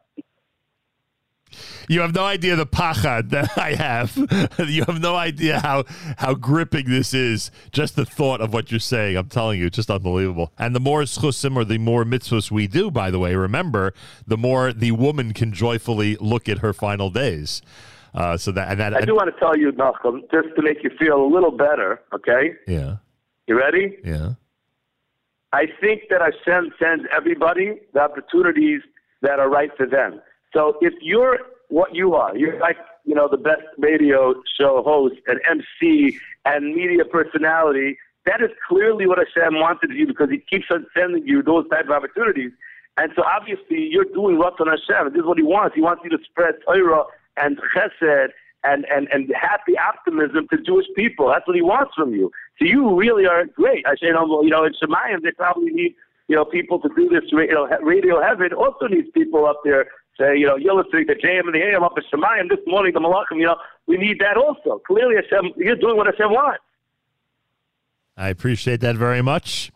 You 1.88 2.00
have 2.00 2.14
no 2.14 2.24
idea 2.24 2.56
the 2.56 2.66
pachad 2.66 3.30
that 3.30 3.56
I 3.56 3.74
have. 3.74 4.16
you 4.68 4.84
have 4.84 5.00
no 5.00 5.16
idea 5.16 5.60
how 5.60 5.84
how 6.18 6.34
gripping 6.34 6.88
this 6.88 7.14
is. 7.14 7.50
Just 7.72 7.96
the 7.96 8.04
thought 8.04 8.40
of 8.40 8.52
what 8.52 8.70
you're 8.70 8.80
saying. 8.80 9.16
I'm 9.16 9.28
telling 9.28 9.60
you, 9.60 9.66
it's 9.66 9.76
just 9.76 9.90
unbelievable. 9.90 10.52
And 10.58 10.74
the 10.74 10.80
more 10.80 11.02
schusim 11.02 11.56
or 11.56 11.64
the 11.64 11.78
more 11.78 12.04
mitzvahs 12.04 12.50
we 12.50 12.66
do, 12.66 12.90
by 12.90 13.10
the 13.10 13.18
way, 13.18 13.34
remember, 13.34 13.92
the 14.26 14.36
more 14.36 14.72
the 14.72 14.92
woman 14.92 15.32
can 15.32 15.52
joyfully 15.52 16.16
look 16.16 16.48
at 16.48 16.58
her 16.58 16.72
final 16.72 17.10
days. 17.10 17.62
Uh, 18.14 18.36
so 18.36 18.50
that 18.50 18.70
and 18.70 18.80
that 18.80 18.96
I 18.96 19.02
do 19.02 19.14
want 19.14 19.32
to 19.32 19.38
tell 19.38 19.56
you, 19.56 19.72
Nachum, 19.72 20.22
just 20.30 20.54
to 20.56 20.62
make 20.62 20.82
you 20.82 20.90
feel 20.98 21.22
a 21.22 21.28
little 21.28 21.50
better, 21.50 22.00
okay? 22.14 22.54
Yeah. 22.66 22.96
You 23.46 23.58
ready? 23.58 23.98
Yeah. 24.02 24.32
I 25.52 25.66
think 25.80 26.04
that 26.10 26.20
Hashem 26.20 26.72
sends 26.78 27.04
everybody 27.14 27.80
the 27.92 28.00
opportunities 28.00 28.80
that 29.22 29.38
are 29.38 29.48
right 29.48 29.70
for 29.76 29.86
them. 29.86 30.20
So 30.56 30.78
if 30.80 30.94
you're 31.02 31.38
what 31.68 31.94
you 31.94 32.14
are, 32.14 32.34
you're 32.34 32.58
like, 32.58 32.78
you 33.04 33.14
know, 33.14 33.28
the 33.30 33.36
best 33.36 33.60
radio 33.76 34.34
show 34.58 34.82
host 34.82 35.16
and 35.26 35.38
MC 35.50 36.18
and 36.46 36.74
media 36.74 37.04
personality, 37.04 37.98
that 38.24 38.40
is 38.40 38.48
clearly 38.66 39.06
what 39.06 39.18
Hashem 39.18 39.60
wanted 39.60 39.90
you 39.90 40.06
because 40.06 40.30
he 40.30 40.38
keeps 40.38 40.64
on 40.70 40.86
sending 40.96 41.26
you 41.26 41.42
those 41.42 41.68
type 41.68 41.84
of 41.84 41.90
opportunities. 41.90 42.52
And 42.96 43.12
so 43.14 43.22
obviously 43.22 43.86
you're 43.90 44.06
doing 44.06 44.36
Ratzon 44.36 44.70
Hashem. 44.70 45.12
This 45.12 45.20
is 45.20 45.26
what 45.26 45.36
he 45.36 45.44
wants. 45.44 45.74
He 45.74 45.82
wants 45.82 46.02
you 46.04 46.10
to 46.16 46.24
spread 46.24 46.54
Torah 46.66 47.04
and 47.36 47.58
chesed 47.76 48.28
and, 48.64 48.86
and, 48.90 49.08
and 49.12 49.30
happy 49.38 49.76
optimism 49.76 50.48
to 50.50 50.62
Jewish 50.62 50.86
people. 50.96 51.28
That's 51.28 51.46
what 51.46 51.54
he 51.54 51.62
wants 51.62 51.92
from 51.94 52.14
you. 52.14 52.32
So 52.58 52.64
you 52.64 52.98
really 52.98 53.26
are 53.26 53.44
great. 53.44 53.84
I 53.86 53.90
say, 53.96 54.06
you 54.06 54.14
know, 54.14 54.42
you 54.42 54.48
know, 54.48 54.64
in 54.64 54.72
Shemayim, 54.72 55.22
they 55.22 55.32
probably 55.32 55.70
need, 55.70 55.94
you 56.28 56.34
know, 56.34 56.46
people 56.46 56.80
to 56.80 56.88
do 56.96 57.10
this. 57.10 57.30
Radio, 57.30 57.68
radio 57.82 58.22
Heaven 58.22 58.54
also 58.54 58.86
needs 58.86 59.08
people 59.12 59.44
up 59.44 59.60
there 59.62 59.88
say, 60.18 60.36
you 60.36 60.46
know, 60.46 60.56
you're 60.56 60.74
listening 60.74 61.06
to 61.06 61.14
the 61.14 61.20
JM 61.20 61.46
in 61.46 61.52
the 61.52 61.62
AM 61.62 61.82
up 61.82 61.96
in 61.96 62.04
Shemayim 62.04 62.48
this 62.48 62.60
morning, 62.66 62.92
the 62.94 63.00
Malachim, 63.00 63.38
you 63.38 63.46
know, 63.46 63.56
we 63.86 63.96
need 63.96 64.18
that 64.20 64.36
also. 64.36 64.80
Clearly, 64.86 65.16
Hashem, 65.16 65.52
you're 65.56 65.76
doing 65.76 65.96
what 65.96 66.06
Hashem 66.06 66.30
wants. 66.30 66.60
I 68.16 68.28
appreciate 68.30 68.80
that 68.80 68.96
very 68.96 69.22
much. 69.22 69.70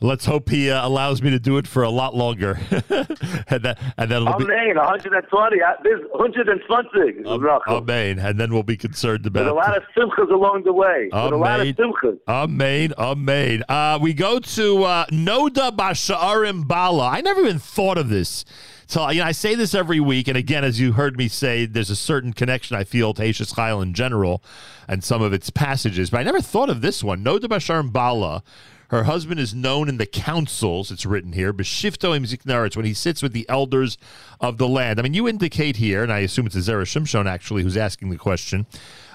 Let's 0.00 0.26
hope 0.26 0.50
he 0.50 0.70
uh, 0.70 0.86
allows 0.86 1.22
me 1.22 1.30
to 1.30 1.38
do 1.38 1.56
it 1.56 1.66
for 1.66 1.82
a 1.82 1.88
lot 1.88 2.14
longer. 2.14 2.58
and 2.70 3.62
that, 3.62 3.78
and 3.96 4.10
that'll 4.10 4.26
be, 4.38 4.44
120. 4.44 5.62
uh, 5.62 5.72
There's 5.82 6.02
120. 6.12 7.22
Rachel. 7.38 7.62
Amen. 7.66 8.18
And 8.18 8.38
then 8.38 8.52
we'll 8.52 8.62
be 8.62 8.76
concerned 8.76 9.24
about 9.24 9.46
a 9.46 9.54
lot 9.54 9.74
of 9.74 9.82
simchas 9.96 10.30
along 10.30 10.64
the 10.64 10.72
way. 10.74 11.04
With 11.10 11.14
a 11.14 11.36
lot 11.36 11.60
of 11.60 11.66
Amen. 11.66 11.74
simchas. 11.74 12.18
Amen. 12.28 12.92
Amen. 12.98 13.62
Uh, 13.70 13.98
we 14.00 14.12
go 14.12 14.38
to 14.38 14.84
uh, 14.84 15.06
Noda 15.06 15.74
Basha'arim 15.74 16.68
Bala. 16.68 17.08
I 17.08 17.22
never 17.22 17.40
even 17.40 17.58
thought 17.58 17.96
of 17.96 18.10
this. 18.10 18.44
So 18.88 19.10
you 19.10 19.20
know, 19.20 19.26
I 19.26 19.32
say 19.32 19.56
this 19.56 19.74
every 19.74 19.98
week, 19.98 20.28
and 20.28 20.36
again, 20.36 20.62
as 20.62 20.78
you 20.78 20.92
heard 20.92 21.16
me 21.18 21.26
say, 21.26 21.66
there's 21.66 21.90
a 21.90 21.96
certain 21.96 22.32
connection 22.32 22.76
I 22.76 22.84
feel 22.84 23.12
to 23.14 23.22
Hashis 23.22 23.54
Chayil 23.54 23.82
in 23.82 23.94
general 23.94 24.44
and 24.86 25.02
some 25.02 25.22
of 25.22 25.32
its 25.32 25.50
passages, 25.50 26.10
but 26.10 26.20
I 26.20 26.22
never 26.22 26.40
thought 26.40 26.70
of 26.70 26.82
this 26.82 27.02
one. 27.02 27.24
Noda 27.24 27.44
Basharim 27.44 27.92
Bala. 27.92 28.44
Her 28.90 29.02
husband 29.02 29.40
is 29.40 29.52
known 29.52 29.88
in 29.88 29.96
the 29.96 30.06
councils, 30.06 30.92
it's 30.92 31.04
written 31.04 31.32
here, 31.32 31.52
Beshifto 31.52 32.16
im 32.16 32.22
Ziknaretz, 32.22 32.76
when 32.76 32.86
he 32.86 32.94
sits 32.94 33.20
with 33.20 33.32
the 33.32 33.44
elders 33.48 33.98
of 34.40 34.58
the 34.58 34.68
land. 34.68 35.00
I 35.00 35.02
mean, 35.02 35.12
you 35.12 35.26
indicate 35.26 35.74
here, 35.74 36.04
and 36.04 36.12
I 36.12 36.20
assume 36.20 36.46
it's 36.46 36.54
a 36.54 36.60
Shimshon 36.60 37.26
actually 37.26 37.64
who's 37.64 37.76
asking 37.76 38.10
the 38.10 38.16
question, 38.16 38.64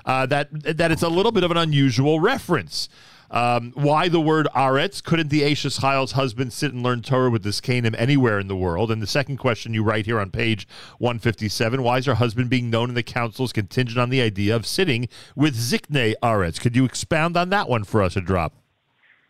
uh, 0.05 0.25
that 0.25 0.49
that 0.77 0.91
it's 0.91 1.03
a 1.03 1.07
little 1.07 1.31
bit 1.31 1.45
of 1.45 1.51
an 1.51 1.57
unusual 1.57 2.19
reference. 2.19 2.89
Um, 3.31 3.71
why 3.75 4.09
the 4.09 4.19
word 4.19 4.49
Aretz? 4.53 5.01
Couldn't 5.01 5.29
the 5.29 5.41
Eishes 5.41 5.79
Chayil's 5.79 6.11
husband 6.11 6.51
sit 6.51 6.73
and 6.73 6.83
learn 6.83 7.01
Torah 7.01 7.29
with 7.29 7.43
this 7.43 7.61
Canaan 7.61 7.95
anywhere 7.95 8.39
in 8.39 8.49
the 8.49 8.57
world? 8.57 8.91
And 8.91 9.01
the 9.01 9.07
second 9.07 9.37
question 9.37 9.73
you 9.73 9.83
write 9.83 10.05
here 10.05 10.19
on 10.19 10.31
page 10.31 10.67
157 10.99 11.81
why 11.81 11.99
is 11.99 12.05
her 12.05 12.15
husband 12.15 12.49
being 12.49 12.69
known 12.69 12.89
in 12.89 12.95
the 12.95 13.03
councils 13.03 13.53
contingent 13.53 13.97
on 13.97 14.09
the 14.09 14.21
idea 14.21 14.53
of 14.53 14.67
sitting 14.67 15.07
with 15.33 15.55
Zikne 15.55 16.13
Aretz? 16.21 16.59
Could 16.59 16.75
you 16.75 16.83
expound 16.83 17.37
on 17.37 17.49
that 17.49 17.69
one 17.69 17.85
for 17.85 18.03
us, 18.03 18.17
a 18.17 18.21
drop? 18.21 18.53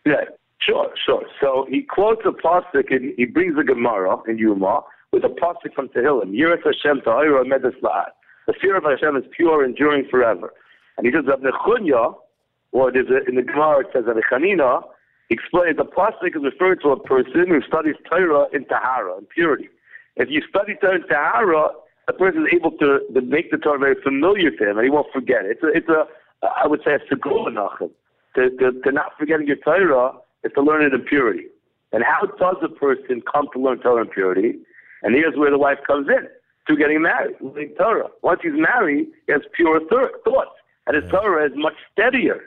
Yeah, 0.04 0.24
sure, 0.60 0.90
sure. 1.06 1.22
So 1.40 1.66
he 1.70 1.82
quotes 1.82 2.22
a 2.24 2.30
pasuk 2.30 2.90
and 2.90 3.14
he 3.16 3.24
brings 3.24 3.56
a 3.56 3.62
Gemara 3.62 4.16
in 4.28 4.36
Yuma 4.36 4.80
with 5.12 5.22
a 5.24 5.28
pasuk 5.28 5.74
from 5.74 5.88
Tehillim. 5.90 6.32
Yiras 6.36 6.64
Hashem 6.64 7.02
ta'ira 7.04 7.44
medes. 7.44 7.76
The 8.48 8.54
fear 8.60 8.76
of 8.76 8.82
Hashem 8.82 9.16
is 9.16 9.22
pure, 9.36 9.64
enduring 9.64 10.08
forever. 10.10 10.52
And 10.98 11.06
he 11.06 11.12
says, 11.12 11.24
Rabbi 11.28 11.50
or 12.72 12.90
there's 12.90 13.08
a, 13.08 13.24
in 13.28 13.36
the 13.36 13.42
Gemara 13.42 13.80
it 13.80 13.86
says 13.92 14.04
Rabbi 14.06 14.20
Chanina, 14.30 14.82
explains 15.30 15.76
the 15.76 15.84
pasuk 15.84 16.36
is 16.36 16.42
referring 16.42 16.80
to 16.80 16.90
a 16.90 17.00
person 17.00 17.48
who 17.48 17.62
studies 17.62 17.94
Torah 18.10 18.46
in 18.52 18.64
Tahara, 18.66 19.18
in 19.18 19.26
purity. 19.26 19.68
If 20.16 20.28
you 20.30 20.42
study 20.48 20.74
Torah 20.80 20.96
in 20.96 21.08
Tahara, 21.08 21.68
a 22.08 22.12
person 22.12 22.46
is 22.46 22.52
able 22.52 22.72
to, 22.72 23.00
to 23.14 23.20
make 23.20 23.50
the 23.50 23.58
Torah 23.58 23.78
very 23.78 23.96
familiar 24.02 24.50
to 24.50 24.70
him, 24.70 24.76
and 24.76 24.84
he 24.84 24.90
won't 24.90 25.12
forget 25.12 25.44
it. 25.44 25.58
It's 25.58 25.62
a, 25.62 25.68
it's 25.68 25.88
a 25.88 26.06
I 26.42 26.66
would 26.66 26.80
say, 26.84 26.94
a 26.94 27.14
segula. 27.14 27.90
To, 28.34 28.50
to, 28.50 28.72
to 28.72 28.92
not 28.92 29.12
forgetting 29.18 29.46
your 29.46 29.56
Torah 29.56 30.12
is 30.42 30.52
to 30.54 30.62
learn 30.62 30.82
it 30.82 30.94
in 30.94 31.02
purity. 31.02 31.46
And 31.92 32.02
how 32.02 32.26
does 32.26 32.56
a 32.62 32.68
person 32.68 33.22
come 33.30 33.48
to 33.52 33.60
learn 33.60 33.78
Torah 33.80 34.02
in 34.02 34.08
purity? 34.08 34.58
And 35.02 35.14
here's 35.14 35.36
where 35.36 35.50
the 35.50 35.58
wife 35.58 35.78
comes 35.86 36.08
in 36.08 36.28
to 36.68 36.76
getting 36.76 37.02
married, 37.02 37.36
learning 37.40 37.74
Torah. 37.76 38.08
Once 38.22 38.40
he's 38.42 38.52
married, 38.54 39.08
he 39.26 39.32
has 39.32 39.42
pure 39.54 39.80
thoughts, 39.88 40.50
and 40.86 40.96
his 41.00 41.10
Torah 41.10 41.46
is 41.46 41.52
much 41.54 41.74
steadier. 41.92 42.40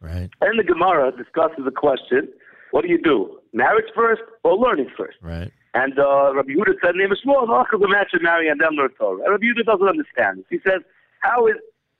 Right. 0.00 0.30
And 0.40 0.58
the 0.58 0.64
Gemara 0.64 1.12
discusses 1.16 1.64
the 1.64 1.70
question: 1.70 2.28
What 2.70 2.82
do 2.82 2.88
you 2.88 3.00
do, 3.00 3.38
marriage 3.52 3.90
first 3.94 4.22
or 4.44 4.56
learning 4.56 4.90
first? 4.96 5.18
Right. 5.22 5.50
And 5.74 5.98
uh, 5.98 6.34
Rabbi 6.34 6.52
Yehuda 6.52 6.74
said, 6.82 6.94
"Name 6.94 7.12
is 7.12 7.18
small. 7.22 7.46
The 7.46 7.88
match 7.88 8.10
should 8.10 8.22
marry 8.22 8.48
and 8.48 8.60
then 8.60 8.72
learn 8.72 8.90
Torah." 8.98 9.22
And 9.22 9.30
Rabbi 9.30 9.44
Yehuda 9.44 9.64
doesn't 9.64 9.88
understand 9.88 10.38
this. 10.38 10.46
He 10.50 10.58
says, 10.66 10.80
"How 11.20 11.46
is 11.46 11.56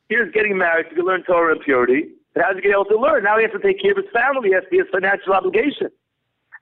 here's 0.08 0.32
getting 0.32 0.56
married 0.56 0.86
to 0.94 1.02
learn 1.02 1.24
Torah 1.24 1.52
and 1.52 1.60
purity? 1.60 2.08
And 2.34 2.44
how's 2.44 2.56
he 2.56 2.62
get 2.62 2.72
able 2.72 2.84
to 2.86 2.98
learn? 2.98 3.24
Now 3.24 3.38
he 3.38 3.44
has 3.44 3.52
to 3.52 3.58
take 3.58 3.80
care 3.80 3.92
of 3.92 3.98
his 3.98 4.10
family. 4.12 4.48
He 4.48 4.54
has 4.54 4.64
to 4.64 4.70
be 4.70 4.78
his 4.78 4.88
financial 4.92 5.32
obligation." 5.32 5.90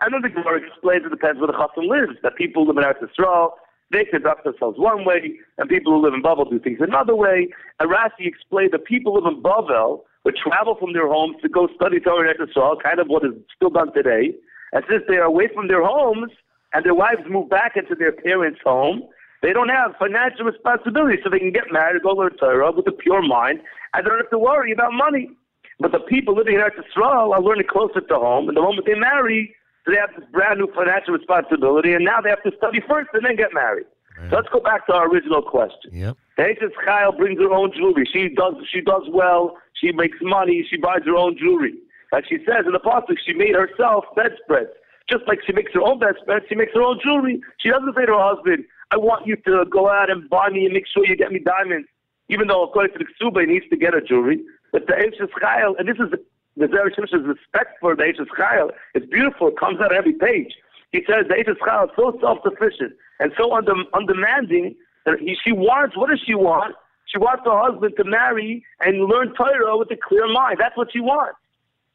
And 0.01 0.13
then 0.13 0.23
the 0.23 0.29
Gemara 0.29 0.61
explains 0.67 1.07
it 1.07 1.11
depends 1.11 1.39
where 1.41 1.47
the 1.47 1.55
chassan 1.55 1.89
lives. 1.89 2.19
That 2.23 2.37
people 2.37 2.67
live 2.67 2.77
in 2.77 2.85
Eretz 2.85 2.99
Yisrael, 2.99 3.53
they 3.91 4.05
conduct 4.05 4.45
themselves 4.45 4.79
one 4.79 5.05
way, 5.05 5.39
and 5.59 5.69
people 5.69 5.93
who 5.93 6.03
live 6.03 6.15
in 6.15 6.23
Babel 6.23 6.45
do 6.45 6.59
things 6.59 6.79
another 6.81 7.15
way. 7.15 7.49
And 7.79 7.91
Rashi 7.91 8.27
explained 8.27 8.73
that 8.73 8.85
people 8.85 9.15
who 9.15 9.25
live 9.25 9.37
in 9.37 9.43
Babel 9.43 10.05
would 10.25 10.37
travel 10.37 10.77
from 10.79 10.93
their 10.93 11.09
homes 11.09 11.37
to 11.43 11.49
go 11.49 11.69
study 11.75 12.01
Torah 12.01 12.31
in 12.31 12.37
Eretz 12.37 12.53
Yisrael, 12.53 12.83
kind 12.83 12.99
of 12.99 13.09
what 13.09 13.25
is 13.25 13.33
still 13.55 13.71
done 13.71 13.93
today. 13.93 14.33
And 14.73 14.83
since 14.89 15.03
they 15.09 15.17
are 15.17 15.25
away 15.25 15.49
from 15.55 15.69
their 15.69 15.85
homes, 15.85 16.33
and 16.73 16.85
their 16.85 16.95
wives 16.95 17.23
move 17.29 17.49
back 17.49 17.77
into 17.77 17.95
their 17.95 18.13
parents' 18.13 18.59
home, 18.65 19.03
they 19.43 19.53
don't 19.53 19.69
have 19.69 19.95
financial 19.99 20.45
responsibility, 20.47 21.19
so 21.23 21.31
they 21.31 21.39
can 21.39 21.53
get 21.53 21.71
married, 21.71 22.03
go 22.03 22.11
learn 22.11 22.37
Torah 22.37 22.73
with 22.73 22.87
a 22.89 22.93
pure 22.93 23.23
mind, 23.23 23.61
and 23.93 24.05
they 24.05 24.09
don't 24.09 24.19
have 24.19 24.31
to 24.31 24.39
worry 24.39 24.73
about 24.73 24.93
money. 24.93 25.31
But 25.79 25.93
the 25.93 26.01
people 26.01 26.35
living 26.35 26.55
in 26.55 26.61
Eretz 26.61 26.81
Yisrael 26.81 27.33
are 27.33 27.43
learning 27.43 27.67
closer 27.71 28.01
to 28.01 28.15
home, 28.15 28.49
and 28.49 28.57
the 28.57 28.63
moment 28.63 28.87
they 28.87 28.95
marry, 28.95 29.55
they 29.87 29.97
have 29.97 30.11
this 30.19 30.29
brand 30.33 30.59
new 30.59 30.73
financial 30.75 31.15
responsibility, 31.15 31.93
and 31.93 32.05
now 32.05 32.21
they 32.21 32.31
have 32.31 32.43
to 32.43 32.53
study 32.57 32.81
first 32.89 33.11
and 33.13 33.25
then 33.25 33.37
get 33.37 33.53
married. 33.53 33.87
So 34.31 34.37
let's 34.37 34.49
go 34.49 34.61
back 34.61 34.87
to 34.87 34.95
our 34.95 35.09
original 35.09 35.43
question. 35.43 35.91
Yep. 35.93 36.17
Hashis 36.39 36.71
Chayil 36.87 37.17
brings 37.17 37.41
her 37.41 37.53
own 37.53 37.73
jewelry. 37.77 38.09
She 38.13 38.29
does 38.29 38.55
she 38.73 38.81
does 38.81 39.03
well. 39.11 39.59
She 39.85 39.93
makes 39.93 40.17
money. 40.23 40.67
She 40.71 40.79
buys 40.79 41.03
her 41.05 41.15
own 41.15 41.37
jewelry. 41.37 41.75
Like 42.11 42.25
she 42.27 42.39
says 42.39 42.65
in 42.65 42.73
the 42.73 42.81
pasuk, 42.81 43.19
she 43.25 43.35
made 43.35 43.55
herself 43.55 44.05
bedspreads. 44.17 44.71
Just 45.11 45.29
like 45.29 45.41
she 45.47 45.53
makes 45.53 45.73
her 45.75 45.83
own 45.83 45.99
bedspreads, 45.99 46.47
she 46.49 46.55
makes 46.55 46.73
her 46.73 46.83
own 46.83 46.99
jewelry. 47.05 47.41
She 47.59 47.69
doesn't 47.69 47.95
say 47.95 48.07
to 48.07 48.13
her 48.13 48.35
husband, 48.35 48.65
"I 48.93 48.97
want 48.97 49.27
you 49.27 49.37
to 49.37 49.67
go 49.67 49.91
out 49.91 50.09
and 50.09 50.31
buy 50.31 50.49
me 50.49 50.65
and 50.65 50.73
make 50.73 50.87
sure 50.87 51.05
you 51.05 51.17
get 51.17 51.33
me 51.33 51.41
diamonds." 51.41 51.87
Even 52.31 52.49
though 52.49 52.63
according 52.63 52.97
to 52.97 53.05
the 53.05 53.11
Ksuba, 53.13 53.41
he 53.41 53.47
needs 53.53 53.69
to 53.69 53.77
get 53.77 53.93
her 53.93 54.01
jewelry. 54.01 54.41
But 54.73 54.87
the 54.87 54.95
Hashis 54.95 55.29
Chayil, 55.43 55.79
and 55.79 55.87
this 55.87 55.99
is 55.99 56.11
the 56.57 56.67
Shimshon's 56.67 57.27
respect 57.27 57.77
for 57.81 57.95
the 57.95 58.05
Hashis 58.05 58.29
Chayil. 58.39 58.71
It's 58.95 59.05
beautiful. 59.05 59.49
It 59.49 59.59
comes 59.59 59.81
out 59.83 59.93
every 59.93 60.15
page. 60.15 60.55
He 60.93 61.05
says 61.07 61.27
the 61.29 61.35
Hashis 61.35 61.59
Chayil 61.59 61.85
is 61.85 61.91
so 61.97 62.19
self-sufficient 62.23 62.95
and 63.21 63.33
so 63.37 63.51
undem- 63.51 63.93
undemanding 63.93 64.77
that 65.05 65.19
he, 65.21 65.37
she 65.45 65.53
wants, 65.53 65.97
what 65.97 66.09
does 66.09 66.23
she 66.25 66.35
want? 66.35 66.75
She 67.07 67.19
wants 67.19 67.43
her 67.45 67.57
husband 67.57 67.95
to 67.97 68.05
marry 68.05 68.65
and 68.81 69.05
learn 69.05 69.35
Torah 69.35 69.77
with 69.77 69.91
a 69.91 69.97
clear 69.97 70.27
mind. 70.33 70.57
That's 70.59 70.77
what 70.77 70.93
she 70.93 71.01
wants. 71.01 71.39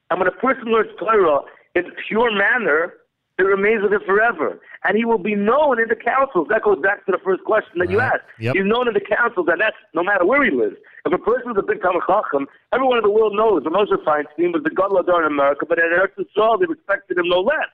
And 0.10 0.20
when 0.20 0.28
a 0.28 0.32
person 0.32 0.66
learns 0.66 0.92
Torah 0.98 1.42
in 1.76 1.86
a 1.86 1.92
pure 2.08 2.32
manner, 2.32 2.94
it 3.40 3.44
remains 3.44 3.82
with 3.82 3.94
him 3.94 4.02
forever. 4.06 4.60
And 4.84 4.98
he 4.98 5.06
will 5.06 5.18
be 5.18 5.34
known 5.34 5.80
in 5.80 5.88
the 5.88 5.96
councils. 5.96 6.48
That 6.50 6.64
goes 6.64 6.80
back 6.82 7.06
to 7.06 7.12
the 7.12 7.20
first 7.24 7.44
question 7.46 7.80
that 7.80 7.90
you 7.90 8.00
asked. 8.00 8.28
Yep. 8.40 8.56
He's 8.56 8.66
known 8.66 8.88
in 8.88 8.94
the 8.94 9.00
councils, 9.00 9.48
and 9.50 9.62
that's 9.62 9.80
no 9.94 10.04
matter 10.04 10.26
where 10.26 10.44
he 10.44 10.52
lives. 10.52 10.76
If 11.06 11.14
a 11.14 11.18
person 11.18 11.52
is 11.52 11.58
a 11.58 11.64
big 11.64 11.82
Talmud 11.82 12.04
Chacham, 12.06 12.48
everyone 12.74 12.98
in 12.98 13.04
the 13.04 13.12
world 13.12 13.34
knows 13.36 13.64
that 13.64 13.72
Moshe 13.72 13.96
Feinstein 14.04 14.52
was 14.52 14.64
the 14.64 14.70
Gadol 14.70 15.04
Hador 15.04 15.26
in 15.26 15.32
America, 15.32 15.66
but 15.68 15.80
in 15.80 15.86
Eretz 15.86 16.20
Yisrael, 16.20 16.60
they 16.60 16.66
respected 16.66 17.18
him 17.18 17.30
no 17.30 17.40
less. 17.40 17.72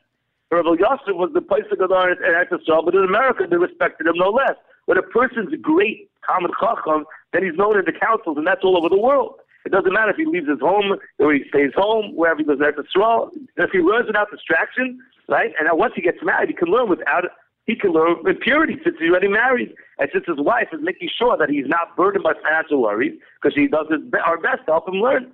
Rabbi 0.51 0.77
Yosef 0.77 1.17
was 1.17 1.31
the 1.33 1.41
place 1.41 1.65
of 1.71 1.79
Gadol 1.79 2.13
in 2.13 2.17
Eretz 2.21 2.53
Yisrael, 2.53 2.85
but 2.85 2.93
in 2.93 3.03
America, 3.03 3.47
they 3.49 3.57
respected 3.57 4.05
him 4.05 4.17
no 4.17 4.29
less. 4.29 4.55
When 4.85 4.99
a 4.99 5.01
person's 5.01 5.51
a 5.51 5.57
great 5.57 6.09
Talmud 6.29 6.51
Chacham, 6.59 7.05
then 7.35 7.43
he's 7.43 7.57
known 7.57 7.77
in 7.77 7.83
the 7.85 7.91
councils, 7.91 8.37
and 8.37 8.47
that's 8.47 8.63
all 8.63 8.77
over 8.77 8.87
the 8.87 8.97
world. 8.97 9.35
It 9.65 9.71
doesn't 9.71 9.91
matter 9.91 10.11
if 10.11 10.17
he 10.17 10.25
leaves 10.25 10.47
his 10.47 10.59
home 10.59 10.95
or 11.19 11.33
he 11.33 11.43
stays 11.49 11.71
home, 11.75 12.15
wherever 12.15 12.37
he 12.37 12.45
goes 12.45 12.59
to 12.59 12.69
Israel. 12.69 13.31
If 13.57 13.71
he 13.71 13.79
learns 13.79 14.07
without 14.07 14.31
distraction, 14.31 14.99
right? 15.27 15.51
And 15.59 15.67
once 15.77 15.93
he 15.95 16.01
gets 16.01 16.19
married, 16.23 16.49
he 16.49 16.55
can 16.55 16.69
learn 16.69 16.87
without 16.87 17.25
he 17.65 17.75
can 17.75 17.91
learn 17.91 18.17
with 18.23 18.39
purity 18.41 18.77
since 18.83 18.95
he's 18.99 19.09
already 19.09 19.27
married. 19.27 19.73
And 19.97 20.07
since 20.13 20.25
his 20.27 20.37
wife 20.37 20.67
is 20.71 20.81
making 20.83 21.09
sure 21.17 21.35
that 21.35 21.49
he's 21.49 21.65
not 21.67 21.97
burdened 21.97 22.23
by 22.23 22.33
financial 22.43 22.79
worries 22.79 23.17
because 23.41 23.55
she 23.55 23.67
does 23.67 23.87
his, 23.89 24.01
our 24.23 24.37
best 24.37 24.65
to 24.67 24.73
help 24.73 24.87
him 24.87 25.01
learn. 25.01 25.31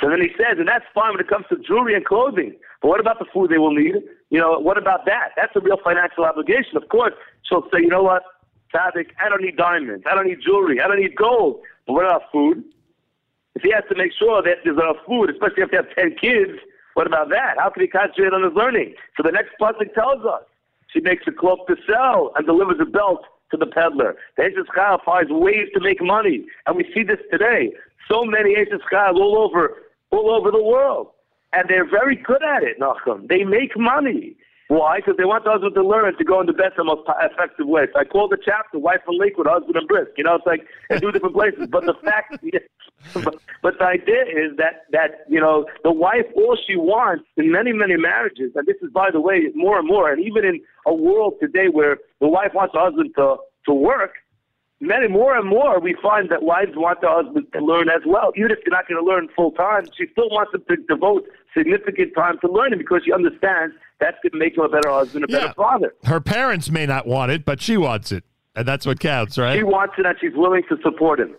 So 0.00 0.10
then 0.10 0.20
he 0.20 0.30
says, 0.36 0.58
and 0.58 0.66
that's 0.66 0.84
fine 0.92 1.12
when 1.12 1.20
it 1.20 1.28
comes 1.28 1.46
to 1.50 1.56
jewelry 1.56 1.94
and 1.94 2.04
clothing. 2.04 2.56
But 2.82 2.88
what 2.88 2.98
about 2.98 3.20
the 3.20 3.26
food 3.32 3.50
they 3.50 3.58
will 3.58 3.72
need? 3.72 3.94
You 4.30 4.40
know, 4.40 4.58
what 4.58 4.76
about 4.76 5.06
that? 5.06 5.30
That's 5.36 5.54
a 5.54 5.60
real 5.60 5.78
financial 5.84 6.24
obligation. 6.24 6.76
Of 6.76 6.88
course, 6.88 7.14
she'll 7.48 7.62
say, 7.72 7.78
you 7.78 7.88
know 7.88 8.02
what, 8.02 8.24
I 8.74 9.28
don't 9.28 9.42
need 9.42 9.56
diamonds. 9.56 10.04
I 10.10 10.14
don't 10.14 10.26
need 10.26 10.40
jewelry. 10.44 10.80
I 10.80 10.88
don't 10.88 11.00
need 11.00 11.16
gold. 11.16 11.60
But 11.86 11.92
what 11.94 12.04
about 12.04 12.22
food? 12.32 12.64
If 13.54 13.62
he 13.62 13.70
has 13.72 13.84
to 13.88 13.96
make 13.96 14.12
sure 14.18 14.42
that 14.42 14.58
there's 14.64 14.76
enough 14.76 14.96
food, 15.06 15.30
especially 15.30 15.62
if 15.62 15.70
they 15.70 15.76
have 15.76 15.94
10 15.94 16.16
kids, 16.20 16.58
what 16.94 17.06
about 17.06 17.28
that? 17.30 17.56
How 17.58 17.70
can 17.70 17.82
he 17.82 17.88
concentrate 17.88 18.32
on 18.32 18.42
his 18.42 18.52
learning? 18.54 18.94
So 19.16 19.22
the 19.22 19.32
next 19.32 19.50
pasuk 19.60 19.94
tells 19.94 20.24
us, 20.24 20.42
she 20.92 21.00
makes 21.00 21.24
a 21.26 21.32
cloak 21.32 21.66
to 21.66 21.76
sell 21.86 22.32
and 22.36 22.46
delivers 22.46 22.78
a 22.80 22.84
belt 22.84 23.24
to 23.50 23.56
the 23.56 23.66
peddler. 23.66 24.16
The 24.36 24.44
Eishes 24.44 24.66
Chayil 24.76 25.02
finds 25.04 25.30
ways 25.30 25.68
to 25.74 25.80
make 25.80 26.02
money, 26.02 26.46
and 26.66 26.76
we 26.76 26.90
see 26.94 27.02
this 27.02 27.18
today. 27.30 27.72
So 28.08 28.24
many 28.24 28.54
Eishes 28.56 28.80
Chayil 28.92 29.16
all 29.16 29.38
over, 29.38 29.76
all 30.10 30.30
over 30.30 30.50
the 30.50 30.62
world, 30.62 31.08
and 31.52 31.68
they're 31.68 31.88
very 31.88 32.16
good 32.16 32.42
at 32.42 32.62
it. 32.62 32.78
Nachum, 32.80 33.28
they 33.28 33.44
make 33.44 33.76
money. 33.76 34.36
Why? 34.74 34.98
Because 34.98 35.14
they 35.16 35.24
want 35.24 35.44
the 35.44 35.52
husband 35.52 35.74
to 35.76 35.86
learn 35.86 36.18
to 36.18 36.24
go 36.24 36.40
in 36.40 36.46
the 36.46 36.52
best 36.52 36.74
and 36.78 36.86
most 36.86 37.06
effective 37.06 37.68
way. 37.68 37.86
So 37.92 38.00
I 38.00 38.04
call 38.04 38.26
the 38.26 38.38
chapter 38.44 38.76
"Wife 38.76 39.06
and 39.06 39.16
Lakewood, 39.16 39.46
Husband 39.46 39.76
and 39.76 39.86
Brisk." 39.86 40.10
You 40.18 40.24
know, 40.24 40.34
it's 40.34 40.46
like 40.46 40.66
in 40.90 41.00
two 41.00 41.12
different 41.12 41.36
places. 41.36 41.68
But 41.70 41.86
the 41.86 41.94
fact, 42.02 42.34
but, 43.14 43.38
but 43.62 43.78
the 43.78 43.84
idea 43.84 44.22
is 44.26 44.56
that 44.58 44.90
that 44.90 45.30
you 45.30 45.38
know 45.38 45.66
the 45.84 45.92
wife 45.92 46.26
all 46.34 46.58
she 46.66 46.74
wants 46.74 47.22
in 47.36 47.52
many 47.52 47.72
many 47.72 47.96
marriages, 47.96 48.50
and 48.56 48.66
this 48.66 48.74
is 48.82 48.90
by 48.90 49.12
the 49.12 49.20
way 49.20 49.46
more 49.54 49.78
and 49.78 49.86
more, 49.86 50.10
and 50.10 50.18
even 50.18 50.44
in 50.44 50.60
a 50.86 50.94
world 50.94 51.34
today 51.40 51.68
where 51.70 51.98
the 52.20 52.26
wife 52.26 52.50
wants 52.52 52.74
the 52.74 52.80
husband 52.80 53.14
to 53.14 53.36
to 53.66 53.72
work, 53.72 54.14
many 54.80 55.06
more 55.06 55.36
and 55.36 55.48
more 55.48 55.78
we 55.78 55.94
find 56.02 56.30
that 56.30 56.42
wives 56.42 56.72
want 56.74 57.00
the 57.00 57.08
husband 57.08 57.46
to 57.52 57.64
learn 57.64 57.88
as 57.88 58.02
well. 58.04 58.32
Even 58.34 58.50
if 58.50 58.58
you're 58.66 58.74
not 58.74 58.88
going 58.88 58.98
to 58.98 59.06
learn 59.06 59.28
full 59.36 59.52
time, 59.52 59.86
she 59.96 60.06
still 60.10 60.28
wants 60.30 60.52
him 60.52 60.64
to 60.68 60.76
devote 60.88 61.28
significant 61.56 62.12
time 62.16 62.38
to 62.40 62.50
learning 62.50 62.78
because 62.78 63.02
she 63.04 63.12
understands 63.12 63.72
that's 64.00 64.16
going 64.22 64.32
to 64.32 64.38
make 64.38 64.56
him 64.56 64.64
a 64.64 64.68
better 64.68 64.90
husband, 64.90 65.24
a 65.24 65.28
better 65.28 65.52
father. 65.54 65.94
Her 66.04 66.20
parents 66.20 66.70
may 66.70 66.86
not 66.86 67.06
want 67.06 67.32
it, 67.32 67.44
but 67.44 67.60
she 67.60 67.76
wants 67.76 68.12
it, 68.12 68.24
and 68.54 68.66
that's 68.66 68.86
what 68.86 69.00
counts, 69.00 69.38
right? 69.38 69.56
She 69.56 69.62
wants 69.62 69.94
it 69.98 70.06
and 70.06 70.16
she's 70.20 70.34
willing 70.34 70.62
to 70.68 70.76
support 70.82 71.20
him. 71.20 71.34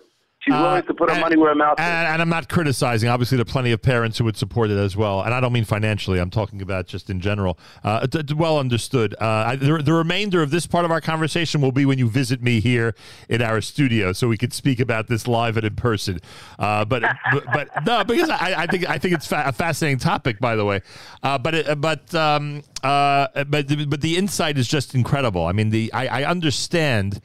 She's 0.45 0.53
willing 0.53 0.83
to 0.83 0.93
put 0.93 1.09
her 1.11 1.19
money 1.19 1.37
where 1.37 1.49
her 1.49 1.55
mouth 1.55 1.79
is. 1.79 1.83
Uh, 1.83 1.87
And, 1.89 2.07
and 2.13 2.21
I'm 2.21 2.29
not 2.29 2.49
criticizing. 2.49 3.09
Obviously, 3.09 3.35
there 3.37 3.41
are 3.41 3.45
plenty 3.45 3.71
of 3.71 3.81
parents 3.81 4.19
who 4.19 4.25
would 4.25 4.37
support 4.37 4.69
it 4.69 4.77
as 4.77 4.95
well. 4.95 5.21
And 5.23 5.33
I 5.33 5.39
don't 5.39 5.51
mean 5.53 5.65
financially. 5.65 6.19
I'm 6.19 6.29
talking 6.29 6.61
about 6.61 6.85
just 6.85 7.09
in 7.09 7.19
general. 7.19 7.57
Uh, 7.83 8.05
d- 8.05 8.21
d- 8.21 8.33
well 8.35 8.59
understood. 8.59 9.15
Uh, 9.19 9.25
I, 9.25 9.55
the, 9.55 9.79
the 9.83 9.93
remainder 9.93 10.43
of 10.43 10.51
this 10.51 10.67
part 10.67 10.85
of 10.85 10.91
our 10.91 11.01
conversation 11.01 11.61
will 11.61 11.71
be 11.71 11.83
when 11.85 11.97
you 11.97 12.07
visit 12.07 12.43
me 12.43 12.59
here 12.59 12.93
in 13.27 13.41
our 13.41 13.59
studio, 13.59 14.13
so 14.13 14.27
we 14.27 14.37
could 14.37 14.53
speak 14.53 14.79
about 14.79 15.07
this 15.07 15.27
live 15.27 15.57
and 15.57 15.65
in 15.65 15.75
person. 15.75 16.19
Uh, 16.59 16.85
but, 16.85 17.01
but 17.31 17.43
but 17.51 17.85
no, 17.85 18.03
because 18.03 18.29
I, 18.29 18.53
I 18.63 18.67
think 18.67 18.87
I 18.87 18.99
think 18.99 19.15
it's 19.15 19.25
fa- 19.25 19.45
a 19.47 19.51
fascinating 19.51 19.97
topic, 19.97 20.39
by 20.39 20.55
the 20.55 20.63
way. 20.65 20.81
Uh, 21.23 21.39
but 21.39 21.55
it, 21.55 21.81
but 21.81 22.13
um, 22.13 22.61
uh, 22.83 23.27
but 23.45 23.67
the- 23.67 23.85
but 23.87 24.01
the 24.01 24.15
insight 24.15 24.59
is 24.59 24.67
just 24.67 24.93
incredible. 24.93 25.47
I 25.47 25.53
mean, 25.53 25.71
the 25.71 25.91
I, 25.91 26.21
I 26.21 26.29
understand 26.29 27.19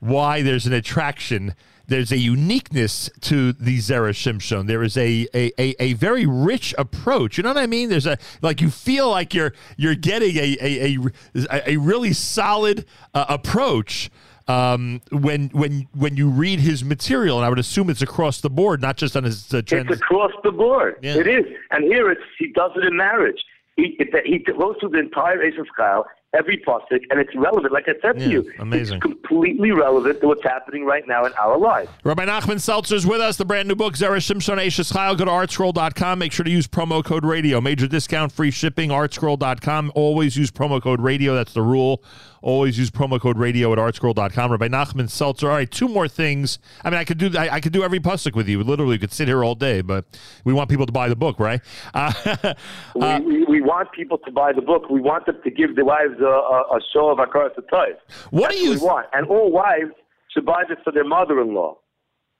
why 0.00 0.42
there's 0.42 0.66
an 0.66 0.72
attraction. 0.72 1.54
There's 1.88 2.12
a 2.12 2.18
uniqueness 2.18 3.10
to 3.22 3.52
the 3.54 3.78
Zera 3.78 4.10
Shimshon. 4.10 4.66
There 4.66 4.82
is 4.82 4.96
a, 4.96 5.26
a, 5.34 5.50
a, 5.58 5.74
a 5.82 5.92
very 5.94 6.26
rich 6.26 6.74
approach. 6.76 7.38
You 7.38 7.42
know 7.42 7.50
what 7.50 7.56
I 7.56 7.66
mean? 7.66 7.88
There's 7.88 8.06
a 8.06 8.18
like 8.42 8.60
you 8.60 8.70
feel 8.70 9.10
like 9.10 9.32
you're 9.32 9.54
you're 9.78 9.94
getting 9.94 10.36
a 10.36 10.56
a, 10.60 10.98
a, 11.34 11.70
a 11.72 11.76
really 11.78 12.12
solid 12.12 12.84
uh, 13.14 13.24
approach 13.30 14.10
um, 14.48 15.00
when 15.10 15.48
when 15.48 15.88
when 15.94 16.16
you 16.16 16.28
read 16.28 16.60
his 16.60 16.84
material, 16.84 17.38
and 17.38 17.46
I 17.46 17.48
would 17.48 17.58
assume 17.58 17.90
it's 17.90 18.02
across 18.02 18.40
the 18.40 18.50
board, 18.50 18.80
not 18.80 18.96
just 18.96 19.16
on 19.16 19.24
his 19.24 19.52
uh, 19.52 19.62
trans- 19.62 19.90
It's 19.90 20.00
across 20.00 20.32
the 20.42 20.52
board. 20.52 20.96
It 21.02 21.26
is. 21.26 21.44
And 21.70 21.84
here 21.84 22.10
it's 22.10 22.20
he 22.38 22.48
does 22.52 22.72
it 22.76 22.84
in 22.84 22.96
marriage. 22.96 23.40
He 23.76 23.96
it, 23.98 24.08
he 24.26 24.38
goes 24.38 24.76
through 24.80 24.90
the 24.90 24.98
entire 24.98 25.38
Eishes 25.38 25.66
Chayil, 25.78 26.04
every 26.34 26.58
pasuk, 26.58 27.00
and 27.10 27.20
it's 27.20 27.34
relevant. 27.34 27.72
Like 27.72 27.88
I 27.88 27.94
said 28.02 28.18
to 28.18 28.28
you, 28.28 28.52
amazing. 28.58 28.96
it's 28.96 29.02
completely 29.02 29.70
relevant 29.72 30.20
to 30.20 30.26
what's 30.28 30.42
happening 30.42 30.84
right 30.84 31.06
now 31.06 31.24
in 31.24 31.32
our 31.34 31.56
lives. 31.56 31.90
Rabbi 32.04 32.26
Nachman 32.26 32.60
Seltzer 32.60 32.96
is 32.96 33.06
with 33.06 33.20
us. 33.20 33.36
The 33.36 33.44
brand 33.44 33.68
new 33.68 33.74
book, 33.74 33.94
Zera 33.94 34.16
Shimshon 34.18 34.58
Eishes 34.58 34.92
Chayil. 34.92 35.16
Go 35.16 35.24
to 35.24 35.30
artscroll.com. 35.30 36.18
Make 36.18 36.32
sure 36.32 36.44
to 36.44 36.50
use 36.50 36.66
promo 36.66 37.04
code 37.04 37.24
radio. 37.24 37.60
Major 37.60 37.86
discount, 37.86 38.32
free 38.32 38.50
shipping, 38.50 38.90
artscroll.com. 38.90 39.92
Always 39.94 40.36
use 40.36 40.50
promo 40.50 40.82
code 40.82 41.00
radio. 41.00 41.34
That's 41.34 41.54
the 41.54 41.62
rule. 41.62 42.02
Always 42.42 42.78
use 42.78 42.90
promo 42.90 43.20
code 43.20 43.38
radio 43.38 43.72
at 43.72 43.78
artscroll.com. 43.78 44.50
Rabbi 44.50 44.68
Nachman 44.68 45.10
Seltzer. 45.10 45.48
All 45.48 45.56
right, 45.56 45.70
two 45.70 45.88
more 45.88 46.08
things. 46.08 46.58
I 46.84 46.90
mean, 46.90 46.98
I 46.98 47.04
could 47.04 47.18
do 47.18 47.30
I, 47.36 47.54
I 47.54 47.60
could 47.60 47.72
do 47.72 47.82
every 47.82 48.00
pasuk 48.00 48.34
with 48.34 48.48
you. 48.48 48.62
Literally, 48.62 48.92
we 48.94 48.98
could 48.98 49.12
sit 49.12 49.28
here 49.28 49.42
all 49.44 49.54
day, 49.54 49.80
but 49.80 50.04
we 50.44 50.52
want 50.52 50.70
people 50.70 50.86
to 50.86 50.92
buy 50.92 51.08
the 51.08 51.16
book, 51.16 51.38
right? 51.38 51.60
Uh, 51.94 52.54
we, 52.94 53.18
we, 53.20 53.44
we 53.44 53.60
want 53.60 53.90
people 53.92 54.18
to 54.18 54.30
buy 54.30 54.52
the 54.52 54.62
book. 54.62 54.88
We 54.90 55.00
want 55.00 55.26
them 55.26 55.38
to 55.42 55.50
give 55.50 55.76
their 55.76 55.84
wives 55.84 56.20
a, 56.20 56.24
a, 56.24 56.76
a 56.76 56.80
show 56.92 57.10
of 57.10 57.18
Akaras 57.18 57.54
Toys. 57.70 57.96
What 58.30 58.52
do 58.52 58.58
you 58.58 58.72
we 58.72 58.76
want? 58.78 59.06
And 59.12 59.26
all 59.26 59.50
wives 59.50 59.92
should 60.32 60.44
buy 60.46 60.64
this 60.68 60.78
for 60.84 60.92
their 60.92 61.04
mother-in-law. 61.04 61.76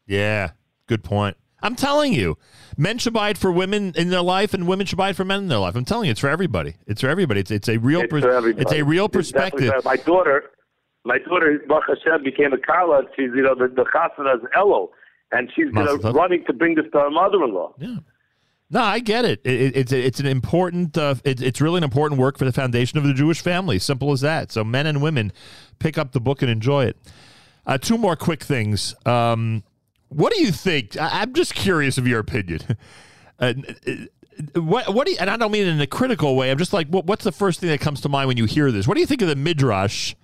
yeah, 0.07 0.51
good 0.87 1.03
point. 1.03 1.37
I'm 1.63 1.75
telling 1.75 2.13
you, 2.13 2.39
men 2.79 2.97
should 2.97 3.13
buy 3.13 3.29
it 3.29 3.37
for 3.37 3.53
women 3.53 3.93
in 3.97 4.09
their 4.09 4.23
life, 4.23 4.55
and 4.55 4.67
women 4.67 4.87
should 4.87 4.97
buy 4.97 5.11
it 5.11 5.17
for 5.17 5.27
men 5.27 5.41
in 5.41 5.49
their 5.49 5.59
life. 5.59 5.77
I'm 5.77 5.85
telling 5.85 6.07
you, 6.07 6.13
it's 6.13 6.21
for 6.21 6.31
everybody. 6.31 6.77
It's 6.87 7.03
for 7.03 7.11
everybody. 7.11 7.41
It's, 7.41 7.51
it's 7.51 7.69
a 7.69 7.77
real. 7.77 8.01
It's 8.01 8.59
it's 8.59 8.73
a 8.73 8.83
real 8.83 9.11
perspective. 9.11 9.73
My 9.85 9.97
daughter, 9.97 10.45
my 11.05 11.19
daughter, 11.19 11.61
Baruch 11.69 11.85
Hashem, 11.89 12.25
became 12.25 12.55
a 12.55 12.59
Kala. 12.59 13.03
She's, 13.15 13.31
you 13.35 13.43
know, 13.43 13.55
the, 13.55 13.69
the 13.69 13.85
Chasana's 13.85 14.47
Elo. 14.57 14.91
And 15.31 15.51
she's 15.55 15.67
you 15.67 15.73
know, 15.73 15.97
running 15.97 16.43
to 16.47 16.55
bring 16.55 16.75
this 16.75 16.87
to 16.93 17.01
her 17.01 17.11
mother-in-law. 17.11 17.75
Yeah. 17.79 17.97
No, 18.71 18.81
I 18.83 18.99
get 18.99 19.25
it. 19.27 19.41
it, 19.45 19.61
it 19.61 19.77
it's 19.77 19.93
it's 19.93 20.21
an 20.21 20.27
important. 20.27 20.97
Uh, 20.97 21.17
it, 21.25 21.43
it's 21.43 21.61
really 21.61 21.79
an 21.79 21.85
important 21.85 22.21
work 22.21 22.39
for 22.39 22.45
the 22.45 22.53
foundation 22.53 22.99
of 22.99 23.05
the 23.05 23.13
Jewish 23.13 23.41
family. 23.41 23.79
Simple 23.79 24.13
as 24.13 24.23
that. 24.23 24.53
So 24.53 24.65
men 24.65 24.87
and 24.87 25.03
women 25.03 25.33
pick 25.79 25.99
up 25.99 26.13
the 26.13 26.21
book 26.21 26.41
and 26.43 26.51
enjoy 26.51 26.87
it. 26.87 26.97
Uh, 27.67 27.77
two 27.77 27.99
more 27.99 28.17
quick 28.17 28.43
things. 28.43 28.95
Um, 29.05 29.65
what 30.09 30.33
do 30.33 30.41
you 30.41 30.53
think? 30.53 30.97
I, 30.97 31.23
I'm 31.23 31.33
just 31.35 31.55
curious 31.55 31.99
of 31.99 32.07
your 32.07 32.21
opinion. 32.21 32.61
Uh, 33.41 33.55
what 34.57 34.93
what 34.93 35.07
do 35.07 35.13
you, 35.13 35.19
and 35.21 35.31
I 35.31 35.37
don't 35.37 35.53
mean 35.53 35.67
it 35.67 35.71
in 35.71 35.81
a 35.81 35.87
critical 35.87 36.35
way. 36.35 36.51
I'm 36.51 36.59
just 36.59 36.73
like, 36.73 36.89
what, 36.89 37.05
what's 37.07 37.23
the 37.23 37.31
first 37.31 37.61
thing 37.61 37.69
that 37.69 37.81
comes 37.81 38.01
to 38.01 38.09
mind 38.09 38.27
when 38.27 38.37
you 38.37 38.47
hear 38.47 38.73
this? 38.73 38.89
What 38.89 38.95
do 38.95 39.01
you 39.01 39.07
think 39.07 39.23
of 39.23 39.29
the 39.29 39.37
midrash 39.37 40.17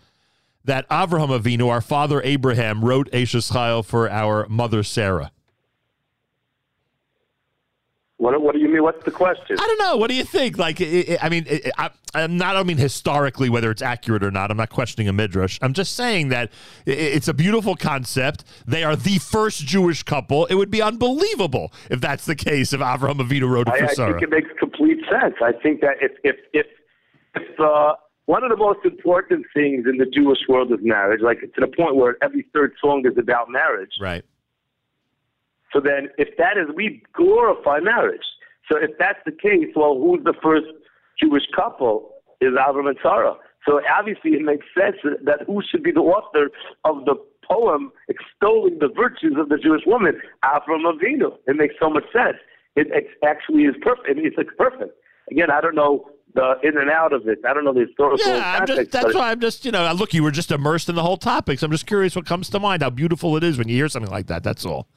that 0.64 0.88
Avraham 0.88 1.28
Avinu, 1.38 1.68
our 1.68 1.80
father 1.80 2.20
Abraham, 2.24 2.84
wrote 2.84 3.08
Eishes 3.12 3.52
Chayil 3.52 3.84
for 3.84 4.10
our 4.10 4.48
mother 4.48 4.82
Sarah? 4.82 5.30
What, 8.18 8.40
what 8.40 8.54
do 8.54 8.60
you 8.60 8.68
mean? 8.68 8.82
What's 8.84 9.04
the 9.04 9.10
question? 9.10 9.56
I 9.58 9.66
don't 9.66 9.78
know. 9.80 9.96
What 9.96 10.08
do 10.08 10.14
you 10.14 10.22
think? 10.24 10.56
Like, 10.56 10.80
i 10.80 10.84
I 10.84 11.18
I 11.22 11.28
mean, 11.28 11.46
i 11.48 11.60
I, 12.14 12.22
I'm 12.22 12.36
not. 12.36 12.56
I 12.56 12.62
mean 12.62 12.76
historically 12.76 13.50
whether 13.50 13.70
it's 13.72 13.82
accurate 13.82 14.22
or 14.22 14.30
not. 14.30 14.50
I'm 14.52 14.56
not 14.56 14.70
questioning 14.70 15.08
a 15.08 15.12
midrash. 15.12 15.58
I'm 15.60 15.72
just 15.72 15.94
saying 15.96 16.28
that 16.28 16.50
i- 16.86 16.90
it's 16.90 17.26
a 17.26 17.34
beautiful 17.34 17.74
concept. 17.74 18.44
They 18.66 18.84
are 18.84 18.94
the 18.94 19.18
first 19.18 19.66
Jewish 19.66 20.04
couple. 20.04 20.46
It 20.46 20.54
would 20.54 20.70
be 20.70 20.80
unbelievable 20.80 21.72
if 21.90 22.00
that's 22.00 22.24
the 22.24 22.36
case. 22.36 22.72
If 22.72 22.80
Avraham 22.80 23.18
Avinu 23.18 23.50
wrote 23.50 23.66
it 23.66 23.74
I, 23.74 23.78
for 23.78 23.84
I 23.86 23.94
Sarah. 23.94 24.12
think 24.12 24.22
it 24.22 24.30
makes 24.30 24.48
complete 24.60 24.98
sense. 25.10 25.34
I 25.42 25.50
think 25.60 25.80
that 25.80 25.96
if 26.00 26.12
if 26.22 26.36
if, 26.52 26.66
if 27.34 27.60
uh, 27.60 27.94
one 28.26 28.44
of 28.44 28.50
the 28.50 28.56
most 28.56 28.78
important 28.84 29.44
things 29.52 29.86
in 29.90 29.98
the 29.98 30.06
Jewish 30.06 30.38
world 30.48 30.70
is 30.72 30.78
marriage, 30.82 31.20
like 31.20 31.40
to 31.40 31.60
the 31.60 31.66
point 31.66 31.96
where 31.96 32.16
every 32.22 32.46
third 32.54 32.74
song 32.80 33.04
is 33.06 33.18
about 33.18 33.50
marriage. 33.50 33.90
Right. 34.00 34.24
So 35.74 35.80
then, 35.80 36.08
if 36.16 36.36
that 36.38 36.56
is, 36.56 36.68
we 36.74 37.02
glorify 37.14 37.80
marriage. 37.80 38.22
So 38.70 38.78
if 38.78 38.92
that's 38.98 39.18
the 39.26 39.32
case, 39.32 39.68
well, 39.76 39.98
who's 39.98 40.22
the 40.24 40.34
first 40.42 40.66
Jewish 41.20 41.42
couple? 41.54 42.10
Is 42.40 42.50
Avram 42.52 42.88
and 42.88 42.98
Sarah. 43.02 43.34
So 43.66 43.80
obviously, 43.98 44.32
it 44.32 44.42
makes 44.42 44.66
sense 44.78 44.96
that 45.24 45.40
who 45.46 45.62
should 45.70 45.82
be 45.82 45.92
the 45.92 46.00
author 46.00 46.50
of 46.84 47.04
the 47.06 47.14
poem 47.48 47.90
extolling 48.08 48.78
the 48.80 48.88
virtues 48.94 49.34
of 49.38 49.48
the 49.48 49.56
Jewish 49.56 49.82
woman, 49.86 50.20
Avram 50.44 50.84
Avinu. 50.84 51.36
It 51.46 51.56
makes 51.56 51.74
so 51.80 51.88
much 51.88 52.04
sense. 52.12 52.36
It, 52.76 52.88
it 52.90 53.06
actually 53.24 53.62
is 53.62 53.74
perfect. 53.80 54.08
I 54.10 54.14
mean, 54.14 54.26
it's 54.26 54.36
like 54.36 54.48
perfect. 54.58 54.92
Again, 55.30 55.50
I 55.50 55.60
don't 55.60 55.74
know 55.74 56.10
the 56.34 56.54
in 56.64 56.76
and 56.76 56.90
out 56.90 57.12
of 57.12 57.26
it. 57.28 57.38
I 57.48 57.54
don't 57.54 57.64
know 57.64 57.72
the 57.72 57.86
historical 57.86 58.18
Yeah, 58.18 58.42
I'm 58.44 58.58
context. 58.66 58.76
just, 58.76 58.90
that's 58.90 59.14
why 59.14 59.30
I'm 59.30 59.40
just, 59.40 59.64
you 59.64 59.70
know, 59.70 59.90
look, 59.92 60.12
you 60.12 60.22
were 60.22 60.32
just 60.32 60.50
immersed 60.50 60.88
in 60.88 60.96
the 60.96 61.02
whole 61.02 61.16
topic. 61.16 61.60
So 61.60 61.66
I'm 61.66 61.70
just 61.70 61.86
curious 61.86 62.14
what 62.16 62.26
comes 62.26 62.50
to 62.50 62.60
mind, 62.60 62.82
how 62.82 62.90
beautiful 62.90 63.36
it 63.36 63.44
is 63.44 63.56
when 63.56 63.68
you 63.68 63.76
hear 63.76 63.88
something 63.88 64.10
like 64.10 64.26
that. 64.26 64.42
That's 64.42 64.66
all. 64.66 64.88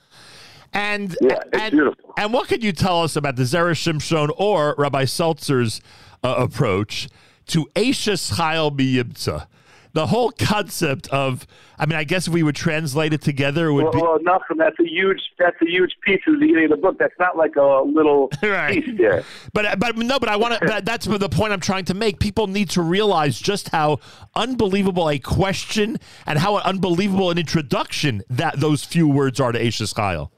And 0.77 1.17
and, 1.53 1.95
and 2.17 2.33
what 2.33 2.47
could 2.47 2.63
you 2.63 2.71
tell 2.71 3.01
us 3.01 3.15
about 3.15 3.35
the 3.35 3.43
Zera 3.43 3.71
Shimshon 3.71 4.29
or 4.37 4.75
Rabbi 4.77 5.03
Seltzer's 5.05 5.81
uh, 6.23 6.35
approach 6.37 7.09
to 7.47 7.65
Eishes 7.75 8.35
Chayil 8.35 8.71
B'Yibtza? 8.77 9.47
the 9.93 10.05
whole 10.07 10.29
concept 10.29 11.07
of, 11.07 11.47
I 11.79 11.87
mean, 11.87 11.97
I 11.97 12.03
guess 12.03 12.27
if 12.27 12.33
we 12.33 12.43
would 12.43 12.55
translate 12.55 13.13
it 13.13 13.21
together, 13.21 13.67
it 13.69 13.73
would 13.73 13.85
Well, 13.85 13.91
be. 13.93 13.97
well, 13.99 14.19
Nachum, 14.19 14.57
that's 14.59 14.79
a 14.79 14.83
huge 14.87 15.19
that's 15.39 15.59
a 15.59 15.65
huge 15.65 15.95
piece 16.05 16.21
of 16.27 16.33
the 16.35 16.39
beginning 16.39 16.65
of 16.65 16.69
the 16.71 16.77
book. 16.77 16.99
That's 16.99 17.15
not 17.19 17.35
like 17.35 17.55
a 17.55 17.81
little 17.83 18.27
piece 18.41 18.85
there. 18.95 19.23
But 19.53 19.79
but 19.79 19.97
no, 19.97 20.19
but 20.19 20.29
I 20.29 20.35
want 20.35 20.61
to. 20.61 20.81
That's 20.83 21.07
the 21.07 21.29
point 21.29 21.51
I'm 21.53 21.59
trying 21.59 21.85
to 21.85 21.95
make. 21.95 22.19
People 22.19 22.45
need 22.45 22.69
to 22.71 22.83
realize 22.83 23.39
just 23.39 23.69
how 23.69 23.97
unbelievable 24.35 25.09
a 25.09 25.17
question 25.17 25.97
and 26.27 26.37
how 26.37 26.57
unbelievable 26.57 27.31
an 27.31 27.39
introduction 27.39 28.21
that 28.29 28.59
those 28.59 28.83
few 28.83 29.07
words 29.07 29.39
are 29.39 29.51
to 29.51 29.59
Eishes 29.59 29.95
Chayil. 29.95 30.29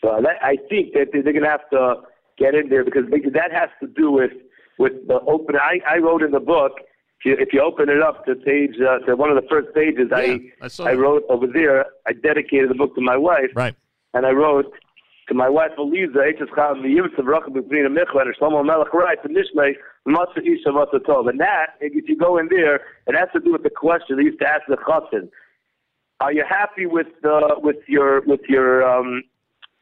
So 0.00 0.20
that, 0.22 0.36
I 0.42 0.56
think 0.68 0.92
that 0.94 1.08
they're 1.12 1.22
going 1.22 1.42
to 1.42 1.48
have 1.48 1.68
to 1.70 2.02
get 2.38 2.54
in 2.54 2.68
there 2.68 2.84
because 2.84 3.04
that 3.10 3.52
has 3.52 3.70
to 3.80 3.86
do 3.88 4.10
with 4.10 4.32
with 4.78 4.92
the 5.08 5.20
open. 5.26 5.56
I, 5.56 5.80
I 5.88 5.98
wrote 5.98 6.22
in 6.22 6.30
the 6.30 6.40
book. 6.40 6.72
If 7.20 7.24
you, 7.24 7.36
if 7.36 7.48
you 7.52 7.60
open 7.60 7.88
it 7.88 8.00
up 8.00 8.24
to 8.26 8.36
page 8.36 8.76
uh, 8.80 9.00
to 9.06 9.16
one 9.16 9.28
of 9.28 9.34
the 9.34 9.48
first 9.50 9.74
pages, 9.74 10.10
I 10.14 10.38
I 10.62 10.90
I 10.90 10.92
wrote 10.94 11.24
over 11.28 11.46
there. 11.52 11.86
I 12.06 12.12
dedicated 12.12 12.70
the 12.70 12.74
book 12.74 12.94
to 12.94 13.00
my 13.00 13.16
wife. 13.16 13.50
Right. 13.56 13.74
And 14.14 14.24
I 14.24 14.30
wrote 14.30 14.72
to 15.28 15.34
my 15.34 15.48
wife 15.48 15.72
Eliza, 15.76 16.18
Eitz 16.18 16.38
Chal 16.54 16.76
Miyivtz 16.76 17.16
Bracha 17.18 17.48
B'Pnina 17.48 17.88
Michla, 17.88 18.22
and 18.22 18.36
Shlomo 18.36 18.64
Melech 18.64 18.94
writes 18.94 19.20
in 19.24 19.34
Mishlei, 19.34 19.72
Matzah 20.06 20.38
Isha 20.38 20.68
Matzah 20.68 21.00
Tov. 21.00 21.28
And 21.28 21.38
that, 21.40 21.74
if 21.80 22.08
you 22.08 22.16
go 22.16 22.38
in 22.38 22.48
there, 22.48 22.76
it 23.06 23.14
has 23.14 23.28
to 23.34 23.40
do 23.40 23.52
with 23.52 23.62
the 23.62 23.70
question 23.70 24.16
they 24.16 24.22
used 24.22 24.38
to 24.40 24.48
ask 24.48 24.62
the 24.68 24.76
chassan. 24.76 25.28
Are 26.20 26.32
you 26.32 26.44
happy 26.48 26.86
with 26.86 27.08
uh, 27.24 27.56
with 27.58 27.76
your 27.86 28.22
with 28.22 28.40
your 28.48 28.88
um, 28.88 29.22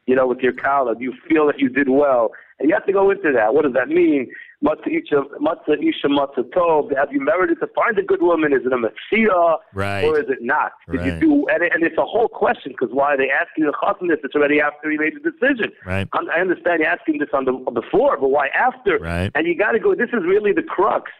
you 0.07 0.15
know 0.15 0.25
with 0.25 0.39
your 0.39 0.53
kala? 0.53 0.95
Do 0.95 1.03
you 1.03 1.13
feel 1.29 1.45
that 1.47 1.59
you 1.59 1.69
did 1.69 1.89
well? 1.89 2.31
And 2.59 2.69
you 2.69 2.75
have 2.75 2.85
to 2.87 2.93
go 2.93 3.11
into 3.11 3.31
that. 3.33 3.53
What 3.53 3.65
does 3.65 3.73
that 3.73 3.89
mean? 3.89 4.31
Matzah 4.63 4.87
Isha 4.87 6.07
Matzah 6.07 6.49
Tov. 6.55 6.95
Have 6.97 7.11
you 7.11 7.21
merited 7.21 7.59
to 7.59 7.67
find 7.75 7.99
a 7.99 8.01
good 8.01 8.23
woman? 8.23 8.51
Is 8.51 8.61
it 8.65 8.73
a 8.73 8.77
Messiah 8.77 9.57
Right. 9.73 10.03
or 10.03 10.19
is 10.19 10.25
it 10.29 10.39
not? 10.41 10.71
Did 10.91 11.05
you 11.05 11.19
do 11.19 11.47
and, 11.53 11.61
it, 11.61 11.71
and 11.75 11.83
it's 11.83 11.97
a 11.97 12.05
whole 12.05 12.27
question 12.27 12.71
because 12.71 12.89
why 12.91 13.13
are 13.13 13.17
they 13.17 13.29
asking 13.29 13.65
the 13.65 13.73
chassan 13.73 14.07
this? 14.09 14.17
It's 14.23 14.33
already 14.33 14.59
after 14.59 14.89
he 14.89 14.97
made 14.97 15.13
the 15.13 15.29
decision. 15.31 15.71
Right. 15.85 16.07
I'm, 16.13 16.27
I 16.31 16.39
understand 16.39 16.79
you're 16.79 16.89
asking 16.89 17.19
this 17.19 17.29
on 17.33 17.45
the 17.45 17.51
before, 17.69 18.17
but 18.17 18.29
why 18.29 18.47
after? 18.47 18.97
Right. 18.97 19.29
And 19.35 19.45
you 19.45 19.55
got 19.55 19.73
to 19.73 19.79
go. 19.79 19.93
This 19.93 20.09
is 20.09 20.23
really 20.25 20.53
the 20.53 20.63
crux 20.63 21.11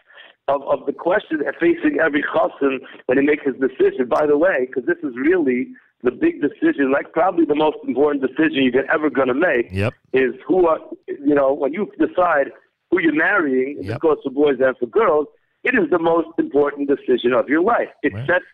of, 0.48 0.62
of 0.62 0.86
the 0.86 0.92
question 0.92 1.40
facing 1.60 1.98
every 2.02 2.24
chassan 2.24 2.78
when 3.06 3.18
he 3.18 3.24
makes 3.24 3.44
his 3.44 3.54
decision. 3.60 4.08
By 4.08 4.26
the 4.26 4.36
way, 4.36 4.66
because 4.66 4.86
this 4.86 4.98
is 5.04 5.14
really 5.16 5.68
the 6.02 6.10
big 6.10 6.40
decision, 6.40 6.92
like 6.92 7.12
probably 7.12 7.44
the 7.44 7.54
most 7.54 7.78
important 7.86 8.22
decision 8.22 8.70
you're 8.72 8.90
ever 8.90 9.10
going 9.10 9.28
to 9.28 9.34
make. 9.34 9.68
Yep. 9.72 9.94
Is 10.12 10.34
who 10.46 10.66
are 10.66 10.78
you 11.06 11.34
know 11.34 11.52
when 11.52 11.72
you 11.72 11.90
decide 11.98 12.52
who 12.90 13.00
you're 13.00 13.14
marrying, 13.14 13.78
and 13.78 13.88
this 13.88 13.98
goes 13.98 14.18
for 14.22 14.30
boys 14.30 14.56
and 14.60 14.76
for 14.78 14.86
girls. 14.86 15.26
It 15.64 15.74
is 15.74 15.90
the 15.90 15.98
most 15.98 16.28
important 16.38 16.88
decision 16.88 17.32
of 17.32 17.48
your 17.48 17.62
life. 17.62 17.88
It 18.02 18.12
sets 18.26 18.44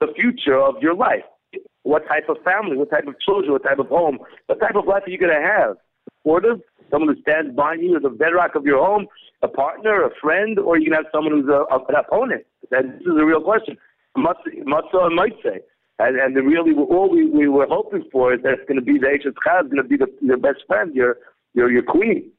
the 0.00 0.08
future 0.14 0.58
of 0.58 0.76
your 0.80 0.94
life. 0.94 1.22
What 1.82 2.08
type 2.08 2.28
of 2.28 2.38
family, 2.42 2.76
what 2.76 2.90
type 2.90 3.06
of 3.06 3.14
children, 3.20 3.52
what 3.52 3.62
type 3.62 3.78
of 3.78 3.88
home, 3.88 4.18
what 4.46 4.58
type 4.60 4.74
of 4.74 4.86
life 4.86 5.02
are 5.06 5.10
you 5.10 5.18
going 5.18 5.34
to 5.34 5.46
have? 5.46 5.76
Supportive, 6.18 6.60
someone 6.90 7.14
who 7.14 7.20
stands 7.20 7.54
by 7.54 7.74
you 7.74 7.96
as 7.96 8.02
a 8.04 8.08
bedrock 8.08 8.54
of 8.54 8.64
your 8.64 8.84
home, 8.84 9.06
a 9.42 9.48
partner, 9.48 10.04
a 10.04 10.10
friend, 10.20 10.58
or 10.58 10.78
you 10.78 10.86
can 10.86 10.94
have 10.94 11.04
someone 11.12 11.32
who's 11.32 11.48
a, 11.48 11.64
a, 11.72 11.78
an 11.86 11.94
opponent. 11.94 12.44
And 12.70 12.94
this 12.94 13.02
is 13.02 13.20
a 13.20 13.24
real 13.24 13.42
question. 13.42 13.76
Matzah 14.16 15.14
might 15.14 15.36
say. 15.42 15.60
And, 15.98 16.16
and 16.18 16.36
the 16.36 16.42
really, 16.42 16.72
all 16.74 17.08
we, 17.10 17.26
we 17.26 17.46
were 17.48 17.66
hoping 17.68 18.04
for 18.10 18.34
is 18.34 18.42
that 18.42 18.54
it's 18.54 18.66
going 18.68 18.78
to 18.80 18.84
be 18.84 18.98
the 18.98 19.08
Ashes 19.08 19.34
Chaz, 19.46 19.62
going 19.70 19.76
to 19.76 19.84
be 19.84 19.96
the, 19.96 20.06
your 20.20 20.36
best 20.36 20.58
friend, 20.66 20.94
your, 20.94 21.18
your, 21.54 21.70
your 21.70 21.82
queen. 21.84 22.30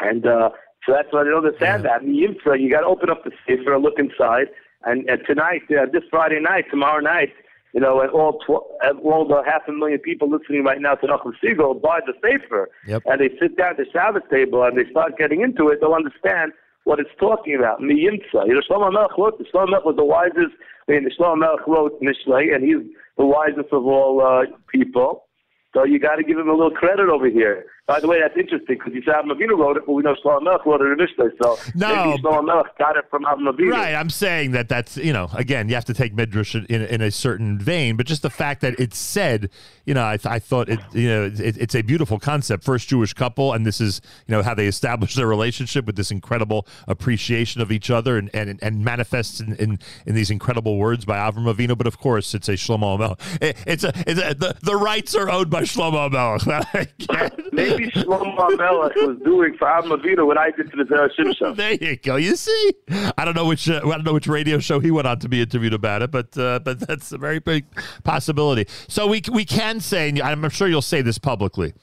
And 0.00 0.26
uh, 0.26 0.50
so 0.86 0.92
that's 0.94 1.12
what 1.12 1.26
I 1.26 1.30
don't 1.30 1.44
understand 1.44 1.84
that. 1.84 2.02
In 2.02 2.14
Yimtra, 2.14 2.58
you 2.60 2.70
got 2.70 2.80
to 2.80 2.86
open 2.86 3.10
up 3.10 3.22
the 3.24 3.32
sefer, 3.46 3.78
look 3.78 3.98
inside. 3.98 4.46
And, 4.84 5.06
and 5.10 5.20
tonight, 5.26 5.62
uh, 5.70 5.86
this 5.92 6.04
Friday 6.10 6.40
night, 6.40 6.64
tomorrow 6.70 7.00
night, 7.00 7.32
you 7.74 7.80
know, 7.80 8.00
and 8.00 8.10
all 8.10 8.38
tw- 8.40 8.64
all 9.04 9.28
the 9.28 9.42
half 9.44 9.62
a 9.68 9.72
million 9.72 9.98
people 10.00 10.28
listening 10.30 10.64
right 10.64 10.80
now 10.80 10.94
to 10.94 11.06
Nachum 11.06 11.32
Segal 11.44 11.80
buy 11.80 12.00
the 12.04 12.14
sefer, 12.22 12.68
Yep. 12.86 13.02
and 13.06 13.20
they 13.20 13.28
sit 13.38 13.56
down 13.58 13.72
at 13.72 13.76
the 13.76 13.84
Shabbos 13.92 14.22
table 14.30 14.64
and 14.64 14.76
they 14.76 14.90
start 14.90 15.16
getting 15.18 15.42
into 15.42 15.68
it. 15.68 15.80
They'll 15.80 15.92
understand 15.94 16.52
what 16.84 16.98
it's 16.98 17.10
talking 17.20 17.54
about. 17.54 17.80
Miyimtza. 17.80 18.46
You 18.48 18.54
know, 18.54 18.60
Shlomo 18.68 18.90
Melech 18.92 19.16
wrote. 19.18 19.38
this. 19.38 19.46
Shlomo 19.54 19.68
Melech 19.70 19.84
was 19.84 19.96
the 19.96 20.04
wisest. 20.04 20.56
I 20.90 20.94
mean, 20.94 21.08
Shlomo 21.18 21.38
Melech 21.38 21.66
wrote 21.68 22.00
Mishlei, 22.02 22.52
and 22.52 22.64
he's 22.64 22.92
the 23.16 23.24
wisest 23.24 23.72
of 23.72 23.86
all 23.86 24.20
uh, 24.20 24.56
people. 24.72 25.26
So 25.72 25.84
you 25.84 26.00
got 26.00 26.16
to 26.16 26.24
give 26.24 26.36
him 26.36 26.48
a 26.48 26.52
little 26.52 26.72
credit 26.72 27.08
over 27.08 27.28
here. 27.28 27.66
By 27.90 27.98
the 27.98 28.06
way, 28.06 28.20
that's 28.20 28.36
interesting 28.36 28.78
because 28.78 28.94
you 28.94 29.02
said 29.02 29.14
Avram 29.14 29.32
Avinu 29.32 29.58
wrote 29.58 29.76
it, 29.76 29.82
but 29.84 29.94
we 29.94 30.04
know 30.04 30.14
Shlomo 30.24 30.44
Melech 30.44 30.64
wrote 30.64 30.80
it 30.80 30.92
in 30.92 30.96
Mishlei. 30.96 31.32
So 31.42 31.58
No, 31.74 31.88
maybe 31.88 32.22
Shlomo 32.22 32.44
Melech 32.44 32.78
got 32.78 32.96
it 32.96 33.04
from 33.10 33.24
Avram 33.24 33.52
Avinu. 33.52 33.72
Right, 33.72 33.96
I'm 33.96 34.10
saying 34.10 34.52
that 34.52 34.68
that's 34.68 34.96
you 34.96 35.12
know 35.12 35.28
again 35.34 35.68
you 35.68 35.74
have 35.74 35.86
to 35.86 35.94
take 35.94 36.14
midrash 36.14 36.54
in, 36.54 36.66
in 36.66 37.00
a 37.00 37.10
certain 37.10 37.58
vein, 37.58 37.96
but 37.96 38.06
just 38.06 38.22
the 38.22 38.30
fact 38.30 38.60
that 38.60 38.78
it's 38.78 38.96
said, 38.96 39.50
you 39.86 39.94
know, 39.94 40.06
I, 40.06 40.18
th- 40.18 40.32
I 40.32 40.38
thought 40.38 40.68
it 40.68 40.78
you 40.92 41.08
know 41.08 41.24
it, 41.24 41.56
it's 41.56 41.74
a 41.74 41.82
beautiful 41.82 42.20
concept. 42.20 42.62
First 42.62 42.88
Jewish 42.88 43.12
couple, 43.12 43.54
and 43.54 43.66
this 43.66 43.80
is 43.80 44.00
you 44.28 44.36
know 44.36 44.44
how 44.44 44.54
they 44.54 44.68
establish 44.68 45.16
their 45.16 45.26
relationship 45.26 45.84
with 45.84 45.96
this 45.96 46.12
incredible 46.12 46.68
appreciation 46.86 47.60
of 47.60 47.72
each 47.72 47.90
other 47.90 48.16
and 48.18 48.30
and, 48.32 48.56
and 48.62 48.84
manifests 48.84 49.40
in, 49.40 49.56
in, 49.56 49.80
in 50.06 50.14
these 50.14 50.30
incredible 50.30 50.76
words 50.78 51.04
by 51.04 51.16
Avram 51.16 51.52
Avinu. 51.52 51.76
But 51.76 51.88
of 51.88 51.98
course, 51.98 52.34
it's 52.34 52.48
a 52.48 52.52
Shlomo 52.52 52.96
Melech. 53.00 53.18
It, 53.40 53.56
it's 53.66 53.82
a, 53.82 53.92
it's 54.06 54.20
a 54.20 54.34
the, 54.34 54.56
the 54.62 54.76
rights 54.76 55.16
are 55.16 55.28
owned 55.28 55.50
by 55.50 55.62
Shlomo 55.62 56.08
Melech. 56.08 57.40
Maybe 57.52 57.79
Shlomo 57.86 58.56
Melech 58.56 58.94
was 58.96 59.18
doing 59.24 59.56
for 59.56 59.66
Avinu 59.66 60.26
what 60.26 60.38
I 60.38 60.50
did 60.50 60.70
to 60.70 60.76
the 60.76 60.84
Zera 60.84 61.10
Shimshon. 61.16 61.56
There 61.60 61.72
you 61.72 61.96
go. 61.96 62.16
You 62.16 62.36
see, 62.36 62.72
I 63.16 63.24
don't 63.24 63.34
know 63.34 63.46
which 63.46 63.68
uh, 63.68 63.80
I 63.84 63.88
don't 63.90 64.04
know 64.04 64.14
which 64.14 64.26
radio 64.26 64.58
show 64.58 64.80
he 64.80 64.90
went 64.90 65.06
on 65.06 65.18
to 65.20 65.28
be 65.28 65.40
interviewed 65.40 65.74
about 65.74 66.02
it, 66.02 66.10
but 66.10 66.36
uh, 66.36 66.58
but 66.60 66.80
that's 66.80 67.12
a 67.12 67.18
very 67.18 67.38
big 67.38 67.64
possibility. 68.04 68.66
So 68.88 69.06
we 69.06 69.22
we 69.32 69.44
can 69.44 69.80
say, 69.80 70.08
and 70.08 70.20
I'm 70.20 70.48
sure 70.50 70.68
you'll 70.68 70.82
say 70.82 71.02
this 71.02 71.18
publicly, 71.18 71.74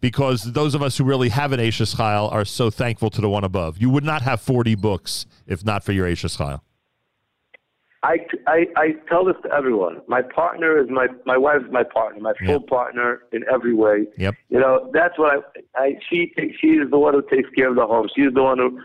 because 0.00 0.52
those 0.52 0.74
of 0.74 0.82
us 0.82 0.98
who 0.98 1.04
really 1.04 1.28
have 1.30 1.52
an 1.52 1.60
Eishes 1.60 1.96
Chayil 1.96 2.30
are 2.32 2.44
so 2.44 2.70
thankful 2.70 3.10
to 3.10 3.20
the 3.20 3.28
one 3.28 3.44
above. 3.44 3.78
You 3.78 3.90
would 3.90 4.04
not 4.04 4.22
have 4.22 4.40
40 4.40 4.74
books 4.76 5.26
if 5.46 5.64
not 5.64 5.84
for 5.84 5.92
your 5.92 6.06
Eishes 6.06 6.36
Chayil. 6.36 6.60
I, 8.04 8.18
I, 8.46 8.66
I 8.76 8.86
tell 9.08 9.24
this 9.24 9.34
to 9.42 9.52
everyone. 9.52 10.00
My 10.06 10.22
partner 10.22 10.78
is 10.78 10.88
my 10.88 11.08
my 11.26 11.36
wife 11.36 11.62
is 11.66 11.72
my 11.72 11.82
partner, 11.82 12.20
my 12.20 12.32
full 12.46 12.60
partner 12.60 13.22
in 13.32 13.44
every 13.52 13.74
way. 13.74 14.06
Yep. 14.16 14.36
You 14.50 14.60
know, 14.60 14.88
that's 14.94 15.18
what 15.18 15.32
I. 15.34 15.60
I 15.82 15.98
she 16.08 16.32
she 16.60 16.68
is 16.68 16.90
the 16.90 16.98
one 16.98 17.14
who 17.14 17.22
takes 17.22 17.50
care 17.50 17.68
of 17.68 17.74
the 17.74 17.86
home. 17.86 18.08
She's 18.14 18.32
the 18.32 18.42
one 18.44 18.58
who, 18.58 18.80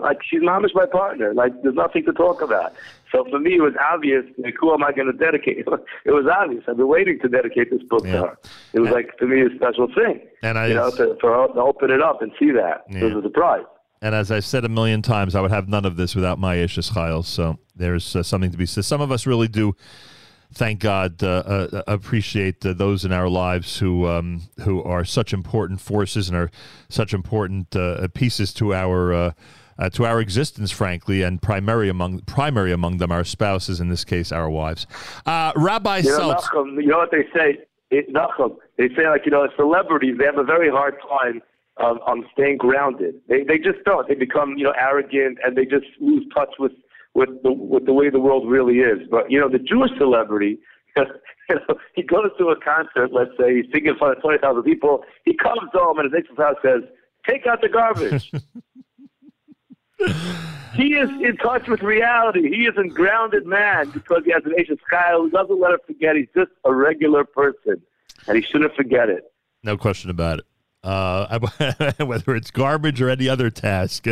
like 0.00 0.18
she's 0.28 0.40
mamish 0.40 0.74
my 0.74 0.86
partner. 0.86 1.32
Like 1.32 1.52
there's 1.62 1.76
nothing 1.76 2.04
to 2.06 2.12
talk 2.12 2.42
about. 2.42 2.74
So 3.12 3.24
for 3.30 3.38
me, 3.38 3.54
it 3.54 3.60
was 3.62 3.74
obvious. 3.92 4.24
Like, 4.36 4.54
who 4.60 4.74
am 4.74 4.82
I 4.82 4.90
going 4.92 5.06
to 5.06 5.16
dedicate? 5.16 5.58
It 6.04 6.10
was 6.10 6.26
obvious. 6.26 6.64
I've 6.68 6.76
been 6.76 6.88
waiting 6.88 7.18
to 7.20 7.28
dedicate 7.28 7.70
this 7.70 7.82
book 7.84 8.02
to 8.04 8.10
her. 8.26 8.38
It 8.72 8.80
was 8.80 8.90
like 8.90 9.16
to 9.18 9.26
me 9.26 9.42
a 9.42 9.48
special 9.56 9.86
thing. 9.94 10.20
And 10.42 10.58
I- 10.58 10.66
you 10.68 10.74
know, 10.74 10.90
to, 10.90 11.16
for 11.20 11.30
her 11.32 11.46
to 11.54 11.60
open 11.60 11.90
it 11.92 12.02
up 12.02 12.20
and 12.20 12.32
see 12.38 12.50
that 12.50 12.84
it 12.90 13.14
was 13.14 13.24
a 13.24 13.28
surprise. 13.28 13.64
And 14.06 14.14
as 14.14 14.30
I 14.30 14.38
said 14.38 14.64
a 14.64 14.68
million 14.68 15.02
times, 15.02 15.34
I 15.34 15.40
would 15.40 15.50
have 15.50 15.68
none 15.68 15.84
of 15.84 15.96
this 15.96 16.14
without 16.14 16.38
my 16.38 16.58
Eishes 16.58 16.92
Chayil. 16.92 17.24
So 17.24 17.58
there's 17.74 18.14
uh, 18.14 18.22
something 18.22 18.52
to 18.52 18.56
be 18.56 18.64
said. 18.64 18.84
Some 18.84 19.00
of 19.00 19.10
us 19.10 19.26
really 19.26 19.48
do, 19.48 19.74
thank 20.54 20.78
God, 20.78 21.24
uh, 21.24 21.26
uh, 21.26 21.82
appreciate 21.88 22.64
uh, 22.64 22.72
those 22.72 23.04
in 23.04 23.10
our 23.10 23.28
lives 23.28 23.78
who 23.78 24.06
um, 24.06 24.42
who 24.60 24.80
are 24.84 25.04
such 25.04 25.32
important 25.32 25.80
forces 25.80 26.28
and 26.28 26.38
are 26.38 26.52
such 26.88 27.14
important 27.14 27.74
uh, 27.74 28.06
pieces 28.14 28.54
to 28.54 28.72
our. 28.72 29.12
Uh, 29.12 29.32
uh, 29.78 29.90
to 29.90 30.06
our 30.06 30.22
existence, 30.22 30.70
frankly, 30.70 31.20
and 31.20 31.42
primary 31.42 31.90
among 31.90 32.20
primary 32.20 32.72
among 32.72 32.96
them, 32.96 33.12
our 33.12 33.24
spouses. 33.24 33.78
In 33.78 33.90
this 33.90 34.06
case, 34.06 34.32
our 34.32 34.48
wives. 34.48 34.86
Uh, 35.26 35.52
Rabbi 35.54 35.98
You 35.98 36.12
know, 36.12 36.18
Seltz. 36.18 36.44
Nachum, 36.44 36.82
you 36.82 36.86
know 36.86 36.96
what 36.96 37.10
they 37.10 37.24
say? 37.34 37.58
It, 37.90 38.10
Nachum, 38.10 38.56
they 38.78 38.88
say 38.96 39.06
like 39.06 39.26
you 39.26 39.32
know, 39.32 39.46
celebrities 39.54 40.16
they 40.16 40.24
have 40.24 40.38
a 40.38 40.44
very 40.44 40.70
hard 40.70 40.94
time 41.06 41.42
um, 41.78 41.98
um, 42.06 42.26
staying 42.32 42.58
grounded. 42.58 43.16
They 43.28 43.44
they 43.44 43.58
just 43.58 43.84
don't. 43.84 44.08
They 44.08 44.14
become 44.14 44.56
you 44.56 44.64
know 44.64 44.74
arrogant 44.78 45.38
and 45.44 45.56
they 45.56 45.64
just 45.64 45.86
lose 46.00 46.24
touch 46.34 46.54
with 46.58 46.72
with 47.14 47.28
the 47.42 47.52
with 47.52 47.86
the 47.86 47.92
way 47.92 48.10
the 48.10 48.20
world 48.20 48.48
really 48.48 48.78
is. 48.78 49.06
But 49.10 49.30
you 49.30 49.40
know, 49.40 49.48
the 49.48 49.58
Jewish 49.58 49.90
celebrity. 49.98 50.58
You 51.48 51.60
know, 51.68 51.76
he 51.94 52.02
goes 52.02 52.30
to 52.38 52.48
a 52.48 52.56
concert, 52.56 53.12
let's 53.12 53.30
say, 53.38 53.54
he's 53.54 53.66
singing 53.72 53.90
in 53.90 53.98
front 53.98 54.16
of 54.16 54.20
20,000 54.20 54.64
people. 54.64 55.04
He 55.24 55.32
comes 55.32 55.70
home 55.72 56.00
and 56.00 56.12
his 56.12 56.24
next 56.24 56.36
house 56.36 56.56
says, 56.60 56.82
Take 57.24 57.46
out 57.46 57.60
the 57.60 57.68
garbage. 57.68 58.32
he 60.74 60.94
is 60.94 61.08
in 61.22 61.36
touch 61.36 61.68
with 61.68 61.82
reality. 61.82 62.48
He 62.48 62.66
is 62.66 62.74
a 62.76 62.88
grounded 62.88 63.46
man 63.46 63.90
because 63.90 64.22
he 64.24 64.32
has 64.32 64.42
an 64.44 64.54
Eishes 64.58 64.80
Chayil 64.92 65.26
He 65.26 65.30
doesn't 65.30 65.60
let 65.60 65.74
him 65.74 65.78
forget 65.86 66.16
he's 66.16 66.26
just 66.36 66.50
a 66.64 66.74
regular 66.74 67.22
person. 67.22 67.80
And 68.26 68.36
he 68.36 68.42
shouldn't 68.42 68.74
forget 68.74 69.08
it. 69.08 69.32
No 69.62 69.76
question 69.76 70.10
about 70.10 70.40
it. 70.40 70.46
Uh, 70.86 71.40
whether 71.98 72.36
it's 72.36 72.52
garbage 72.52 73.02
or 73.02 73.10
any 73.10 73.28
other 73.28 73.50
task, 73.50 74.04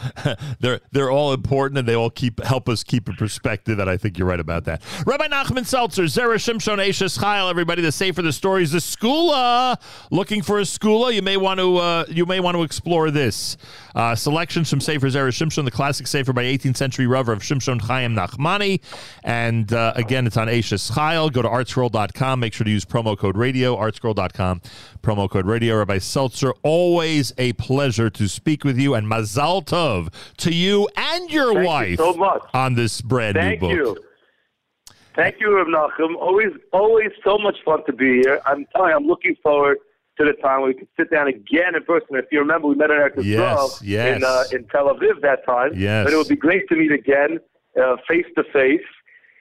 they're 0.60 0.80
they're 0.90 1.10
all 1.10 1.34
important 1.34 1.76
and 1.78 1.86
they 1.86 1.94
all 1.94 2.08
keep 2.08 2.42
help 2.42 2.70
us 2.70 2.82
keep 2.82 3.06
a 3.08 3.12
perspective. 3.12 3.78
And 3.78 3.90
I 3.90 3.98
think 3.98 4.16
you're 4.16 4.26
right 4.26 4.40
about 4.40 4.64
that. 4.64 4.82
Rabbi 5.04 5.26
Nachman 5.28 5.66
Seltzer, 5.66 6.04
Zera 6.04 6.36
Shimshon 6.36 6.78
Eishes 6.78 7.18
Chayil, 7.18 7.50
everybody. 7.50 7.82
The 7.82 7.92
Sefer 7.92 8.22
the 8.22 8.32
Stories, 8.32 8.72
the 8.72 8.78
Segulah. 8.78 9.78
Looking 10.10 10.40
for 10.40 10.58
a 10.58 10.62
Segulah? 10.62 11.12
You 11.12 11.20
may 11.20 11.36
want 11.36 11.60
to 11.60 11.76
uh, 11.76 12.06
you 12.08 12.24
may 12.24 12.40
want 12.40 12.56
to 12.56 12.62
explore 12.62 13.10
this. 13.10 13.58
Uh, 13.96 14.14
selections 14.14 14.68
from 14.68 14.78
Sefer 14.78 15.06
Zera 15.08 15.28
Shimshon, 15.28 15.64
the 15.64 15.70
classic 15.70 16.06
Sefer 16.06 16.34
by 16.34 16.44
18th 16.44 16.76
century 16.76 17.06
Rav 17.06 17.30
of 17.30 17.38
Shimshon 17.38 17.80
Chaim 17.80 18.14
Nachmani. 18.14 18.82
And 19.24 19.72
uh, 19.72 19.94
again, 19.96 20.26
it's 20.26 20.36
on 20.36 20.48
Eishes 20.48 20.92
Chayil. 20.92 21.32
Go 21.32 21.40
to 21.40 21.48
artscroll.com. 21.48 22.38
Make 22.38 22.52
sure 22.52 22.66
to 22.66 22.70
use 22.70 22.84
promo 22.84 23.16
code 23.16 23.38
radio, 23.38 23.74
artscroll.com, 23.74 24.60
promo 25.02 25.30
code 25.30 25.46
radio. 25.46 25.78
Rabbi 25.78 25.96
Seltzer, 25.96 26.52
always 26.62 27.32
a 27.38 27.54
pleasure 27.54 28.10
to 28.10 28.28
speak 28.28 28.64
with 28.64 28.78
you. 28.78 28.94
And 28.94 29.06
Mazal 29.10 29.64
Tov 29.64 30.12
to 30.36 30.52
you 30.54 30.88
and 30.94 31.30
your 31.30 31.54
Thank 31.54 31.60
you 31.60 31.66
wife 31.66 31.96
so 31.98 32.12
much. 32.12 32.42
on 32.52 32.74
this 32.74 33.00
brand 33.00 33.36
Thank 33.36 33.62
new 33.62 33.68
book. 33.68 33.76
you. 33.76 34.04
Thank 35.14 35.40
you, 35.40 35.56
Rav 35.56 35.68
Nachum. 35.68 36.14
Always, 36.16 36.52
always 36.74 37.10
so 37.24 37.38
much 37.38 37.56
fun 37.64 37.82
to 37.86 37.92
be 37.94 38.18
here. 38.18 38.42
I'm 38.44 38.66
telling 38.76 38.90
you, 38.90 38.96
I'm 38.96 39.06
looking 39.06 39.34
forward 39.42 39.78
to 40.18 40.24
the 40.24 40.32
time 40.34 40.60
where 40.62 40.68
we 40.68 40.74
could 40.74 40.88
sit 40.96 41.10
down 41.10 41.28
again 41.28 41.74
in 41.74 41.82
person. 41.84 42.08
If 42.16 42.26
you 42.32 42.38
remember, 42.40 42.68
we 42.68 42.74
met 42.74 42.90
at 42.90 43.14
Eretz 43.16 43.24
Yes, 43.24 43.80
yes. 43.82 44.16
in 44.16 44.24
uh, 44.24 44.44
in 44.52 44.64
Tel 44.68 44.86
Aviv 44.94 45.20
that 45.22 45.44
time. 45.46 45.72
Yes. 45.74 46.04
But 46.04 46.12
it 46.12 46.16
would 46.16 46.28
be 46.28 46.36
great 46.36 46.68
to 46.68 46.76
meet 46.76 46.92
again, 46.92 47.38
uh, 47.80 47.96
face 48.08 48.24
to 48.36 48.44
face, 48.52 48.80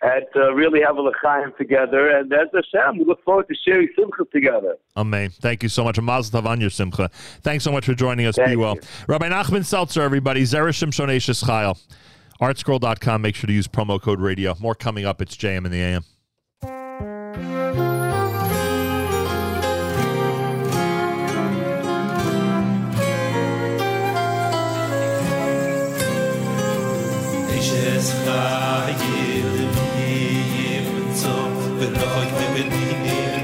and 0.02 0.26
uh, 0.36 0.54
really 0.54 0.82
have 0.82 0.98
a 0.98 1.02
l'chaim 1.02 1.54
together. 1.58 2.10
And 2.10 2.32
as 2.34 2.48
Hashem, 2.54 2.98
we 3.00 3.06
look 3.06 3.24
forward 3.24 3.48
to 3.48 3.56
sharing 3.66 3.88
simcha 3.98 4.24
together. 4.34 4.76
Amen. 4.98 5.30
Thank 5.30 5.64
you 5.64 5.70
so 5.70 5.84
much. 5.84 5.98
And 5.98 6.06
Mazel 6.06 6.42
Tov 6.42 6.46
on 6.48 6.60
your 6.62 6.70
simcha. 6.70 7.10
Thanks 7.42 7.64
so 7.64 7.72
much 7.72 7.86
for 7.86 7.94
joining 7.94 8.26
us. 8.26 8.38
Be 8.38 8.56
well. 8.56 8.78
Rabbi 9.08 9.30
Nachman 9.30 9.64
Seltzer, 9.66 10.02
everybody. 10.02 10.44
Zera 10.44 10.70
Shimshon 10.70 11.08
Eishes 11.08 11.44
Chayil. 11.44 11.82
Artscroll.com. 12.42 13.22
Make 13.22 13.36
sure 13.36 13.48
to 13.48 13.54
use 13.54 13.68
promo 13.68 14.02
code 14.02 14.20
radio. 14.20 14.56
More 14.60 14.76
coming 14.76 15.06
up. 15.06 15.22
It's 15.22 15.38
JM 15.38 15.66
in 15.66 15.72
the 15.72 15.80
AM. 15.80 16.04
Shalom, 27.66 28.06
גיבייפ 28.98 30.88
צו, 31.14 31.36
דאָך 31.80 32.16
ווי 32.16 32.64
מיר 32.70 33.36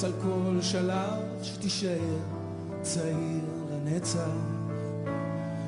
תטפס 0.00 0.04
על 0.04 0.12
כל 0.22 0.62
שלב, 0.62 1.22
שתישאר 1.42 2.18
צעיר 2.82 3.44
לנצח, 3.70 4.20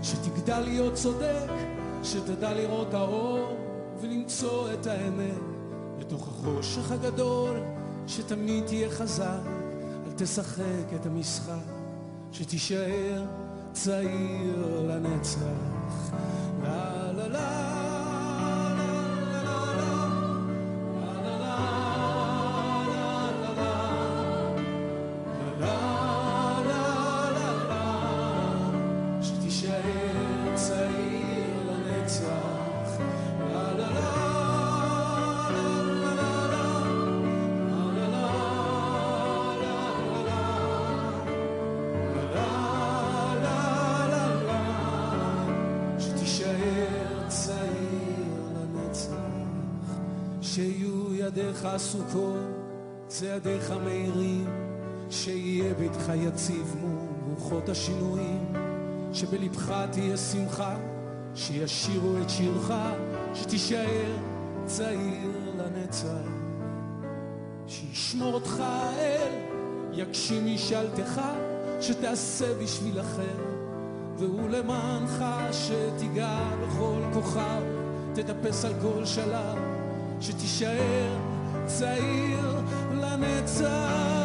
שתגדל 0.02 0.60
להיות 0.60 0.94
צודק, 0.94 1.50
שתדע 2.02 2.52
לראות 2.52 2.94
האור 2.94 3.56
ולמצוא 4.00 4.72
את 4.72 4.86
האמת. 4.86 5.42
בתוך 5.98 6.28
החושך 6.28 6.92
הגדול, 6.92 7.56
שתמיד 8.06 8.66
תהיה 8.66 8.90
חזק, 8.90 9.40
אל 10.06 10.12
תשחק 10.16 10.94
את 10.94 11.06
המשחק, 11.06 11.72
שתישאר 12.32 13.24
צעיר 13.72 14.86
לנצח. 14.88 16.10
לה 16.62 17.12
לה 17.12 17.28
לה 17.28 17.91
ידיך 51.62 51.74
עסוקות, 51.74 52.36
צעדיך 53.06 53.70
מהירים, 53.84 54.46
שיהיה 55.10 55.74
ביתך 55.74 56.12
יציב 56.14 56.76
מול 56.80 56.98
רוחות 57.28 57.68
השינויים, 57.68 58.52
שבלבך 59.12 59.72
תהיה 59.92 60.16
שמחה, 60.16 60.76
שישירו 61.34 62.16
את 62.22 62.30
שירך, 62.30 62.72
שתישאר 63.34 64.16
צעיר 64.64 65.30
לנצח, 65.56 66.30
שישמור 67.66 68.34
אותך 68.34 68.60
האל, 68.60 69.32
יגשים 69.92 70.54
משאלתך, 70.54 71.20
שתעשה 71.80 72.54
בשביל 72.62 73.00
אחר. 73.00 73.38
והוא 74.18 74.48
למענך 74.48 75.24
שתיגע 75.52 76.38
בכל 76.62 77.00
כוכב, 77.12 77.62
תטפס 78.14 78.64
על 78.64 78.72
כל 78.82 79.04
שלב, 79.04 79.58
שתישאר 80.20 81.31
צעיר 81.65 82.61
לנצח. 82.91 84.20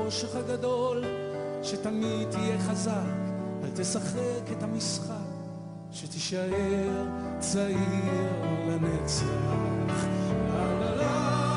החושך 0.00 0.36
הגדול, 0.36 1.04
שתמיד 1.62 2.30
תהיה 2.30 2.58
חזק, 2.58 2.92
אל 3.64 3.70
תשחק 3.74 4.52
את 4.52 4.62
המשחק, 4.62 5.14
שתישאר 5.92 7.06
צעיר 7.38 8.42
לנצח. 8.68 9.24
לה 10.52 10.80
לה 10.80 10.96
לה 10.96 11.47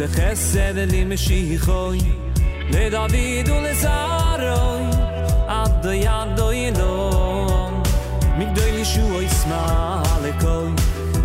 se 0.00 0.08
chesed 0.08 0.76
li 0.92 1.04
mishichoy 1.04 2.00
le 2.72 2.84
david 2.90 3.48
u 3.48 3.56
le 3.64 3.74
zaroy 3.82 4.84
ad 5.46 5.82
do 5.82 5.92
yad 5.92 6.28
do 6.38 6.46
yno 6.52 6.94
mig 8.38 8.56
li 8.56 8.84
shu 8.92 9.04
oy 9.18 9.28
smal 9.40 10.24
ekoy 10.32 10.72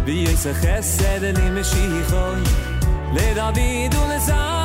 bi 0.06 0.16
ye 0.26 0.36
se 0.44 0.54
chesed 0.62 1.24
li 1.38 1.48
mishichoy 1.56 2.44
le 3.16 3.28
david 3.40 3.94
u 4.02 4.04
le 4.12 4.20
zaroy 4.28 4.65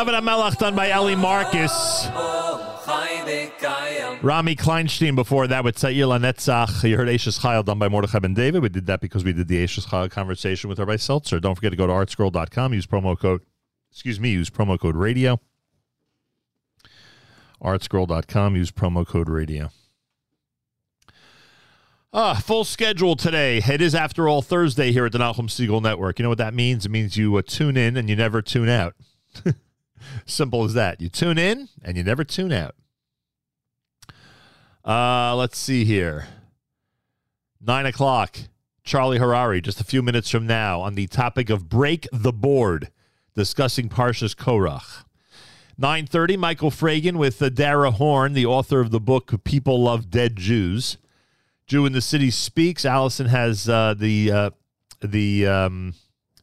David 0.00 0.14
Amelach, 0.14 0.56
done 0.56 0.74
by 0.74 0.88
Ellie 0.88 1.14
Marcus. 1.14 2.06
Rami 4.22 4.56
Kleinstein 4.56 5.14
before 5.14 5.46
that 5.46 5.62
with 5.62 5.76
Tza'ir 5.76 6.06
Lanetzach. 6.06 6.88
You 6.88 6.96
heard 6.96 7.08
Eishes 7.08 7.40
Chayil 7.40 7.66
done 7.66 7.78
by 7.78 7.88
Mordechai 7.88 8.18
Ben 8.18 8.32
David. 8.32 8.62
We 8.62 8.70
did 8.70 8.86
that 8.86 9.02
because 9.02 9.24
we 9.24 9.34
did 9.34 9.46
the 9.48 9.62
Eishes 9.62 9.88
Chayil 9.88 10.10
conversation 10.10 10.70
with 10.70 10.78
Rabbi 10.78 10.96
Seltzer. 10.96 11.38
Don't 11.38 11.54
forget 11.54 11.72
to 11.72 11.76
go 11.76 11.86
to 11.86 11.92
artscroll.com. 11.92 12.72
Use 12.72 12.86
promo 12.86 13.18
code, 13.18 13.42
excuse 13.92 14.18
me, 14.18 14.30
use 14.30 14.48
promo 14.48 14.80
code 14.80 14.96
radio. 14.96 15.38
Artscroll.com. 17.62 18.56
Use 18.56 18.70
promo 18.70 19.06
code 19.06 19.28
radio. 19.28 19.70
Ah, 22.14 22.40
full 22.42 22.64
schedule 22.64 23.16
today. 23.16 23.58
It 23.58 23.82
is, 23.82 23.94
after 23.94 24.30
all, 24.30 24.40
Thursday 24.40 24.92
here 24.92 25.04
at 25.04 25.12
the 25.12 25.18
Nachum 25.18 25.50
Segal 25.50 25.82
Network. 25.82 26.18
You 26.18 26.22
know 26.22 26.30
what 26.30 26.38
that 26.38 26.54
means? 26.54 26.86
It 26.86 26.90
means 26.90 27.18
you 27.18 27.36
uh, 27.36 27.42
tune 27.46 27.76
in 27.76 27.98
and 27.98 28.08
you 28.08 28.16
never 28.16 28.40
tune 28.40 28.70
out. 28.70 28.94
Simple 30.26 30.64
as 30.64 30.74
that. 30.74 31.00
You 31.00 31.08
tune 31.08 31.38
in 31.38 31.68
and 31.82 31.96
you 31.96 32.02
never 32.02 32.24
tune 32.24 32.52
out. 32.52 32.74
Uh, 34.84 35.34
let's 35.36 35.58
see 35.58 35.84
here. 35.84 36.26
Nine 37.60 37.86
o'clock. 37.86 38.38
Charlie 38.82 39.18
Harary, 39.18 39.62
just 39.62 39.80
a 39.80 39.84
few 39.84 40.02
minutes 40.02 40.30
from 40.30 40.46
now, 40.46 40.80
on 40.80 40.94
the 40.94 41.06
topic 41.06 41.50
of 41.50 41.68
break 41.68 42.08
the 42.12 42.32
board, 42.32 42.90
discussing 43.36 43.88
Parshas 43.88 44.34
Korach. 44.34 45.04
9.30, 45.80 46.38
Michael 46.38 46.70
Fragin 46.70 47.16
with 47.16 47.40
uh, 47.40 47.50
Dara 47.50 47.90
Horn, 47.90 48.32
the 48.32 48.46
author 48.46 48.80
of 48.80 48.90
the 48.90 48.98
book 48.98 49.44
People 49.44 49.82
Love 49.82 50.10
Dead 50.10 50.34
Jews. 50.36 50.98
Jew 51.66 51.86
in 51.86 51.92
the 51.92 52.00
City 52.00 52.30
Speaks. 52.30 52.84
Allison 52.84 53.26
has 53.26 53.68
uh, 53.68 53.94
the 53.96 54.32
uh, 54.32 54.50
the 55.00 55.46
um, 55.46 55.94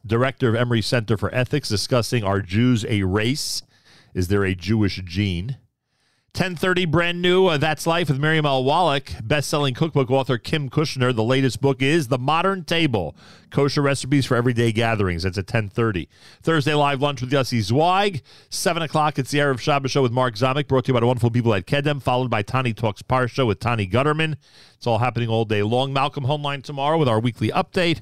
director 0.06 0.48
of 0.48 0.54
Emory 0.54 0.82
Center 0.82 1.16
for 1.16 1.34
Ethics 1.34 1.68
discussing 1.68 2.24
Are 2.24 2.40
Jews 2.40 2.84
a 2.88 3.02
race? 3.02 3.62
Is 4.14 4.28
there 4.28 4.44
a 4.44 4.54
Jewish 4.54 5.02
gene? 5.04 5.58
1030 6.38 6.84
brand 6.84 7.20
new 7.20 7.46
uh, 7.46 7.56
That's 7.56 7.84
Life 7.84 8.08
with 8.08 8.20
Miriam 8.20 8.46
L. 8.46 8.62
Wallach, 8.62 9.10
best-selling 9.24 9.74
cookbook 9.74 10.08
author 10.08 10.38
Kim 10.38 10.70
Kushner. 10.70 11.12
The 11.12 11.24
latest 11.24 11.60
book 11.60 11.82
is 11.82 12.08
The 12.08 12.18
Modern 12.18 12.62
Table, 12.62 13.16
Kosher 13.50 13.82
Recipes 13.82 14.26
for 14.26 14.36
Everyday 14.36 14.70
Gatherings. 14.70 15.24
That's 15.24 15.38
at 15.38 15.46
1030. 15.46 16.08
Thursday 16.42 16.74
live 16.74 17.00
lunch 17.00 17.22
with 17.22 17.32
Yossi 17.32 17.60
Zweig. 17.60 18.22
7 18.50 18.82
o'clock, 18.82 19.18
it's 19.18 19.32
the 19.32 19.38
Erev 19.38 19.58
Shabbos 19.58 19.90
show 19.90 20.02
with 20.02 20.12
Mark 20.12 20.36
Zamek, 20.36 20.68
brought 20.68 20.84
to 20.84 20.90
you 20.90 20.94
by 20.94 21.00
the 21.00 21.06
wonderful 21.06 21.30
people 21.30 21.52
at 21.54 21.66
Kedem, 21.66 22.00
followed 22.00 22.30
by 22.30 22.42
Tani 22.42 22.72
Talks 22.72 23.02
Parsha 23.02 23.44
with 23.44 23.58
Tani 23.58 23.88
Gutterman. 23.88 24.36
It's 24.76 24.86
all 24.86 24.98
happening 24.98 25.28
all 25.28 25.44
day 25.44 25.64
long. 25.64 25.92
Malcolm 25.92 26.24
Hoenlein 26.24 26.62
tomorrow 26.62 26.98
with 26.98 27.08
our 27.08 27.18
weekly 27.18 27.48
update. 27.48 28.00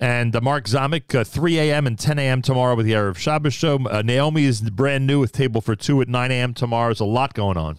And 0.00 0.34
uh, 0.34 0.40
Mark 0.40 0.64
Zamek, 0.64 1.14
uh, 1.14 1.24
3 1.24 1.58
a.m. 1.58 1.86
and 1.86 1.98
10 1.98 2.18
a.m. 2.18 2.40
tomorrow 2.40 2.74
with 2.74 2.86
the 2.86 2.92
Erev 2.92 3.18
Shabbos 3.18 3.52
show. 3.52 3.78
Uh, 3.86 4.00
Naomi 4.00 4.44
is 4.44 4.62
brand 4.62 5.06
new 5.06 5.20
with 5.20 5.32
Table 5.32 5.60
for 5.60 5.76
Two 5.76 6.00
at 6.00 6.08
9 6.08 6.30
a.m. 6.30 6.54
tomorrow. 6.54 6.88
There's 6.88 7.00
a 7.00 7.04
lot 7.04 7.34
going 7.34 7.58
on. 7.58 7.78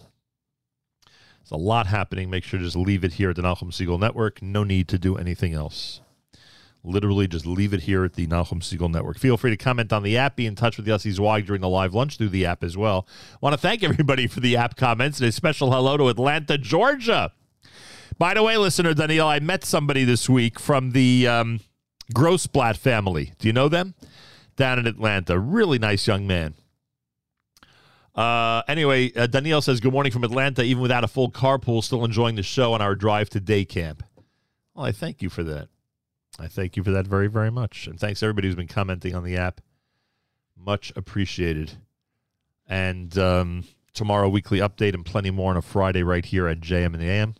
There's 1.06 1.50
a 1.50 1.56
lot 1.56 1.88
happening. 1.88 2.30
Make 2.30 2.44
sure 2.44 2.60
to 2.60 2.64
just 2.64 2.76
leave 2.76 3.02
it 3.02 3.14
here 3.14 3.30
at 3.30 3.36
the 3.36 3.42
Nachum 3.42 3.72
Segal 3.72 3.98
Network. 3.98 4.40
No 4.40 4.62
need 4.62 4.86
to 4.88 4.98
do 5.00 5.16
anything 5.16 5.52
else. 5.52 6.00
Literally, 6.84 7.26
just 7.26 7.44
leave 7.44 7.74
it 7.74 7.82
here 7.82 8.04
at 8.04 8.12
the 8.14 8.28
Nachum 8.28 8.60
Segal 8.60 8.88
Network. 8.88 9.18
Feel 9.18 9.36
free 9.36 9.50
to 9.50 9.56
comment 9.56 9.92
on 9.92 10.04
the 10.04 10.16
app. 10.16 10.36
Be 10.36 10.46
in 10.46 10.54
touch 10.54 10.76
with 10.76 10.86
Yossi 10.86 11.10
Zweig 11.10 11.46
during 11.46 11.60
the 11.60 11.68
live 11.68 11.92
lunch 11.92 12.18
through 12.18 12.28
the 12.28 12.46
app 12.46 12.62
as 12.62 12.76
well. 12.76 13.04
want 13.40 13.52
to 13.52 13.58
thank 13.58 13.82
everybody 13.82 14.28
for 14.28 14.38
the 14.38 14.56
app 14.56 14.76
comments 14.76 15.18
and 15.18 15.28
a 15.28 15.32
special 15.32 15.72
hello 15.72 15.96
to 15.96 16.08
Atlanta, 16.08 16.56
Georgia. 16.56 17.32
By 18.16 18.34
the 18.34 18.44
way, 18.44 18.56
listener 18.56 18.94
Daniel, 18.94 19.26
I 19.26 19.40
met 19.40 19.64
somebody 19.64 20.04
this 20.04 20.28
week 20.28 20.60
from 20.60 20.92
the 20.92 21.26
um, 21.26 21.60
Grossblatt 22.12 22.76
family. 22.76 23.32
Do 23.38 23.48
you 23.48 23.52
know 23.52 23.68
them? 23.68 23.94
Down 24.56 24.78
in 24.78 24.86
Atlanta. 24.86 25.38
Really 25.38 25.78
nice 25.78 26.06
young 26.06 26.26
man. 26.26 26.54
Uh, 28.14 28.62
anyway, 28.68 29.12
uh, 29.14 29.26
Danielle 29.26 29.62
says, 29.62 29.80
Good 29.80 29.92
morning 29.92 30.12
from 30.12 30.24
Atlanta. 30.24 30.62
Even 30.62 30.82
without 30.82 31.04
a 31.04 31.08
full 31.08 31.30
carpool, 31.30 31.82
still 31.82 32.04
enjoying 32.04 32.34
the 32.34 32.42
show 32.42 32.74
on 32.74 32.82
our 32.82 32.94
drive 32.94 33.30
to 33.30 33.40
day 33.40 33.64
camp. 33.64 34.02
Well, 34.74 34.84
I 34.84 34.92
thank 34.92 35.22
you 35.22 35.30
for 35.30 35.42
that. 35.44 35.68
I 36.38 36.48
thank 36.48 36.76
you 36.76 36.82
for 36.82 36.90
that 36.90 37.06
very, 37.06 37.28
very 37.28 37.50
much. 37.50 37.86
And 37.86 37.98
thanks 37.98 38.22
everybody 38.22 38.48
who's 38.48 38.56
been 38.56 38.68
commenting 38.68 39.14
on 39.14 39.24
the 39.24 39.36
app. 39.36 39.60
Much 40.56 40.92
appreciated. 40.96 41.72
And 42.66 43.16
um, 43.18 43.64
tomorrow, 43.92 44.28
weekly 44.28 44.58
update 44.58 44.94
and 44.94 45.04
plenty 45.04 45.30
more 45.30 45.50
on 45.50 45.56
a 45.56 45.62
Friday 45.62 46.02
right 46.02 46.24
here 46.24 46.46
at 46.46 46.60
JM 46.60 46.94
in 46.94 47.00
the 47.00 47.08
AM. 47.08 47.34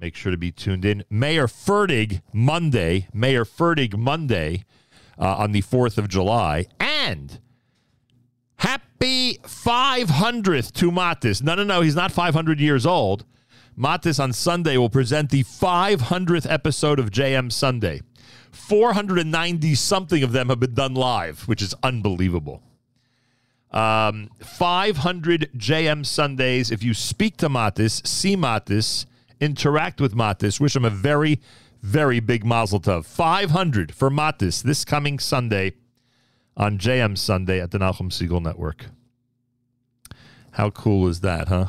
Make 0.00 0.14
sure 0.14 0.30
to 0.30 0.38
be 0.38 0.52
tuned 0.52 0.84
in. 0.84 1.04
Mayor 1.10 1.48
Fertig 1.48 2.22
Monday, 2.32 3.08
Mayor 3.12 3.44
Fertig 3.44 3.96
Monday 3.96 4.64
uh, 5.18 5.36
on 5.36 5.52
the 5.52 5.62
4th 5.62 5.98
of 5.98 6.08
July. 6.08 6.66
And 6.78 7.40
happy 8.56 9.38
500th 9.38 10.72
to 10.74 10.90
Matis. 10.92 11.42
No, 11.42 11.54
no, 11.56 11.64
no, 11.64 11.80
he's 11.80 11.96
not 11.96 12.12
500 12.12 12.60
years 12.60 12.86
old. 12.86 13.24
Matis 13.76 14.20
on 14.20 14.32
Sunday 14.32 14.76
will 14.76 14.90
present 14.90 15.30
the 15.30 15.44
500th 15.44 16.50
episode 16.50 16.98
of 16.98 17.10
JM 17.10 17.52
Sunday. 17.52 18.00
490 18.50 19.74
something 19.74 20.22
of 20.22 20.32
them 20.32 20.48
have 20.48 20.60
been 20.60 20.74
done 20.74 20.94
live, 20.94 21.42
which 21.42 21.62
is 21.62 21.74
unbelievable. 21.82 22.62
Um, 23.70 24.30
500 24.40 25.50
JM 25.56 26.06
Sundays. 26.06 26.70
If 26.70 26.82
you 26.82 26.94
speak 26.94 27.36
to 27.38 27.48
Matis, 27.48 28.04
see 28.06 28.36
Matis, 28.36 29.06
interact 29.40 30.00
with 30.00 30.14
Matis, 30.14 30.60
wish 30.60 30.76
him 30.76 30.84
a 30.84 30.90
very, 30.90 31.40
very 31.82 32.20
big 32.20 32.44
mazel 32.44 32.80
tov. 32.80 33.04
500 33.04 33.94
for 33.94 34.10
Matis 34.10 34.62
this 34.62 34.84
coming 34.84 35.18
Sunday 35.18 35.74
on 36.56 36.78
JM 36.78 37.16
Sunday 37.16 37.60
at 37.60 37.70
the 37.70 37.78
Nachum 37.78 38.10
Segal 38.10 38.42
Network. 38.42 38.86
How 40.52 40.70
cool 40.70 41.06
is 41.08 41.20
that, 41.20 41.48
huh? 41.48 41.66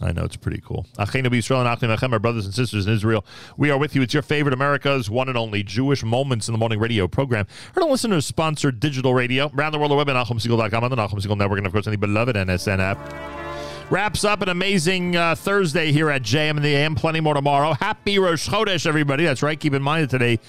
I 0.00 0.12
know 0.12 0.24
it's 0.24 0.36
pretty 0.36 0.60
cool. 0.64 0.86
Achenu 0.96 1.26
B'Yisrael 1.26 1.60
and 1.82 1.92
Achim 1.92 2.12
our 2.12 2.18
brothers 2.20 2.44
and 2.44 2.54
sisters 2.54 2.86
in 2.86 2.92
Israel. 2.92 3.26
We 3.56 3.70
are 3.70 3.78
with 3.78 3.96
you. 3.96 4.02
It's 4.02 4.14
your 4.14 4.22
favorite 4.22 4.54
America's 4.54 5.10
one 5.10 5.28
and 5.28 5.36
only 5.36 5.64
Jewish 5.64 6.04
Moments 6.04 6.46
in 6.46 6.52
the 6.52 6.58
Morning 6.58 6.78
radio 6.78 7.08
program. 7.08 7.46
Heard 7.74 7.82
a 7.82 7.86
listener 7.86 8.20
sponsored 8.20 8.78
digital 8.78 9.12
radio 9.12 9.50
around 9.54 9.72
the 9.72 9.78
world, 9.78 9.90
the 9.90 9.96
web 9.96 10.08
at 10.08 10.14
NachumSegal.com 10.14 10.84
on 10.84 10.90
the 10.90 10.96
Nachum 10.96 11.14
Segal 11.14 11.36
Network, 11.36 11.58
and 11.58 11.66
of 11.66 11.72
course, 11.72 11.86
on 11.86 11.90
the 11.90 11.98
beloved 11.98 12.36
NSN 12.36 12.78
app. 12.78 13.37
Wraps 13.90 14.22
up 14.22 14.42
an 14.42 14.50
amazing 14.50 15.16
uh, 15.16 15.34
Thursday 15.34 15.92
here 15.92 16.10
at 16.10 16.20
JM 16.20 16.58
in 16.58 16.62
the 16.62 16.74
AM. 16.74 16.94
Plenty 16.94 17.20
more 17.20 17.32
tomorrow. 17.32 17.72
Happy 17.72 18.18
Rosh 18.18 18.46
Chodesh, 18.46 18.86
everybody. 18.86 19.24
That's 19.24 19.42
right. 19.42 19.58
Keep 19.58 19.72
in 19.72 19.82
mind 19.82 20.04
that 20.04 20.10
today 20.10 20.40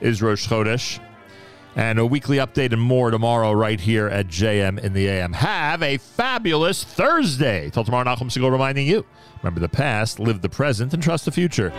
is 0.00 0.22
Rosh 0.22 0.48
Chodesh. 0.48 0.98
And 1.74 1.98
a 1.98 2.06
weekly 2.06 2.38
update 2.38 2.72
and 2.72 2.80
more 2.80 3.10
tomorrow 3.10 3.52
right 3.52 3.78
here 3.78 4.06
at 4.06 4.28
JM 4.28 4.78
in 4.78 4.94
the 4.94 5.08
AM. 5.08 5.34
Have 5.34 5.82
a 5.82 5.98
fabulous 5.98 6.84
Thursday. 6.84 7.68
Till 7.68 7.84
tomorrow, 7.84 8.04
Nachum 8.06 8.30
Segal 8.30 8.50
reminding 8.50 8.86
you, 8.86 9.04
remember 9.42 9.60
the 9.60 9.68
past, 9.68 10.18
live 10.18 10.40
the 10.40 10.48
present, 10.48 10.94
and 10.94 11.02
trust 11.02 11.26
the 11.26 11.32
future. 11.32 11.74